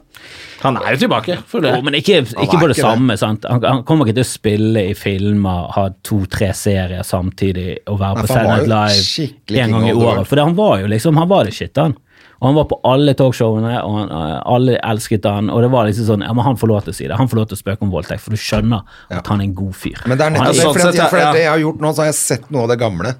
Han 0.62 0.78
er 0.78 0.94
jo 0.94 1.02
tilbake. 1.04 1.38
For 1.46 1.62
det. 1.64 1.72
Jo, 1.74 1.82
men 1.86 1.96
ikke, 1.98 2.20
ikke 2.22 2.58
på 2.58 2.68
det 2.70 2.76
ikke 2.78 2.86
samme. 2.86 3.16
sant? 3.18 3.46
Han, 3.50 3.62
han 3.66 3.84
kommer 3.88 4.06
ikke 4.06 4.20
til 4.20 4.26
å 4.26 4.30
spille 4.30 4.84
i 4.90 4.96
filmer, 4.98 5.70
ha 5.74 5.88
to-tre 6.06 6.52
serier 6.54 7.06
samtidig 7.06 7.80
og 7.86 7.98
være 8.02 8.18
Nei, 8.18 8.26
på 8.26 8.30
for 8.30 8.38
han 8.38 8.50
Saturday 8.50 8.68
var 8.68 8.68
Night 8.68 8.68
jo 8.68 8.74
Live 8.74 9.08
skikkelig 9.08 9.62
en 9.64 9.74
gang 9.76 9.88
i 9.88 9.94
of 9.94 9.98
the 9.98 10.10
året. 10.12 10.30
For 10.30 10.40
det, 10.40 10.46
han 10.50 10.58
var 10.58 10.76
jo 10.82 10.92
liksom, 10.94 11.22
han 11.22 11.32
var 11.34 11.48
det 11.48 11.56
shit, 11.58 11.82
han. 11.82 11.98
Og 12.38 12.46
han 12.46 12.54
var 12.54 12.66
på 12.70 12.76
alle 12.86 13.14
talkshowene, 13.18 13.70
og 13.82 13.94
han, 13.96 14.10
eh, 14.14 14.34
alle 14.46 14.76
elsket 14.86 15.26
han, 15.26 15.48
og 15.50 15.62
det 15.64 15.70
var 15.72 15.88
liksom 15.88 16.06
sånn 16.06 16.22
Ja, 16.22 16.30
men 16.38 16.46
han 16.46 16.58
får 16.60 16.70
lov 16.70 16.84
til 16.86 16.94
å 16.94 16.98
si 17.00 17.08
det. 17.10 17.16
Han 17.18 17.30
får 17.30 17.40
lov 17.40 17.48
til 17.50 17.58
å 17.58 17.62
spøke 17.64 17.82
om 17.82 17.90
voldtekt, 17.90 18.22
for 18.22 18.30
du 18.30 18.38
skjønner 18.38 18.84
at 19.10 19.26
han 19.26 19.42
er 19.42 19.48
en 19.48 19.56
god 19.58 19.74
fyr. 19.74 19.98
Men 20.06 20.20
det 20.20 20.26
er 20.26 20.30
Og 20.30 20.38
han 20.38 20.46
nettopp 20.46 20.54
det, 20.54 20.62
sånn 20.62 20.76
for, 20.76 20.84
at, 20.86 20.94
sett, 20.94 21.02
ja, 21.02 21.08
for 21.10 21.18
at 21.18 21.26
ja. 21.26 21.32
det 21.34 21.42
jeg 21.42 21.50
har 21.50 21.62
gjort 21.64 21.82
nå, 21.82 21.90
så 21.90 22.04
har 22.04 22.10
jeg 22.12 22.18
sett 22.20 22.52
noe 22.54 22.62
av 22.68 22.70
det 22.70 22.78
gamle. 22.78 23.14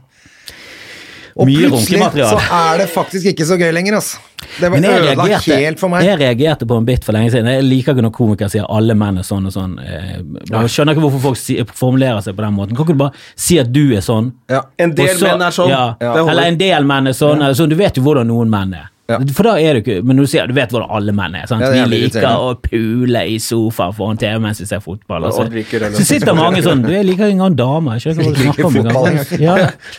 Og 1.39 1.47
Mye 1.47 1.68
plutselig 1.70 2.01
så 2.26 2.39
er 2.51 2.80
det 2.80 2.89
faktisk 2.91 3.28
ikke 3.30 3.45
så 3.47 3.55
gøy 3.61 3.70
lenger, 3.72 3.95
altså. 4.01 4.18
Det 4.59 4.70
var 4.72 4.78
ødela 4.78 5.26
helt 5.39 5.78
for 5.78 5.89
meg. 5.93 6.05
jeg 6.07 6.18
reagerte 6.18 6.66
på 6.66 6.76
en 6.78 6.84
bit 6.89 7.05
for 7.07 7.14
lenge 7.14 7.30
siden. 7.30 7.47
Jeg 7.53 7.62
liker 7.66 7.95
ikke 7.95 8.05
når 8.07 8.12
komikere 8.16 8.51
sier 8.51 8.66
alle 8.68 8.95
menn 8.99 9.18
er 9.18 9.26
sånn 9.26 9.47
og 9.47 9.55
sånn. 9.55 9.76
Eh, 9.78 10.18
Jeg 10.51 10.72
skjønner 10.74 10.95
ikke 10.97 11.05
hvorfor 11.07 11.22
folk 11.28 11.36
si, 11.39 11.59
formulerer 11.78 12.22
seg 12.26 12.34
på 12.39 12.43
den 12.43 12.55
måten. 12.59 12.74
Kan 12.76 12.86
ikke 12.86 12.97
du 12.99 13.03
bare 13.05 13.12
si 13.36 13.59
at 13.62 13.70
du 13.72 13.84
er 13.95 14.03
sånn? 14.03 14.32
Ja. 14.51 14.62
En 14.78 14.95
del 14.99 15.14
så- 15.16 15.30
menn 15.30 15.43
er 15.47 15.51
sånn. 15.55 15.68
Ja, 15.70 15.95
Ja. 16.01 16.14
eller 16.26 16.43
en 16.43 16.59
del 16.59 16.84
menn 16.84 17.07
er 17.09 17.12
sånn. 17.12 17.36
eller 17.43 17.55
sånn, 17.55 17.68
Du 17.68 17.76
vet 17.76 17.95
jo 17.97 18.03
hvordan 18.03 18.26
noen 18.26 18.49
menn 18.51 18.74
er. 18.74 18.89
Ja. 19.09 19.16
For 19.32 19.46
da 19.46 19.54
er 19.56 19.78
du 19.78 19.78
ikke 19.80 20.02
Men 20.04 20.18
du 20.20 20.26
sier 20.28 20.44
du 20.46 20.52
vet 20.52 20.68
hvordan 20.74 20.90
alle 20.92 21.12
menn 21.16 21.34
er. 21.38 21.46
Sant? 21.48 21.62
Ja, 21.64 21.70
er 21.72 21.86
vi 21.88 22.02
liker 22.04 22.26
å 22.28 22.50
pule 22.61 23.22
i 23.32 23.38
sofaen 23.40 23.94
foran 23.96 24.18
TV 24.20 24.36
mens 24.44 24.61
vi 24.61 24.66
ser 24.68 24.82
fotball. 24.84 25.24
Altså. 25.30 25.46
så, 25.46 25.46
Og 25.48 25.54
drikker 25.54 25.86
øl. 25.86 25.94
så 25.96 26.04
sitter 26.11 26.36
mange 26.36 26.61
sånn 26.66 26.82
Du, 26.84 26.90
jeg 26.92 27.06
liker 27.09 27.24
ikke 27.30 27.38
engang 27.38 27.56
damer. 27.56 27.96
Jeg 27.96 28.04
skjønner 28.04 28.28
ikke 28.28 28.34
hva 28.36 28.36
du 28.36 28.42
snakker 28.44 28.68
om. 28.68 28.76
engang. 28.82 29.40
Ja, 29.40 29.54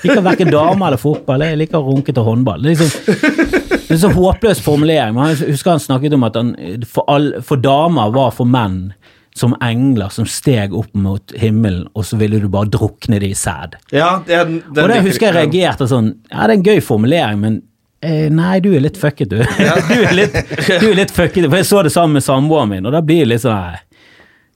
liker 0.05 0.22
verken 0.30 0.51
damer 0.53 0.91
eller 0.91 1.01
fotball. 1.01 1.41
Jeg 1.49 1.57
liker 1.64 1.82
runke 1.89 2.14
til 2.14 2.28
håndball. 2.28 2.62
Det 2.62 2.70
er 2.70 2.84
liksom 2.84 3.66
det 3.89 3.95
er 3.95 4.01
så 4.03 4.12
håpløs 4.14 4.60
formulering. 4.62 5.16
Men 5.18 5.32
jeg 5.34 5.55
husker 5.55 5.72
han 5.74 5.82
snakket 5.82 6.14
om 6.14 6.24
at 6.28 6.36
han, 6.38 6.51
for, 6.86 7.07
all, 7.10 7.32
for 7.41 7.57
damer 7.57 8.12
var 8.14 8.30
for 8.38 8.45
menn 8.45 8.91
som 9.39 9.55
engler 9.64 10.10
som 10.14 10.26
steg 10.30 10.74
opp 10.76 10.89
mot 10.97 11.34
himmelen, 11.38 11.86
og 11.95 12.03
så 12.05 12.18
ville 12.20 12.38
du 12.41 12.47
bare 12.51 12.70
drukne 12.74 13.18
det 13.22 13.30
i 13.32 13.38
sæd. 13.38 13.78
Ja, 13.95 14.20
er- 14.28 14.45
Og 14.49 14.76
det 14.89 15.01
husker 15.05 15.30
jeg 15.32 15.36
reagerte 15.38 15.88
sånn 15.89 16.12
Ja, 16.30 16.45
det 16.45 16.51
er 16.51 16.55
en 16.60 16.64
gøy 16.70 16.82
formulering, 16.84 17.39
men 17.41 17.60
eh, 18.02 18.30
nei, 18.32 18.60
du 18.64 18.72
er 18.76 18.84
litt 18.86 18.97
fucket, 19.00 19.30
du. 19.30 19.38
du, 19.91 20.00
er 20.00 20.16
litt, 20.16 20.39
du 20.70 20.89
er 20.91 20.97
litt 21.04 21.14
fucket. 21.14 21.50
For 21.50 21.60
jeg 21.62 21.70
så 21.70 21.84
det 21.86 21.93
sammen 21.95 22.20
med 22.20 22.26
samboeren 22.26 22.74
min, 22.74 22.89
og 22.89 22.95
da 22.95 23.04
blir 23.06 23.26
det 23.26 23.36
litt 23.36 23.45
sånn 23.45 23.60
nei, 23.60 23.78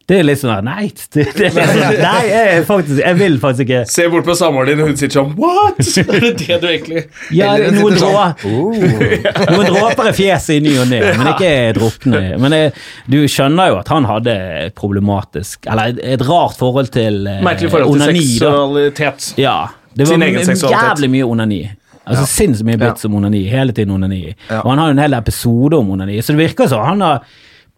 Det 0.10 0.18
er 0.20 0.26
litt 0.28 0.40
sånn 0.42 0.66
Nei, 0.68 0.90
det, 1.16 1.24
det 1.38 1.46
er 1.48 1.70
sånn, 1.70 1.98
nei 2.04 2.24
jeg, 2.28 2.64
faktisk, 2.68 2.98
jeg 3.00 3.18
vil 3.22 3.38
faktisk 3.40 3.64
ikke 3.70 3.84
Se 3.92 4.08
bort 4.12 4.26
på 4.28 4.36
samboeren 4.36 4.74
din, 4.74 4.82
og 4.84 4.90
hun 4.92 4.98
sitter 5.00 5.22
sånn 5.22 5.36
What?! 5.40 5.80
Er 6.04 6.26
det 6.26 6.32
det 6.42 6.58
du 6.60 6.68
egentlig 6.68 7.04
Ja, 7.32 7.54
noen, 7.72 7.96
sånn, 8.02 8.34
noen 8.44 9.70
dråper 9.70 10.10
i 10.12 10.16
fjeset 10.18 10.58
i 10.58 10.64
ny 10.66 10.74
og 10.82 10.90
ne, 10.92 11.00
men 11.16 11.30
ikke 11.32 11.54
drukne. 11.78 12.24
Men 12.42 12.58
jeg, 12.58 12.74
du 13.14 13.22
skjønner 13.32 13.72
jo 13.72 13.78
at 13.80 13.94
han 13.94 14.10
hadde 14.10 14.36
problematisk 14.76 15.70
Eller 15.72 15.96
et, 16.04 16.26
rart 16.28 16.60
forhold 16.60 16.92
til 16.94 17.24
eh, 17.30 17.40
Merkelig 17.46 17.72
forhold 17.72 17.96
til 17.96 18.04
onani, 18.04 18.26
da. 18.26 18.34
seksualitet. 18.34 19.30
Ja. 19.40 19.56
Det 19.94 20.10
var 20.10 20.28
jævlig 20.74 21.10
mye 21.16 21.32
onani. 21.32 21.62
Altså 22.04 22.26
Sinnssykt 22.28 22.68
mye 22.68 22.80
bits 22.82 23.08
om 23.08 23.16
onani. 23.20 23.46
Hele 23.52 23.76
tiden 23.76 23.94
onani. 23.96 24.26
Ja. 24.50 24.62
Og 24.64 24.74
han 24.74 24.82
har 24.82 24.92
jo 24.92 24.98
en 24.98 25.04
hel 25.06 25.18
episode 25.18 25.80
om 25.80 25.94
onani, 25.96 26.20
så 26.22 26.36
det 26.36 26.44
virker 26.44 26.70
som 26.72 26.84
han 26.84 27.04
har 27.06 27.24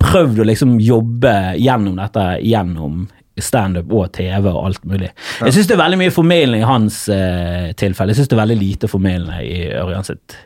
prøvd 0.02 0.42
å 0.42 0.48
liksom 0.50 0.80
jobbe 0.84 1.36
gjennom 1.62 2.00
dette 2.02 2.26
gjennom 2.44 3.06
standup 3.42 3.92
og 3.92 4.12
TV 4.16 4.48
og 4.48 4.62
alt 4.70 4.84
mulig. 4.88 5.10
Jeg 5.44 5.56
syns 5.56 5.70
det 5.70 5.76
er 5.76 5.82
veldig 5.84 6.00
mye 6.00 6.14
formildende 6.16 6.62
i 6.62 6.68
hans 6.68 7.02
eh, 7.12 7.72
tilfelle. 7.80 8.14
Jeg 8.14 8.22
syns 8.22 8.32
det 8.32 8.38
er 8.38 8.44
veldig 8.44 8.60
lite 8.60 8.90
formildende 8.92 9.42
i 9.44 9.58
Ørjan 9.76 10.08
sitt, 10.08 10.38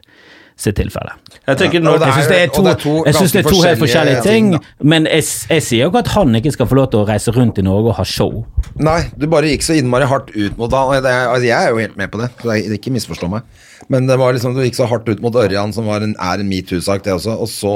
sitt 0.60 0.76
tilfelle. 0.80 1.14
Jeg 1.48 1.60
tenker 1.60 1.80
Ja, 1.80 1.86
nå 1.86 1.94
og 1.96 2.02
det 2.02 2.10
Jeg 2.10 2.18
syns 2.18 2.30
det 2.32 2.40
er 2.40 2.52
to, 2.54 2.64
det 2.66 2.74
er 2.74 2.82
to 2.84 2.96
jeg 3.06 3.16
synes 3.16 3.34
det 3.34 3.42
er 3.42 3.50
to 3.50 3.62
helt 3.64 3.82
forskjellige 3.84 4.24
ting, 4.26 4.50
ting, 4.58 4.88
men 4.92 5.08
jeg, 5.08 5.26
jeg 5.50 5.66
sier 5.66 5.86
jo 5.86 5.92
ikke 5.92 6.04
at 6.04 6.12
han 6.18 6.40
ikke 6.40 6.54
skal 6.56 6.70
få 6.70 6.80
lov 6.80 6.90
til 6.94 7.04
å 7.04 7.06
reise 7.08 7.34
rundt 7.36 7.62
i 7.62 7.66
Norge 7.66 7.94
og 7.94 7.98
ha 8.00 8.06
show. 8.08 8.42
Nei, 8.76 9.00
du 9.16 9.28
bare 9.32 9.52
gikk 9.54 9.66
så 9.66 9.78
innmari 9.80 10.10
hardt 10.10 10.34
ut 10.36 10.60
mot 10.60 10.74
han. 10.76 10.92
og 10.98 11.06
Det 11.06 11.14
altså, 11.16 11.48
jeg 11.48 11.58
er 11.58 11.74
jo 11.74 11.84
helt 11.84 11.98
med 12.00 12.12
på 12.12 12.22
det, 12.22 12.32
så 12.42 12.52
det 12.52 12.58
er, 12.58 12.76
ikke 12.80 12.94
misforstå 12.96 13.32
meg. 13.32 13.48
Men 13.90 14.10
det 14.10 14.20
var 14.22 14.36
liksom, 14.36 14.58
du 14.58 14.62
gikk 14.66 14.78
så 14.78 14.90
hardt 14.92 15.08
ut 15.10 15.24
mot 15.24 15.36
Ørjan, 15.40 15.74
som 15.76 15.88
var 15.90 16.04
en, 16.06 16.16
er 16.20 16.44
en 16.44 16.52
metoo-sak, 16.52 17.06
det 17.06 17.16
også. 17.16 17.38
Og 17.40 17.50
så 17.50 17.76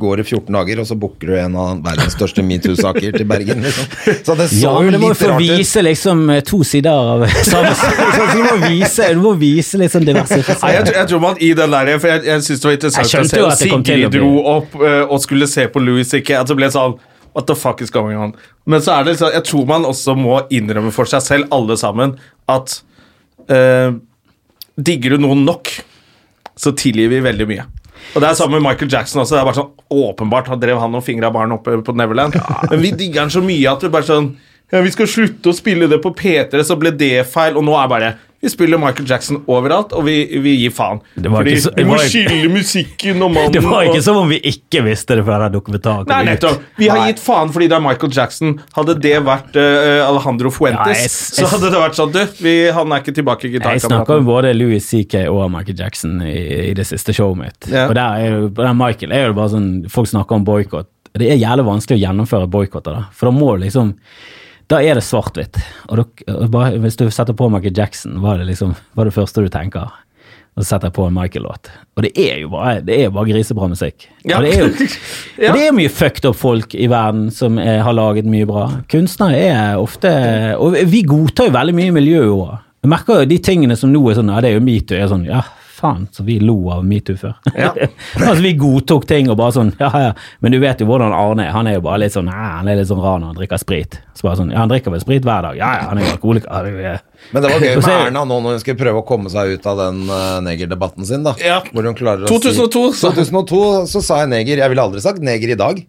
går 0.00 0.16
det 0.16 0.24
14 0.30 0.52
dager, 0.54 0.78
og 0.80 0.86
så 0.88 0.94
booker 0.96 1.26
du 1.28 1.34
en 1.36 1.56
av 1.60 1.80
verdens 1.84 2.14
største 2.14 2.40
metoo-saker 2.46 3.16
til 3.18 3.26
Bergen. 3.28 3.60
Liksom. 3.66 3.88
Så 4.24 4.36
det 4.38 4.46
så 4.48 4.60
Ja, 4.62 4.72
men 4.80 4.94
det 4.94 5.00
må 5.02 5.10
litt 5.10 5.22
rart 5.28 5.42
ut. 5.42 5.50
vise 5.58 5.82
liksom 5.84 6.22
to 6.48 6.60
sider 6.64 6.90
av 6.90 7.24
samme 7.50 7.74
Du 8.32 8.40
må 8.46 8.54
vise, 8.68 9.08
du 9.12 9.20
må 9.20 9.34
vise 9.40 9.80
liksom 9.82 10.06
diverse 10.08 10.38
Nei, 10.40 10.72
jeg, 10.78 10.86
tror- 10.86 10.96
jeg 11.02 11.08
tror 11.10 11.20
man 11.26 11.36
i 11.40 11.50
den 11.58 11.70
der 11.76 11.92
For 11.98 12.08
jeg, 12.14 12.24
jeg 12.30 12.42
synes 12.46 12.60
det 12.62 12.68
var 12.70 12.78
interessant 12.78 13.12
Jeg 13.12 13.20
å 13.20 13.30
se 13.30 13.42
at 13.44 13.58
Sigrid 13.60 14.14
dro 14.14 14.30
opp 14.56 14.78
eh, 14.80 15.02
og 15.04 15.20
skulle 15.20 15.48
se 15.50 15.66
på 15.68 15.82
Louis 15.84 16.14
ikke 16.16 16.38
At 16.40 16.48
det 16.48 16.56
ble 16.56 16.70
sånn 16.72 16.96
What 17.34 17.46
the 17.46 17.54
fuck 17.54 17.82
is 17.84 17.92
going 17.94 18.16
on? 18.18 18.32
Men 18.66 18.80
så 18.82 18.96
er 18.96 19.04
det 19.04 19.12
liksom 19.18 19.34
Jeg 19.36 19.44
tror 19.50 19.66
man 19.68 19.84
også 19.86 20.16
må 20.18 20.40
innrømme 20.50 20.90
for 20.96 21.06
seg 21.10 21.22
selv, 21.22 21.50
alle 21.54 21.76
sammen, 21.78 22.16
at 22.50 22.78
uh, 23.52 23.92
Digger 24.80 25.14
du 25.18 25.22
noen 25.26 25.44
nok, 25.46 25.70
så 26.58 26.72
tilgir 26.76 27.10
vi 27.12 27.20
veldig 27.22 27.46
mye. 27.50 27.66
Og 28.10 28.22
det 28.22 28.28
er 28.28 28.38
sammen 28.38 28.58
med 28.58 28.66
Michael 28.66 28.90
Jackson 28.92 29.22
også. 29.22 29.36
Det 29.36 29.40
er 29.42 29.48
bare 29.48 29.60
sånn 29.60 29.74
Åpenbart 29.90 30.50
har 30.50 30.58
drev 30.62 30.78
han 30.82 30.94
og 30.98 31.04
fingra 31.06 31.30
barn 31.34 31.54
oppe 31.54 31.76
på 31.86 31.94
Neverland. 31.98 32.36
Men 32.70 32.82
vi 32.82 32.92
digger 32.94 33.24
han 33.24 33.32
så 33.34 33.42
mye 33.44 33.70
at 33.70 33.84
vi 33.84 33.92
bare 33.92 34.06
sånn 34.08 34.32
ja, 34.70 34.82
Vi 34.84 34.92
skal 34.94 35.08
slutte 35.10 35.50
å 35.50 35.56
spille 35.56 35.88
det 35.90 35.98
på 36.02 36.12
P3, 36.14 36.62
så 36.66 36.76
ble 36.78 36.92
det 36.94 37.24
feil. 37.30 37.58
Og 37.58 37.66
nå 37.66 37.74
er 37.78 37.90
bare 37.90 38.10
Vi 38.40 38.48
spiller 38.48 38.78
Michael 38.80 39.04
Jackson 39.10 39.42
overalt, 39.52 39.90
og 39.92 40.06
vi, 40.06 40.14
vi 40.40 40.54
gir 40.62 40.70
faen. 40.72 41.02
Det 41.14 41.28
var 41.28 41.42
Fordi 41.42 41.50
ikke 41.52 41.60
så- 41.66 41.72
det 41.74 41.84
vi 41.84 41.90
må 41.90 41.96
skille 42.00 42.48
musikken 42.48 43.22
og 43.26 43.30
mannen 43.34 43.52
Det 43.56 43.60
var 43.62 43.82
ikke 43.84 43.98
og- 43.98 44.04
som 44.06 44.16
om 44.16 44.28
vi 44.32 44.38
ikke 44.48 44.80
visste 44.86 45.18
det 45.18 45.24
før 45.26 45.44
dokumentaren 45.52 46.06
kom 46.06 46.14
Nei, 46.16 46.24
nettopp. 46.30 46.62
Vi 46.80 46.88
har 46.88 47.02
gitt 47.10 47.20
faen 47.20 47.52
fordi 47.52 47.68
det 47.68 47.76
er 47.76 47.84
Michael 47.84 48.12
Jackson. 48.16 48.54
Hadde 48.78 48.94
det 49.04 49.12
vært 49.26 49.58
uh, 49.60 50.06
Alejandro 50.08 50.50
Fuentes, 50.56 50.88
Ja, 50.88 51.04
jeg- 51.04 51.10
så 51.10 51.50
hadde 51.52 51.70
det 51.74 51.82
vært 51.82 52.00
sånn 52.00 52.12
Du, 52.16 52.20
vi, 52.40 52.54
han 52.72 52.92
er 52.96 53.04
ikke 53.04 53.14
tilbake 53.20 53.44
i 53.44 53.52
Jeg 53.52 53.60
snakka 53.60 53.76
gitarkameraten. 53.76 54.16
om 54.16 54.24
både 54.32 54.54
Louis 54.56 54.88
CK 54.88 55.14
og 55.28 55.50
Michael 55.52 55.76
Jackson 55.84 56.16
i, 56.22 56.70
i 56.70 56.72
det 56.74 56.86
siste 56.88 57.12
showet 57.12 57.36
mitt. 57.44 57.68
Ja. 57.68 57.88
Og 57.88 57.94
der 57.94 58.24
er 58.24 58.48
der 58.48 58.72
Michael 58.74 59.12
er 59.12 59.26
jo 59.28 59.36
bare 59.36 59.52
sånn 59.52 59.68
Folk 59.90 60.08
snakker 60.08 60.32
om 60.40 60.44
boikott. 60.48 60.88
Det 61.12 61.28
er 61.28 61.36
jævlig 61.36 61.64
vanskelig 61.66 61.98
å 62.00 62.04
gjennomføre 62.06 62.48
boikotter. 62.48 63.04
For 63.12 63.28
da 63.28 63.32
må 63.36 63.52
du 63.58 63.64
liksom 63.66 63.96
Da 64.70 64.78
er 64.86 64.94
det 64.94 65.02
svart-hvitt. 65.02 65.58
Og, 65.90 66.04
da- 66.52 66.70
hvis 66.78 66.96
du 67.00 67.08
setter 67.10 67.34
på 67.34 67.48
Michael 67.50 67.74
Jackson, 67.76 68.20
hva 68.22 68.34
er 68.36 68.44
det 68.44 68.52
liksom 68.52 68.76
Hva 68.94 69.02
er 69.02 69.10
det 69.10 69.16
første 69.16 69.42
du 69.42 69.48
tenker? 69.50 69.90
Og 70.58 70.64
så 70.64 70.72
setter 70.74 70.88
jeg 70.90 70.94
på 70.96 71.04
en 71.06 71.14
Michael-låt. 71.14 71.68
Og 71.96 72.02
det 72.04 72.10
er 72.18 72.40
jo 72.42 72.48
bare, 72.50 72.80
det 72.82 72.96
er 73.04 73.12
bare 73.14 73.28
grisebra 73.30 73.68
musikk. 73.70 74.08
Ja. 74.26 74.38
Og 74.38 74.44
det 74.44 74.54
er 74.54 74.64
jo 74.64 74.88
Ja. 75.44 75.52
det 75.54 75.62
er 75.68 75.72
mye 75.76 75.88
fucked 75.94 76.26
up 76.28 76.36
folk 76.36 76.74
i 76.74 76.88
verden 76.90 77.28
som 77.34 77.58
er, 77.62 77.78
har 77.86 77.94
laget 77.96 78.26
mye 78.30 78.46
bra. 78.50 78.64
Kunstnere 78.90 79.38
er 79.50 79.78
ofte 79.80 80.10
Og 80.58 80.74
vi 80.90 81.02
godtar 81.06 81.48
jo 81.50 81.54
veldig 81.54 81.74
mye 81.78 81.92
i 81.92 81.96
miljøet 82.00 82.34
òg. 82.34 82.58
Jeg 82.82 82.90
merker 82.94 83.22
jo 83.22 83.30
de 83.30 83.38
tingene 83.44 83.76
som 83.78 83.92
nå 83.92 84.02
er 84.10 84.18
sånn 84.18 84.30
Ja, 84.32 84.40
det 84.42 84.50
er 84.50 84.58
jo 84.58 84.64
metoo. 84.66 84.98
Er 84.98 85.08
sånn, 85.10 85.26
ja, 85.28 85.42
faen, 85.80 86.06
så 86.12 86.24
vi 86.26 86.36
lo 86.44 86.54
av 86.74 86.84
metoo 86.86 87.16
før. 87.18 87.34
Ja. 87.56 87.70
altså, 88.20 88.38
vi 88.44 88.52
godtok 88.60 89.06
ting 89.08 89.30
og 89.32 89.38
bare 89.40 89.54
sånn 89.56 89.72
Ja, 89.80 89.90
ja. 90.02 90.10
Men 90.44 90.54
du 90.54 90.58
vet 90.62 90.80
jo 90.82 90.86
hvordan 90.90 91.14
Arne 91.16 91.46
er. 91.48 91.54
Han 91.56 91.68
er 91.70 91.78
jo 91.78 91.84
bare 91.86 92.02
litt 92.04 92.14
sånn 92.14 92.28
Nei, 92.30 92.36
han 92.60 92.68
er 92.70 92.78
litt 92.80 92.90
sånn 92.90 93.00
rar 93.02 93.18
når 93.22 93.32
han 93.32 93.38
drikker 93.40 93.60
sprit. 93.62 93.98
Så 94.14 94.26
bare 94.28 94.38
sånn 94.40 94.52
Ja, 94.52 94.60
han 94.62 94.72
drikker 94.72 94.94
vel 94.94 95.02
sprit 95.02 95.24
hver 95.26 95.46
dag. 95.48 95.56
Ja, 95.58 95.70
ja, 95.80 95.86
han 95.90 96.00
er 96.00 96.06
jo 96.06 96.12
alkoholiker. 96.16 96.50
Ja, 96.52 96.92
er- 96.94 97.26
Men 97.32 97.42
det 97.42 97.52
var 97.52 97.64
gøy 97.66 97.74
med 97.80 97.90
er- 97.90 98.06
Erna 98.10 98.24
nå 98.28 98.40
når 98.44 98.56
hun 98.56 98.62
skulle 98.64 98.82
prøve 98.84 99.02
å 99.02 99.06
komme 99.08 99.32
seg 99.32 99.56
ut 99.56 99.70
av 99.72 99.80
den 99.84 100.02
uh, 100.10 100.38
negerdebatten 100.46 101.08
sin. 101.08 101.24
da 101.26 101.34
Ja. 101.42 101.60
Hvor 101.72 101.88
hun 101.88 101.98
klarer 101.98 102.28
å 102.28 102.30
2002, 102.30 102.84
si 103.00 103.06
2002 103.08 103.64
så 103.94 104.04
sa 104.04 104.22
jeg 104.24 104.32
neger. 104.36 104.62
Jeg 104.64 104.74
ville 104.74 104.86
aldri 104.88 105.02
sagt 105.04 105.24
neger 105.24 105.56
i 105.56 105.58
dag. 105.60 105.82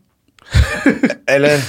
eller, 1.35 1.61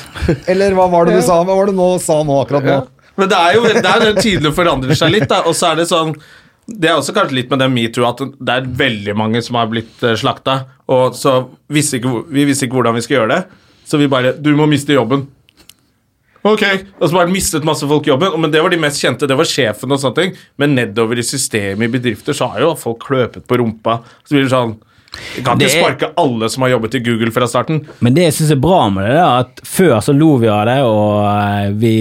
eller 0.50 0.74
hva 0.78 0.88
var 0.90 1.06
det 1.06 1.20
du 1.20 1.22
sa? 1.26 1.42
Hva 1.44 1.54
var 1.54 1.70
det 1.70 1.76
nå 1.78 1.92
sa 2.02 2.22
nå 2.26 2.40
akkurat 2.42 2.66
nå? 2.66 2.80
Ja. 2.80 3.02
Men 3.20 3.28
det 3.28 3.38
er 3.38 3.56
jo 3.58 3.64
det 3.68 3.82
er 3.84 4.14
tydelig 4.16 4.50
å 4.52 4.56
forandre 4.56 4.96
seg 4.96 5.12
litt, 5.12 5.28
da. 5.28 5.42
Og 5.48 5.56
så 5.56 5.72
er 5.72 5.82
det 5.82 5.88
sånn 5.90 6.14
Det 6.66 6.88
er 6.88 6.94
også 6.94 7.14
kanskje 7.16 7.40
litt 7.40 7.50
med 7.50 7.60
den 7.62 7.74
metoo 7.74 8.06
at 8.06 8.20
det 8.22 8.54
er 8.54 8.68
veldig 8.78 9.14
mange 9.18 9.42
som 9.42 9.58
har 9.58 9.70
blitt 9.70 10.02
uh, 10.06 10.14
slakta, 10.18 10.60
og 10.92 11.16
så 11.18 11.40
visste 11.72 11.98
ikke, 11.98 12.22
vi 12.30 12.46
visste 12.48 12.68
ikke 12.68 12.78
hvordan 12.78 12.96
vi 12.96 13.02
skulle 13.04 13.22
gjøre 13.22 13.34
det, 13.34 13.62
så 13.88 13.98
vi 13.98 14.10
bare 14.10 14.36
Du 14.38 14.52
må 14.56 14.68
miste 14.70 14.94
jobben. 14.94 15.26
Ok, 16.42 16.62
Og 16.98 17.06
så 17.06 17.14
bare 17.14 17.30
mistet 17.30 17.66
masse 17.66 17.86
folk 17.86 18.06
jobben, 18.06 18.34
men 18.40 18.50
det 18.50 18.62
var 18.62 18.72
de 18.72 18.78
mest 18.82 18.98
kjente. 18.98 19.28
Det 19.30 19.36
var 19.38 19.46
sjefen 19.46 19.94
og 19.94 20.00
sånne 20.02 20.16
ting. 20.16 20.32
Men 20.58 20.74
nedover 20.74 21.18
i 21.18 21.22
systemet 21.22 21.86
i 21.86 21.92
bedrifter 21.92 22.34
så 22.34 22.48
har 22.50 22.64
jo 22.64 22.72
folk 22.78 22.98
kløpet 23.04 23.46
på 23.46 23.58
rumpa. 23.60 24.00
Så 24.26 24.34
blir 24.34 24.48
det 24.48 24.54
sånn 24.54 24.74
Vi 25.36 25.42
kan 25.44 25.58
ikke 25.58 25.68
er- 25.70 25.82
sparke 25.84 26.12
alle 26.16 26.48
som 26.48 26.62
har 26.62 26.70
jobbet 26.74 26.94
i 26.94 27.00
Google 27.04 27.30
fra 27.30 27.46
starten. 27.46 27.80
Men 28.00 28.14
det 28.14 28.22
jeg 28.30 28.32
syns 28.38 28.50
er 28.56 28.60
bra 28.62 28.88
med 28.90 29.04
det, 29.10 29.16
er 29.16 29.40
at 29.44 29.60
før 29.64 29.96
så 30.00 30.14
lo 30.16 30.36
vi 30.40 30.48
av 30.48 30.66
det, 30.66 30.78
og 30.82 31.80
vi 31.80 31.94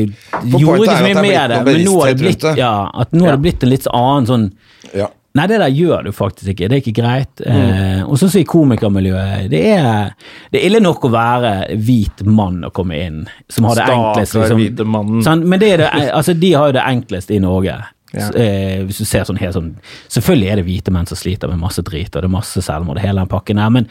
vi 0.43 0.57
gjorde 0.61 0.85
ikke 0.85 0.97
så 0.97 1.07
mye 1.07 1.21
med 1.21 1.49
det. 1.49 1.63
Men 1.65 1.81
nå 1.85 1.97
har 2.01 2.13
det 2.13 2.21
blitt, 2.23 2.45
ja, 2.57 2.75
nå 3.11 3.25
har 3.25 3.31
det 3.37 3.41
blitt 3.41 3.63
en 3.63 3.69
litt 3.69 3.87
annen 3.93 4.27
sånn 4.27 4.51
Ja. 4.93 5.07
Nei, 5.33 5.45
det 5.47 5.59
der 5.61 5.71
gjør 5.71 6.03
du 6.03 6.11
faktisk 6.11 6.49
ikke. 6.51 6.67
Det 6.67 6.75
er 6.75 6.81
ikke 6.81 7.01
greit. 7.01 7.41
Eh, 7.47 8.01
og 8.03 8.17
så 8.19 8.27
sier 8.27 8.43
komikermiljøet 8.43 9.49
det 9.49 9.61
er, 9.77 10.09
det 10.51 10.59
er 10.59 10.65
ille 10.67 10.81
nok 10.83 11.05
å 11.07 11.11
være 11.13 11.51
hvit 11.79 12.25
mann 12.27 12.65
og 12.67 12.73
komme 12.73 12.97
inn, 12.99 13.21
som 13.47 13.63
har 13.69 13.75
det 13.79 13.85
enklest. 13.93 14.35
Stakkar 14.35 14.57
hvite 14.59 14.83
mannen. 14.85 15.47
Men 15.47 15.59
det 15.59 15.77
det, 15.79 15.87
altså, 16.11 16.33
de 16.37 16.51
har 16.51 16.67
jo 16.67 16.73
det 16.73 16.83
enklest 16.83 17.31
i 17.31 17.39
Norge. 17.39 17.77
Ja. 18.11 18.27
Eh, 18.35 18.81
hvis 18.87 18.99
du 18.99 19.07
ser 19.07 19.23
sånn 19.23 19.39
helt 19.39 19.55
sånn 19.55 19.69
Selvfølgelig 20.11 20.49
er 20.51 20.59
det 20.59 20.65
hvite 20.67 20.91
menn 20.91 21.07
som 21.07 21.15
sliter 21.15 21.47
med 21.47 21.61
masse 21.61 21.79
drit, 21.87 22.11
og 22.11 22.19
det 22.19 22.27
er 22.27 22.33
masse 22.33 22.63
selvmord, 22.65 22.99
hele 22.99 23.23
den 23.23 23.31
pakken 23.31 23.61
her, 23.61 23.71
men 23.71 23.87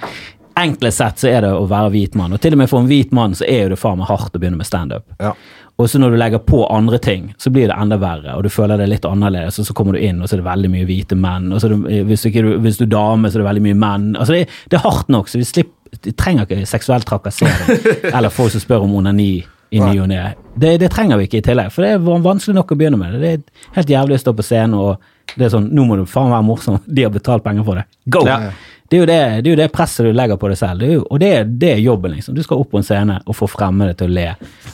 enklest 0.61 1.01
sett 1.01 1.23
så 1.23 1.31
er 1.31 1.47
det 1.47 1.55
å 1.57 1.65
være 1.71 1.93
hvit 1.95 2.17
mann. 2.19 2.35
Og 2.37 2.43
til 2.43 2.53
og 2.53 2.61
med 2.61 2.69
for 2.69 2.83
en 2.83 2.91
hvit 2.91 3.15
mann 3.17 3.37
så 3.39 3.47
er 3.49 3.65
jo 3.65 3.73
det 3.73 3.81
faen 3.81 4.01
meg 4.01 4.11
hardt 4.11 4.37
å 4.37 4.41
begynne 4.43 4.61
med 4.61 4.69
standup. 4.69 5.07
Ja. 5.23 5.33
Og 5.81 5.89
så 5.89 5.97
når 5.97 6.13
du 6.13 6.19
legger 6.21 6.43
på 6.45 6.61
andre 6.69 6.99
ting, 7.01 7.31
så 7.41 7.49
blir 7.53 7.71
det 7.71 7.77
enda 7.81 7.97
verre, 8.01 8.35
og 8.37 8.45
du 8.45 8.51
føler 8.53 8.77
det 8.77 8.91
litt 8.91 9.07
annerledes, 9.09 9.57
og 9.63 9.69
så 9.69 9.77
kommer 9.77 9.97
du 9.97 10.03
inn, 10.05 10.21
og 10.21 10.29
så 10.29 10.37
er 10.37 10.43
det 10.43 10.51
veldig 10.51 10.71
mye 10.75 10.89
hvite 10.89 11.17
menn, 11.17 11.49
og 11.55 11.63
så 11.63 11.71
det, 11.73 12.03
hvis, 12.11 12.27
du 12.29 12.51
hvis 12.61 12.81
du 12.81 12.85
er 12.85 12.93
dame, 12.93 13.31
så 13.31 13.39
er 13.39 13.45
det 13.45 13.49
veldig 13.49 13.65
mye 13.65 13.79
menn. 13.81 14.11
Altså 14.13 14.37
det, 14.37 14.43
det 14.69 14.77
er 14.77 14.85
hardt 14.85 15.09
nok, 15.13 15.31
så 15.31 15.41
vi 15.41 15.49
slipper, 15.49 16.13
trenger 16.21 16.45
ikke 16.45 16.69
seksuell 16.69 17.07
trakassering, 17.09 17.81
eller 18.17 18.35
folk 18.35 18.53
som 18.53 18.63
spør 18.63 18.85
om 18.85 18.99
onani 19.01 19.33
i 19.71 19.79
ny 19.81 20.01
og 20.03 20.09
ne. 20.11 20.21
Det, 20.61 20.75
det 20.83 20.89
trenger 20.91 21.21
vi 21.21 21.29
ikke 21.29 21.39
i 21.41 21.47
tillegg, 21.47 21.71
for 21.75 21.87
det 21.87 21.93
er 21.95 22.03
vanskelig 22.25 22.57
nok 22.57 22.73
å 22.75 22.79
begynne 22.81 22.99
med 22.99 23.15
det. 23.23 23.31
Er 23.39 23.77
helt 23.79 23.93
jævlig 23.95 24.17
å 24.19 24.23
stå 24.25 24.35
på 24.39 24.45
scenen, 24.47 24.75
og 24.75 25.37
det 25.39 25.47
er 25.47 25.53
sånn, 25.55 25.69
nå 25.77 25.85
må 25.87 25.97
du 26.01 26.05
faen 26.11 26.33
være 26.33 26.47
morsom, 26.49 26.81
de 26.97 27.07
har 27.07 27.13
betalt 27.15 27.45
penger 27.47 27.67
for 27.67 27.79
det. 27.81 27.87
Go! 28.11 28.25
Ja. 28.27 28.51
Det 28.91 28.99
er, 28.99 29.03
jo 29.05 29.07
det, 29.07 29.17
det 29.45 29.47
er 29.47 29.53
jo 29.55 29.59
det 29.61 29.69
presset 29.71 30.03
du 30.09 30.11
legger 30.19 30.35
på 30.43 30.49
deg 30.51 30.59
selv, 30.59 30.81
det 30.83 30.89
er 30.89 30.97
jo, 30.97 31.03
og 31.07 31.21
det, 31.23 31.29
er- 31.39 31.51
det 31.63 31.69
er 31.77 31.83
jobben, 31.85 32.11
liksom. 32.17 32.35
Du 32.35 32.43
skal 32.43 32.59
opp 32.59 32.73
på 32.73 32.81
en 32.81 32.87
scene 32.89 33.21
og 33.23 33.37
få 33.39 33.47
fremmede 33.47 33.95
til 34.01 34.11
å 34.11 34.15
le 34.17 34.25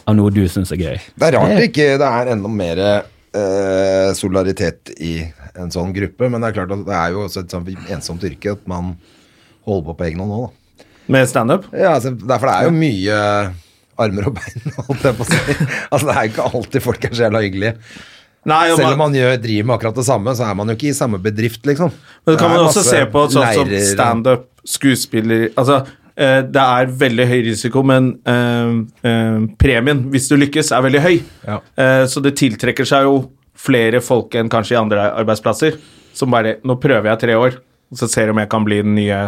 av 0.09 0.17
noe 0.17 0.33
du 0.33 0.41
syns 0.49 0.73
er 0.73 0.81
gøy. 0.81 0.97
Det 1.21 1.27
er 1.29 1.37
rart 1.37 1.53
det 1.53 1.67
ikke 1.69 1.91
det 2.01 2.09
er 2.09 2.31
enda 2.33 2.49
mer 2.49 2.81
eh, 3.37 4.09
solidaritet 4.17 4.95
i 5.05 5.19
en 5.61 5.69
sånn 5.75 5.93
gruppe, 5.97 6.31
men 6.33 6.41
det 6.41 6.49
er 6.49 6.57
klart 6.63 6.73
at 6.79 6.87
det 6.89 6.97
er 6.97 7.13
jo 7.13 7.27
også 7.27 7.45
et 7.45 7.53
sånt 7.53 7.69
ensomt 7.93 8.25
yrke 8.29 8.57
at 8.57 8.65
man 8.73 8.95
holder 9.69 9.85
på 9.91 9.97
på 10.01 10.09
egen 10.09 10.25
hånd 10.25 10.33
nå, 10.33 10.41
da. 10.47 10.89
Med 11.13 11.29
standup. 11.31 11.69
Ja, 11.77 11.93
altså, 11.99 12.15
derfor 12.17 12.49
det 12.51 12.57
er 12.57 12.71
jo 12.71 12.75
mye 12.81 13.21
armer 14.03 14.29
og 14.31 14.37
bein, 14.39 14.69
holdt 14.89 15.09
jeg 15.09 15.17
på 15.19 15.25
å 15.25 15.31
si. 15.31 15.57
Altså, 15.91 16.05
det 16.09 16.15
er 16.15 16.21
jo 16.29 16.33
ikke 16.35 16.47
alltid 16.51 16.85
folk 16.85 17.09
er 17.09 17.17
så 17.17 17.27
jævla 17.27 17.43
hyggelige. 17.47 17.75
Nei, 18.47 18.63
Selv 18.79 18.93
om 18.93 19.01
man 19.03 19.15
gjør, 19.17 19.37
driver 19.43 19.67
med 19.67 19.75
akkurat 19.75 19.97
det 19.99 20.07
samme, 20.07 20.33
så 20.39 20.45
er 20.47 20.59
man 20.59 20.71
jo 20.71 20.77
ikke 20.77 20.91
i 20.93 20.95
samme 20.95 21.19
bedrift, 21.23 21.65
liksom. 21.67 21.91
Men 21.91 22.35
det 22.37 22.39
kan 22.39 22.53
Det 22.53 22.59
man 22.61 22.69
også 22.69 22.85
se 22.87 23.01
på 23.11 23.25
sånn 23.35 23.49
som 23.57 23.73
standup, 23.89 24.45
skuespiller 24.67 25.49
Altså, 25.59 25.81
eh, 26.15 26.43
det 26.47 26.63
er 26.63 26.93
veldig 27.01 27.27
høy 27.27 27.41
risiko, 27.49 27.83
men 27.87 28.13
eh, 28.23 28.77
eh, 29.11 29.41
premien, 29.59 30.05
hvis 30.15 30.31
du 30.31 30.37
lykkes, 30.39 30.71
er 30.77 30.87
veldig 30.87 31.03
høy. 31.03 31.17
Ja. 31.47 31.59
Eh, 31.75 32.05
så 32.11 32.23
det 32.23 32.37
tiltrekker 32.39 32.87
seg 32.87 33.09
jo 33.09 33.19
flere 33.57 34.03
folk 34.05 34.35
enn 34.39 34.53
kanskje 34.53 34.77
i 34.77 34.81
andre 34.81 35.09
arbeidsplasser, 35.17 35.81
som 36.17 36.31
bare 36.31 36.59
Nå 36.65 36.79
prøver 36.81 37.11
jeg 37.11 37.23
tre 37.25 37.35
år, 37.41 37.59
og 37.91 37.99
så 37.99 38.07
ser 38.11 38.29
jeg 38.29 38.37
om 38.37 38.43
jeg 38.45 38.53
kan 38.53 38.67
bli 38.67 38.79
den 38.85 38.95
nye 38.99 39.21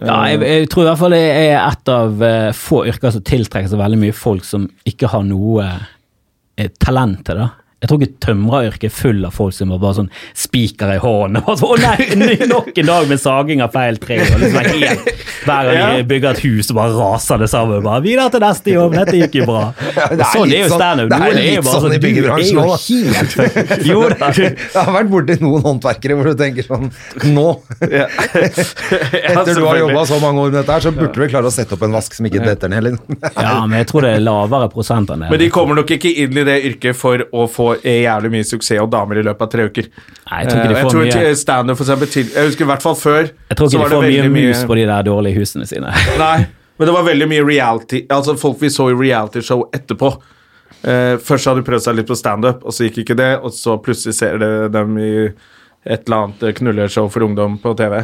Ja, 0.00 0.20
jeg, 0.30 0.40
jeg 0.42 0.70
tror 0.72 0.84
i 0.84 0.88
hvert 0.90 1.00
fall 1.02 1.16
det 1.16 1.24
er 1.24 1.58
et 1.58 1.90
av 1.92 2.24
eh, 2.26 2.48
få 2.56 2.84
yrker 2.90 3.14
som 3.14 3.24
tiltrekker 3.26 3.70
seg 3.70 3.80
veldig 3.80 4.00
mye 4.00 4.16
folk 4.16 4.46
som 4.48 4.66
ikke 4.88 5.10
har 5.12 5.26
noe 5.26 5.66
eh, 5.68 6.70
talent 6.82 7.24
til 7.28 7.42
det. 7.42 7.50
Jeg 7.84 7.90
tror 7.90 8.00
ikke 8.00 8.16
tømreryrket 8.24 8.86
er 8.88 8.92
full 8.96 9.24
av 9.28 9.34
folk 9.36 9.52
som 9.52 9.68
var 9.74 9.80
bare 9.82 9.96
sånn 9.98 10.06
spiker 10.40 10.94
i 10.94 11.00
hånden. 11.02 11.36
og 11.42 11.50
bare 11.50 11.58
sånn, 11.60 11.68
Å 11.74 11.76
nei, 12.24 12.46
nok 12.48 12.70
en 12.80 12.88
dag 12.88 13.08
med 13.10 13.20
saging 13.20 13.60
av 13.64 13.74
feil 13.74 13.98
tre. 14.00 14.16
Og 14.24 14.40
liksom 14.40 14.56
er 14.62 14.68
helt, 14.72 15.10
hver 15.44 15.68
gang 15.68 15.98
de 15.98 16.06
bygger 16.14 16.30
et 16.38 16.40
hus, 16.46 16.70
og 16.72 16.78
bare 16.78 16.94
raser 16.96 17.42
det 17.44 17.50
sammen. 17.52 17.82
Bare, 17.84 18.00
Videre 18.04 18.32
til 18.32 18.40
neste 18.44 18.72
jobb, 18.72 18.96
dette 18.96 19.18
gikk 19.20 19.36
jo 19.42 19.48
bra. 19.50 19.64
Ja, 19.94 20.08
det 20.10 20.24
er 20.24 20.30
sånn 20.32 20.50
er 20.50 20.58
jo 20.64 20.68
sånn- 20.72 20.80
standup. 20.80 21.10
det 21.12 21.18
er 21.28 21.34
litt 21.36 21.54
jo 21.54 21.62
bare 21.66 21.80
sånn 21.84 21.92
i 21.94 21.98
byggebransjen 22.02 22.58
òg. 22.64 22.72
Jeg 23.84 24.80
har 24.80 24.90
vært 24.96 25.10
borti 25.12 25.36
noen 25.42 25.62
håndverkere 25.64 26.16
hvor 26.18 26.30
du 26.32 26.34
tenker 26.40 26.66
sånn 26.66 26.88
Nå, 27.34 27.44
Ja. 27.92 28.06
etter 28.08 29.52
du 29.54 29.62
har 29.66 29.78
jobba 29.78 30.02
så 30.08 30.18
mange 30.22 30.40
år 30.42 30.50
med 30.50 30.58
dette, 30.60 30.72
her, 30.72 30.84
så 30.86 30.92
burde 30.94 31.12
du 31.14 31.28
klare 31.30 31.48
å 31.50 31.54
sette 31.54 31.76
opp 31.76 31.84
en 31.86 31.94
vask 31.94 32.16
som 32.16 32.26
ikke 32.28 32.42
detter 32.44 32.72
ned. 32.72 32.88
Liksom. 32.88 33.18
Ja, 33.36 33.54
men 33.66 33.78
jeg 33.82 33.88
tror 33.92 34.06
det 34.06 34.12
er 34.16 34.24
lavere 34.24 34.68
prosent 34.72 35.12
enn 35.14 35.24
det. 35.24 35.30
Men 35.32 35.42
de 35.44 35.50
kommer 35.54 35.78
nok 35.78 35.90
ikke 35.96 36.10
inn 36.24 36.40
i 36.42 36.46
det 36.48 36.58
yrket 36.70 36.98
for 36.98 37.24
å 37.34 37.46
få 37.50 37.73
jævlig 37.82 38.30
mye 38.30 38.46
suksess 38.48 38.80
og 38.82 38.90
damer 38.92 39.20
i 39.20 39.24
løpet 39.26 39.42
av 39.46 39.50
tre 39.52 39.64
uker. 39.68 39.88
Nei, 40.30 40.42
jeg 40.42 40.50
tror 40.50 40.60
ikke 40.60 40.68
de 40.68 40.74
Eh, 40.74 40.76
jeg 40.78 40.84
får 40.84 40.90
tror 40.94 41.04
mye- 41.04 41.12
til 41.12 41.36
standup, 41.36 41.76
for 41.76 41.84
eksempel, 41.84 42.10
til, 42.12 42.28
Jeg 42.34 42.46
husker 42.50 42.64
i 42.64 42.68
hvert 42.70 42.82
fall 42.82 42.94
før 42.94 43.22
Jeg 43.22 43.56
tror 43.56 43.66
ikke 43.68 43.80
var 43.80 43.88
de 43.88 43.94
får 43.94 44.06
mye 44.08 44.28
mus 44.34 44.64
på 44.64 44.74
de 44.76 44.86
der 44.86 45.02
dårlige 45.02 45.38
husene 45.38 45.66
sine. 45.66 45.90
Nei, 46.18 46.46
men 46.78 46.88
det 46.88 46.94
var 46.94 47.04
veldig 47.04 47.28
mye 47.28 47.44
reality 47.46 48.06
Altså 48.10 48.36
folk 48.38 48.60
vi 48.60 48.68
så 48.68 48.90
i 48.90 48.94
realityshow 48.94 49.68
etterpå. 49.72 50.14
Uh, 50.84 51.16
først 51.16 51.48
hadde 51.48 51.62
de 51.62 51.68
prøvd 51.68 51.84
seg 51.86 51.96
litt 51.96 52.08
på 52.10 52.16
standup, 52.18 52.64
og 52.64 52.74
så 52.76 52.84
gikk 52.88 52.98
ikke 53.04 53.16
det. 53.16 53.30
Og 53.40 53.54
så 53.56 53.78
plutselig 53.80 54.18
ser 54.18 54.36
de 54.42 54.68
dem 54.68 54.98
i 55.00 55.12
et 55.84 56.04
eller 56.06 56.16
annet 56.16 56.42
eh, 56.42 56.52
knulleshow 56.52 57.08
for 57.12 57.24
ungdom 57.24 57.56
på 57.62 57.72
TV. 57.78 58.02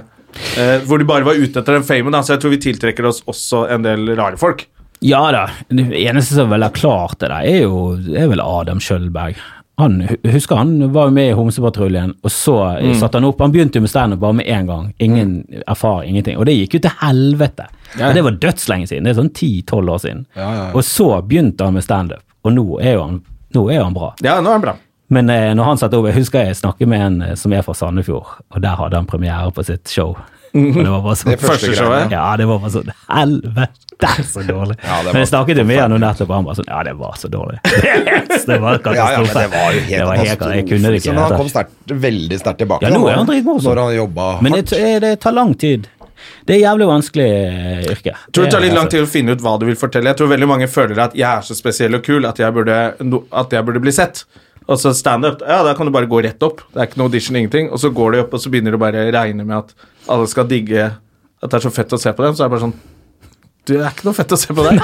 Uh, 0.57 0.79
hvor 0.89 1.01
de 1.01 1.05
bare 1.09 1.27
var 1.27 1.37
ute 1.37 1.61
etter 1.61 1.77
den 1.77 1.85
famen. 1.85 2.12
Da. 2.14 2.23
Så 2.25 2.37
jeg 2.37 2.45
tror 2.45 2.55
vi 2.55 2.62
tiltrekker 2.62 3.09
oss 3.11 3.23
også 3.29 3.66
en 3.75 3.85
del 3.85 4.14
rare 4.16 4.41
folk. 4.41 4.64
Ja 5.01 5.23
da, 5.33 5.47
det 5.73 5.87
eneste 5.97 6.37
som 6.37 6.51
vel 6.53 6.61
har 6.61 6.75
klart 6.77 7.16
det 7.23 7.31
der, 7.33 7.47
er 7.49 7.62
jo 7.64 7.95
er 7.97 8.29
vel 8.29 8.43
Adam 8.45 8.83
Skjølberg. 8.85 9.39
Han, 9.81 9.97
husker 10.28 10.57
han 10.61 10.74
var 10.93 11.09
jo 11.09 11.14
med 11.16 11.31
i 11.31 11.35
Homsepatruljen, 11.39 12.12
og 12.22 12.31
så 12.31 12.57
Mm. 12.81 12.95
satte 13.01 13.18
han 13.18 13.24
opp 13.28 13.41
Han 13.41 13.53
begynte 13.53 13.76
jo 13.81 13.85
med 13.85 13.91
standup 13.91 14.20
bare 14.20 14.33
med 14.39 14.47
en 14.49 14.66
gang. 14.66 14.93
Ingen 14.99 15.33
erfaring, 15.66 16.11
ingenting. 16.14 16.37
Og 16.39 16.47
det 16.47 16.55
gikk 16.59 16.74
jo 16.78 16.81
til 16.87 16.97
helvete. 17.01 17.66
Og 18.01 18.14
det 18.14 18.22
var 18.24 18.31
dødslenge 18.43 18.87
siden. 18.89 19.05
Det 19.05 19.11
er 19.16 19.20
sånn 19.22 19.33
10-12 19.35 19.91
år 19.91 19.99
siden. 20.05 20.26
Og 20.74 20.83
så 20.85 21.09
begynte 21.26 21.64
han 21.64 21.74
med 21.74 21.83
standup, 21.85 22.22
og 22.45 22.53
nå 22.53 22.66
er 22.81 22.93
jo 22.95 23.03
han, 23.03 23.20
nå 23.55 23.66
er 23.72 23.83
han 23.83 23.95
bra. 23.95 24.12
Ja, 24.22 24.41
nå 24.41 24.49
er 24.49 24.59
han 24.59 24.61
bra. 24.68 24.74
Men 25.11 25.28
eh, 25.31 25.55
når 25.59 25.64
han 25.64 25.76
satte 25.81 25.99
opp, 25.99 26.07
jeg 26.07 26.14
husker 26.20 26.45
jeg 26.47 26.55
snakket 26.61 26.87
med 26.89 27.01
en 27.03 27.22
eh, 27.22 27.35
som 27.35 27.53
er 27.53 27.62
fra 27.66 27.74
Sandefjord, 27.74 28.28
og 28.55 28.61
der 28.62 28.76
hadde 28.78 28.95
han 29.01 29.07
premiere 29.11 29.51
på 29.51 29.64
sitt 29.66 29.89
show. 29.91 30.14
Og 30.55 30.78
det 30.80 30.90
var 30.90 31.03
bare 31.05 31.16
sånn, 31.20 31.30
Det 31.30 31.40
første 31.42 31.74
showet? 31.78 32.11
Ja, 32.14 32.24
det 32.40 32.46
var 32.51 32.59
bare 32.62 32.72
sånn 32.74 32.90
Helvete, 33.07 34.11
så 34.26 34.42
dårlig. 34.48 34.76
Ja, 34.82 34.96
var 35.05 35.12
men 35.12 35.20
jeg 35.22 35.30
snakket 35.30 35.61
jo 35.61 35.66
med 35.68 35.78
han 35.82 35.94
nettopp, 36.03 36.30
og 36.30 36.34
han 36.38 36.48
bare 36.48 36.59
sånn 36.59 36.70
Ja, 36.72 36.80
det 36.88 36.96
var 36.98 37.20
så 37.20 37.30
dårlig. 37.30 37.61
det 38.51 38.59
var 38.64 38.80
Ja, 38.96 39.07
ja, 39.14 39.22
men 39.22 39.30
det 39.30 39.46
var 39.55 39.76
jo 39.76 39.84
helt 39.86 39.94
Det 39.94 40.09
var 40.11 40.20
helt- 40.24 40.44
Jeg 40.57 40.66
kunne 40.72 40.90
det 40.90 41.01
ikke. 41.01 41.07
Så, 41.07 41.14
Men 41.14 41.22
han 41.22 41.36
kom 41.38 41.53
stert, 41.53 41.72
veldig 42.09 42.40
sterkt 42.42 42.64
tilbake. 42.64 42.88
Ja, 42.88 42.96
nå 42.96 43.07
er 43.09 43.20
han 43.20 43.30
dritmorsom. 43.30 43.70
Når 43.70 43.82
han 43.84 43.96
jobba 44.01 44.28
Men 44.42 44.59
det, 44.59 44.84
det 45.07 45.14
tar 45.22 45.36
lang 45.36 45.55
tid. 45.55 45.88
Det 46.44 46.57
er 46.57 46.61
jævlig 46.64 46.86
vanskelig 46.88 47.26
eh, 47.30 47.80
yrke. 47.94 48.12
tror 48.32 48.44
det 48.44 48.53
tar 48.53 48.64
litt 48.64 48.74
lang 48.76 48.88
tid 48.92 49.05
å 49.05 49.09
finne 49.09 49.32
ut 49.36 49.40
hva 49.44 49.55
du 49.61 49.66
vil 49.68 49.78
fortelle. 49.78 50.11
Jeg 50.12 50.18
tror 50.20 50.28
veldig 50.34 50.48
mange 50.51 50.68
føler 50.68 50.98
at 51.07 51.14
jeg 51.16 51.28
er 51.30 51.46
så 51.46 51.57
spesiell 51.57 51.96
og 51.96 52.05
kul 52.05 52.26
at 52.28 52.40
jeg 52.42 52.53
burde, 52.57 52.76
at 53.32 53.55
jeg 53.57 53.66
burde 53.68 53.82
bli 53.84 53.94
sett. 53.94 54.24
Og 54.70 54.78
så 54.78 54.92
standup, 54.94 55.40
ja, 55.42 55.62
da 55.66 55.72
kan 55.74 55.88
du 55.88 55.92
bare 55.94 56.07
gå 56.11 56.20
rett 56.22 56.42
opp. 56.46 56.61
Det 56.70 56.78
er 56.82 56.86
ikke 56.90 57.01
noe 57.01 57.11
audition, 57.11 57.38
ingenting. 57.40 57.70
Og 57.74 57.80
så 57.82 57.90
går 57.94 58.12
du 58.14 58.20
opp, 58.20 58.36
og 58.36 58.42
så 58.42 58.53
begynner 58.53 58.76
du 58.76 58.78
bare 58.78 59.07
å 59.09 59.14
regne 59.16 59.46
med 59.46 59.57
at 59.64 59.72
alle 60.09 60.26
skal 60.30 60.48
digge 60.48 60.86
at 61.40 61.48
det 61.51 61.57
er 61.59 61.64
så 61.64 61.72
fett 61.72 61.92
å 61.92 61.98
se 62.01 62.12
på 62.12 62.24
dem. 62.24 62.34
Så 62.36 62.44
er 62.44 62.48
det 62.51 62.55
bare 62.57 62.64
sånn 62.68 62.74
Du, 63.66 63.74
det 63.76 63.80
er 63.84 63.90
ikke 63.92 64.07
noe 64.09 64.16
fett 64.16 64.32
å 64.32 64.38
se 64.40 64.55
på 64.57 64.64
deg. 64.68 64.80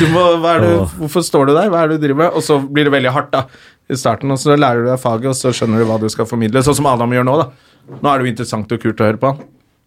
Du 0.00 0.06
må, 0.12 0.22
det, 0.42 0.70
hvorfor 1.00 1.24
står 1.24 1.50
du 1.50 1.54
der? 1.56 1.68
Hva 1.72 1.82
er 1.84 1.88
det 1.92 1.98
du 2.00 2.06
driver 2.06 2.22
med? 2.24 2.36
Og 2.38 2.44
så 2.44 2.56
blir 2.60 2.88
det 2.88 2.92
veldig 2.96 3.12
hardt 3.14 3.32
da, 3.34 3.44
i 3.92 3.96
starten, 4.00 4.32
og 4.32 4.40
så 4.42 4.56
lærer 4.58 4.82
du 4.82 4.88
deg 4.90 4.98
faget, 5.02 5.28
og 5.30 5.36
så 5.38 5.52
skjønner 5.54 5.82
du 5.84 5.86
hva 5.88 5.98
du 6.02 6.08
skal 6.10 6.26
formidle. 6.26 6.62
Sånn 6.66 6.78
som 6.80 6.88
Adam 6.90 7.12
gjør 7.14 7.28
nå, 7.28 7.36
da. 7.42 7.76
Nå 8.00 8.08
er 8.10 8.18
det 8.18 8.26
jo 8.26 8.32
interessant 8.32 8.72
og 8.74 8.80
kult 8.82 9.02
å 9.04 9.06
høre 9.06 9.20
på 9.22 9.30
han. 9.30 9.44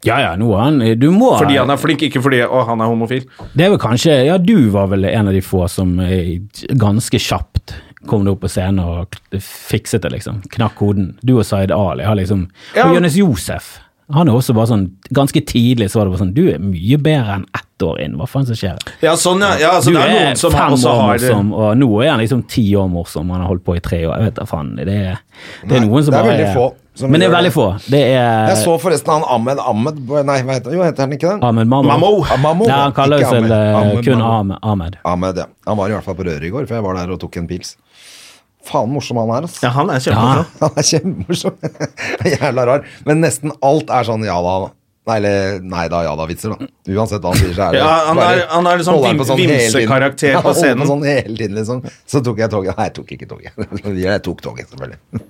Ja, 0.08 0.16
ja, 0.24 0.30
nå 0.40 0.54
han 0.56 0.78
Du 0.96 1.10
må 1.12 1.34
Fordi 1.36 1.58
han 1.60 1.74
er 1.74 1.76
flink, 1.82 2.06
ikke 2.08 2.22
fordi 2.24 2.38
å, 2.46 2.62
han 2.70 2.80
er 2.80 2.88
homofil. 2.88 3.26
Det 3.52 3.66
er 3.66 3.74
vel 3.74 3.82
kanskje 3.84 4.14
Ja, 4.30 4.38
du 4.40 4.70
var 4.72 4.88
vel 4.94 5.04
en 5.10 5.28
av 5.28 5.36
de 5.36 5.42
få 5.44 5.66
som 5.68 5.98
eh, 6.00 6.38
ganske 6.80 7.20
kjapt 7.20 7.74
kom 8.08 8.24
deg 8.24 8.38
opp 8.38 8.46
på 8.46 8.50
scenen 8.54 8.80
og 8.80 9.18
fikset 9.44 10.06
det, 10.06 10.14
liksom. 10.14 10.40
Knakk 10.56 10.78
koden. 10.80 11.10
Du 11.20 11.34
og 11.36 11.44
Zaid 11.44 11.74
Ali 11.76 12.08
har 12.08 12.16
liksom 12.16 12.46
Ja. 12.78 12.88
Og 12.88 12.96
Jonis 12.96 13.18
Josef. 13.20 13.74
Han 14.14 14.30
er 14.30 14.38
også 14.38 14.56
bare 14.58 14.72
sånn 14.72 14.86
Ganske 15.14 15.42
tidlig 15.46 15.92
så 15.92 16.00
var 16.00 16.08
det 16.08 16.16
bare 16.16 16.24
sånn 16.24 16.36
Du 16.38 16.46
er 16.50 16.62
mye 16.64 16.98
bedre 17.02 17.40
enn 17.40 17.48
ett 17.54 17.86
år 17.86 18.02
inn. 18.04 18.18
Hva 18.20 18.26
faen 18.28 18.44
som 18.44 18.58
skjer? 18.60 18.76
Ja, 19.00 19.14
sånn, 19.16 19.40
ja. 19.40 19.54
ja 19.62 19.70
altså, 19.78 19.94
du 19.94 19.96
det 19.96 20.04
er 20.04 20.10
noen 20.12 20.40
som 20.40 20.52
fem 20.52 20.74
år 20.76 20.98
har 21.00 21.14
morsom, 21.14 21.54
og 21.56 21.70
nå 21.80 21.88
er 22.04 22.10
han 22.12 22.20
liksom 22.20 22.42
ti 22.52 22.66
år 22.76 22.90
morsom. 22.92 23.30
Han 23.32 23.40
har 23.40 23.48
holdt 23.54 23.64
på 23.64 23.78
i 23.78 23.84
tre 23.86 24.02
år. 24.04 24.18
Jeg 24.18 24.28
vet 24.28 24.36
da 24.42 24.48
faen. 24.50 24.74
Det 24.76 24.98
er, 24.98 25.22
det 25.64 25.78
er 25.78 25.86
noen 25.86 26.04
som 26.04 26.12
det 26.12 26.20
er 26.20 26.28
veldig 26.28 26.50
få 26.58 27.08
Men 27.08 27.24
det 27.24 27.30
er 27.30 27.36
veldig 27.38 27.54
få. 27.56 27.68
Det 27.88 28.02
er 28.10 28.52
Jeg 28.52 28.60
så 28.66 28.76
forresten 28.84 29.14
han 29.16 29.24
Ahmed 29.24 29.62
Ahmed 29.64 30.02
Nei, 30.28 30.42
hva 30.44 30.58
heter, 30.58 30.76
jo, 30.76 30.84
heter 30.84 31.06
han 31.06 31.16
ikke 31.16 31.30
det? 31.30 31.38
Ahmed 31.48 31.72
Mammo. 31.72 31.94
Ja, 32.28 32.54
Nei, 32.60 32.82
han 32.82 32.98
kaller 32.98 33.24
seg 33.24 33.48
eh, 33.48 33.94
kun 34.04 34.26
Ahmed. 34.28 34.60
Ahmed. 34.60 35.00
Ahmed, 35.08 35.40
ja. 35.46 35.48
Han 35.72 35.80
var 35.80 35.94
i 35.94 35.96
hvert 35.96 36.10
fall 36.10 36.20
på 36.20 36.28
røret 36.28 36.44
i 36.44 36.52
går, 36.52 36.68
for 36.68 36.82
jeg 36.82 36.90
var 36.90 37.00
der 37.00 37.16
og 37.16 37.22
tok 37.24 37.40
en 37.40 37.48
pils. 37.48 37.78
Faen 38.66 38.92
morsom 38.92 39.18
han 39.22 39.32
er, 39.32 39.46
altså. 39.48 39.62
Ja, 39.64 39.72
han 39.76 39.90
er 39.94 40.02
kjempemorsom. 40.04 40.58
Han 40.60 40.82
er 40.82 40.88
kjempemorsom. 40.90 41.56
Jævla 42.34 42.66
rar. 42.68 42.90
Men 43.08 43.24
nesten 43.24 43.54
alt 43.66 43.94
er 43.94 44.08
sånn 44.10 44.26
ja 44.28 44.36
da. 44.44 44.58
Nei, 45.10 45.16
eller 45.18 45.60
nei 45.66 45.88
da, 45.90 46.04
ja 46.06 46.12
da-vitser, 46.20 46.54
da. 46.54 46.68
Uansett 46.94 47.24
hva 47.24 47.32
han 47.34 47.40
sier, 47.42 47.54
så 47.58 47.64
er 47.68 47.72
det 47.74 47.80
Ja, 47.82 47.90
han 48.10 48.20
er- 48.22 48.44
han 48.52 48.68
er 48.70 48.78
liksom 48.82 49.00
vim- 49.02 49.24
sånn 49.26 49.40
vimsekarakter 49.42 50.32
Ja, 50.36 50.42
på 50.46 50.54
scenen. 50.54 50.86
sånn 50.88 51.02
hele 51.08 51.34
tiden, 51.40 51.56
liksom. 51.58 51.82
Så 52.06 52.22
tok 52.26 52.38
jeg 52.44 52.52
toget. 52.54 52.78
Nei, 52.78 52.86
jeg 52.90 52.94
tok 53.00 53.14
ikke 53.18 53.28
toget. 53.32 53.58
Jeg 54.10 54.22
tok 54.28 54.42
toget, 54.46 54.70
selvfølgelig. 54.70 55.00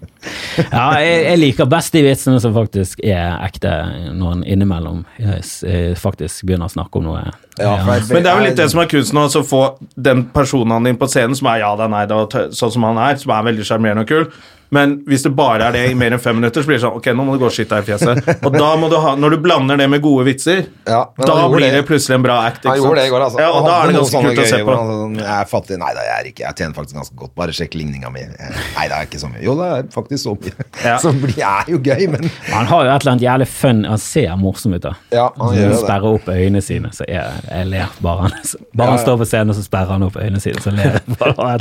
Ja, 0.73 0.85
jeg, 0.99 1.23
jeg 1.23 1.39
liker 1.39 1.67
best 1.71 1.93
de 1.95 2.01
vitsene 2.03 2.41
som 2.43 2.51
faktisk 2.53 2.99
er 3.07 3.37
ekte, 3.45 3.71
når 4.19 4.33
en 4.33 4.41
innimellom 4.43 5.05
eh, 5.23 5.93
faktisk 5.95 6.43
begynner 6.49 6.67
å 6.67 6.73
snakke 6.73 6.99
om 6.99 7.07
noe. 7.07 7.21
Ja, 7.59 7.77
for 7.85 7.93
jeg- 7.95 8.09
Men 8.11 8.23
det 8.25 8.31
er 8.33 8.37
jo 8.41 8.45
litt 8.49 8.59
det 8.59 8.69
som 8.73 8.81
er 8.83 8.89
kunsten, 8.91 9.21
også, 9.23 9.43
å 9.45 9.47
få 9.47 9.61
den 9.95 10.25
personen 10.35 10.83
din 10.83 10.97
på 10.99 11.07
scenen 11.07 11.35
som 11.39 11.47
er 11.53 11.61
ja 11.63 11.71
da, 11.79 11.87
nei 11.87 12.05
da, 12.11 12.25
sånn 12.51 12.71
som 12.75 12.83
han 12.89 12.97
er, 13.07 13.15
som 13.21 13.31
er 13.31 13.47
veldig 13.51 13.65
sjarmerende 13.71 14.03
og 14.03 14.11
kul. 14.11 14.27
Men 14.71 14.91
hvis 15.09 15.23
det 15.25 15.31
bare 15.33 15.65
er 15.69 15.73
det 15.73 15.79
i 15.89 15.93
mer 15.97 16.13
enn 16.13 16.21
fem 16.21 16.35
minutter, 16.37 16.61
så 16.61 16.69
blir 16.69 16.77
det 16.77 16.83
sånn 16.83 16.97
Ok, 16.99 17.07
nå 17.17 17.23
må 17.25 17.33
du 17.33 17.39
gå 17.41 17.47
og 17.49 17.53
skyte 17.55 17.73
deg 17.79 17.87
i 17.87 17.89
fjeset. 17.89 18.43
Og 18.45 18.53
da 18.53 18.67
må 18.77 18.89
du 18.91 18.95
ha 19.01 19.15
Når 19.17 19.33
du 19.33 19.37
blander 19.41 19.79
det 19.81 19.87
med 19.89 20.01
gode 20.03 20.27
vitser, 20.27 20.59
Ja, 20.85 20.99
da 21.17 21.37
blir 21.49 21.65
det 21.65 21.79
det. 21.79 21.85
plutselig 21.89 22.19
en 22.19 22.25
bra 22.27 22.35
act. 22.45 22.67
Han 22.67 22.77
ikke 22.77 22.85
gjorde 22.85 23.01
det 23.01 23.07
i 23.09 23.13
går, 23.15 23.23
altså. 23.25 23.39
Ja, 23.41 23.47
og 23.57 23.65
da 23.65 23.77
er 23.81 23.87
det 23.89 23.95
ganske 23.97 24.21
kult 24.27 24.41
å 24.43 24.45
se 24.51 24.59
på. 24.67 24.75
han 24.77 24.91
sånn, 24.93 25.15
Jeg 25.23 25.33
er 25.39 25.49
fattig. 25.49 25.79
Nei 25.81 25.89
da, 25.97 26.03
jeg 26.05 26.15
er 26.19 26.29
ikke. 26.31 26.43
Jeg 26.45 26.59
tjener 26.61 26.77
faktisk 26.77 26.99
ganske 26.99 27.17
godt. 27.23 27.33
Bare 27.41 27.55
sjekk 27.57 27.77
ligninga 27.79 28.11
mi. 28.13 28.27
Nei, 28.29 28.85
det 28.91 28.99
er 28.99 29.09
ikke 29.09 29.21
så 29.23 29.31
mye. 29.33 29.41
Jo, 29.47 29.55
det 29.57 29.71
er 29.79 29.89
faktisk 29.97 30.23
så 30.27 30.35
mye. 30.37 30.67
Ja. 30.85 30.95
Som 31.05 31.19
blir, 31.25 31.41
er 31.49 31.73
jo 31.73 31.81
gøy, 31.89 32.05
men 32.13 32.29
Han 32.53 32.69
har 32.69 32.85
jo 32.85 32.93
et 32.93 33.01
eller 33.01 33.15
annet 33.15 33.25
jævlig 33.25 33.49
fun 33.55 33.83
Han 33.89 33.97
ser 34.05 34.37
morsom 34.37 34.77
ut, 34.77 34.81
da. 34.85 34.93
Ja, 35.15 35.27
han 35.39 35.55
gjør 35.57 35.73
det. 35.73 35.81
sperrer 35.81 36.09
opp 36.13 36.29
øynene 36.29 36.61
sine, 36.61 36.93
så 36.93 37.09
jeg, 37.09 37.25
jeg 37.49 37.71
ler 37.73 37.97
bare. 38.05 38.29
Han, 38.29 38.55
bare 38.77 38.93
han 38.95 39.01
står 39.01 39.17
på 39.25 39.29
scenen, 39.33 39.49
og 39.55 39.57
så 39.57 39.65
sperrer 39.65 39.95
han 39.97 40.05
opp 40.05 40.21
øynene 40.21 40.39
sine, 40.45 40.61
så 40.61 40.73
ler 40.77 40.99
jeg. 40.99 41.17
bare. 41.17 41.59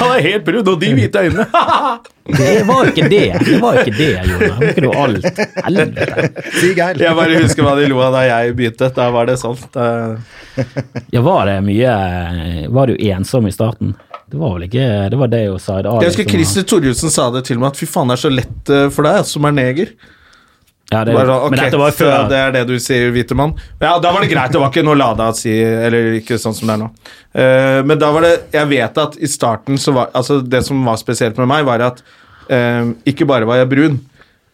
Han 0.00 0.16
er 0.16 0.24
helt 0.30 0.48
brun, 0.48 0.64
og 0.72 0.80
de 0.80 0.94
hvite 0.96 1.26
øynene! 1.28 1.50
Det 2.26 2.62
var 2.66 2.88
ikke 2.90 3.08
det. 3.08 3.38
Det 3.46 3.58
var 3.62 3.80
ikke 3.82 3.94
det, 3.96 4.08
Jonas. 4.26 4.58
Bruker 4.58 4.82
du 4.82 4.90
alt? 4.90 5.40
Helvete. 5.64 6.30
Jeg 6.98 7.14
bare 7.18 7.38
husker 7.42 7.66
hva 7.66 7.76
de 7.78 7.86
lo 7.90 8.00
av 8.02 8.16
da 8.16 8.24
jeg 8.26 8.56
begynte. 8.58 8.90
Da 8.96 9.08
var 9.14 9.28
det 9.30 9.38
sånn. 9.40 9.58
Ja, 11.12 11.20
var 11.22 11.46
det 11.50 11.58
mye 11.66 11.94
Var 12.72 12.88
du 12.88 12.96
ensom 13.10 13.46
i 13.46 13.52
starten? 13.52 13.92
Det 14.26 14.38
var 14.40 14.54
vel 14.56 14.64
ikke 14.66 14.86
Det 15.12 15.18
var 15.20 15.28
det 15.30 15.42
jo 15.44 15.58
Zaid 15.60 15.86
Ali 15.86 16.06
jeg 16.06 16.14
husker 16.14 16.30
Christer 16.32 16.64
Thorjussen 16.66 17.12
sa 17.12 17.28
det 17.34 17.44
til 17.46 17.60
meg, 17.60 17.74
at 17.74 17.78
fy 17.78 17.86
faen, 17.90 18.08
det 18.10 18.16
er 18.16 18.22
så 18.24 18.32
lett 18.32 18.72
eh, 18.72 18.86
for 18.94 19.06
deg 19.06 19.20
som 19.28 19.46
er 19.46 19.54
neger. 19.54 19.92
Ja, 20.90 21.04
det, 21.04 21.14
Bare 21.14 21.24
okay, 21.26 21.46
ok, 21.46 21.50
Men 21.50 21.60
dette 21.64 21.78
var 21.80 21.94
før. 21.98 22.12
Det 22.30 22.38
er 22.38 22.52
det 22.54 22.62
du 22.68 22.76
sier, 22.82 23.08
hvite 23.14 23.34
mann. 23.38 23.56
Ja, 23.80 23.96
da 24.02 24.12
var 24.14 24.22
det 24.22 24.30
greit. 24.30 24.52
Det 24.54 24.60
var 24.62 24.70
ikke 24.70 24.84
noe 24.86 24.98
Lada 24.98 25.30
å 25.32 25.34
si, 25.34 25.50
eller 25.50 26.12
ikke 26.20 26.38
sånn 26.38 26.54
som 26.54 26.70
det 26.70 26.76
er 26.76 26.82
nå. 26.84 26.90
Uh, 27.36 27.80
men 27.84 27.98
da 28.00 28.12
var 28.14 28.24
det 28.24 28.30
Jeg 28.54 28.68
vet 28.70 29.00
at 29.02 29.16
i 29.20 29.28
starten 29.28 29.76
så 29.76 29.92
var 29.92 30.14
Altså, 30.16 30.38
det 30.40 30.62
som 30.64 30.78
var 30.86 31.00
spesielt 31.00 31.36
med 31.42 31.50
meg, 31.50 31.66
var 31.66 31.82
at 31.88 31.98
uh, 32.52 32.92
ikke 33.08 33.26
bare 33.28 33.48
var 33.48 33.58
jeg 33.60 33.70
brun, 33.72 33.98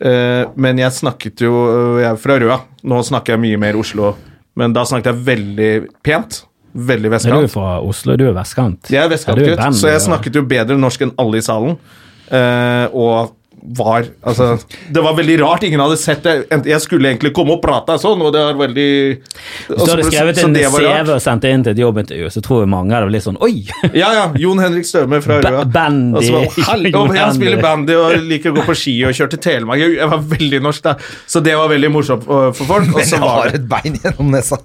uh, 0.02 0.48
men 0.56 0.80
jeg 0.80 0.96
snakket 0.96 1.44
jo 1.44 1.52
Jeg 2.00 2.08
er 2.14 2.22
fra 2.24 2.38
Røa. 2.40 2.58
Nå 2.88 3.02
snakker 3.10 3.36
jeg 3.36 3.44
mye 3.44 3.60
mer 3.60 3.78
Oslo, 3.78 4.14
men 4.56 4.72
da 4.72 4.86
snakket 4.88 5.12
jeg 5.12 5.26
veldig 5.28 5.70
pent. 6.00 6.40
Veldig 6.72 7.12
Men 7.12 7.28
du 7.28 7.44
er 7.44 7.52
fra 7.52 7.76
Oslo, 7.84 8.16
du 8.16 8.24
er 8.30 8.32
vestkant. 8.32 8.88
Jeg 8.88 9.04
er 9.04 9.12
vestkantgutt, 9.12 9.60
så 9.76 9.92
jeg 9.92 10.00
snakket 10.08 10.40
jo 10.40 10.46
bedre 10.48 10.80
norsk 10.80 11.04
enn 11.04 11.12
alle 11.20 11.42
i 11.42 11.44
salen. 11.44 11.76
Og 12.32 13.34
var 13.62 14.04
Altså, 14.26 14.58
det 14.94 15.02
var 15.04 15.14
veldig 15.16 15.36
rart. 15.42 15.62
Ingen 15.66 15.80
hadde 15.80 15.96
sett 16.00 16.22
det. 16.26 16.34
Jeg 16.66 16.80
skulle 16.82 17.08
egentlig 17.12 17.32
komme 17.36 17.54
og 17.56 17.62
prate 17.62 17.94
sånn, 18.02 18.20
og 18.24 18.32
det 18.34 18.40
var 18.42 18.56
veldig 18.58 18.88
Så 19.68 19.76
du 19.86 19.90
hadde 19.92 20.06
skrevet 20.08 20.40
en. 20.42 20.56
CV 20.56 21.12
og 21.14 21.20
sendt 21.22 21.42
det 21.46 21.52
inn 21.54 21.62
til 21.66 21.74
et 21.76 21.82
jobbintervju, 21.82 22.30
så 22.34 22.42
tror 22.44 22.62
jeg 22.64 22.70
mange 22.72 22.94
hadde 22.96 23.08
blitt 23.10 23.26
sånn 23.26 23.38
Oi! 23.42 23.62
Ja, 24.02 24.10
ja. 24.16 24.24
Jon 24.40 24.58
Henrik 24.62 24.86
Støme 24.88 25.20
fra 25.24 25.38
Røa. 25.44 25.64
bandy. 25.70 26.26
Og 26.32 27.14
jeg 27.14 27.34
spiller 27.38 27.60
bandy 27.62 27.94
og 27.98 28.16
liker 28.26 28.52
å 28.52 28.56
gå 28.60 28.64
på 28.66 28.76
ski 28.78 28.94
og 29.08 29.14
kjøre 29.16 29.34
til 29.36 29.42
Telemark. 29.46 29.82
Jeg 29.82 30.08
var 30.10 30.22
veldig 30.32 30.60
norsk 30.64 30.86
da, 30.86 30.94
så 31.28 31.42
det 31.44 31.54
var 31.58 31.70
veldig 31.72 31.90
morsomt 31.94 32.26
for 32.26 32.50
for 32.56 32.68
folk. 32.68 32.88
Og 32.92 32.98
Men 32.98 33.06
så 33.08 33.16
jeg 33.18 33.22
var 33.22 33.36
har 33.38 33.52
det 33.52 33.60
et 33.60 33.68
bein 33.70 33.98
gjennom 34.02 34.30
nesa. 34.34 34.58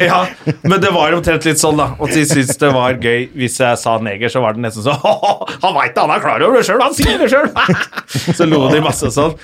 ja, 0.00 0.20
men 0.64 0.80
det 0.82 0.90
var 0.94 1.12
omtrent 1.16 1.44
litt 1.48 1.60
sånn, 1.60 1.76
da. 1.80 1.90
Og 1.98 2.10
de 2.14 2.24
syntes 2.28 2.56
det 2.60 2.70
var 2.74 2.96
gøy 3.02 3.28
hvis 3.38 3.58
jeg 3.60 3.80
sa 3.82 3.96
neger, 4.02 4.32
så 4.32 4.42
var 4.44 4.56
det 4.56 4.64
nesten 4.64 4.86
sånn 4.86 4.98
Han 5.04 5.74
veit 5.76 5.94
det, 5.94 6.00
han 6.04 6.12
er 6.14 6.22
klar 6.24 6.44
over 6.46 6.58
det 6.60 6.64
sjøl, 6.68 6.82
han 6.82 6.94
sier 6.96 7.18
det 7.20 7.28
sjøl! 7.32 7.48
Så 8.38 8.48
lo 8.48 8.64
de 8.72 8.80
masse 8.84 9.10
sånn. 9.14 9.36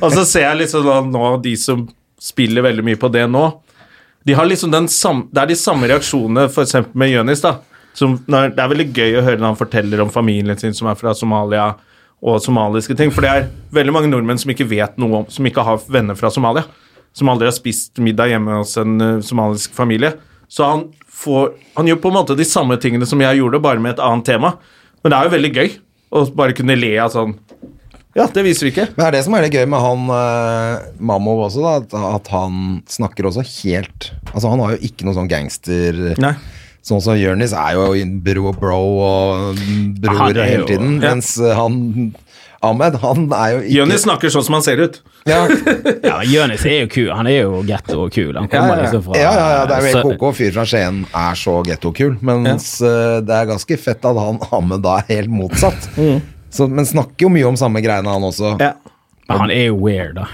Og 0.00 0.08
så 0.14 0.24
ser 0.28 0.46
jeg 0.48 0.62
liksom 0.64 0.86
da, 0.86 1.00
nå 1.04 1.34
de 1.44 1.56
som 1.60 1.84
spiller 2.22 2.64
veldig 2.64 2.84
mye 2.86 3.00
på 3.00 3.10
det 3.12 3.26
nå, 3.30 3.46
de 4.22 4.34
har 4.38 4.46
liksom 4.46 4.70
den 4.70 4.86
sam, 4.88 5.24
Det 5.32 5.40
er 5.42 5.48
de 5.50 5.58
samme 5.58 5.88
reaksjonene 5.90 6.46
f.eks. 6.46 6.76
med 6.94 7.10
Jonis, 7.10 7.42
da. 7.42 7.56
Det 7.98 8.60
er 8.62 8.70
veldig 8.70 8.86
gøy 8.94 9.16
å 9.18 9.24
høre 9.26 9.40
når 9.40 9.50
han 9.50 9.58
forteller 9.58 10.02
om 10.04 10.12
familien 10.12 10.58
sin 10.58 10.76
som 10.76 10.88
er 10.88 10.98
fra 11.00 11.14
Somalia, 11.16 11.72
og 12.22 12.38
somaliske 12.38 12.94
ting. 12.98 13.10
For 13.10 13.24
det 13.24 13.32
er 13.32 13.48
veldig 13.74 13.94
mange 13.96 14.10
nordmenn 14.12 14.38
som 14.38 14.52
ikke 14.54 14.68
vet 14.70 14.98
noe 15.00 15.22
om 15.22 15.30
Som 15.32 15.46
ikke 15.48 15.64
har 15.66 15.80
venner 15.90 16.14
fra 16.18 16.30
Somalia. 16.30 16.64
Som 17.12 17.28
aldri 17.28 17.48
har 17.48 17.56
spist 17.56 17.98
middag 17.98 18.30
hjemme 18.30 18.60
hos 18.60 18.76
en 18.80 18.94
uh, 19.02 19.20
somalisk 19.20 19.74
familie. 19.74 20.14
Så 20.48 20.64
han, 20.68 20.84
får, 21.08 21.50
han 21.74 21.88
gjør 21.90 21.98
på 22.04 22.12
en 22.12 22.18
måte 22.20 22.36
de 22.38 22.46
samme 22.46 22.78
tingene 22.80 23.08
som 23.08 23.20
jeg 23.20 23.40
gjorde, 23.40 23.60
bare 23.64 23.82
med 23.82 23.96
et 23.96 24.04
annet 24.04 24.28
tema. 24.28 24.54
Men 25.02 25.12
det 25.12 25.18
er 25.18 25.26
jo 25.26 25.34
veldig 25.34 25.52
gøy 25.56 25.74
å 26.12 26.24
bare 26.36 26.56
kunne 26.56 26.78
le 26.78 26.92
av 27.02 27.12
sånn 27.12 27.34
Ja, 28.14 28.26
det 28.28 28.42
viser 28.44 28.66
vi 28.68 28.72
ikke. 28.74 28.88
Men 28.92 28.98
det 28.98 29.06
er 29.08 29.14
det 29.16 29.22
som 29.24 29.34
er 29.38 29.46
det 29.46 29.52
gøy 29.56 29.66
med 29.72 29.80
han 29.80 30.02
uh, 30.12 30.82
Mammo 31.00 31.38
også, 31.46 31.62
da. 31.64 31.76
At, 31.80 31.94
at 32.20 32.32
han 32.34 32.82
snakker 32.92 33.24
også 33.30 33.44
helt 33.62 34.10
Altså, 34.34 34.50
han 34.52 34.60
har 34.60 34.74
jo 34.74 34.82
ikke 34.90 35.06
noe 35.08 35.16
sånn 35.16 35.30
gangster 35.32 36.02
Nei. 36.20 36.34
Sånn 36.82 37.00
som 37.00 37.14
Jonis 37.16 37.52
er 37.54 37.76
jo 37.78 37.86
bro 38.26 38.48
og 38.50 38.56
bro 38.58 38.80
og 39.06 39.60
bror 40.02 40.34
er 40.34 40.48
hele 40.50 40.64
jo- 40.64 40.68
tiden, 40.72 40.96
Ja. 41.00 41.12
mens 41.14 41.36
eh, 41.38 41.52
han 41.54 42.12
Ahmed, 42.62 42.94
han 43.02 43.24
er 43.34 43.48
jo 43.56 43.60
ikke 43.62 43.76
Jonis 43.76 44.02
snakker 44.04 44.30
sånn 44.34 44.44
som 44.46 44.54
han 44.58 44.62
ser 44.62 44.78
ut. 44.84 44.98
ja, 45.26 45.40
Ja, 46.10 46.20
Jonis 46.26 46.62
er 46.66 46.82
jo 46.84 46.90
kul. 46.92 47.08
Han 47.14 47.26
er 47.30 47.40
jo 47.40 47.62
getto 47.66 47.96
og 48.04 48.12
kul. 48.14 48.34
Han 48.38 48.46
kommer 48.50 48.74
Ja, 48.74 48.74
ja, 48.74 48.76
ja. 48.76 48.82
liksom 48.84 49.02
fra 49.06 49.16
ja, 49.18 49.32
ja, 49.34 49.48
ja, 49.56 49.64
det 49.66 49.74
er 49.78 49.80
jo 49.82 49.88
helt 49.96 50.06
koko. 50.12 50.30
Fyr 50.38 50.52
fra 50.58 50.66
Skien 50.70 51.00
er 51.10 51.40
så 51.40 51.56
getto-kul, 51.66 52.18
mens 52.22 52.68
eh, 52.86 53.16
det 53.26 53.34
er 53.40 53.48
ganske 53.50 53.78
fett 53.82 54.06
at 54.12 54.20
han 54.26 54.38
Ahmed 54.52 54.82
da 54.86 54.98
er 55.00 55.08
helt 55.16 55.32
motsatt. 55.38 55.88
Så, 56.52 56.68
men 56.68 56.86
snakker 56.88 57.26
jo 57.26 57.32
mye 57.32 57.48
om 57.48 57.56
samme 57.56 57.80
greiene, 57.84 58.12
han 58.12 58.24
også. 58.28 58.56
Ja, 58.60 58.74
Men 59.28 59.44
han 59.46 59.52
er 59.54 59.70
jo 59.70 59.78
weird, 59.80 60.18
da. 60.18 60.26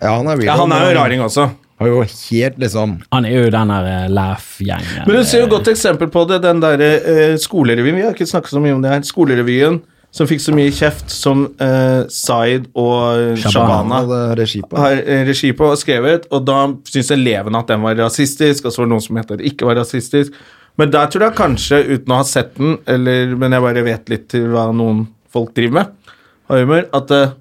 Ja, 0.00 0.12
han 0.18 0.28
er, 0.28 0.36
weird, 0.38 0.50
ja 0.50 0.58
Han 0.60 0.74
er 0.76 0.84
jo 0.84 0.98
raring 1.00 1.24
også. 1.24 1.48
Han 1.80 1.88
er 1.88 1.92
jo 1.92 2.04
helt 2.04 2.60
liksom 2.60 2.94
Han 3.12 3.26
er 3.28 3.34
jo 3.34 3.50
den 3.52 3.72
der 3.72 3.88
eh, 3.90 4.06
laugh-gjengen. 4.12 5.02
Men 5.08 5.18
du 5.18 5.26
ser 5.28 5.44
jo 5.44 5.50
godt 5.56 5.68
eksempel 5.72 6.08
på 6.12 6.24
det, 6.30 6.40
den 6.44 6.62
der 6.62 6.80
eh, 6.86 7.34
skolerevyen. 7.40 7.98
Vi 7.98 8.06
har 8.06 8.16
ikke 8.16 8.28
snakket 8.28 8.54
så 8.54 8.62
mye 8.62 8.76
om 8.76 8.84
det 8.84 8.94
her. 8.94 9.04
Skolerevyen 9.04 9.82
som 10.16 10.28
fikk 10.28 10.40
så 10.40 10.54
mye 10.56 10.72
kjeft 10.72 11.10
som 11.12 11.42
uh, 11.60 12.06
Zaid 12.12 12.70
og 12.78 13.36
Shabana 13.42 13.98
regi 14.38 14.62
på. 14.64 14.78
har 14.80 15.00
eh, 15.02 15.24
regi 15.28 15.50
på 15.56 15.66
og 15.68 15.76
skrevet, 15.80 16.28
og 16.32 16.46
da 16.46 16.60
syntes 16.88 17.12
elevene 17.12 17.60
at 17.60 17.72
den 17.72 17.82
var 17.84 17.98
rasistisk, 18.00 18.64
og 18.64 18.72
så 18.72 18.80
var 18.80 18.88
det 18.88 18.94
noen 18.94 19.04
som 19.04 19.18
mente 19.18 19.36
at 19.36 19.42
det 19.42 19.50
ikke 19.50 19.68
var 19.68 19.76
rasistisk. 19.82 20.38
Men 20.80 20.92
der 20.92 21.10
tror 21.12 21.26
jeg 21.26 21.36
kanskje, 21.36 21.82
uten 21.90 22.14
å 22.14 22.20
ha 22.22 22.24
sett 22.28 22.56
den, 22.56 22.78
eller, 22.88 23.34
men 23.36 23.56
jeg 23.56 23.64
bare 23.66 23.84
vet 23.84 24.10
litt 24.12 24.26
til 24.32 24.48
hva 24.52 24.68
noen 24.76 25.04
folk 25.36 25.52
driver 25.56 25.78
med, 25.82 26.14
har 26.50 26.62
humor, 26.64 26.86
at 26.96 27.12
eh, 27.14 27.34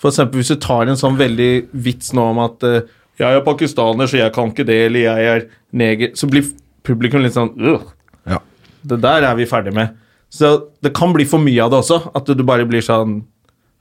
for 0.00 0.12
eksempel 0.12 0.40
hvis 0.42 0.52
du 0.54 0.58
tar 0.62 0.88
en 0.92 0.98
sånn 1.00 1.18
veldig 1.20 1.50
vits 1.86 2.12
nå 2.16 2.24
om 2.34 2.40
at 2.44 2.64
eh, 2.68 2.80
jeg 3.20 3.30
er 3.38 3.44
pakistaner, 3.46 4.08
så 4.10 4.18
jeg 4.18 4.32
kan 4.34 4.50
ikke 4.50 4.66
det, 4.66 4.78
eller 4.88 5.04
jeg 5.06 5.28
er 5.34 5.44
neger, 5.78 6.14
så 6.18 6.26
blir 6.30 6.48
publikum 6.84 7.22
litt 7.24 7.36
sånn 7.36 7.52
«Ugh, 7.56 7.84
Ja. 8.28 8.40
det 8.82 8.98
der 9.04 9.22
er 9.28 9.36
vi 9.38 9.46
ferdig 9.46 9.72
med. 9.76 9.94
Så 10.34 10.48
det 10.82 10.90
kan 10.98 11.12
bli 11.14 11.24
for 11.30 11.38
mye 11.38 11.62
av 11.62 11.70
det 11.70 11.78
også, 11.84 12.00
at 12.18 12.26
du 12.26 12.42
bare 12.42 12.66
blir 12.66 12.82
sånn 12.82 13.20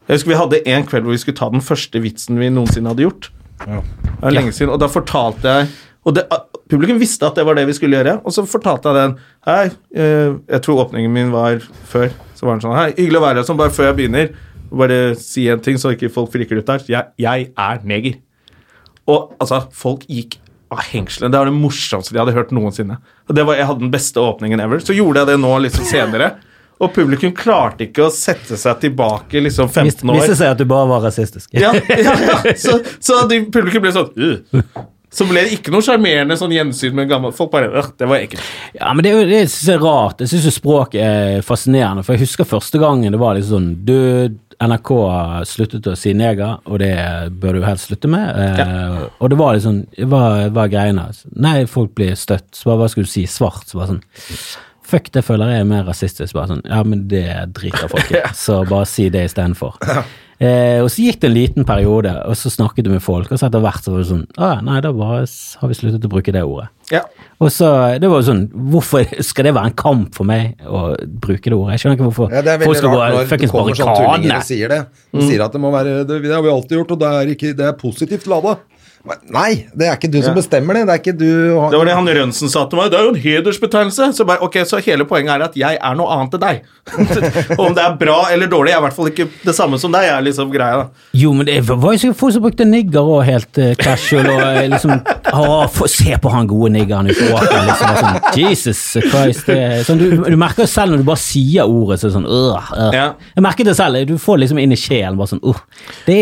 Jeg 0.05 0.17
husker 0.19 0.29
vi 0.33 0.37
hadde 0.37 0.59
en 0.69 0.83
kveld 0.85 1.07
hvor 1.07 1.15
vi 1.15 1.21
skulle 1.23 1.39
ta 1.39 1.47
den 1.49 1.63
første 1.65 1.99
vitsen 2.03 2.37
vi 2.37 2.49
noensinne 2.51 2.91
hadde 2.91 3.05
gjort. 3.07 3.29
Det 3.63 4.27
er 4.27 4.35
lenge 4.35 4.51
siden, 4.53 4.73
og 4.75 4.81
da 4.83 4.89
fortalte 4.91 5.53
jeg 5.57 5.69
Og 6.03 6.15
det, 6.17 6.25
publikum 6.71 6.99
visste 6.99 7.27
at 7.27 7.37
det 7.39 7.45
var 7.47 7.55
det 7.57 7.65
vi 7.69 7.75
skulle 7.77 7.99
gjøre, 7.99 8.17
og 8.23 8.35
så 8.35 8.43
fortalte 8.49 8.91
jeg 8.91 8.99
den 8.99 9.13
Hei, 9.47 9.65
eh, 9.95 10.35
jeg 10.51 10.63
tror 10.65 10.83
åpningen 10.85 11.13
min 11.13 11.31
var 11.33 11.63
før. 11.89 12.11
Så 12.35 12.47
var 12.47 12.57
den 12.57 12.65
sånn 12.65 12.77
Hei, 12.77 12.89
hyggelig 12.97 13.21
å 13.21 13.25
være 13.25 13.39
her. 13.39 13.47
Sånn, 13.47 13.59
bare 13.59 13.73
før 13.75 13.91
jeg 13.91 13.99
begynner, 14.01 14.31
bare 14.73 15.01
si 15.19 15.47
en 15.51 15.63
ting, 15.63 15.79
så 15.79 15.93
ikke 15.95 16.11
folk 16.13 16.31
friker 16.33 16.59
ut 16.59 16.69
der. 16.69 16.87
Jeg, 16.91 17.13
jeg 17.23 17.51
er 17.51 17.83
neger. 17.87 18.17
Og 19.07 19.35
altså, 19.39 19.65
folk 19.75 20.07
gikk 20.11 20.39
av 20.73 20.81
hengslene. 20.89 21.31
Det 21.31 21.39
var 21.39 21.49
det 21.49 21.55
morsomste 21.55 22.15
de 22.15 22.21
hadde 22.21 22.35
hørt 22.35 22.53
noensinne. 22.55 22.97
Og 23.29 23.37
det 23.37 23.45
var, 23.47 23.59
Jeg 23.59 23.69
hadde 23.69 23.85
den 23.85 23.93
beste 23.93 24.19
åpningen 24.19 24.63
ever. 24.63 24.81
Så 24.83 24.95
gjorde 24.97 25.23
jeg 25.23 25.33
det 25.33 25.37
nå 25.43 25.53
liksom 25.67 25.87
senere. 25.87 26.33
Og 26.81 26.89
publikum 26.95 27.31
klarte 27.37 27.85
ikke 27.85 28.07
å 28.07 28.11
sette 28.11 28.57
seg 28.59 28.79
tilbake 28.81 29.43
liksom 29.45 29.69
15 29.69 30.09
år. 30.09 30.17
Viste 30.19 30.39
seg 30.39 30.55
at 30.55 30.59
du 30.59 30.65
bare 30.67 30.89
var 30.89 31.05
rasistisk. 31.05 31.53
Ja, 31.55 31.71
ja, 31.87 32.15
ja. 32.27 32.55
Så, 32.59 32.79
så 32.99 33.21
de, 33.29 33.43
publikum 33.53 33.85
ble 33.85 33.93
sånn 33.95 34.09
«Øh». 34.17 34.63
Så 35.13 35.27
ble 35.29 35.43
det 35.45 35.57
ikke 35.59 35.73
noe 35.73 35.85
sjarmerende 35.85 36.37
sånn 36.39 36.53
gjensyn 36.55 36.95
med 36.97 37.09
gammel 37.11 37.33
Folk 37.37 37.51
bare 37.53 37.69
«Øh, 37.69 37.91
Det 37.99 38.07
var 38.09 38.23
ekkelt. 38.23 38.47
Ja, 38.73 38.93
men 38.93 39.05
det 39.05 39.13
det 39.29 39.43
synes 39.51 39.67
jeg 39.69 39.77
er 39.77 39.85
rart. 39.85 40.23
Jeg 40.23 40.31
syns 40.33 40.57
språk 40.57 40.95
er 40.97 41.43
fascinerende. 41.45 42.03
For 42.05 42.15
jeg 42.17 42.25
husker 42.25 42.49
første 42.49 42.81
gangen 42.81 43.13
det 43.13 43.21
var 43.21 43.37
litt 43.37 43.45
sånn 43.49 43.69
Du, 43.85 43.93
NRK 44.63 44.91
sluttet 45.49 45.87
å 45.91 45.95
si 45.99 46.13
neger, 46.17 46.59
og 46.65 46.79
det 46.81 46.93
bør 47.41 47.59
du 47.59 47.65
helst 47.65 47.89
slutte 47.89 48.09
med. 48.11 48.33
Eh, 48.33 48.99
og 49.19 49.31
det 49.31 49.39
var 49.39 49.59
sånn 49.63 49.83
Hva 50.09 50.23
er 50.49 50.73
greiene? 50.73 51.07
Nei, 51.35 51.63
folk 51.69 51.93
blir 51.97 52.17
støtt. 52.19 52.49
Så 52.55 52.71
bare, 52.71 52.83
hva 52.83 52.91
skulle 52.91 53.09
du 53.09 53.13
si? 53.13 53.25
Svart? 53.29 53.67
Så 53.69 53.81
bare 53.81 53.95
sånn 53.95 54.05
Fuck, 54.83 55.07
det 55.15 55.23
føler 55.25 55.49
jeg 55.49 55.63
er 55.63 55.69
mer 55.69 55.85
rasistisk. 55.87 56.35
Bare 56.35 56.51
sånn, 56.51 56.65
ja, 56.67 56.81
men 56.85 57.05
det 57.09 57.25
driter 57.55 57.89
folk 57.89 58.11
i, 58.13 58.19
så 58.45 58.59
bare 58.67 58.85
si 58.89 59.07
det 59.13 59.23
istedenfor. 59.29 59.79
Eh, 60.41 60.79
og 60.81 60.89
så 60.91 61.05
gikk 61.05 61.19
det 61.21 61.29
en 61.29 61.35
liten 61.35 61.67
periode, 61.67 62.13
og 62.25 62.37
så 62.37 62.49
snakket 62.51 62.87
du 62.87 62.91
med 62.93 63.03
folk, 63.05 63.29
og 63.31 63.39
så 63.39 63.47
etter 63.47 63.61
hvert 63.63 63.85
så 63.85 63.93
var 63.93 64.01
det 64.01 64.07
sånn 64.09 64.23
Å 64.33 64.49
ja, 64.49 64.61
nei, 64.65 64.79
da 64.83 64.91
bare 64.95 65.21
har 65.23 65.71
vi 65.71 65.77
sluttet 65.77 66.07
å 66.07 66.11
bruke 66.11 66.33
det 66.33 66.41
ordet. 66.41 66.67
Ja. 66.91 67.03
Og 67.39 67.51
så, 67.53 67.69
det 68.01 68.09
var 68.11 68.19
jo 68.21 68.27
sånn, 68.27 68.41
Hvorfor 68.73 69.07
skal 69.29 69.47
det 69.47 69.53
være 69.55 69.71
en 69.71 69.77
kamp 69.79 70.17
for 70.17 70.27
meg 70.27 70.59
å 70.67 70.83
bruke 71.05 71.47
det 71.47 71.55
ordet? 71.57 71.77
Jeg 71.77 71.83
skjønner 71.83 71.99
ikke 71.99 72.09
hvorfor 72.09 72.33
Ja, 72.33 72.43
folk 72.63 72.81
skal 72.81 72.95
gå 72.97 73.23
fuckings 73.31 73.55
barrikadene. 73.55 74.39
Sånn 74.41 74.49
sier 74.49 74.73
det. 74.73 74.81
De 75.13 75.27
sier 75.29 75.45
at 75.45 75.55
det 75.55 75.63
må 75.63 75.71
være 75.73 76.01
Det, 76.09 76.19
det 76.25 76.33
har 76.33 76.43
vi 76.45 76.53
alltid 76.53 76.79
gjort, 76.81 76.95
og 76.97 77.03
det 77.03 77.13
er, 77.21 77.33
ikke, 77.35 77.53
det 77.57 77.69
er 77.69 77.77
positivt 77.79 78.29
lada. 78.31 78.57
Men 79.03 79.19
Nei, 79.35 79.65
det 79.75 79.87
er 79.89 79.97
ikke 79.97 80.07
du 80.11 80.21
som 80.23 80.35
bestemmer 80.37 80.77
det. 80.77 80.85
Det 80.87 80.93
er 80.93 81.01
ikke 81.01 81.15
du 81.17 81.27
Det 81.27 81.79
var 81.79 81.89
det 81.89 81.95
han 81.97 82.07
Rønsen 82.17 82.51
sa 82.51 82.63
til 82.71 82.79
meg. 82.79 82.91
Det 82.93 82.99
er 82.99 83.07
jo 83.07 83.11
en 83.11 83.19
hedersbetegnelse. 83.19 84.05
Så, 84.15 84.23
bare, 84.27 84.39
ok, 84.45 84.61
så 84.69 84.79
hele 84.85 85.03
poenget 85.09 85.33
er 85.33 85.43
at 85.49 85.57
jeg 85.59 85.75
er 85.75 85.97
noe 85.99 86.07
annet 86.15 86.37
enn 86.37 86.43
deg. 86.43 86.61
Og 87.57 87.61
om 87.65 87.75
det 87.75 87.83
er 87.83 87.97
bra 87.99 88.17
eller 88.31 88.47
dårlig, 88.51 88.71
jeg 88.71 88.77
er 88.77 88.81
i 88.81 88.85
hvert 88.85 88.95
fall 88.95 89.09
ikke 89.11 89.25
det 89.43 89.55
samme 89.57 89.79
som 89.79 89.91
deg. 89.91 90.07
er 90.07 90.23
liksom 90.23 90.53
greia 90.53 90.85
da. 90.85 91.03
Jo, 91.19 91.33
men 91.35 91.47
det 91.49 91.57
var 91.67 91.97
jo 91.97 92.13
folk 92.15 92.35
som 92.35 92.45
brukte 92.45 92.67
nigger 92.67 93.11
og 93.17 93.25
helt 93.27 93.59
uh, 93.59 93.73
casual 93.79 94.29
og 94.31 94.41
eh, 94.43 94.69
liksom 94.71 94.95
å, 95.39 95.43
få, 95.71 95.89
Se 95.93 96.15
på 96.19 96.31
han 96.31 96.47
gode 96.49 96.71
niggeren 96.73 97.11
ute 97.11 97.27
på 97.27 97.35
åkeren. 97.35 97.67
Liksom, 97.69 97.99
sånn, 97.99 98.21
Jesus 98.39 98.81
Christ. 99.09 99.51
Det, 99.51 99.83
sånn, 99.87 99.99
du, 99.99 100.23
du 100.23 100.39
merker 100.39 100.63
jo 100.63 100.69
selv 100.71 100.95
når 100.95 101.03
du 101.03 101.07
bare 101.11 101.23
sier 101.23 101.67
ordet, 101.67 101.99
så 101.99 102.07
er 102.07 102.13
det 102.13 102.17
sånn 102.21 102.29
øh, 102.29 102.71
øh. 102.79 102.95
Ja. 102.95 103.05
Jeg 103.35 103.45
merker 103.45 103.67
det 103.67 103.75
selv. 103.79 103.99
Du 104.07 104.15
får 104.21 104.41
liksom 104.45 104.63
inn 104.63 104.75
i 104.75 104.79
sjelen 104.79 105.19
bare 105.19 105.33
sånn 105.35 105.43
uh, 105.43 105.59
det, 106.07 106.21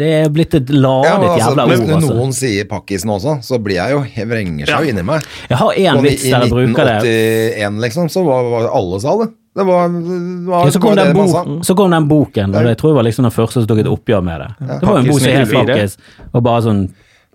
det 0.00 0.10
er 0.22 0.32
blitt 0.32 0.56
et 0.56 0.72
ladet 0.72 1.08
Ja, 1.08 1.16
altså, 1.20 1.36
jævla 1.44 1.68
Hvis 1.68 1.84
altså. 1.98 2.14
noen 2.16 2.32
sier 2.36 2.68
pakkisen 2.70 3.10
også, 3.14 3.38
så 3.44 3.58
blir 3.62 3.78
jeg 3.78 3.94
jo 3.96 4.04
jeg 4.16 4.28
vrenger 4.30 4.70
seg 4.70 4.86
jo 4.86 4.92
inni 4.94 5.04
meg. 5.06 5.26
Jeg 5.50 5.58
har 5.62 5.82
én 5.82 6.00
vits 6.04 6.22
der 6.24 6.46
jeg 6.46 6.52
bruker 6.52 6.90
det. 6.90 6.96
I 7.04 7.66
1981, 7.66 7.82
liksom, 7.86 8.08
så 8.12 8.24
var, 8.26 8.48
var 8.54 8.70
alle 8.78 9.00
sa 9.04 9.16
det. 9.22 9.28
Det 9.58 9.64
var, 9.66 9.88
det 9.88 10.46
var, 10.46 10.64
Ja, 10.64 10.70
så, 10.70 10.78
kom 10.78 10.94
det 10.94 11.30
sa. 11.30 11.44
så 11.62 11.74
kom 11.74 11.90
den 11.90 12.08
boken, 12.08 12.54
og 12.54 12.64
det 12.68 12.76
tror 12.78 12.92
jeg 12.92 13.00
var 13.00 13.08
liksom 13.08 13.26
den 13.26 13.34
første 13.34 13.62
som 13.62 13.66
tok 13.66 13.82
et 13.82 13.90
oppgjør 13.90 14.22
med 14.22 14.44
det. 14.44 14.48
Det 14.68 14.86
var 14.86 14.94
jo 14.94 15.02
en 15.02 15.10
bok 15.10 15.20
som 15.24 15.34
helt 15.34 15.54
Pakkis, 15.58 15.98
og 16.32 16.42
bare 16.46 16.64
sånn 16.68 16.82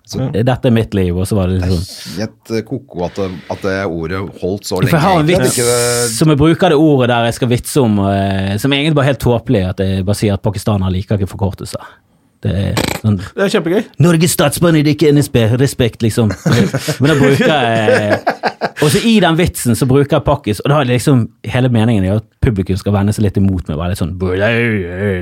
Dette 0.03 0.68
er 0.68 0.74
mitt 0.76 0.91
liv, 0.93 1.16
og 1.16 1.24
så 1.28 1.38
var 1.38 1.47
det 1.47 1.61
Helt 1.64 2.49
eh, 2.51 2.64
ko-ko 2.68 3.05
at, 3.05 3.20
at 3.53 3.61
det 3.64 3.76
ordet 3.88 4.20
holdt 4.41 4.68
så 4.68 4.82
For 4.82 4.91
jeg 4.91 4.99
har 4.99 5.22
en 5.22 5.30
vits 5.30 5.55
det- 5.55 6.09
som 6.11 6.28
jeg 6.34 6.39
bruker 6.41 6.74
det 6.74 6.78
ordet 6.78 7.07
der 7.07 7.30
jeg 7.30 7.38
skal 7.38 7.51
vitse 7.53 7.82
om, 7.82 7.99
eh, 8.11 8.57
som 8.59 8.76
egentlig 8.76 8.97
bare 8.97 9.05
er 9.07 9.14
helt 9.14 9.24
tåpelig, 9.24 9.61
at 9.70 9.80
jeg 9.80 10.03
bare 10.03 10.20
sier 10.20 10.36
at 10.36 10.43
pakistanere 10.43 10.91
liker 10.91 11.18
ikke 11.18 11.32
forkortelser. 11.32 11.80
Det 12.44 12.52
er 12.52 12.80
sånn 13.00 13.20
Det 13.22 13.46
er 13.46 13.52
kjempegøy. 13.54 13.86
Norges 14.04 14.34
statsbarn 14.36 14.76
er 14.80 14.89
ikke 14.91 15.12
NSB, 15.16 15.38
respekt, 15.62 16.04
liksom. 16.04 16.32
Men 17.00 17.14
da 17.14 17.16
bruker 17.16 17.48
jeg 17.48 18.20
Og 18.84 18.91
så 18.91 19.00
i 19.08 19.14
den 19.24 19.38
vitsen 19.39 19.78
så 19.80 19.88
bruker 19.88 20.18
jeg 20.18 20.26
pakkis, 20.28 20.60
og 20.64 20.72
da 20.74 20.82
er 20.82 20.89
liksom 20.89 21.24
hele 21.48 21.72
meningen 21.72 22.04
er 22.08 22.20
at 22.20 22.28
publikum 22.44 22.76
skal 22.80 22.96
vende 22.98 23.16
seg 23.16 23.24
litt 23.28 23.39
imot 23.39 23.70
meg, 23.70 23.80
være 23.80 23.94
litt 23.94 24.02
sånn 24.02 24.16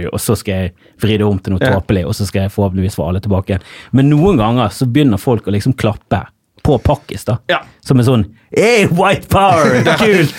og 0.09 0.19
så 0.24 0.36
skal 0.39 0.63
jeg 0.63 0.72
vri 1.03 1.19
det 1.22 1.28
om 1.28 1.38
til 1.38 1.53
noe 1.53 1.61
tåpelig, 1.61 2.07
og 2.09 2.17
så 2.17 2.26
skal 2.26 2.47
jeg 2.47 2.53
forhåpentligvis 2.55 2.97
få 2.97 3.05
alle 3.11 3.22
tilbake 3.22 3.53
igjen. 3.53 3.67
Men 3.97 4.09
noen 4.09 4.41
ganger 4.41 4.74
så 4.74 4.88
begynner 4.89 5.22
folk 5.22 5.45
å 5.45 5.53
liksom 5.53 5.78
klappe 5.78 6.24
på 6.66 6.78
pakkis, 6.84 7.26
da. 7.28 7.39
Ja. 7.51 7.62
Som 7.86 8.01
er 8.01 8.07
sånn 8.07 8.24
Hey, 8.51 8.84
white 8.91 9.30
power! 9.32 9.78
Kult! 10.01 10.34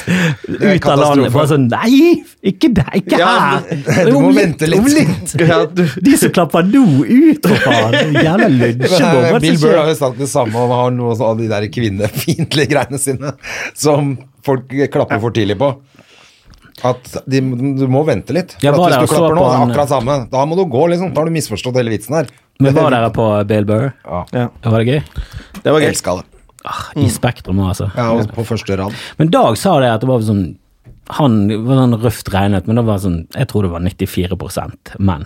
Ut 0.48 0.86
av 0.86 0.98
landet. 1.00 1.30
Bare 1.32 1.48
sånn 1.48 1.64
Nei, 1.72 2.20
ikke 2.44 2.68
der, 2.76 2.90
ikke 3.00 3.20
Ja, 3.20 3.30
her! 3.62 4.10
du 4.10 4.18
må 4.24 4.34
vente 4.36 4.68
litt. 4.68 5.32
Ja, 5.40 5.62
du, 5.64 5.86
De 6.06 6.18
som 6.20 6.34
klapper 6.34 6.66
nå, 6.68 6.84
ut, 7.08 7.48
for 7.48 7.64
faen! 7.64 8.12
Jævla 8.18 8.50
lunsjebom. 8.52 8.84
Hva 8.92 9.30
er 9.30 9.38
det 9.38 9.42
Bill 9.46 9.58
Burr 9.62 9.78
har 9.80 9.88
jo 9.92 9.96
sagt 10.02 10.20
det 10.20 10.28
samme 10.32 10.60
om 10.60 10.74
han 10.74 10.84
har 10.84 10.94
noe 10.98 11.16
av 11.30 11.40
de 11.40 11.48
der 11.50 11.68
kvinnefiendtlige 11.72 12.74
greiene 12.74 13.00
sine 13.00 13.32
som 13.72 14.14
folk 14.44 14.68
klapper 14.92 15.22
for 15.22 15.34
tidlig 15.34 15.56
på. 15.62 15.72
At 16.82 17.04
de, 17.30 17.38
du 17.78 17.84
må 17.90 18.02
vente 18.08 18.34
litt. 18.34 18.56
For 18.58 18.74
at 18.74 18.96
hvis 18.98 19.08
du 19.08 19.14
klapper 19.14 19.36
nå, 19.38 19.42
det 19.46 19.56
er 19.56 19.66
akkurat 19.68 19.90
samme. 19.92 20.16
Da 20.32 20.44
må 20.48 20.56
du 20.58 20.64
gå, 20.66 20.86
liksom. 20.90 21.12
Da 21.14 21.22
har 21.22 21.30
du 21.30 21.34
misforstått 21.36 21.78
hele 21.78 21.92
vitsen 21.94 22.16
her. 22.18 22.30
Men 22.62 22.74
var 22.76 22.90
dere 22.94 23.10
på 23.14 23.26
Bill 23.50 23.64
Burr? 23.68 23.88
Ja. 24.04 24.24
ja, 24.32 24.48
Var 24.64 24.84
det 24.84 24.86
gøy? 24.92 25.02
det 25.62 25.72
var 25.74 25.80
gøy. 25.80 25.88
elska 25.90 26.16
det. 26.20 26.24
Ah, 26.64 26.82
I 26.94 27.08
Spektrum 27.10 27.58
òg, 27.58 27.72
altså. 27.72 27.88
Ja, 27.98 28.10
og 28.14 28.28
på 28.36 28.44
første 28.46 28.76
rad. 28.78 28.94
Men 29.18 29.30
Dag 29.34 29.56
sa 29.58 29.80
det 29.82 29.88
at 29.90 30.00
det 30.04 30.08
var 30.08 30.20
sånn 30.22 30.44
Han 31.18 31.48
var 31.66 31.80
sånn 31.80 31.96
røft 32.04 32.28
regnet, 32.30 32.68
men 32.70 32.78
det 32.78 32.84
var 32.86 33.00
sånn 33.02 33.24
Jeg 33.34 33.48
tror 33.50 33.66
det 33.66 33.72
var 33.72 33.80
94% 33.82 34.92
menn. 35.02 35.24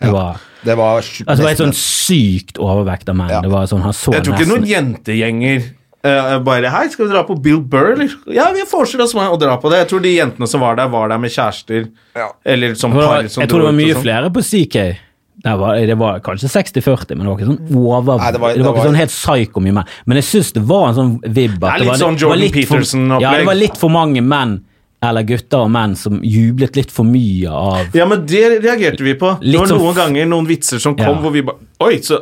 Det 0.00 0.08
Ja. 0.08 0.12
var 0.12 0.40
Det 0.64 0.76
var 0.78 0.98
Altså 1.02 1.36
det 1.36 1.44
var 1.44 1.50
et 1.52 1.58
sånn 1.60 1.76
sykt 1.76 2.56
overvekt 2.58 3.08
av 3.12 3.16
menn. 3.16 3.28
Ja. 3.30 3.40
Det 3.44 3.50
var 3.52 3.66
sånn, 3.66 3.82
Han 3.84 3.92
så 3.92 4.12
Jeg 4.16 4.24
tror 4.24 4.34
ikke 4.34 4.48
nesten 4.48 4.62
noen 4.64 4.72
jentegjenger 4.72 5.62
uh, 6.06 6.38
bare 6.42 6.70
Hei, 6.72 6.88
skal 6.88 7.06
vi 7.06 7.12
dra 7.12 7.22
på 7.28 7.36
Bill 7.42 7.60
Burr, 7.60 7.92
eller? 7.92 8.08
Ja, 8.32 8.48
vi 8.56 8.64
foreslår 8.66 9.04
oss 9.04 9.14
å 9.14 9.38
dra 9.38 9.58
på 9.60 9.70
det. 9.70 9.84
Jeg 9.84 9.88
tror 9.92 10.00
de 10.02 10.16
jentene 10.16 10.48
som 10.48 10.60
var 10.64 10.76
der, 10.80 10.88
var 10.88 11.08
der 11.12 11.18
med 11.18 11.30
kjærester. 11.30 11.90
Ja. 12.16 12.32
Eller 12.44 12.74
som 12.74 12.90
par 12.92 13.22
Jeg 13.22 13.48
tror 13.48 13.60
det 13.62 13.68
var 13.68 13.76
mye 13.76 13.94
sånn. 13.94 14.02
flere 14.02 14.30
på 14.32 14.42
CK. 14.42 14.96
Det 15.42 15.54
var, 15.58 15.74
det 15.90 15.94
var 15.98 16.20
kanskje 16.22 16.48
60-40, 16.52 17.16
men 17.16 17.26
det 17.26 17.30
var 17.32 17.38
ikke 17.40 17.48
sånn 17.50 17.78
over 17.82 18.18
Nei, 18.18 18.26
det 18.26 18.32
det 18.32 18.40
var, 18.40 18.56
var- 18.62 18.76
ikke 18.76 18.84
sånn 18.86 18.98
helt 19.00 19.10
psyko 19.14 19.62
mye 19.64 19.72
menn. 19.78 19.88
Men 20.06 20.20
jeg 20.20 20.24
syns 20.28 20.52
det 20.54 20.62
var 20.68 20.84
en 20.88 20.94
sånn 20.94 21.14
vibb 21.34 21.56
at 21.64 21.64
Det 21.64 21.72
er 21.72 21.84
litt 21.88 22.02
sånn 22.02 22.14
det 22.14 22.22
Jordan 22.22 22.52
Peterson-opplegg. 22.58 23.22
Ja, 23.26 23.32
det 23.40 23.46
var 23.50 23.58
litt 23.58 23.76
for 23.80 23.90
mange 23.90 24.22
menn, 24.22 24.60
eller 25.02 25.22
gutter 25.26 25.64
og 25.66 25.70
menn, 25.74 25.96
som 25.98 26.20
jublet 26.22 26.76
litt 26.78 26.92
for 26.94 27.02
mye 27.08 27.50
av 27.50 27.90
Ja, 27.98 28.06
men 28.06 28.22
det 28.24 28.44
reagerte 28.62 29.02
vi 29.02 29.14
på. 29.18 29.32
Det 29.42 29.58
var 29.58 29.66
sånn 29.66 29.82
noen 29.82 29.96
ganger 29.98 30.26
noen 30.30 30.46
vitser 30.46 30.78
som 30.78 30.94
kom 30.94 31.16
Ja. 31.16 31.20
hvor 31.24 31.32
vi 31.34 31.42
bare 31.42 31.58
Oi, 31.80 31.96
så 31.98 32.20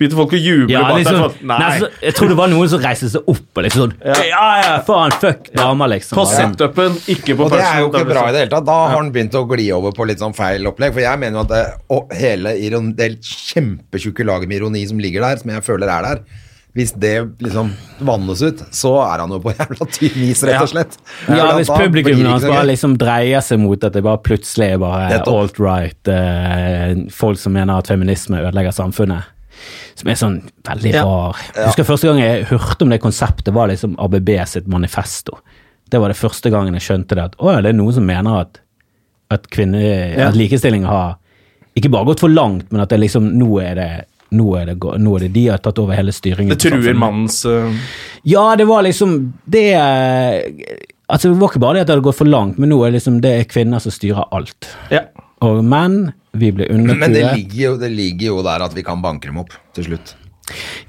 begynte 0.00 0.18
folk 0.18 0.34
å 0.34 0.40
juble 0.40 0.74
Ja, 0.74 0.82
bak 0.88 0.98
liksom, 0.98 1.18
sånn, 1.22 1.34
Nei. 1.46 1.58
nei, 1.62 1.72
så, 1.82 1.88
jeg 2.02 2.16
tror 2.18 2.30
det 2.32 2.36
var 2.38 2.50
noen 2.50 2.70
som 2.72 2.82
reiste 2.82 3.10
seg 3.12 3.28
opp 3.30 3.60
og 3.60 3.66
liksom 3.66 3.82
sånn 3.84 4.22
Ja, 4.26 4.46
ja, 4.60 4.76
faen, 4.86 5.16
fuck 5.22 5.50
damer, 5.54 5.92
liksom. 5.94 6.18
På 6.18 6.24
setupen, 6.30 6.96
ikke 7.14 7.36
på 7.38 7.46
Og 7.46 7.54
det 7.54 7.60
er 7.62 7.82
jo 7.82 7.90
ikke 7.92 8.06
bra 8.08 8.24
i 8.28 8.34
det 8.34 8.44
hele 8.44 8.54
tatt. 8.56 8.66
Da 8.66 8.78
har 8.84 8.96
han 8.98 9.12
begynt 9.14 9.36
å 9.38 9.44
gli 9.50 9.68
over 9.74 9.94
på 9.94 10.06
litt 10.08 10.22
sånn 10.22 10.34
feil 10.36 10.66
opplegg. 10.70 10.96
For 10.96 11.04
jeg 11.04 11.20
mener 11.22 11.38
jo 11.38 11.44
at 11.44 11.52
det, 11.52 11.62
og 11.94 12.16
hele 12.16 12.56
iron, 12.64 12.90
det 12.98 13.12
kjempetjukke 13.24 14.26
laget 14.26 14.50
med 14.50 14.60
ironi 14.60 14.82
som 14.90 14.98
ligger 15.02 15.24
der, 15.26 15.38
som 15.42 15.54
jeg 15.54 15.64
føler 15.66 15.92
er 15.94 16.08
der 16.08 16.24
Hvis 16.74 16.90
det 16.98 17.12
liksom 17.44 17.70
vannes 18.02 18.42
ut, 18.42 18.64
så 18.74 18.96
er 19.04 19.22
han 19.22 19.30
jo 19.30 19.38
på 19.44 19.52
jævla 19.54 19.86
tynn 19.94 20.24
is, 20.26 20.42
rett 20.42 20.64
og 20.64 20.72
slett. 20.72 20.96
Ja, 21.28 21.36
ja 21.38 21.50
hvis 21.60 21.70
publikum 21.70 22.24
hans 22.26 22.48
bare 22.48 22.66
liksom 22.72 22.96
dreier 22.98 23.44
seg 23.46 23.62
mot 23.62 23.86
at 23.86 23.94
det 23.94 24.02
bare 24.02 24.18
plutselig 24.26 24.72
er 24.74 24.82
bare 24.82 25.20
alt-right, 25.22 26.10
eh, 26.10 27.04
folk 27.14 27.38
som 27.38 27.54
mener 27.54 27.78
at 27.78 27.92
feminisme 27.92 28.42
ødelegger 28.42 28.74
samfunnet. 28.74 29.30
Som 29.94 30.10
er 30.10 30.18
sånn 30.18 30.40
veldig 30.66 30.94
rar. 30.96 31.38
Jeg 31.54 31.68
husker 31.68 31.86
første 31.86 32.10
gang 32.10 32.22
jeg 32.22 32.48
hørte 32.50 32.86
om 32.86 32.90
det 32.90 33.02
konseptet, 33.02 33.52
var 33.54 33.70
liksom 33.70 33.94
ABB 34.02 34.32
sitt 34.50 34.66
manifesto. 34.70 35.38
Det 35.90 36.00
var 36.02 36.10
det 36.10 36.18
første 36.18 36.50
gangen 36.50 36.74
jeg 36.74 36.86
skjønte 36.88 37.14
det. 37.14 37.28
At 37.30 37.36
å 37.38 37.52
ja, 37.54 37.60
det 37.62 37.70
er 37.70 37.78
noen 37.78 37.94
som 37.94 38.06
mener 38.08 38.40
at 38.42 38.60
at, 39.32 39.46
kvinne, 39.50 39.80
at 40.20 40.36
likestilling 40.36 40.84
har 40.86 41.16
ikke 41.74 41.90
bare 41.90 42.06
gått 42.10 42.22
for 42.22 42.30
langt, 42.30 42.68
men 42.70 42.82
at 42.84 42.92
det 42.92 43.00
liksom 43.02 43.32
nå 43.38 43.48
er 43.62 43.78
det 43.78 43.92
nå 44.34 44.48
er, 44.58 44.72
det, 44.72 44.74
nå 44.98 45.12
er 45.14 45.26
det 45.26 45.30
de 45.34 45.44
har 45.46 45.60
tatt 45.62 45.78
over 45.78 45.94
hele 45.94 46.10
styringen. 46.14 46.50
Det 46.56 46.64
truer 46.64 46.96
mannens 46.98 47.44
uh... 47.46 47.70
Ja, 48.26 48.56
det 48.58 48.64
var 48.66 48.82
liksom 48.82 49.12
Det 49.44 49.68
Altså, 51.06 51.28
det 51.28 51.38
var 51.38 51.52
ikke 51.52 51.62
bare 51.62 51.76
det 51.76 51.84
at 51.84 51.90
det 51.90 51.94
hadde 51.94 52.06
gått 52.08 52.18
for 52.18 52.30
langt, 52.30 52.58
men 52.58 52.72
nå 52.72 52.80
er 52.82 52.90
det 52.90 52.98
liksom 52.98 53.20
det 53.22 53.30
er 53.36 53.46
kvinner 53.46 53.82
som 53.84 53.92
styrer 53.94 54.24
alt. 54.34 54.70
Ja. 54.90 55.04
Og 55.44 55.60
menn, 55.68 56.14
vi 56.34 56.50
blir 56.52 56.70
Men 56.74 57.00
det 57.14 57.22
ligger, 57.34 57.56
jo, 57.62 57.72
det 57.80 57.90
ligger 57.94 58.26
jo 58.32 58.42
der 58.46 58.66
at 58.66 58.76
vi 58.76 58.84
kan 58.86 59.02
banke 59.04 59.30
dem 59.30 59.40
opp 59.42 59.54
til 59.76 59.88
slutt. 59.88 60.14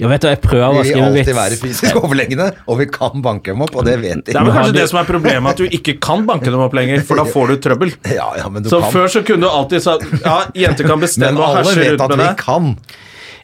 Ja, 0.01 0.09
vet 0.11 0.19
du, 0.19 0.27
jeg 0.27 0.41
prøver 0.43 0.81
å 0.81 0.81
Vi 0.83 0.91
vil 0.91 1.03
alltid 1.05 1.35
være 1.37 1.57
fysisk 1.61 1.95
overlegne, 2.01 2.49
og 2.67 2.79
vi 2.81 2.87
kan 2.91 3.21
banke 3.23 3.53
dem 3.53 3.61
opp, 3.63 3.77
og 3.79 3.85
det 3.87 3.93
vet 4.01 4.25
de. 4.25 4.33
Det 4.33 4.35
er 4.35 4.43
vel 4.43 4.51
kanskje 4.57 4.75
det 4.75 4.87
som 4.91 4.99
er 4.99 5.07
problemet, 5.07 5.55
at 5.55 5.61
du 5.61 5.77
ikke 5.79 5.95
kan 6.03 6.25
banke 6.27 6.51
dem 6.51 6.59
opp 6.65 6.75
lenger, 6.75 7.05
for 7.07 7.21
da 7.21 7.23
får 7.37 7.53
du 7.53 7.55
trøbbel. 7.63 7.93
Ja, 8.11 8.27
ja, 8.41 8.49
men 8.51 8.65
du 8.65 8.69
Så 8.73 8.81
kan. 8.83 8.91
før 8.91 9.07
så 9.15 9.23
kunne 9.23 9.47
du 9.47 9.51
alltid 9.51 9.85
sagt 9.85 10.03
ja, 10.25 10.35
jenter 10.65 10.89
kan 10.89 10.99
men 10.99 11.05
bestemme 11.07 11.39
og 11.39 11.61
alle 11.61 11.75
vet 11.79 12.03
at 12.03 12.17
vi 12.19 12.27
kan. 12.41 12.73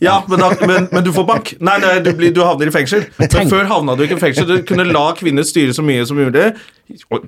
Ja, 0.01 0.15
men, 0.27 0.41
da, 0.41 0.49
men, 0.65 0.87
men 0.89 1.03
du 1.05 1.11
får 1.13 1.25
bank. 1.29 1.53
Nei, 1.61 1.75
nei 1.83 1.99
du, 2.01 2.09
blir, 2.17 2.31
du 2.33 2.41
havner 2.41 2.71
i 2.71 2.73
fengsel. 2.73 3.03
Men 3.21 3.51
før 3.51 3.67
havna 3.69 3.93
du 3.97 4.01
ikke 4.07 4.17
i 4.17 4.23
fengsel. 4.23 4.47
Du 4.49 4.63
kunne 4.65 4.87
la 4.89 5.03
kvinner 5.17 5.45
styre 5.45 5.75
så 5.77 5.85
mye 5.85 6.07
som 6.09 6.17
mulig. 6.17 6.47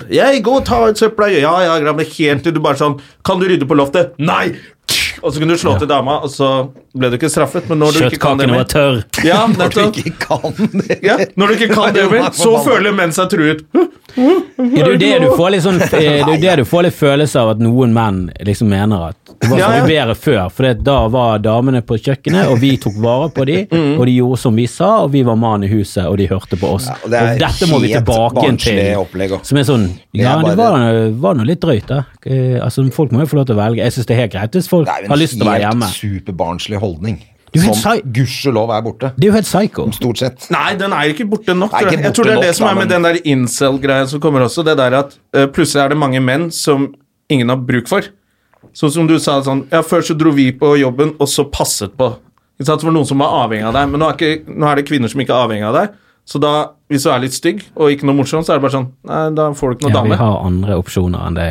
Jeg 0.09 0.41
går 0.43 0.61
og 0.63 0.65
tar 0.67 0.87
ut 0.89 1.01
søpla. 1.01 1.29
Ja, 1.37 1.53
ja, 1.61 1.77
men 1.93 2.09
helt 2.17 2.43
til 2.43 2.55
du 2.55 2.59
bare 2.63 2.75
sånn 2.81 2.97
Kan 3.23 3.39
du 3.39 3.45
rydde 3.47 3.69
på 3.69 3.77
loftet? 3.77 4.17
Nei! 4.17 4.55
Og 5.23 5.31
så 5.33 5.39
kunne 5.39 5.55
du 5.55 5.61
slå 5.61 5.77
til 5.79 5.87
dama, 5.87 6.17
og 6.25 6.29
så 6.29 6.49
ble 6.93 7.09
du 7.09 7.15
ikke 7.17 7.29
straffet. 7.31 7.69
Men 7.71 7.79
når 7.79 7.95
du 7.95 7.99
ikke 8.09 8.19
kan 8.19 8.37
det 8.37 8.49
Kjøttkakene 8.49 8.51
var 8.51 8.59
mer 8.59 8.69
tørr. 8.73 9.03
ja, 9.23 9.39
Når 9.47 9.69
du 9.73 9.81
ikke 9.87 10.13
kan 10.19 10.79
det. 10.83 10.99
ja, 11.03 11.17
Når 11.39 11.47
du 11.47 11.53
ikke 11.57 11.73
kan 11.73 11.93
det 11.95 12.07
mer, 12.11 12.29
så 12.35 12.57
føler 12.65 12.91
menn 12.97 13.15
seg 13.15 13.29
truet. 13.31 13.63
Ja, 14.13 14.33
det 14.59 14.81
er 14.83 14.91
jo 14.91 14.97
det 15.01 15.13
du 15.23 15.29
får 15.33 15.47
litt 15.55 15.63
sånn 15.65 15.79
eh, 15.81 15.89
Det 15.89 16.01
er 16.21 16.27
jo 16.27 16.41
det 16.43 16.51
du 16.59 16.65
får 16.69 16.83
litt 16.85 16.93
følelse 16.93 17.39
av 17.41 17.47
at 17.55 17.61
noen 17.63 17.95
menn 17.95 18.19
liksom 18.45 18.67
mener 18.69 19.07
at 19.07 19.31
det 19.41 19.49
var 19.49 19.71
mye 19.73 19.87
bedre 19.89 20.13
før, 20.15 20.43
for 20.53 20.77
da 20.87 20.97
var 21.11 21.41
damene 21.43 21.81
på 21.83 21.97
kjøkkenet, 21.99 22.47
og 22.53 22.59
vi 22.61 22.75
tok 22.79 22.95
vare 23.03 23.31
på 23.35 23.43
dem, 23.49 23.65
Mm. 23.73 23.97
og 23.99 24.05
de 24.07 24.13
gjorde 24.19 24.37
som 24.39 24.55
vi 24.55 24.65
sa, 24.69 24.89
og 25.03 25.09
vi 25.15 25.23
var 25.25 25.35
mannen 25.39 25.65
i 25.65 25.71
huset, 25.71 26.05
og 26.05 26.17
de 26.19 26.27
hørte 26.29 26.55
på 26.59 26.69
oss. 26.75 26.85
Ja, 26.87 26.95
og 27.03 27.11
det 27.11 27.21
og 27.23 27.41
dette 27.41 27.67
må 27.71 27.79
vi 27.81 27.89
tilbake 27.91 28.45
til. 28.61 29.39
Som 29.43 29.57
er 29.59 29.65
sånn 29.67 29.85
Ja, 30.15 30.35
det 30.45 30.53
var, 30.59 30.85
var 31.25 31.35
noe 31.39 31.47
litt 31.49 31.59
drøyt, 31.63 31.87
da. 31.89 32.03
Eh, 32.23 32.59
altså, 32.63 32.85
folk 32.93 33.11
må 33.11 33.23
jo 33.25 33.31
få 33.33 33.39
lov 33.41 33.47
til 33.49 33.57
å 33.57 33.59
velge. 33.59 33.81
Jeg 33.83 33.95
syns 33.97 34.07
det 34.07 34.15
er 34.15 34.21
helt 34.21 34.35
greit 34.37 34.55
hvis 34.59 34.69
folk 34.71 34.87
jo 34.87 35.12
har 35.13 35.19
en 35.19 35.23
lyst 35.23 35.37
til 35.37 35.45
å 35.45 35.51
være 35.51 35.67
hjemme. 35.67 35.91
helt 35.91 36.01
superbarnslig 36.01 36.81
holdning. 36.81 37.21
Du 37.53 37.59
er 37.59 37.67
helt 37.67 37.77
Som 37.77 38.13
gudskjelov 38.15 38.71
er 38.73 38.81
borte. 38.81 39.11
Det 39.13 39.27
er 39.27 39.29
jo 39.29 39.35
helt 39.35 39.45
psycho. 39.45 39.85
Stort 39.93 40.21
sett. 40.23 40.47
Nei, 40.53 40.73
den 40.79 40.93
er 40.95 41.13
ikke 41.13 41.27
borte 41.29 41.53
nok. 41.53 41.69
Tror 41.69 41.91
jeg. 41.91 42.01
jeg 42.01 42.15
tror 42.17 42.29
det 42.29 42.33
er 42.33 42.45
det 42.47 42.55
som 42.57 42.67
er 42.71 42.79
med 42.79 42.89
den 42.89 43.05
der 43.05 43.19
incel-greia 43.21 44.07
som 44.09 44.21
kommer 44.23 44.47
også. 44.47 44.65
Det 44.65 44.73
der 44.79 44.97
at 45.03 45.13
uh, 45.37 45.45
plutselig 45.53 45.83
er 45.83 45.93
det 45.93 45.99
mange 46.01 46.21
menn 46.23 46.49
som 46.51 46.89
ingen 47.29 47.53
har 47.53 47.61
bruk 47.61 47.91
for. 47.91 48.09
Sånn 48.73 48.93
som 48.95 49.09
du 49.09 49.19
sa 49.21 49.37
sånn 49.45 49.67
Ja, 49.69 49.83
før 49.85 50.01
så 50.05 50.15
dro 50.17 50.31
vi 50.33 50.47
på 50.57 50.71
jobben, 50.81 51.13
og 51.21 51.29
så 51.29 51.45
passet 51.45 51.93
på. 51.99 52.09
Ikke 52.57 52.71
sant? 52.71 52.81
Det 52.81 52.89
var 52.89 52.95
noen 52.95 53.09
som 53.09 53.21
var 53.21 53.35
avhengig 53.43 53.67
av 53.69 53.77
deg, 53.77 53.91
men 53.91 54.01
nå 54.01 54.09
er, 54.09 54.17
ikke, 54.17 54.55
nå 54.55 54.69
er 54.69 54.79
det 54.79 54.87
kvinner 54.87 55.13
som 55.13 55.21
ikke 55.21 55.35
er 55.35 55.45
avhengig 55.45 55.67
av 55.69 55.77
deg. 55.77 55.99
Så 56.25 56.39
da, 56.41 56.53
hvis 56.89 57.05
du 57.05 57.11
er 57.11 57.21
litt 57.21 57.35
stygg 57.35 57.61
og 57.75 57.91
ikke 57.93 58.07
noe 58.07 58.17
morsom, 58.17 58.41
så 58.41 58.53
er 58.55 58.61
det 58.61 58.65
bare 58.65 58.77
sånn 58.77 58.89
Nei, 59.09 59.23
da 59.35 59.49
får 59.57 59.73
du 59.73 59.77
ikke 59.77 59.89
noe 59.89 59.97
Ja, 59.97 60.03
vi 60.07 60.19
har 60.21 60.45
andre 60.47 60.77
opsjoner 60.79 61.27
enn 61.27 61.37
det. 61.37 61.47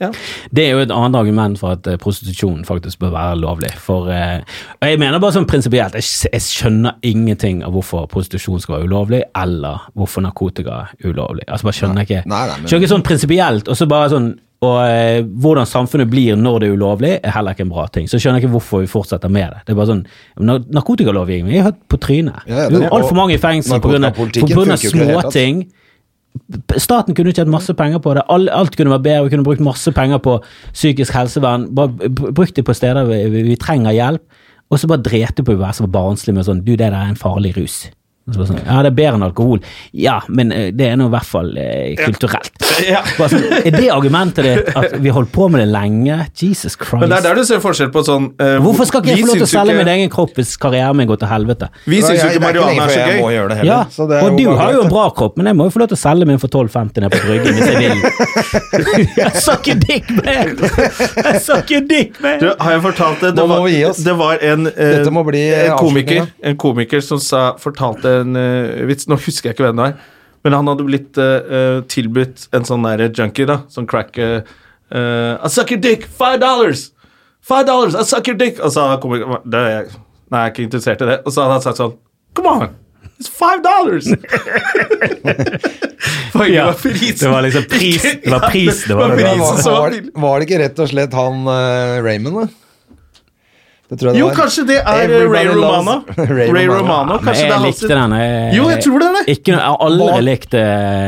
Ja. 0.00 0.10
Det 0.54 0.64
er 0.64 0.70
jo 0.76 0.78
et 0.84 0.92
annet 0.94 1.16
argument 1.18 1.58
for 1.58 1.74
at 1.74 1.86
eh, 1.90 1.96
prostitusjon 1.98 2.64
faktisk 2.68 2.98
bør 3.02 3.10
være 3.16 3.36
lovlig. 3.40 3.70
For 3.82 4.08
eh, 4.14 4.40
og 4.80 4.88
Jeg 4.88 4.98
mener 5.02 5.18
bare 5.18 5.34
sånn 5.34 5.46
prinsipielt, 5.50 5.94
jeg, 5.98 6.06
jeg 6.32 6.40
skjønner 6.44 6.98
ingenting 7.02 7.64
av 7.66 7.72
hvorfor 7.74 8.06
prostitusjon 8.10 8.60
skal 8.62 8.78
være 8.78 8.88
ulovlig, 8.90 9.22
eller 9.36 9.88
hvorfor 9.98 10.22
narkotika 10.22 10.84
er 11.02 11.10
ulovlig. 11.10 11.44
Altså 11.48 11.66
bare 11.70 11.78
skjønner 11.80 12.06
ikke. 12.06 12.22
Nei, 12.26 12.44
nei, 12.46 12.58
men- 12.60 12.68
Skjønner 12.70 12.84
ikke 12.86 12.94
sånn 12.96 13.06
prinsipielt, 13.08 13.68
og 13.68 13.76
så 13.80 13.88
bare 13.90 14.12
sånn 14.14 14.28
og 14.60 14.80
eh, 14.90 15.20
hvordan 15.22 15.68
samfunnet 15.70 16.08
blir 16.10 16.34
når 16.34 16.56
det 16.60 16.68
er 16.68 16.72
ulovlig, 16.74 17.10
er 17.22 17.30
heller 17.30 17.54
ikke 17.54 17.62
en 17.62 17.68
bra 17.70 17.84
ting. 17.94 18.08
Så 18.10 18.18
skjønner 18.18 18.40
jeg 18.40 18.48
ikke 18.48 18.56
hvorfor 18.56 18.80
vi 18.82 18.88
fortsetter 18.90 19.30
med 19.30 19.52
det. 19.54 19.60
Det 19.68 19.70
er 19.70 19.76
bare 19.78 19.86
sånn, 19.92 20.00
nar- 20.42 20.64
Narkotikalovgivning 20.74 21.60
er 21.60 21.68
helt 21.68 21.78
på 21.88 21.98
trynet. 22.02 22.40
Ja, 22.50 22.64
ja, 22.66 22.88
altfor 22.90 23.14
mange 23.14 23.36
i 23.36 23.38
fengsel 23.38 23.78
pga. 23.78 24.00
småting. 25.22 25.60
Staten 26.76 27.16
kunne 27.16 27.32
tjent 27.34 27.50
masse 27.52 27.74
penger 27.74 28.02
på 28.04 28.14
det. 28.16 28.24
Alt 28.28 28.76
kunne 28.76 28.94
vært 28.94 29.06
bedre. 29.06 29.24
Vi 29.26 29.34
kunne 29.34 29.46
brukt 29.46 29.64
masse 29.64 29.92
penger 29.94 30.22
på 30.24 30.38
psykisk 30.72 31.16
helsevern. 31.16 31.68
Bare 31.74 32.10
brukt 32.10 32.56
det 32.56 32.66
på 32.66 32.76
steder 32.76 33.08
vi, 33.08 33.22
vi, 33.32 33.44
vi 33.50 33.58
trenger 33.60 33.96
hjelp. 33.96 34.24
Og 34.68 34.80
så 34.80 34.88
bare 34.90 35.04
drepte 35.04 35.44
på 35.44 35.54
å 35.56 35.62
være 35.62 35.78
så 35.78 35.88
barnslig 35.88 36.34
med 36.36 36.44
sånn 36.44 36.64
Du, 36.64 36.74
det 36.74 36.82
der 36.84 36.96
er 36.96 37.08
en 37.08 37.18
farlig 37.18 37.54
rus. 37.56 37.86
Sånn, 38.28 38.58
ja, 38.60 38.82
det 38.84 38.90
er 38.92 38.96
bedre 38.98 39.16
enn 39.18 39.24
alkohol. 39.24 39.62
Ja, 39.96 40.18
men 40.28 40.52
eh, 40.52 40.68
det 40.76 40.90
er 40.92 40.98
nå 41.00 41.06
i 41.08 41.12
hvert 41.14 41.28
fall 41.28 41.54
eh, 41.56 41.94
kulturelt. 42.04 42.54
Ja. 42.78 43.00
Ja. 43.18 43.26
sånn, 43.26 43.42
er 43.58 43.74
det 43.74 43.88
argumentet 43.90 44.44
ditt 44.46 44.68
at 44.78 44.92
vi 45.02 45.10
holdt 45.10 45.32
på 45.34 45.48
med 45.50 45.64
det 45.64 45.66
lenge? 45.72 46.18
Jesus 46.38 46.76
Christ. 46.78 47.00
Men 47.00 47.10
det 47.10 47.16
er 47.18 47.24
der 47.26 47.40
du 47.40 47.46
ser 47.48 47.58
forskjell 47.62 47.88
på 47.90 48.04
sånn 48.06 48.28
eh, 48.38 48.54
Hvorfor 48.62 48.86
skal 48.86 49.02
ikke 49.02 49.16
jeg 49.16 49.24
få 49.24 49.30
lov 49.32 49.40
til 49.40 49.46
å 49.46 49.50
selge 49.50 49.74
ikke- 49.74 49.80
min 49.82 49.90
egen 49.96 50.12
kropp 50.12 50.38
hvis 50.38 50.52
karrieren 50.62 50.94
min 51.00 51.08
går 51.10 51.18
til 51.24 51.30
helvete? 51.32 51.68
Vi 51.90 51.98
syns 52.04 52.22
jo 52.22 52.28
ikke 52.28 52.38
det 52.38 52.44
marihuana 52.44 52.84
er 52.84 52.92
så 52.92 53.00
gøy. 53.08 53.18
heller. 53.18 53.64
Ja, 53.66 53.80
og 54.22 54.38
du 54.38 54.44
har 54.60 54.76
jo 54.76 54.84
en 54.84 54.92
bra 54.92 55.08
kropp, 55.18 55.36
men 55.40 55.50
jeg 55.50 55.58
må 55.58 55.66
jo 55.66 55.74
få 55.74 55.82
lov 55.82 55.90
til 55.90 55.98
å 55.98 56.02
selge 56.04 56.28
min 56.30 56.38
for 56.38 56.54
12,50 56.54 57.02
ned 57.02 57.16
på 57.16 57.22
Bryggen 57.26 57.58
hvis 57.58 57.72
jeg 57.72 57.82
vil. 57.82 57.98
jeg 59.24 59.42
sa 59.42 59.56
ikke 59.58 59.76
dick 59.82 60.10
mer! 60.20 60.54
Jeg 60.54 61.42
sa 61.44 61.58
ikke 61.64 61.82
dick 61.90 62.22
mer! 62.22 62.38
Du, 62.42 62.48
har 62.62 62.76
jeg 62.76 62.84
fortalt 62.86 63.26
det? 63.26 63.34
Det 63.38 63.48
var, 63.50 63.66
det 64.08 64.16
var 64.22 64.46
en, 64.52 64.70
eh, 64.70 64.94
en, 65.02 65.76
komiker, 65.80 66.30
en 66.42 66.56
komiker 66.60 67.02
som 67.04 67.18
sa, 67.22 67.48
fortalte 67.58 68.17
en 68.22 68.38
eh, 68.38 68.84
vits 68.88 69.08
Nå 69.08 69.18
husker 69.20 69.50
jeg 69.50 69.56
ikke 69.56 69.68
hvem 69.68 69.80
det 69.80 69.90
er. 69.90 69.94
men 70.46 70.56
han 70.56 70.70
hadde 70.70 70.86
blitt 70.86 71.18
eh, 71.18 71.80
tilbudt 71.90 72.48
en 72.54 72.66
sånn 72.68 72.86
der 72.86 73.08
junkie, 73.08 73.48
da, 73.48 73.62
sånn 73.72 73.88
crack 73.90 74.18
uh, 74.22 74.40
eh, 74.90 75.32
I 75.34 75.50
suck 75.52 75.72
your 75.74 75.80
dick, 75.82 76.06
five 76.06 76.40
dollars! 76.42 76.90
Five 77.40 77.66
dollars, 77.66 77.94
I 77.94 78.04
suck 78.04 78.28
your 78.28 78.38
dick! 78.38 78.60
Og 78.60 78.74
så 78.74 78.86
kom, 79.02 79.16
det 79.44 79.64
er 79.64 79.72
jeg, 79.72 80.04
Nei, 80.28 80.42
jeg 80.42 80.44
er 80.44 80.52
ikke 80.52 80.66
interessert 80.66 81.00
i 81.00 81.06
det. 81.08 81.14
Og 81.24 81.32
så 81.32 81.40
hadde 81.40 81.54
han 81.56 81.64
sagt 81.64 81.80
sånn 81.80 81.94
Come 82.36 82.52
on! 82.52 82.76
It's 83.18 83.30
five 83.32 83.62
dollars! 83.64 84.12
Ja, 86.46 86.66
var 86.66 86.72
prisen. 86.72 87.28
det 87.28 87.28
var 87.32 87.42
liksom 87.42 87.62
pris- 87.62 88.16
det 88.24 88.30
var 88.30 88.50
pris, 88.52 88.84
det 88.84 88.94
var 88.94 89.16
det. 89.16 89.24
Var, 89.24 89.56
som 89.58 89.72
var 89.72 89.80
var, 89.90 89.96
var 90.14 90.38
det 90.38 90.46
ikke 90.46 90.60
rett 90.62 90.82
og 90.84 90.90
slett 90.92 91.16
han 91.16 91.48
uh, 91.48 91.98
Raymond, 92.04 92.36
da? 92.38 92.46
Det 92.48 92.52
tror 92.52 92.56
jeg 92.58 92.94
det 93.64 93.76
Jo, 93.88 94.26
var. 94.28 94.34
kanskje 94.36 94.62
det 94.68 94.74
er 94.84 95.08
eh, 95.16 95.22
Ray 95.32 95.46
Romano. 95.48 95.92
Ray 96.18 96.50
Ray 96.52 96.66
Romano. 96.68 96.82
Romano, 96.82 97.14
Men 97.14 97.22
kanskje 97.24 97.44
det 97.46 97.54
jeg 97.54 97.62
likte 97.64 97.88
den. 97.88 98.14
Jeg, 98.20 98.50
Jo, 98.58 98.64
jeg 98.68 98.82
tror 98.84 98.98
det 99.00 99.06
er 99.08 99.14
det. 99.16 99.22
Ikke, 99.32 99.52
jeg 99.54 99.60
har 99.64 99.78
aldri 99.86 100.18
likt 100.26 100.56
uh, 100.58 100.60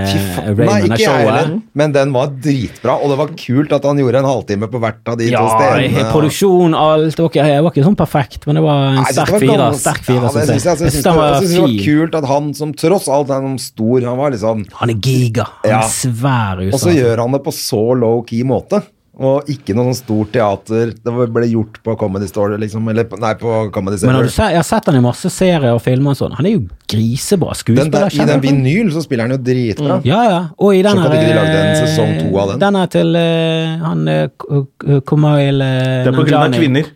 Fy 0.09 0.21
faen. 0.21 0.47
Nei, 0.47 0.55
Raymond 0.61 0.87
ikke 0.95 1.01
jeg 1.03 1.19
heller, 1.27 1.51
showet. 1.51 1.67
men 1.83 1.93
den 1.97 2.15
var 2.15 2.31
dritbra, 2.47 2.95
og 3.05 3.13
det 3.13 3.19
var 3.21 3.33
kult 3.43 3.75
at 3.77 3.89
han 3.91 4.01
gjorde 4.01 4.23
en 4.23 4.29
halvtime 4.31 4.71
på 4.73 4.81
hvert 4.81 5.11
av 5.13 5.19
de 5.21 5.29
Ja, 5.29 5.43
to 5.45 5.51
stedene. 5.59 6.05
produksjon, 6.15 6.77
alt. 6.81 7.11
Det 7.17 7.25
var 7.27 7.31
ikke, 7.35 7.49
jeg 7.53 7.65
var 7.67 7.75
ikke 7.77 7.85
sånn 7.91 7.99
perfekt, 8.01 8.47
men 8.49 8.61
det 8.61 8.63
var 8.65 8.81
en 8.89 8.97
Nei, 9.03 9.05
sterk 9.13 9.35
fire 9.35 9.43
firer. 9.45 9.77
Sterk 9.83 10.01
firer, 10.09 10.25
ja, 10.25 10.31
jeg. 10.41 10.63
jeg. 10.65 10.79
Synes 10.81 10.97
det, 11.05 11.13
var 11.21 11.37
det 11.45 11.51
var 11.61 11.75
kult 11.85 12.17
at 12.23 12.29
han 12.33 12.49
som 12.63 12.73
tross 12.81 13.11
alt 13.13 13.35
er 13.37 13.45
noen 13.45 13.59
stor, 13.61 14.01
han 14.09 14.17
var 14.25 14.33
liksom 14.33 14.65
Han 14.81 14.95
er 14.95 15.05
giga. 15.05 15.45
Han 15.67 15.71
Ja. 15.75 15.83
er 15.85 15.93
svær 15.93 16.65
Og 16.73 16.81
så 16.81 16.97
gjør 16.97 17.27
han 17.27 17.37
det 17.37 17.43
på 17.45 17.53
så 17.53 17.85
low-key 17.93 18.41
måte. 18.49 18.81
Og 19.21 19.49
ikke 19.53 19.75
noe 19.77 19.91
sånn 19.91 19.99
stort 19.99 20.31
teater. 20.33 20.95
Det 20.97 21.13
ble 21.35 21.49
gjort 21.51 21.75
på 21.85 21.93
Comedy 22.01 22.25
Store, 22.31 22.57
liksom. 22.57 22.87
Eller 22.89 23.05
på- 23.05 23.19
nei, 23.21 23.35
på 23.37 23.57
Comedy 23.75 23.99
Men 24.07 24.15
har 24.17 24.23
du 24.25 24.33
se, 24.33 24.47
jeg 24.49 24.57
har 24.57 24.65
sett 24.65 24.87
han 24.89 24.97
i 24.97 25.03
masse 25.05 25.29
serier 25.29 25.75
og 25.75 25.83
filmer 25.85 26.15
og 26.15 26.17
sånn. 26.17 26.37
Han 26.39 26.47
er 26.49 26.55
jo 26.55 26.63
grisebra 26.89 27.53
Den 27.53 27.91
der, 27.91 28.09
skuespiller. 28.09 28.23
I 28.23 28.31
den 28.33 28.41
vinyl 28.41 28.93
så 28.95 29.03
spiller 29.05 29.29
han 29.29 29.37
jo 29.37 29.41
dritbra. 29.45 30.01
Ja, 30.09 30.23
ja. 30.25 30.41
Og 30.59 30.73
i 30.75 30.81
den 30.87 30.97
Så 30.97 31.05
ikke 31.05 31.21
de 31.21 31.35
lagde 31.37 31.59
en 31.59 31.77
eh, 31.77 31.83
sesong 31.85 32.15
to 32.23 32.39
av 32.41 32.49
den? 32.55 32.59
Den 32.65 32.77
er 32.81 32.87
til 32.97 33.15
uh, 33.21 33.85
han 33.85 34.09
uh, 34.09 34.29
K- 34.41 35.01
Kumail 35.05 35.61
uh, 35.61 36.05
Det 36.05 36.15
er 36.15 36.17
på 36.17 36.25
grunn 36.31 36.49
av 36.49 36.57
kvinner. 36.57 36.91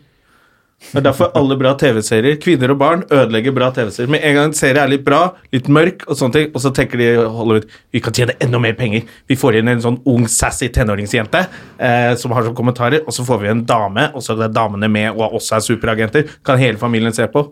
Det 0.91 1.01
er 1.01 1.05
derfor 1.07 1.31
alle 1.35 1.57
bra 1.59 1.73
TV-serier, 1.79 2.37
kvinner 2.41 2.71
og 2.73 2.79
barn, 2.79 3.03
ødelegger 3.09 3.55
bra 3.55 3.69
TV-serier. 3.75 4.11
Med 4.11 4.23
en 4.23 4.37
gang 4.37 4.49
en 4.49 4.57
serie 4.57 4.83
er 4.83 4.91
litt 4.91 5.05
bra, 5.05 5.21
litt 5.55 5.67
mørk, 5.71 6.05
og 6.07 6.19
sånne 6.19 6.37
ting, 6.37 6.49
og 6.53 6.63
så 6.63 6.71
tenker 6.75 7.01
de 7.01 7.09
Hollywood 7.19 7.67
vi 7.95 8.01
kan 8.03 8.15
tjene 8.15 8.35
enda 8.43 8.61
mer 8.61 8.77
penger. 8.79 9.05
Vi 9.27 9.37
får 9.39 9.59
inn 9.59 9.71
en 9.71 9.83
sånn 9.83 9.99
ung, 10.11 10.27
sassy 10.31 10.69
tenåringsjente 10.75 11.41
eh, 11.43 12.13
som 12.21 12.35
har 12.35 12.47
sånne 12.47 12.57
kommentarer, 12.57 13.03
og 13.05 13.15
så 13.15 13.25
får 13.27 13.43
vi 13.43 13.51
en 13.51 13.65
dame, 13.67 14.09
og 14.15 14.23
så 14.23 14.37
er 14.37 14.53
damene 14.55 14.89
med 14.91 15.11
og 15.15 15.39
også 15.41 15.59
er 15.59 15.65
superagenter. 15.67 16.35
Kan 16.45 16.61
hele 16.61 16.79
familien 16.81 17.15
se 17.15 17.27
på. 17.31 17.47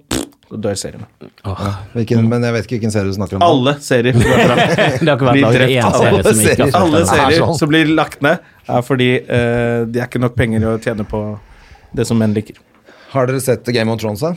Så 0.53 0.59
dør 0.61 0.75
seriene. 0.77 1.07
Hvilken, 1.95 2.27
men 2.29 2.43
jeg 2.45 2.53
vet 2.53 2.67
ikke 2.67 2.75
hvilken 2.77 2.93
serie 2.93 3.09
du 3.09 3.15
snakker 3.15 3.39
om. 3.39 3.45
Alle 3.45 3.77
serier. 3.81 4.13
Det 4.19 5.07
har 5.07 5.15
ikke 5.15 5.29
vært 5.31 5.39
laget 5.41 5.63
én 5.69 5.87
Alle 5.87 6.03
serie 6.03 6.21
som 6.23 6.43
ikke 6.43 6.51
serier. 6.51 6.75
Alle 6.79 7.05
serier 7.09 7.39
sånn. 7.39 7.57
som 7.59 7.71
blir 7.71 7.95
lagt 7.97 8.21
ned, 8.25 8.51
er 8.69 8.85
fordi 8.85 9.09
eh, 9.23 9.79
det 9.89 10.03
er 10.03 10.05
ikke 10.05 10.21
nok 10.21 10.37
penger 10.37 10.67
å 10.69 10.75
tjene 10.83 11.07
på 11.09 11.23
det 11.97 12.05
som 12.09 12.19
menn 12.21 12.35
liker. 12.35 12.59
Har 13.13 13.29
dere 13.29 13.41
sett 13.43 13.69
Game 13.73 13.93
of 13.93 14.01
Thrones? 14.01 14.23
da? 14.25 14.33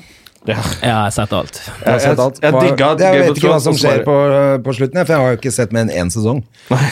Ja. 0.46 0.60
Jeg 0.82 0.92
har 0.94 1.10
sett 1.10 1.32
alt. 1.34 1.56
Jeg, 1.58 1.90
har 1.90 2.02
sett 2.02 2.20
alt. 2.22 2.36
jeg 2.42 2.52
jeg, 2.54 2.74
jeg, 2.78 2.98
jeg 3.02 3.22
vet 3.24 3.38
ikke 3.40 3.50
hva 3.50 3.58
som 3.62 3.74
skjer 3.78 4.02
på, 4.06 4.14
på 4.62 4.74
slutten, 4.78 5.00
for 5.02 5.14
jeg 5.14 5.22
har 5.22 5.32
jo 5.32 5.38
ikke 5.40 5.52
sett 5.54 5.72
mer 5.74 5.86
enn 5.86 5.94
én 6.04 6.12
sesong. 6.12 6.44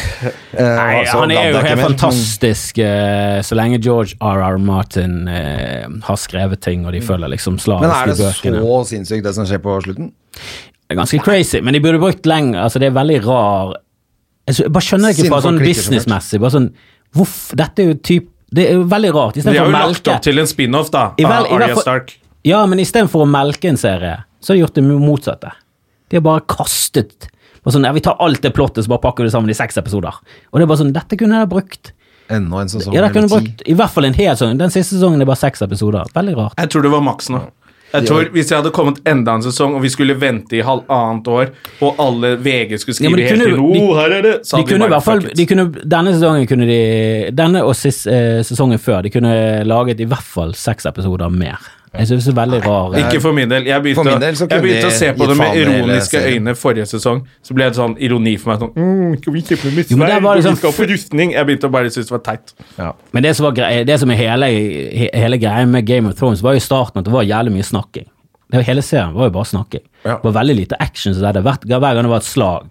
Eh, 0.55 0.63
Nei, 0.63 1.01
så 1.11 1.19
han 1.19 1.33
er 1.35 1.49
jo 1.51 1.59
helt 1.59 1.81
mer, 1.81 1.89
fantastisk 1.89 2.77
eh, 2.79 3.41
så 3.43 3.57
lenge 3.59 3.81
George 3.83 4.15
R.R. 4.23 4.61
Martin 4.63 5.25
eh, 5.27 5.89
har 6.07 6.19
skrevet 6.23 6.61
ting, 6.63 6.85
og 6.87 6.95
de 6.95 7.01
følger 7.03 7.33
liksom 7.33 7.57
Mm. 7.65 7.81
Men 7.83 7.91
er 7.91 8.13
det 8.13 8.15
bøkene. 8.21 8.61
så 8.63 8.77
sinnssykt 8.93 9.27
det 9.27 9.33
som 9.35 9.49
skjer 9.51 9.59
på 9.65 9.75
slutten? 9.83 10.13
Det 10.39 10.95
er 10.95 11.01
ganske 11.01 11.19
crazy, 11.27 11.59
men 11.59 11.75
de 11.75 11.81
burde 11.83 11.99
brukt 11.99 12.27
lenger. 12.31 12.61
Altså, 12.63 12.79
det 12.79 12.93
er 12.93 12.95
veldig 12.95 13.19
rar 13.27 13.75
Jeg 14.47 14.71
bare 14.71 14.87
skjønner 14.87 15.11
det 15.11 15.19
ikke 15.19 15.35
bare 15.35 15.47
sånn 15.49 15.59
businessmessig. 15.65 16.41
Bare 16.45 16.55
sånn 16.55 16.71
Dette 17.59 17.83
er 17.83 17.91
jo 17.91 17.99
typ 17.99 18.31
Det 18.55 18.69
er 18.71 18.77
jo 18.79 18.85
veldig 18.91 19.11
rart. 19.17 19.35
De 19.41 19.43
har 19.51 19.67
jo 19.67 19.73
lagt 19.75 20.09
opp 20.15 20.23
til 20.23 20.39
en 20.39 20.47
spin-off, 20.47 20.91
da, 20.95 21.09
vel- 21.19 21.27
av 21.27 21.47
hvert 21.49 21.53
Arya 21.59 21.77
Stark. 21.83 22.13
Ja, 22.45 22.65
men 22.71 22.79
istedenfor 22.79 23.25
å 23.25 23.29
melke 23.29 23.71
en 23.73 23.77
serie, 23.81 24.19
så 24.41 24.53
har 24.53 24.57
de 24.59 24.63
gjort 24.67 24.75
det 24.79 24.85
motsatte. 24.85 25.53
De 26.11 26.17
har 26.21 26.23
bare 26.23 26.45
kastet 26.47 27.31
bare 27.65 27.73
sånn, 27.79 27.85
ja, 27.89 27.93
Vi 27.97 28.01
tar 28.05 28.17
alt 28.21 28.43
det 28.45 28.53
plottet, 28.53 28.85
så 28.85 28.89
bare 28.93 29.01
pakker 29.01 29.25
vi 29.25 29.31
det 29.31 29.33
sammen 29.33 29.49
i 29.51 29.55
seks 29.57 29.79
episoder. 29.81 30.13
Og 30.53 30.61
det 30.61 30.67
er 30.67 30.67
bare 30.69 30.79
sånn 30.83 30.93
Dette 30.93 31.17
kunne 31.17 31.39
jeg 31.39 31.47
ha 31.47 31.47
brukt. 31.49 31.93
Enda 32.29 32.61
en 32.61 32.69
sesong 32.69 32.93
Ja, 32.95 33.07
eller 33.09 33.29
ti. 33.29 33.55
I 33.73 33.75
hvert 33.75 33.91
fall 33.91 34.05
en 34.05 34.15
hel 34.15 34.35
sesong. 34.37 34.59
Den 34.59 34.71
siste 34.71 34.97
sesongen 34.99 35.21
er 35.21 35.25
bare 35.29 35.41
seks 35.41 35.63
episoder. 35.65 36.05
Veldig 36.15 36.37
rart. 36.37 36.55
Jeg 36.61 36.69
tror 36.71 36.83
det 36.83 36.91
var 36.93 37.01
maks 37.01 37.31
nå. 37.33 37.41
Jeg 37.95 38.07
tror 38.09 38.25
Hvis 38.35 38.51
jeg 38.51 38.59
hadde 38.59 38.71
kommet 38.75 38.99
enda 39.07 39.35
en 39.39 39.43
sesong, 39.47 39.75
og 39.79 39.83
vi 39.85 39.89
skulle 39.93 40.17
vente 40.21 40.57
i 40.59 40.63
halvannet 40.67 41.29
år, 41.31 41.53
og 41.81 42.01
alle 42.03 42.35
VG 42.43 42.79
skulle 42.83 42.97
skrive 42.99 43.21
ja, 43.21 43.29
helt 43.31 43.43
kunne- 43.45 43.61
ro 43.61 43.73
de- 43.73 44.01
her 44.01 44.17
er 44.19 44.23
det, 44.23 44.35
De 44.51 44.57
vi 44.57 44.65
kunne 44.73 44.85
i 44.85 44.89
hvert 44.95 45.05
fall 45.07 45.21
de 45.37 45.47
kunne, 45.47 45.67
Denne 45.95 46.13
sesongen 46.17 46.47
kunne 46.51 46.67
de 46.67 47.31
Denne 47.33 47.63
og 47.65 47.75
sist, 47.79 48.07
eh, 48.07 48.43
sesongen 48.43 48.79
før 48.79 49.03
De 49.03 49.11
kunne 49.11 49.65
laget 49.65 50.01
i 50.01 50.05
hvert 50.11 50.23
fall 50.27 50.55
seks 50.55 50.87
episoder 50.87 51.29
mer. 51.31 51.59
Jeg 51.95 52.07
synes 52.11 52.25
det 52.25 52.33
er 52.33 52.39
veldig 52.41 52.59
rar 52.67 52.95
Ikke 52.99 53.21
for 53.23 53.33
min 53.33 53.49
del. 53.49 53.67
Jeg 53.69 53.83
begynte, 53.83 54.05
min 54.05 54.21
del 54.21 54.35
å- 54.35 54.49
jeg 54.51 54.63
begynte 54.63 54.87
å 54.89 54.91
se 54.91 55.13
på 55.15 55.29
det 55.31 55.37
med 55.39 55.57
ironiske 55.63 56.23
øyne 56.31 56.55
forrige 56.59 56.87
sesong. 56.91 57.21
Så 57.43 57.55
ble 57.55 57.65
det 57.71 57.77
sånn 57.79 57.95
ironi 58.03 58.37
for 58.41 58.51
meg. 58.51 58.61
Sånn, 58.61 58.73
mm, 58.75 59.33
vi 59.33 59.43
kjøpe 59.43 59.91
Jo, 59.91 59.97
men 59.97 60.09
det 60.09 60.23
var 60.23 60.37
liksom- 60.37 60.57
skal 60.57 60.73
på 60.73 60.89
rustning? 60.91 61.33
Jeg 61.33 61.47
begynte 61.47 61.69
å 61.69 61.71
bare 61.71 61.91
synes 61.91 62.09
det 62.09 62.11
var 62.11 62.19
teit. 62.19 62.53
Ja. 62.79 62.93
Men 63.13 63.23
det 63.23 63.37
som, 63.37 63.45
var 63.45 63.53
grei, 63.53 63.85
det 63.85 64.01
som 64.01 64.11
er 64.11 64.17
hele, 64.17 64.47
he- 64.47 65.11
hele 65.15 65.39
greia 65.39 65.67
med 65.69 65.87
Game 65.87 66.07
of 66.09 66.15
Thrones, 66.17 66.41
var 66.43 66.53
jo 66.53 66.57
i 66.57 66.61
starten 66.61 66.99
at 66.99 67.05
det 67.05 67.13
var 67.13 67.23
jævlig 67.23 67.53
mye 67.53 67.63
snakking. 67.65 68.07
Det 68.51 68.59
var, 68.59 68.63
hele 68.63 68.83
serien 68.83 69.15
var 69.15 69.25
jo 69.27 69.31
bare 69.31 69.45
snakking. 69.45 69.81
Ja. 70.05 70.17
Det 70.19 70.25
var 70.25 70.33
veldig 70.43 70.57
lite 70.57 70.77
action. 70.81 71.15
Så 71.15 71.21
det, 71.33 71.43
hver, 71.43 71.59
hver 71.65 71.81
gang 71.95 72.03
det 72.03 72.11
var 72.11 72.17
et 72.17 72.23
slag, 72.25 72.67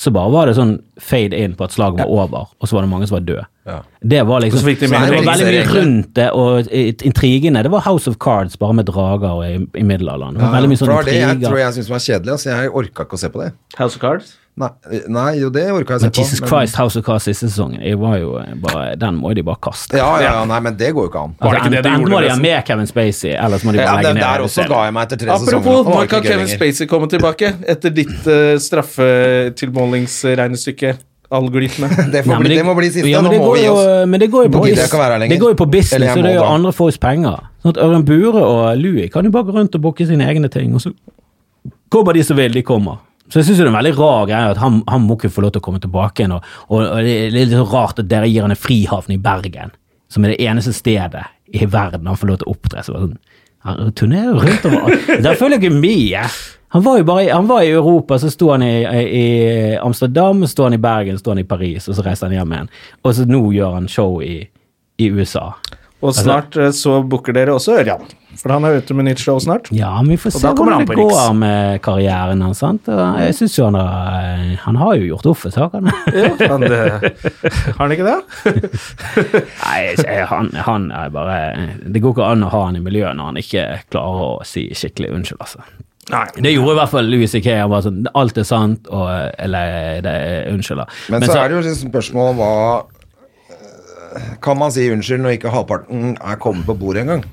så 0.00 0.08
bare 0.14 0.32
var 0.32 0.48
det 0.48 0.54
sånn 0.56 0.78
fade 0.96 1.36
in 1.36 1.52
på 1.58 1.66
at 1.66 1.74
slaget 1.74 2.00
var 2.00 2.08
over, 2.08 2.48
og 2.56 2.68
så 2.68 2.78
var 2.78 2.86
det 2.86 2.88
mange 2.88 3.08
som 3.08 3.18
var 3.18 3.24
døde. 3.28 3.42
Ja. 3.68 3.74
Det 4.00 4.22
var 4.26 4.40
liksom 4.40 4.56
Og 4.56 4.62
så 4.62 4.68
fikk 4.70 4.78
de 4.80 4.88
det 4.88 4.96
var 4.96 5.26
veldig 5.26 5.48
mye 5.50 5.64
rundt 5.74 6.14
det, 6.16 6.28
og 6.32 6.70
intrigene. 7.04 7.60
Det 7.66 7.72
var 7.74 7.84
House 7.84 8.08
of 8.08 8.16
Cards, 8.24 8.56
bare 8.56 8.78
med 8.78 8.88
drager 8.88 9.42
i, 9.44 9.50
i 9.60 9.84
middelalderen. 9.84 10.38
Det 10.38 10.46
var 10.46 10.56
veldig 10.56 10.70
mye 10.72 10.80
For 10.80 10.88
sånn 10.88 10.94
det 10.94 11.00
var 11.02 11.10
det 11.10 11.18
jeg 11.20 11.42
tror 11.44 11.60
jeg 11.60 11.76
syns 11.76 11.90
var 11.92 12.04
kjedelig. 12.06 12.32
Altså, 12.38 12.48
jeg 12.54 12.72
orka 12.80 13.06
ikke 13.06 13.18
å 13.18 13.22
se 13.26 13.32
på 13.34 13.42
det. 13.44 13.50
House 13.76 14.00
of 14.00 14.04
Cards? 14.06 14.32
Nei, 14.60 14.68
nei 15.16 15.30
jo, 15.40 15.48
det 15.54 15.64
orka 15.72 15.92
jeg 15.96 16.00
se 16.00 16.04
se 16.04 16.06
Men 16.06 16.12
på. 16.12 16.16
Jesus 16.20 16.40
Christ, 16.50 16.74
House 16.80 16.96
of 17.00 17.04
Cards 17.06 17.24
siste 17.30 17.44
sesongen, 17.48 17.80
jeg 17.82 17.96
var 18.00 18.14
jo 18.20 18.28
bare, 18.62 18.82
den 19.00 19.14
må 19.22 19.28
de 19.34 19.42
bare 19.46 19.56
kaste. 19.64 19.92
Ja, 19.96 20.10
ja, 20.20 20.24
ja, 20.38 20.42
nei, 20.50 20.60
men 20.68 20.74
det 20.80 20.90
går 20.96 21.02
jo 21.06 21.10
ikke 21.12 21.22
an. 21.24 21.32
Var 21.40 21.50
det 21.50 21.56
ikke 21.62 21.70
det 21.70 21.70
de 21.70 21.74
gjorde? 21.88 21.96
enten 21.96 22.10
må 22.12 22.18
de 22.20 22.28
ha 22.30 22.36
med 22.44 22.58
Kevin 22.68 22.88
Spacey, 22.90 23.32
eller 23.34 23.56
så 23.58 23.64
må 23.66 23.70
de 23.72 23.76
Ja, 23.80 23.84
legge 23.96 24.08
den 24.10 24.16
ned 24.20 24.26
der 24.26 24.40
også 24.46 24.60
ga 24.70 24.78
jeg 24.86 24.92
meg 24.98 25.04
etter 25.08 25.18
tre 25.24 25.30
sesonger. 25.38 25.56
Apropos, 25.60 25.78
Det 25.86 25.92
når 25.96 26.04
kan 26.14 26.22
Kevin. 26.28 26.48
Spacey 26.54 26.84
komme 26.90 27.06
tilbake? 27.12 27.46
Etter 27.74 27.90
ditt 28.00 28.20
uh, 28.28 28.34
straffetilmålingsregnestykke? 28.66 30.90
Algoritme. 31.30 31.86
Det, 32.12 32.24
får 32.24 32.30
Nei, 32.32 32.38
bli, 32.42 32.56
det 32.58 32.64
må 32.66 32.72
bli 32.74 32.88
siste. 32.90 33.06
ja, 33.08 33.20
men 33.22 33.30
det 33.30 33.38
går 33.38 33.58
jo. 33.62 33.74
Men 34.10 34.18
det 34.20 34.26
går 34.32 34.44
jo 34.48 34.50
på, 34.50 34.64
det 34.66 35.38
går 35.38 35.50
jo 35.52 35.56
på 35.60 35.66
business, 35.70 36.16
og 36.16 36.22
det 36.24 36.32
gjør 36.32 36.40
er 36.40 36.40
jo 36.40 36.44
andre 36.56 36.72
folks 36.74 36.98
penger. 36.98 37.36
Sånn 37.62 37.70
at 37.76 37.80
Ørjan 37.84 38.02
Bure 38.08 38.40
og 38.42 38.74
Louis 38.80 39.06
kan 39.14 39.24
jo 39.24 39.30
bare 39.30 39.44
gå 39.46 39.52
rundt 39.54 39.74
og 39.78 39.82
booke 39.84 40.06
sine 40.08 40.26
egne 40.26 40.48
ting, 40.50 40.74
og 40.74 40.80
så 40.82 40.90
kommer 41.92 42.12
de 42.18 42.22
som 42.26 42.36
vil, 42.38 42.52
de 42.58 42.62
kommer. 42.66 42.96
Så 43.30 43.40
jeg 43.40 43.46
syns 43.46 43.60
det 43.60 43.66
er 43.66 43.70
en 43.70 43.78
veldig 43.78 43.96
rar 43.98 44.24
greie 44.26 44.52
at 44.52 44.60
han, 44.60 44.80
han 44.90 45.04
må 45.06 45.16
ikke 45.16 45.30
få 45.30 45.44
lov 45.44 45.54
til 45.54 45.62
å 45.62 45.66
komme 45.68 45.82
tilbake 45.82 46.24
igjen. 46.24 46.34
Og, 46.34 46.46
og, 46.68 46.80
og 46.82 47.04
det 47.06 47.16
er 47.16 47.34
litt 47.34 47.52
så 47.54 47.66
rart 47.70 48.02
at 48.02 48.08
dere 48.10 48.30
gir 48.30 48.46
han 48.46 48.54
en 48.54 48.58
frihavn 48.58 49.14
i 49.14 49.20
Bergen, 49.22 49.74
som 50.10 50.26
er 50.26 50.34
det 50.34 50.40
eneste 50.50 50.74
stedet 50.74 51.28
i 51.54 51.66
verden 51.66 52.06
han 52.10 52.18
får 52.18 52.30
lov 52.30 52.40
til 52.40 52.50
å 52.50 52.54
opptre. 52.56 52.82
Så 52.86 52.94
sånn, 52.94 53.18
han 53.66 53.92
turnerer 53.98 54.40
rundt 54.40 54.66
om, 54.66 54.78
Der 55.22 55.38
føler 55.38 55.58
jeg 55.58 55.66
ikke 55.66 55.82
mye. 55.82 56.24
Han 56.70 56.84
var 56.86 57.00
jo 57.00 57.06
bare 57.08 57.26
han 57.32 57.48
var 57.50 57.64
i 57.66 57.72
Europa, 57.74 58.18
så 58.22 58.30
sto 58.30 58.52
han 58.52 58.62
i, 58.62 58.74
i 58.86 59.24
Amsterdam, 59.82 60.44
så 60.46 60.54
sto 60.54 60.68
han 60.68 60.76
i 60.76 60.82
Bergen, 60.82 61.18
så 61.18 61.24
sto 61.24 61.34
han 61.34 61.42
i 61.42 61.48
Paris, 61.50 61.88
og 61.90 61.98
så 61.98 62.04
reiste 62.06 62.28
han 62.28 62.36
hjem 62.36 62.54
igjen. 62.54 62.70
Og 63.02 63.16
så 63.18 63.26
nå 63.26 63.42
gjør 63.56 63.74
han 63.78 63.90
show 63.90 64.20
i, 64.22 64.38
i 65.02 65.10
USA. 65.10 65.48
Og 66.00 66.14
snart 66.16 66.54
altså, 66.56 66.78
så 66.78 67.00
booker 67.02 67.34
dere 67.36 67.56
også 67.58 67.74
Ørjan. 67.82 68.06
For 68.38 68.52
han 68.54 68.64
er 68.64 68.78
ute 68.78 68.94
med 68.94 69.08
nytt 69.08 69.20
show 69.22 69.38
snart. 69.42 69.68
Ja, 69.74 69.90
men 70.00 70.14
vi 70.14 70.18
får 70.22 70.34
se 70.36 70.52
hvordan 70.54 70.86
det 70.86 70.96
går 70.96 71.32
med 71.36 71.80
karrieren 71.84 72.44
hans. 72.44 72.62
Jeg 72.62 73.34
synes 73.36 73.58
jo 73.58 73.66
han 73.66 73.78
har, 73.80 74.38
han 74.64 74.78
har 74.80 74.94
jo 75.00 75.10
gjort 75.10 75.28
opp 75.32 75.42
for 75.42 75.54
sakene. 75.54 75.94
Men 76.38 76.64
det, 76.64 76.80
har 77.66 77.82
han 77.82 77.96
ikke 77.96 78.06
det? 78.06 78.16
Nei, 79.66 80.22
han, 80.30 80.50
han 80.66 80.88
er 80.94 81.12
bare 81.14 81.38
Det 81.84 82.02
går 82.02 82.16
ikke 82.16 82.32
an 82.32 82.46
å 82.46 82.50
ha 82.54 82.64
han 82.68 82.78
i 82.78 82.82
miljøet 82.84 83.18
når 83.18 83.32
han 83.32 83.40
ikke 83.42 83.68
klarer 83.92 84.26
å 84.26 84.34
si 84.46 84.68
skikkelig 84.76 85.14
unnskyld, 85.18 85.42
altså. 85.42 85.64
Nei. 86.10 86.26
Det 86.42 86.52
gjorde 86.54 86.72
i 86.72 86.78
hvert 86.80 86.90
fall 86.90 87.10
Louis 87.10 87.30
C.K. 87.30 87.56
Han 87.60 87.84
sånn 87.84 88.06
Alt 88.18 88.38
er 88.40 88.46
sant, 88.48 88.88
og 88.90 89.10
Eller 89.38 90.00
det 90.04 90.14
er 90.14 90.48
unnskyld, 90.54 90.82
da. 90.82 91.02
Men, 91.12 91.26
så, 91.26 91.36
er 91.38 91.50
det 91.52 91.58
jo 91.58 91.74
et 91.74 91.82
spørsmål 91.82 92.32
om 92.32 92.40
hva 92.40 92.54
eh, 93.52 94.32
Kan 94.42 94.58
man 94.62 94.74
si 94.74 94.88
unnskyld 94.90 95.22
når 95.24 95.38
ikke 95.38 95.54
halvparten 95.54 96.16
er 96.16 96.40
kommet 96.42 96.66
på 96.68 96.78
bordet 96.80 97.04
engang? 97.04 97.26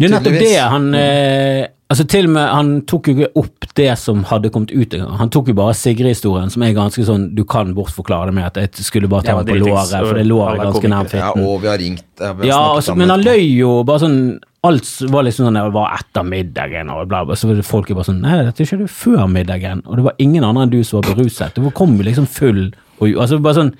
Det 0.00 0.08
er 0.08 0.16
nettopp 0.16 0.40
det 0.40 0.56
han 0.72 0.88
eh, 0.96 1.68
Altså 1.90 2.04
til 2.06 2.28
og 2.28 2.34
med 2.36 2.44
Han 2.54 2.68
tok 2.88 3.08
jo 3.10 3.14
ikke 3.16 3.40
opp 3.40 3.66
det 3.78 3.88
som 3.98 4.20
hadde 4.30 4.50
kommet 4.54 4.70
ut 4.70 4.94
engang. 4.94 5.16
Han 5.18 5.30
tok 5.34 5.48
jo 5.50 5.54
bare 5.58 5.74
Sigrid-historien, 5.74 6.50
som 6.52 6.62
er 6.62 6.74
ganske 6.76 7.02
sånn 7.06 7.24
Du 7.34 7.42
kan 7.48 7.72
bortforklare 7.74 8.30
det 8.30 8.36
med 8.36 8.46
at 8.46 8.60
jeg 8.62 8.86
skulle 8.86 9.10
bare 9.10 9.26
ta 9.26 9.34
Ja, 9.34 9.40
meg 9.40 9.50
på 9.50 9.58
låret, 9.58 9.90
for 9.96 10.20
det 10.20 10.26
låret 10.28 10.60
er 10.60 10.68
ganske 10.68 10.92
nær 10.92 11.10
fitten. 11.10 11.42
Ja, 11.42 11.48
og 11.50 11.64
vi 11.64 11.70
har 11.72 11.82
ringt 11.82 12.04
vi 12.20 12.28
har 12.30 12.46
Ja, 12.46 12.60
snakket 12.60 12.76
altså, 12.76 12.94
men 13.02 13.14
han 13.14 13.26
løy 13.26 13.42
jo 13.58 13.72
bare 13.88 14.04
sånn 14.04 14.20
Alt 14.68 14.88
var 15.08 15.24
liksom 15.24 15.46
sånn 15.48 15.56
det 15.56 15.62
var 15.72 15.94
etter 15.96 16.26
middagen, 16.28 16.90
og 16.92 17.06
bla, 17.08 17.22
bla. 17.24 17.36
Så 17.38 17.48
var 17.48 17.56
det 17.56 17.64
folk 17.64 17.88
bare 17.96 18.06
sånn 18.10 18.20
Nei, 18.22 18.38
dette 18.44 18.66
skjedde 18.68 18.90
før 18.92 19.24
middagen, 19.32 19.80
og 19.88 19.96
det 19.98 20.06
var 20.10 20.20
ingen 20.22 20.44
andre 20.46 20.66
enn 20.68 20.74
du 20.74 20.82
som 20.84 21.00
var 21.00 21.14
beruset. 21.14 21.56
Du 21.56 21.70
kom 21.74 21.96
liksom 22.04 22.28
full 22.28 22.68
og 23.00 23.16
Altså 23.16 23.40
bare 23.40 23.56
sånn 23.56 23.74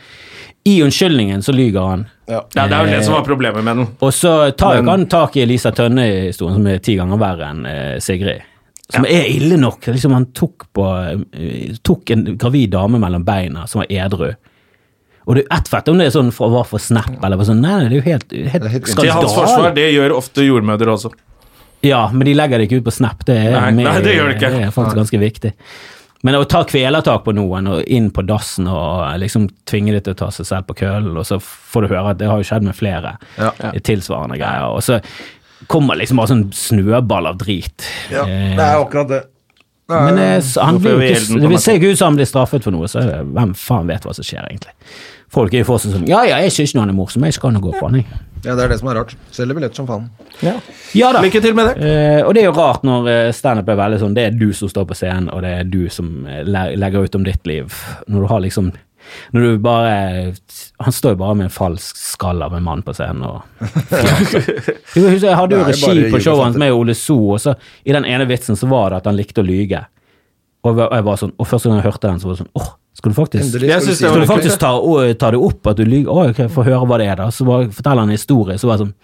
I 0.65 0.82
unnskyldningen 0.85 1.43
så 1.43 1.53
lyger 1.57 1.81
han. 1.89 2.03
Ja, 2.28 2.43
det 2.53 2.66
er 2.69 2.85
jo 2.85 2.91
det 2.93 3.05
som 3.07 3.15
var 3.16 3.24
problemet 3.24 3.65
med 3.65 3.77
den. 3.81 3.87
Og 4.01 4.12
så 4.12 4.51
tar 4.57 4.77
Men- 4.82 4.89
han 4.89 5.07
tak 5.07 5.37
i 5.37 5.43
Elisa 5.43 5.70
Tønne-historien, 5.73 6.55
som 6.59 6.66
er 6.66 6.78
ti 6.85 6.97
ganger 6.97 7.19
verre 7.19 7.49
enn 7.51 7.66
eh, 7.66 7.99
Sigrid. 7.99 8.43
Som 8.93 9.05
er 9.07 9.24
ille 9.31 9.57
nok. 9.57 9.87
Liksom 9.87 10.12
Han 10.12 10.27
tok, 10.35 10.66
på, 10.74 10.85
eh, 11.32 11.77
tok 11.82 12.11
en 12.11 12.37
gravid 12.37 12.70
dame 12.70 12.99
mellom 12.99 13.24
beina 13.24 13.66
som 13.66 13.81
var 13.81 13.87
edru. 13.91 14.35
Og 15.27 15.37
det 15.37 15.45
er 15.47 15.57
ett 15.57 15.69
fett 15.69 15.89
om 15.89 15.99
det 15.99 16.07
er 16.09 16.11
sånn 16.11 16.32
for, 16.32 16.51
var 16.51 16.65
for 16.65 16.78
snap, 16.82 17.23
eller 17.24 17.37
var 17.37 17.45
sånn 17.47 17.61
Nei, 17.62 17.89
det 17.89 17.93
er 17.93 17.97
jo 18.01 18.07
helt, 18.09 18.32
helt, 18.32 18.69
helt- 18.73 18.87
Til 18.99 19.11
hans 19.11 19.32
forsvar, 19.35 19.74
det 19.74 19.93
gjør 19.95 20.16
ofte 20.16 20.43
jordmødre 20.43 20.93
også. 20.97 21.12
Ja, 21.82 22.11
men 22.12 22.27
de 22.27 22.35
legger 22.35 22.59
det 22.59 22.69
ikke 22.69 22.81
ut 22.82 22.85
på 22.85 22.93
Snap. 22.93 23.24
Det 23.24 23.37
er, 23.39 23.55
Nei, 23.57 23.70
med- 23.70 23.87
nei, 23.87 24.01
det 24.05 24.12
gjør 24.16 24.27
det 24.28 24.37
ikke. 24.37 24.51
det 24.53 24.66
er 24.66 24.70
faktisk 24.74 24.97
ganske 24.97 25.19
viktig. 25.23 25.53
Men 26.23 26.35
å 26.37 26.45
ta 26.45 26.65
kvelertak 26.69 27.23
på 27.25 27.33
noen 27.33 27.67
og 27.67 27.83
inn 27.89 28.11
på 28.13 28.21
dassen 28.29 28.67
og 28.69 29.07
liksom 29.23 29.47
tvinge 29.65 29.93
dem 29.97 30.03
til 30.05 30.13
å 30.13 30.19
ta 30.21 30.31
seg 30.31 30.47
selv 30.47 30.67
på 30.69 30.75
kølen, 30.83 31.17
og 31.17 31.25
så 31.25 31.39
får 31.41 31.87
du 31.87 31.95
høre 31.95 32.11
at 32.11 32.19
det 32.21 32.29
har 32.29 32.37
jo 32.43 32.45
skjedd 32.45 32.63
med 32.67 32.77
flere 32.77 33.15
Ja. 33.39 33.51
tilsvarende 33.81 34.37
greier. 34.37 34.69
Og 34.75 34.83
så 34.85 35.01
kommer 35.67 35.97
liksom 35.97 36.17
bare 36.21 36.29
sånn 36.29 36.53
snøball 36.53 37.27
av 37.27 37.39
drit. 37.39 37.87
Ja, 38.11 38.25
Eh, 38.25 38.57
det 38.57 38.61
er 38.61 38.85
akkurat 38.85 39.09
det. 39.09 39.23
Det 39.89 39.97
er- 39.97 40.05
men 40.05 40.19
eh, 40.19 40.43
han 40.63 40.79
blir 40.79 41.01
ikke, 41.01 41.51
det 41.51 41.61
ser 41.61 41.79
ikke 41.81 41.91
ut 41.93 41.99
som 41.99 42.07
han 42.13 42.17
blir 42.17 42.27
straffet 42.27 42.63
for 42.63 42.71
noe, 42.71 42.85
så 42.87 43.01
hvem 43.25 43.55
faen 43.57 43.87
vet 43.89 44.03
hva 44.05 44.15
som 44.15 44.23
skjer, 44.23 44.45
egentlig. 44.47 44.73
Folk 45.29 45.55
er 45.55 45.59
jo 45.59 45.65
fortsatt 45.65 45.93
sånn 45.95 46.09
Ja, 46.09 46.23
ja, 46.25 46.37
jeg 46.39 46.51
syns 46.51 46.75
han 46.79 46.89
er 46.91 46.93
morsom, 46.93 47.23
jeg 47.25 47.35
skal 47.35 47.51
nå 47.53 47.61
gå 47.61 47.73
på 47.79 47.89
han, 47.91 47.95
jeg. 47.95 48.07
Ja, 48.45 48.55
det 48.57 48.65
er 48.65 48.73
det 48.73 48.79
som 48.81 48.89
er 48.89 48.97
rart. 49.01 49.15
Selger 49.35 49.57
billett 49.57 49.77
som 49.77 49.87
faen. 49.89 50.07
Ja 50.41 51.12
da. 51.12 51.23
Lykke 51.23 51.43
til 51.45 51.57
med 51.57 51.71
det. 51.71 51.89
Eh, 51.89 52.21
og 52.25 52.35
det 52.35 52.45
er 52.45 52.49
jo 52.49 52.55
rart 52.57 52.85
når 52.87 53.09
eh, 53.12 53.33
standup 53.37 53.69
er 53.69 53.79
veldig 53.79 53.99
sånn 54.01 54.15
Det 54.17 54.25
er 54.29 54.39
du 54.39 54.49
som 54.57 54.71
står 54.71 54.87
på 54.89 54.97
scenen, 54.97 55.29
og 55.35 55.43
det 55.45 55.51
er 55.59 55.69
du 55.69 55.83
som 55.93 56.25
eh, 56.25 56.41
legger 56.47 57.05
ut 57.05 57.19
om 57.19 57.27
ditt 57.27 57.51
liv. 57.51 57.77
Når 58.09 58.25
du 58.25 58.31
har 58.33 58.43
liksom 58.47 58.73
Når 59.35 59.45
du 59.45 59.62
bare 59.65 59.93
Han 60.87 60.97
står 60.97 61.17
jo 61.17 61.21
bare 61.23 61.37
med 61.37 61.49
en 61.49 61.55
falsk 61.55 62.01
skall 62.01 62.43
av 62.47 62.57
en 62.57 62.65
mann 62.65 62.85
på 62.87 62.95
scenen 62.97 63.25
og 63.29 63.41
Jeg 64.97 65.21
jeg 65.21 65.37
hadde 65.37 65.57
jo 65.57 65.65
regi 65.69 66.11
på 66.11 66.21
showet 66.21 66.45
hans 66.49 66.61
med 66.61 66.73
Ole 66.75 66.97
So, 66.99 67.19
og 67.37 67.41
så 67.41 67.55
i 67.85 67.95
den 67.95 68.09
ene 68.09 68.29
vitsen 68.29 68.59
så 68.59 68.69
var 68.71 68.91
det 68.91 69.03
at 69.03 69.11
han 69.11 69.19
likte 69.19 69.45
å 69.45 69.47
lyge. 69.47 69.85
Og 70.67 70.81
jeg 70.81 71.05
var 71.07 71.21
sånn, 71.21 71.33
og 71.41 71.49
første 71.49 71.71
gang 71.71 71.79
jeg 71.79 71.87
hørte 71.87 72.09
den, 72.09 72.21
så 72.21 72.29
var 72.29 72.35
det 72.37 72.43
sånn 72.43 72.57
åh, 72.59 72.73
skal 72.99 73.12
du 73.12 73.17
faktisk 73.17 73.45
Endelig 73.45 73.71
skal 73.71 73.81
du 73.87 73.95
si 73.95 73.97
skal 74.03 74.21
du 74.21 74.27
faktisk 74.29 74.61
ta, 74.61 74.71
ta 75.23 75.31
det 75.33 75.41
opp 75.41 75.71
at 75.71 75.79
du 75.79 75.85
lyver? 75.87 76.11
Å, 76.11 76.29
okay, 76.35 76.51
få 76.53 76.65
høre 76.67 76.83
hva 76.91 76.99
det 77.01 77.07
er, 77.09 77.17
da. 77.23 77.31
Så 77.33 77.47
bare 77.49 77.71
forteller 77.73 78.03
han 78.03 78.11
en 78.11 78.19
historie. 78.19 78.59
Så 78.61 78.69
var 78.69 78.77
det 78.81 78.87
sånn 78.89 78.95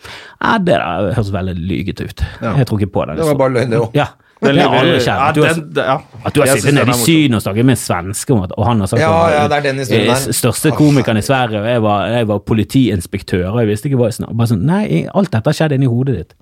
Nei, 0.42 0.54
det 0.66 0.76
der 0.76 1.10
høres 1.16 1.32
veldig 1.32 1.54
lygete 1.56 2.08
ut. 2.10 2.24
Ja. 2.42 2.56
Jeg 2.60 2.68
tror 2.68 2.82
ikke 2.82 2.92
på 2.98 3.06
det. 3.08 3.18
Det 3.20 3.28
var 3.30 3.38
bare 3.40 3.54
løgn, 3.56 3.72
det 3.72 3.82
òg. 3.84 3.96
Ja. 3.96 4.08
Det 4.36 4.52
har 4.60 4.74
aldri 4.82 4.98
skjedd. 5.00 5.20
At 5.24 5.38
du 5.38 5.40
har, 5.80 6.02
at 6.28 6.34
du 6.34 6.42
har 6.42 6.50
sittet 6.52 6.74
nede 6.76 6.92
i. 6.92 7.04
Syden 7.06 7.38
og 7.38 7.40
snakket 7.46 7.64
med 7.64 7.72
en 7.72 7.80
svenske, 7.80 8.34
om 8.34 8.42
at- 8.44 8.52
og 8.52 8.66
han 8.68 8.82
har 8.84 8.90
sagt 8.90 9.00
Ja, 9.00 9.12
at 9.24 9.32
ja, 9.32 9.44
det 9.48 9.56
er 9.56 9.64
den 9.70 9.78
historien 9.80 10.10
eh, 10.10 10.12
der. 10.26 10.32
største 10.36 10.72
komikeren 10.76 11.16
i 11.16 11.24
Sverige, 11.24 11.62
og 11.62 11.66
jeg 11.70 11.82
var, 11.82 12.06
jeg 12.12 12.28
var 12.28 12.38
politiinspektør, 12.52 13.46
og 13.54 13.58
jeg 13.62 13.70
visste 13.70 13.88
ikke 13.88 13.96
hva 14.02 14.10
jeg 14.10 14.18
snakket 14.18 14.36
Bare 14.36 14.50
sånn, 14.52 14.66
Nei, 14.68 15.06
alt 15.14 15.30
dette 15.32 15.48
har 15.48 15.56
skjedd 15.56 15.72
inni 15.78 15.88
hodet 15.88 16.16
ditt 16.20 16.34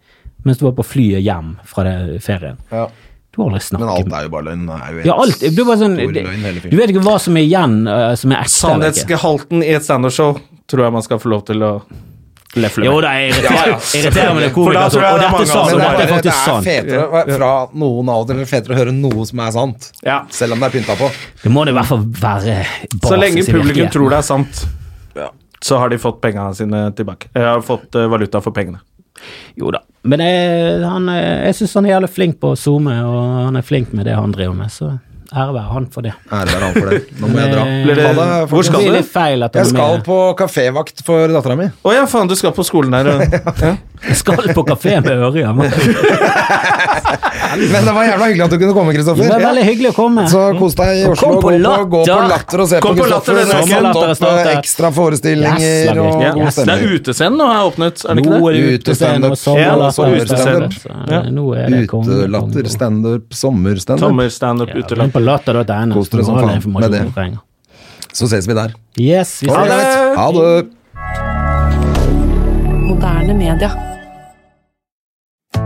mens 0.44 0.58
du 0.60 0.66
var 0.66 0.74
på 0.76 0.84
flyet 0.84 1.22
hjem 1.24 1.54
fra 1.64 1.84
det 1.86 2.18
ferien. 2.20 2.58
Ja. 2.70 2.88
Du 3.34 3.42
har 3.42 3.50
aldri 3.50 3.78
Men 3.78 3.90
alt 3.90 4.14
er 4.14 4.26
jo 4.28 4.32
bare 4.32 4.48
løgn. 4.48 4.64
Er 4.70 4.96
jo 4.96 5.04
Ja, 5.08 5.18
alt. 5.26 5.44
Du, 5.44 5.60
bare 5.66 5.78
sånn, 5.82 5.98
det, 5.98 6.24
du 6.70 6.76
vet 6.78 6.94
ikke 6.94 7.04
hva 7.04 7.18
som 7.22 7.36
er 7.36 7.46
igjen 7.48 7.76
uh, 7.90 8.14
som 8.18 8.34
er 8.34 8.44
ekte. 8.44 8.56
Sannhetsgehalten 8.56 9.64
i 9.66 9.74
et 9.74 9.86
standup-show 9.86 10.36
tror 10.70 10.86
jeg 10.86 10.94
man 10.94 11.04
skal 11.06 11.20
få 11.22 11.32
lov 11.34 11.44
til 11.50 11.64
å 11.66 11.72
lefle 12.54 12.86
Jo 12.86 13.00
med. 13.02 13.34
irriterer 13.98 14.34
meg 14.34 14.44
det 14.46 14.50
For 14.54 14.76
da 14.76 14.84
komikere 14.84 14.90
tror 14.94 15.02
jeg 15.04 15.14
og 15.14 15.18
det 15.18 15.26
er 15.26 15.32
dette 15.32 15.32
mange 15.34 15.46
sa. 15.50 15.64
Men 15.66 15.82
dette 15.82 15.96
det 15.98 16.04
er 16.04 16.12
faktisk 16.14 16.38
sant. 16.44 16.64
det 16.64 16.76
er 16.78 17.10
fetere 17.10 17.38
fra 17.38 17.50
noen 17.84 18.12
av 18.14 18.26
dere 18.30 18.46
fetere 18.46 18.76
å 18.76 18.78
høre 18.78 18.94
noe 18.94 19.26
som 19.28 19.42
er 19.44 19.52
sant. 19.58 19.90
Ja. 20.06 20.20
Selv 20.30 20.56
om 20.56 20.62
det 20.62 20.70
er 20.70 20.76
pynta 20.78 20.96
på. 21.00 21.10
Det 21.42 21.52
må 21.52 21.66
det 21.66 21.74
i 21.74 21.78
hvert 21.80 21.90
fall 21.90 22.06
være 22.22 22.56
Så 23.08 23.18
lenge 23.18 23.46
publikum 23.48 23.90
tror 23.92 24.14
det 24.14 24.22
er 24.22 24.28
sant, 24.30 24.64
så 25.64 25.78
har 25.80 25.88
de 25.88 25.98
fått 25.98 26.20
pengene 26.20 26.54
sine 26.56 26.86
tilbake. 26.96 27.30
Jeg 27.34 27.46
har 27.48 27.62
fått 27.64 27.96
eh, 27.96 28.06
valuta 28.12 28.40
for 28.44 28.52
pengene. 28.52 28.82
Jo 29.60 29.70
da. 29.74 29.80
Men 30.04 30.20
jeg, 30.20 30.82
han, 30.84 31.08
er- 31.08 31.44
jeg 31.48 31.54
syns 31.60 31.74
han 31.78 31.86
er 31.88 31.94
jævlig 31.96 32.10
flink 32.12 32.38
på 32.42 32.52
å 32.52 32.58
zoome, 32.58 32.94
og 33.06 33.44
han 33.46 33.56
er 33.56 33.62
flink 33.66 33.92
med 33.96 34.04
det 34.08 34.14
han 34.18 34.32
driver 34.34 34.54
med, 34.58 34.72
så 34.74 34.90
ære 35.34 35.54
være 35.56 35.70
han 35.72 35.86
for 35.90 36.04
det. 36.06 36.12
Ære 36.30 36.50
være 36.52 36.66
han 36.66 36.74
for 36.76 36.90
det. 36.92 36.98
Nå 37.22 37.30
må 37.32 37.38
jeg 37.40 37.52
dra. 37.54 37.62
Blir 37.64 37.94
det- 37.98 38.04
det, 38.18 38.26
hvor 38.50 38.62
skal 38.68 38.84
du? 38.84 38.90
Jeg 39.58 39.66
skal 39.72 40.02
på 40.06 40.18
kafévakt 40.38 41.02
for 41.06 41.26
dattera 41.32 41.56
mi. 41.58 41.70
Å 41.84 41.94
ja, 41.96 42.04
faen, 42.06 42.28
du 42.28 42.34
skal 42.38 42.52
på 42.52 42.66
skolen 42.66 42.90
der. 42.94 43.04
Ja. 43.64 43.76
Jeg 44.08 44.16
skal 44.20 44.36
på 44.54 44.62
kafé 44.68 44.98
med 45.00 45.12
Ørjan. 45.16 45.44
hjemme 45.44 45.64
Men 47.54 47.84
det 47.86 47.92
var 47.94 48.04
jævla 48.04 48.26
hyggelig 48.26 48.44
at 48.44 48.50
du 48.50 48.56
kunne 48.58 48.74
komme, 48.74 48.92
Kristoffer. 48.96 49.22
Det 49.22 49.30
var 49.30 49.42
veldig 49.44 49.64
hyggelig 49.68 49.90
å 49.92 49.94
komme. 49.94 50.24
Så 50.30 50.40
kos 50.58 50.74
deg 50.78 50.88
i 50.98 51.04
Oslo. 51.06 51.28
kom 51.28 51.36
på 51.44 51.50
gå, 51.52 51.58
på, 51.62 51.84
gå 51.92 52.00
på 52.08 52.16
Latter. 52.32 52.62
Og 52.64 52.68
se 52.70 52.80
Kom 52.82 52.96
på 52.98 53.04
Kristoffer. 53.06 53.34
Satt 53.44 54.24
opp 54.24 54.48
ekstra 54.54 54.90
forestillinger 54.96 55.60
Yes, 55.62 55.88
og 55.92 55.94
god 56.40 56.50
stemning. 56.56 56.66
Det 56.66 56.74
er 56.74 56.98
utescenen 56.98 57.38
nå, 57.38 57.46
er 57.54 57.62
åpnet, 57.68 57.94
er 58.04 58.18
det 58.18 58.24
ikke 58.24 58.34
Nå 58.34 58.40
det? 58.50 58.50
er 60.34 60.56
og. 60.58 61.30
Nå 61.38 61.44
er 61.54 61.70
det 61.76 61.82
konge- 61.94 62.18
Utelatter, 62.24 62.64
standup, 62.74 63.24
sommerstandup. 63.44 64.02
Sommerstandup, 64.08 64.68
Ja, 64.74 64.82
utelatt. 64.82 64.98
men 65.06 65.14
på 65.14 65.20
latter.no 65.24 65.94
Kos 65.94 66.08
dere 66.10 66.24
som 66.26 66.34
faen 66.42 66.72
med 66.74 66.90
det. 66.90 67.38
Så 68.14 68.26
ses 68.30 68.46
vi 68.50 68.54
der. 68.54 68.74
Yes, 68.98 69.38
vi 69.42 69.48
Ha 69.50 69.62
ses. 69.64 69.70
det! 69.70 70.16
Ha 70.18 70.26
det. 70.32 70.66
Moderne 72.84 73.34
media. 73.34 73.70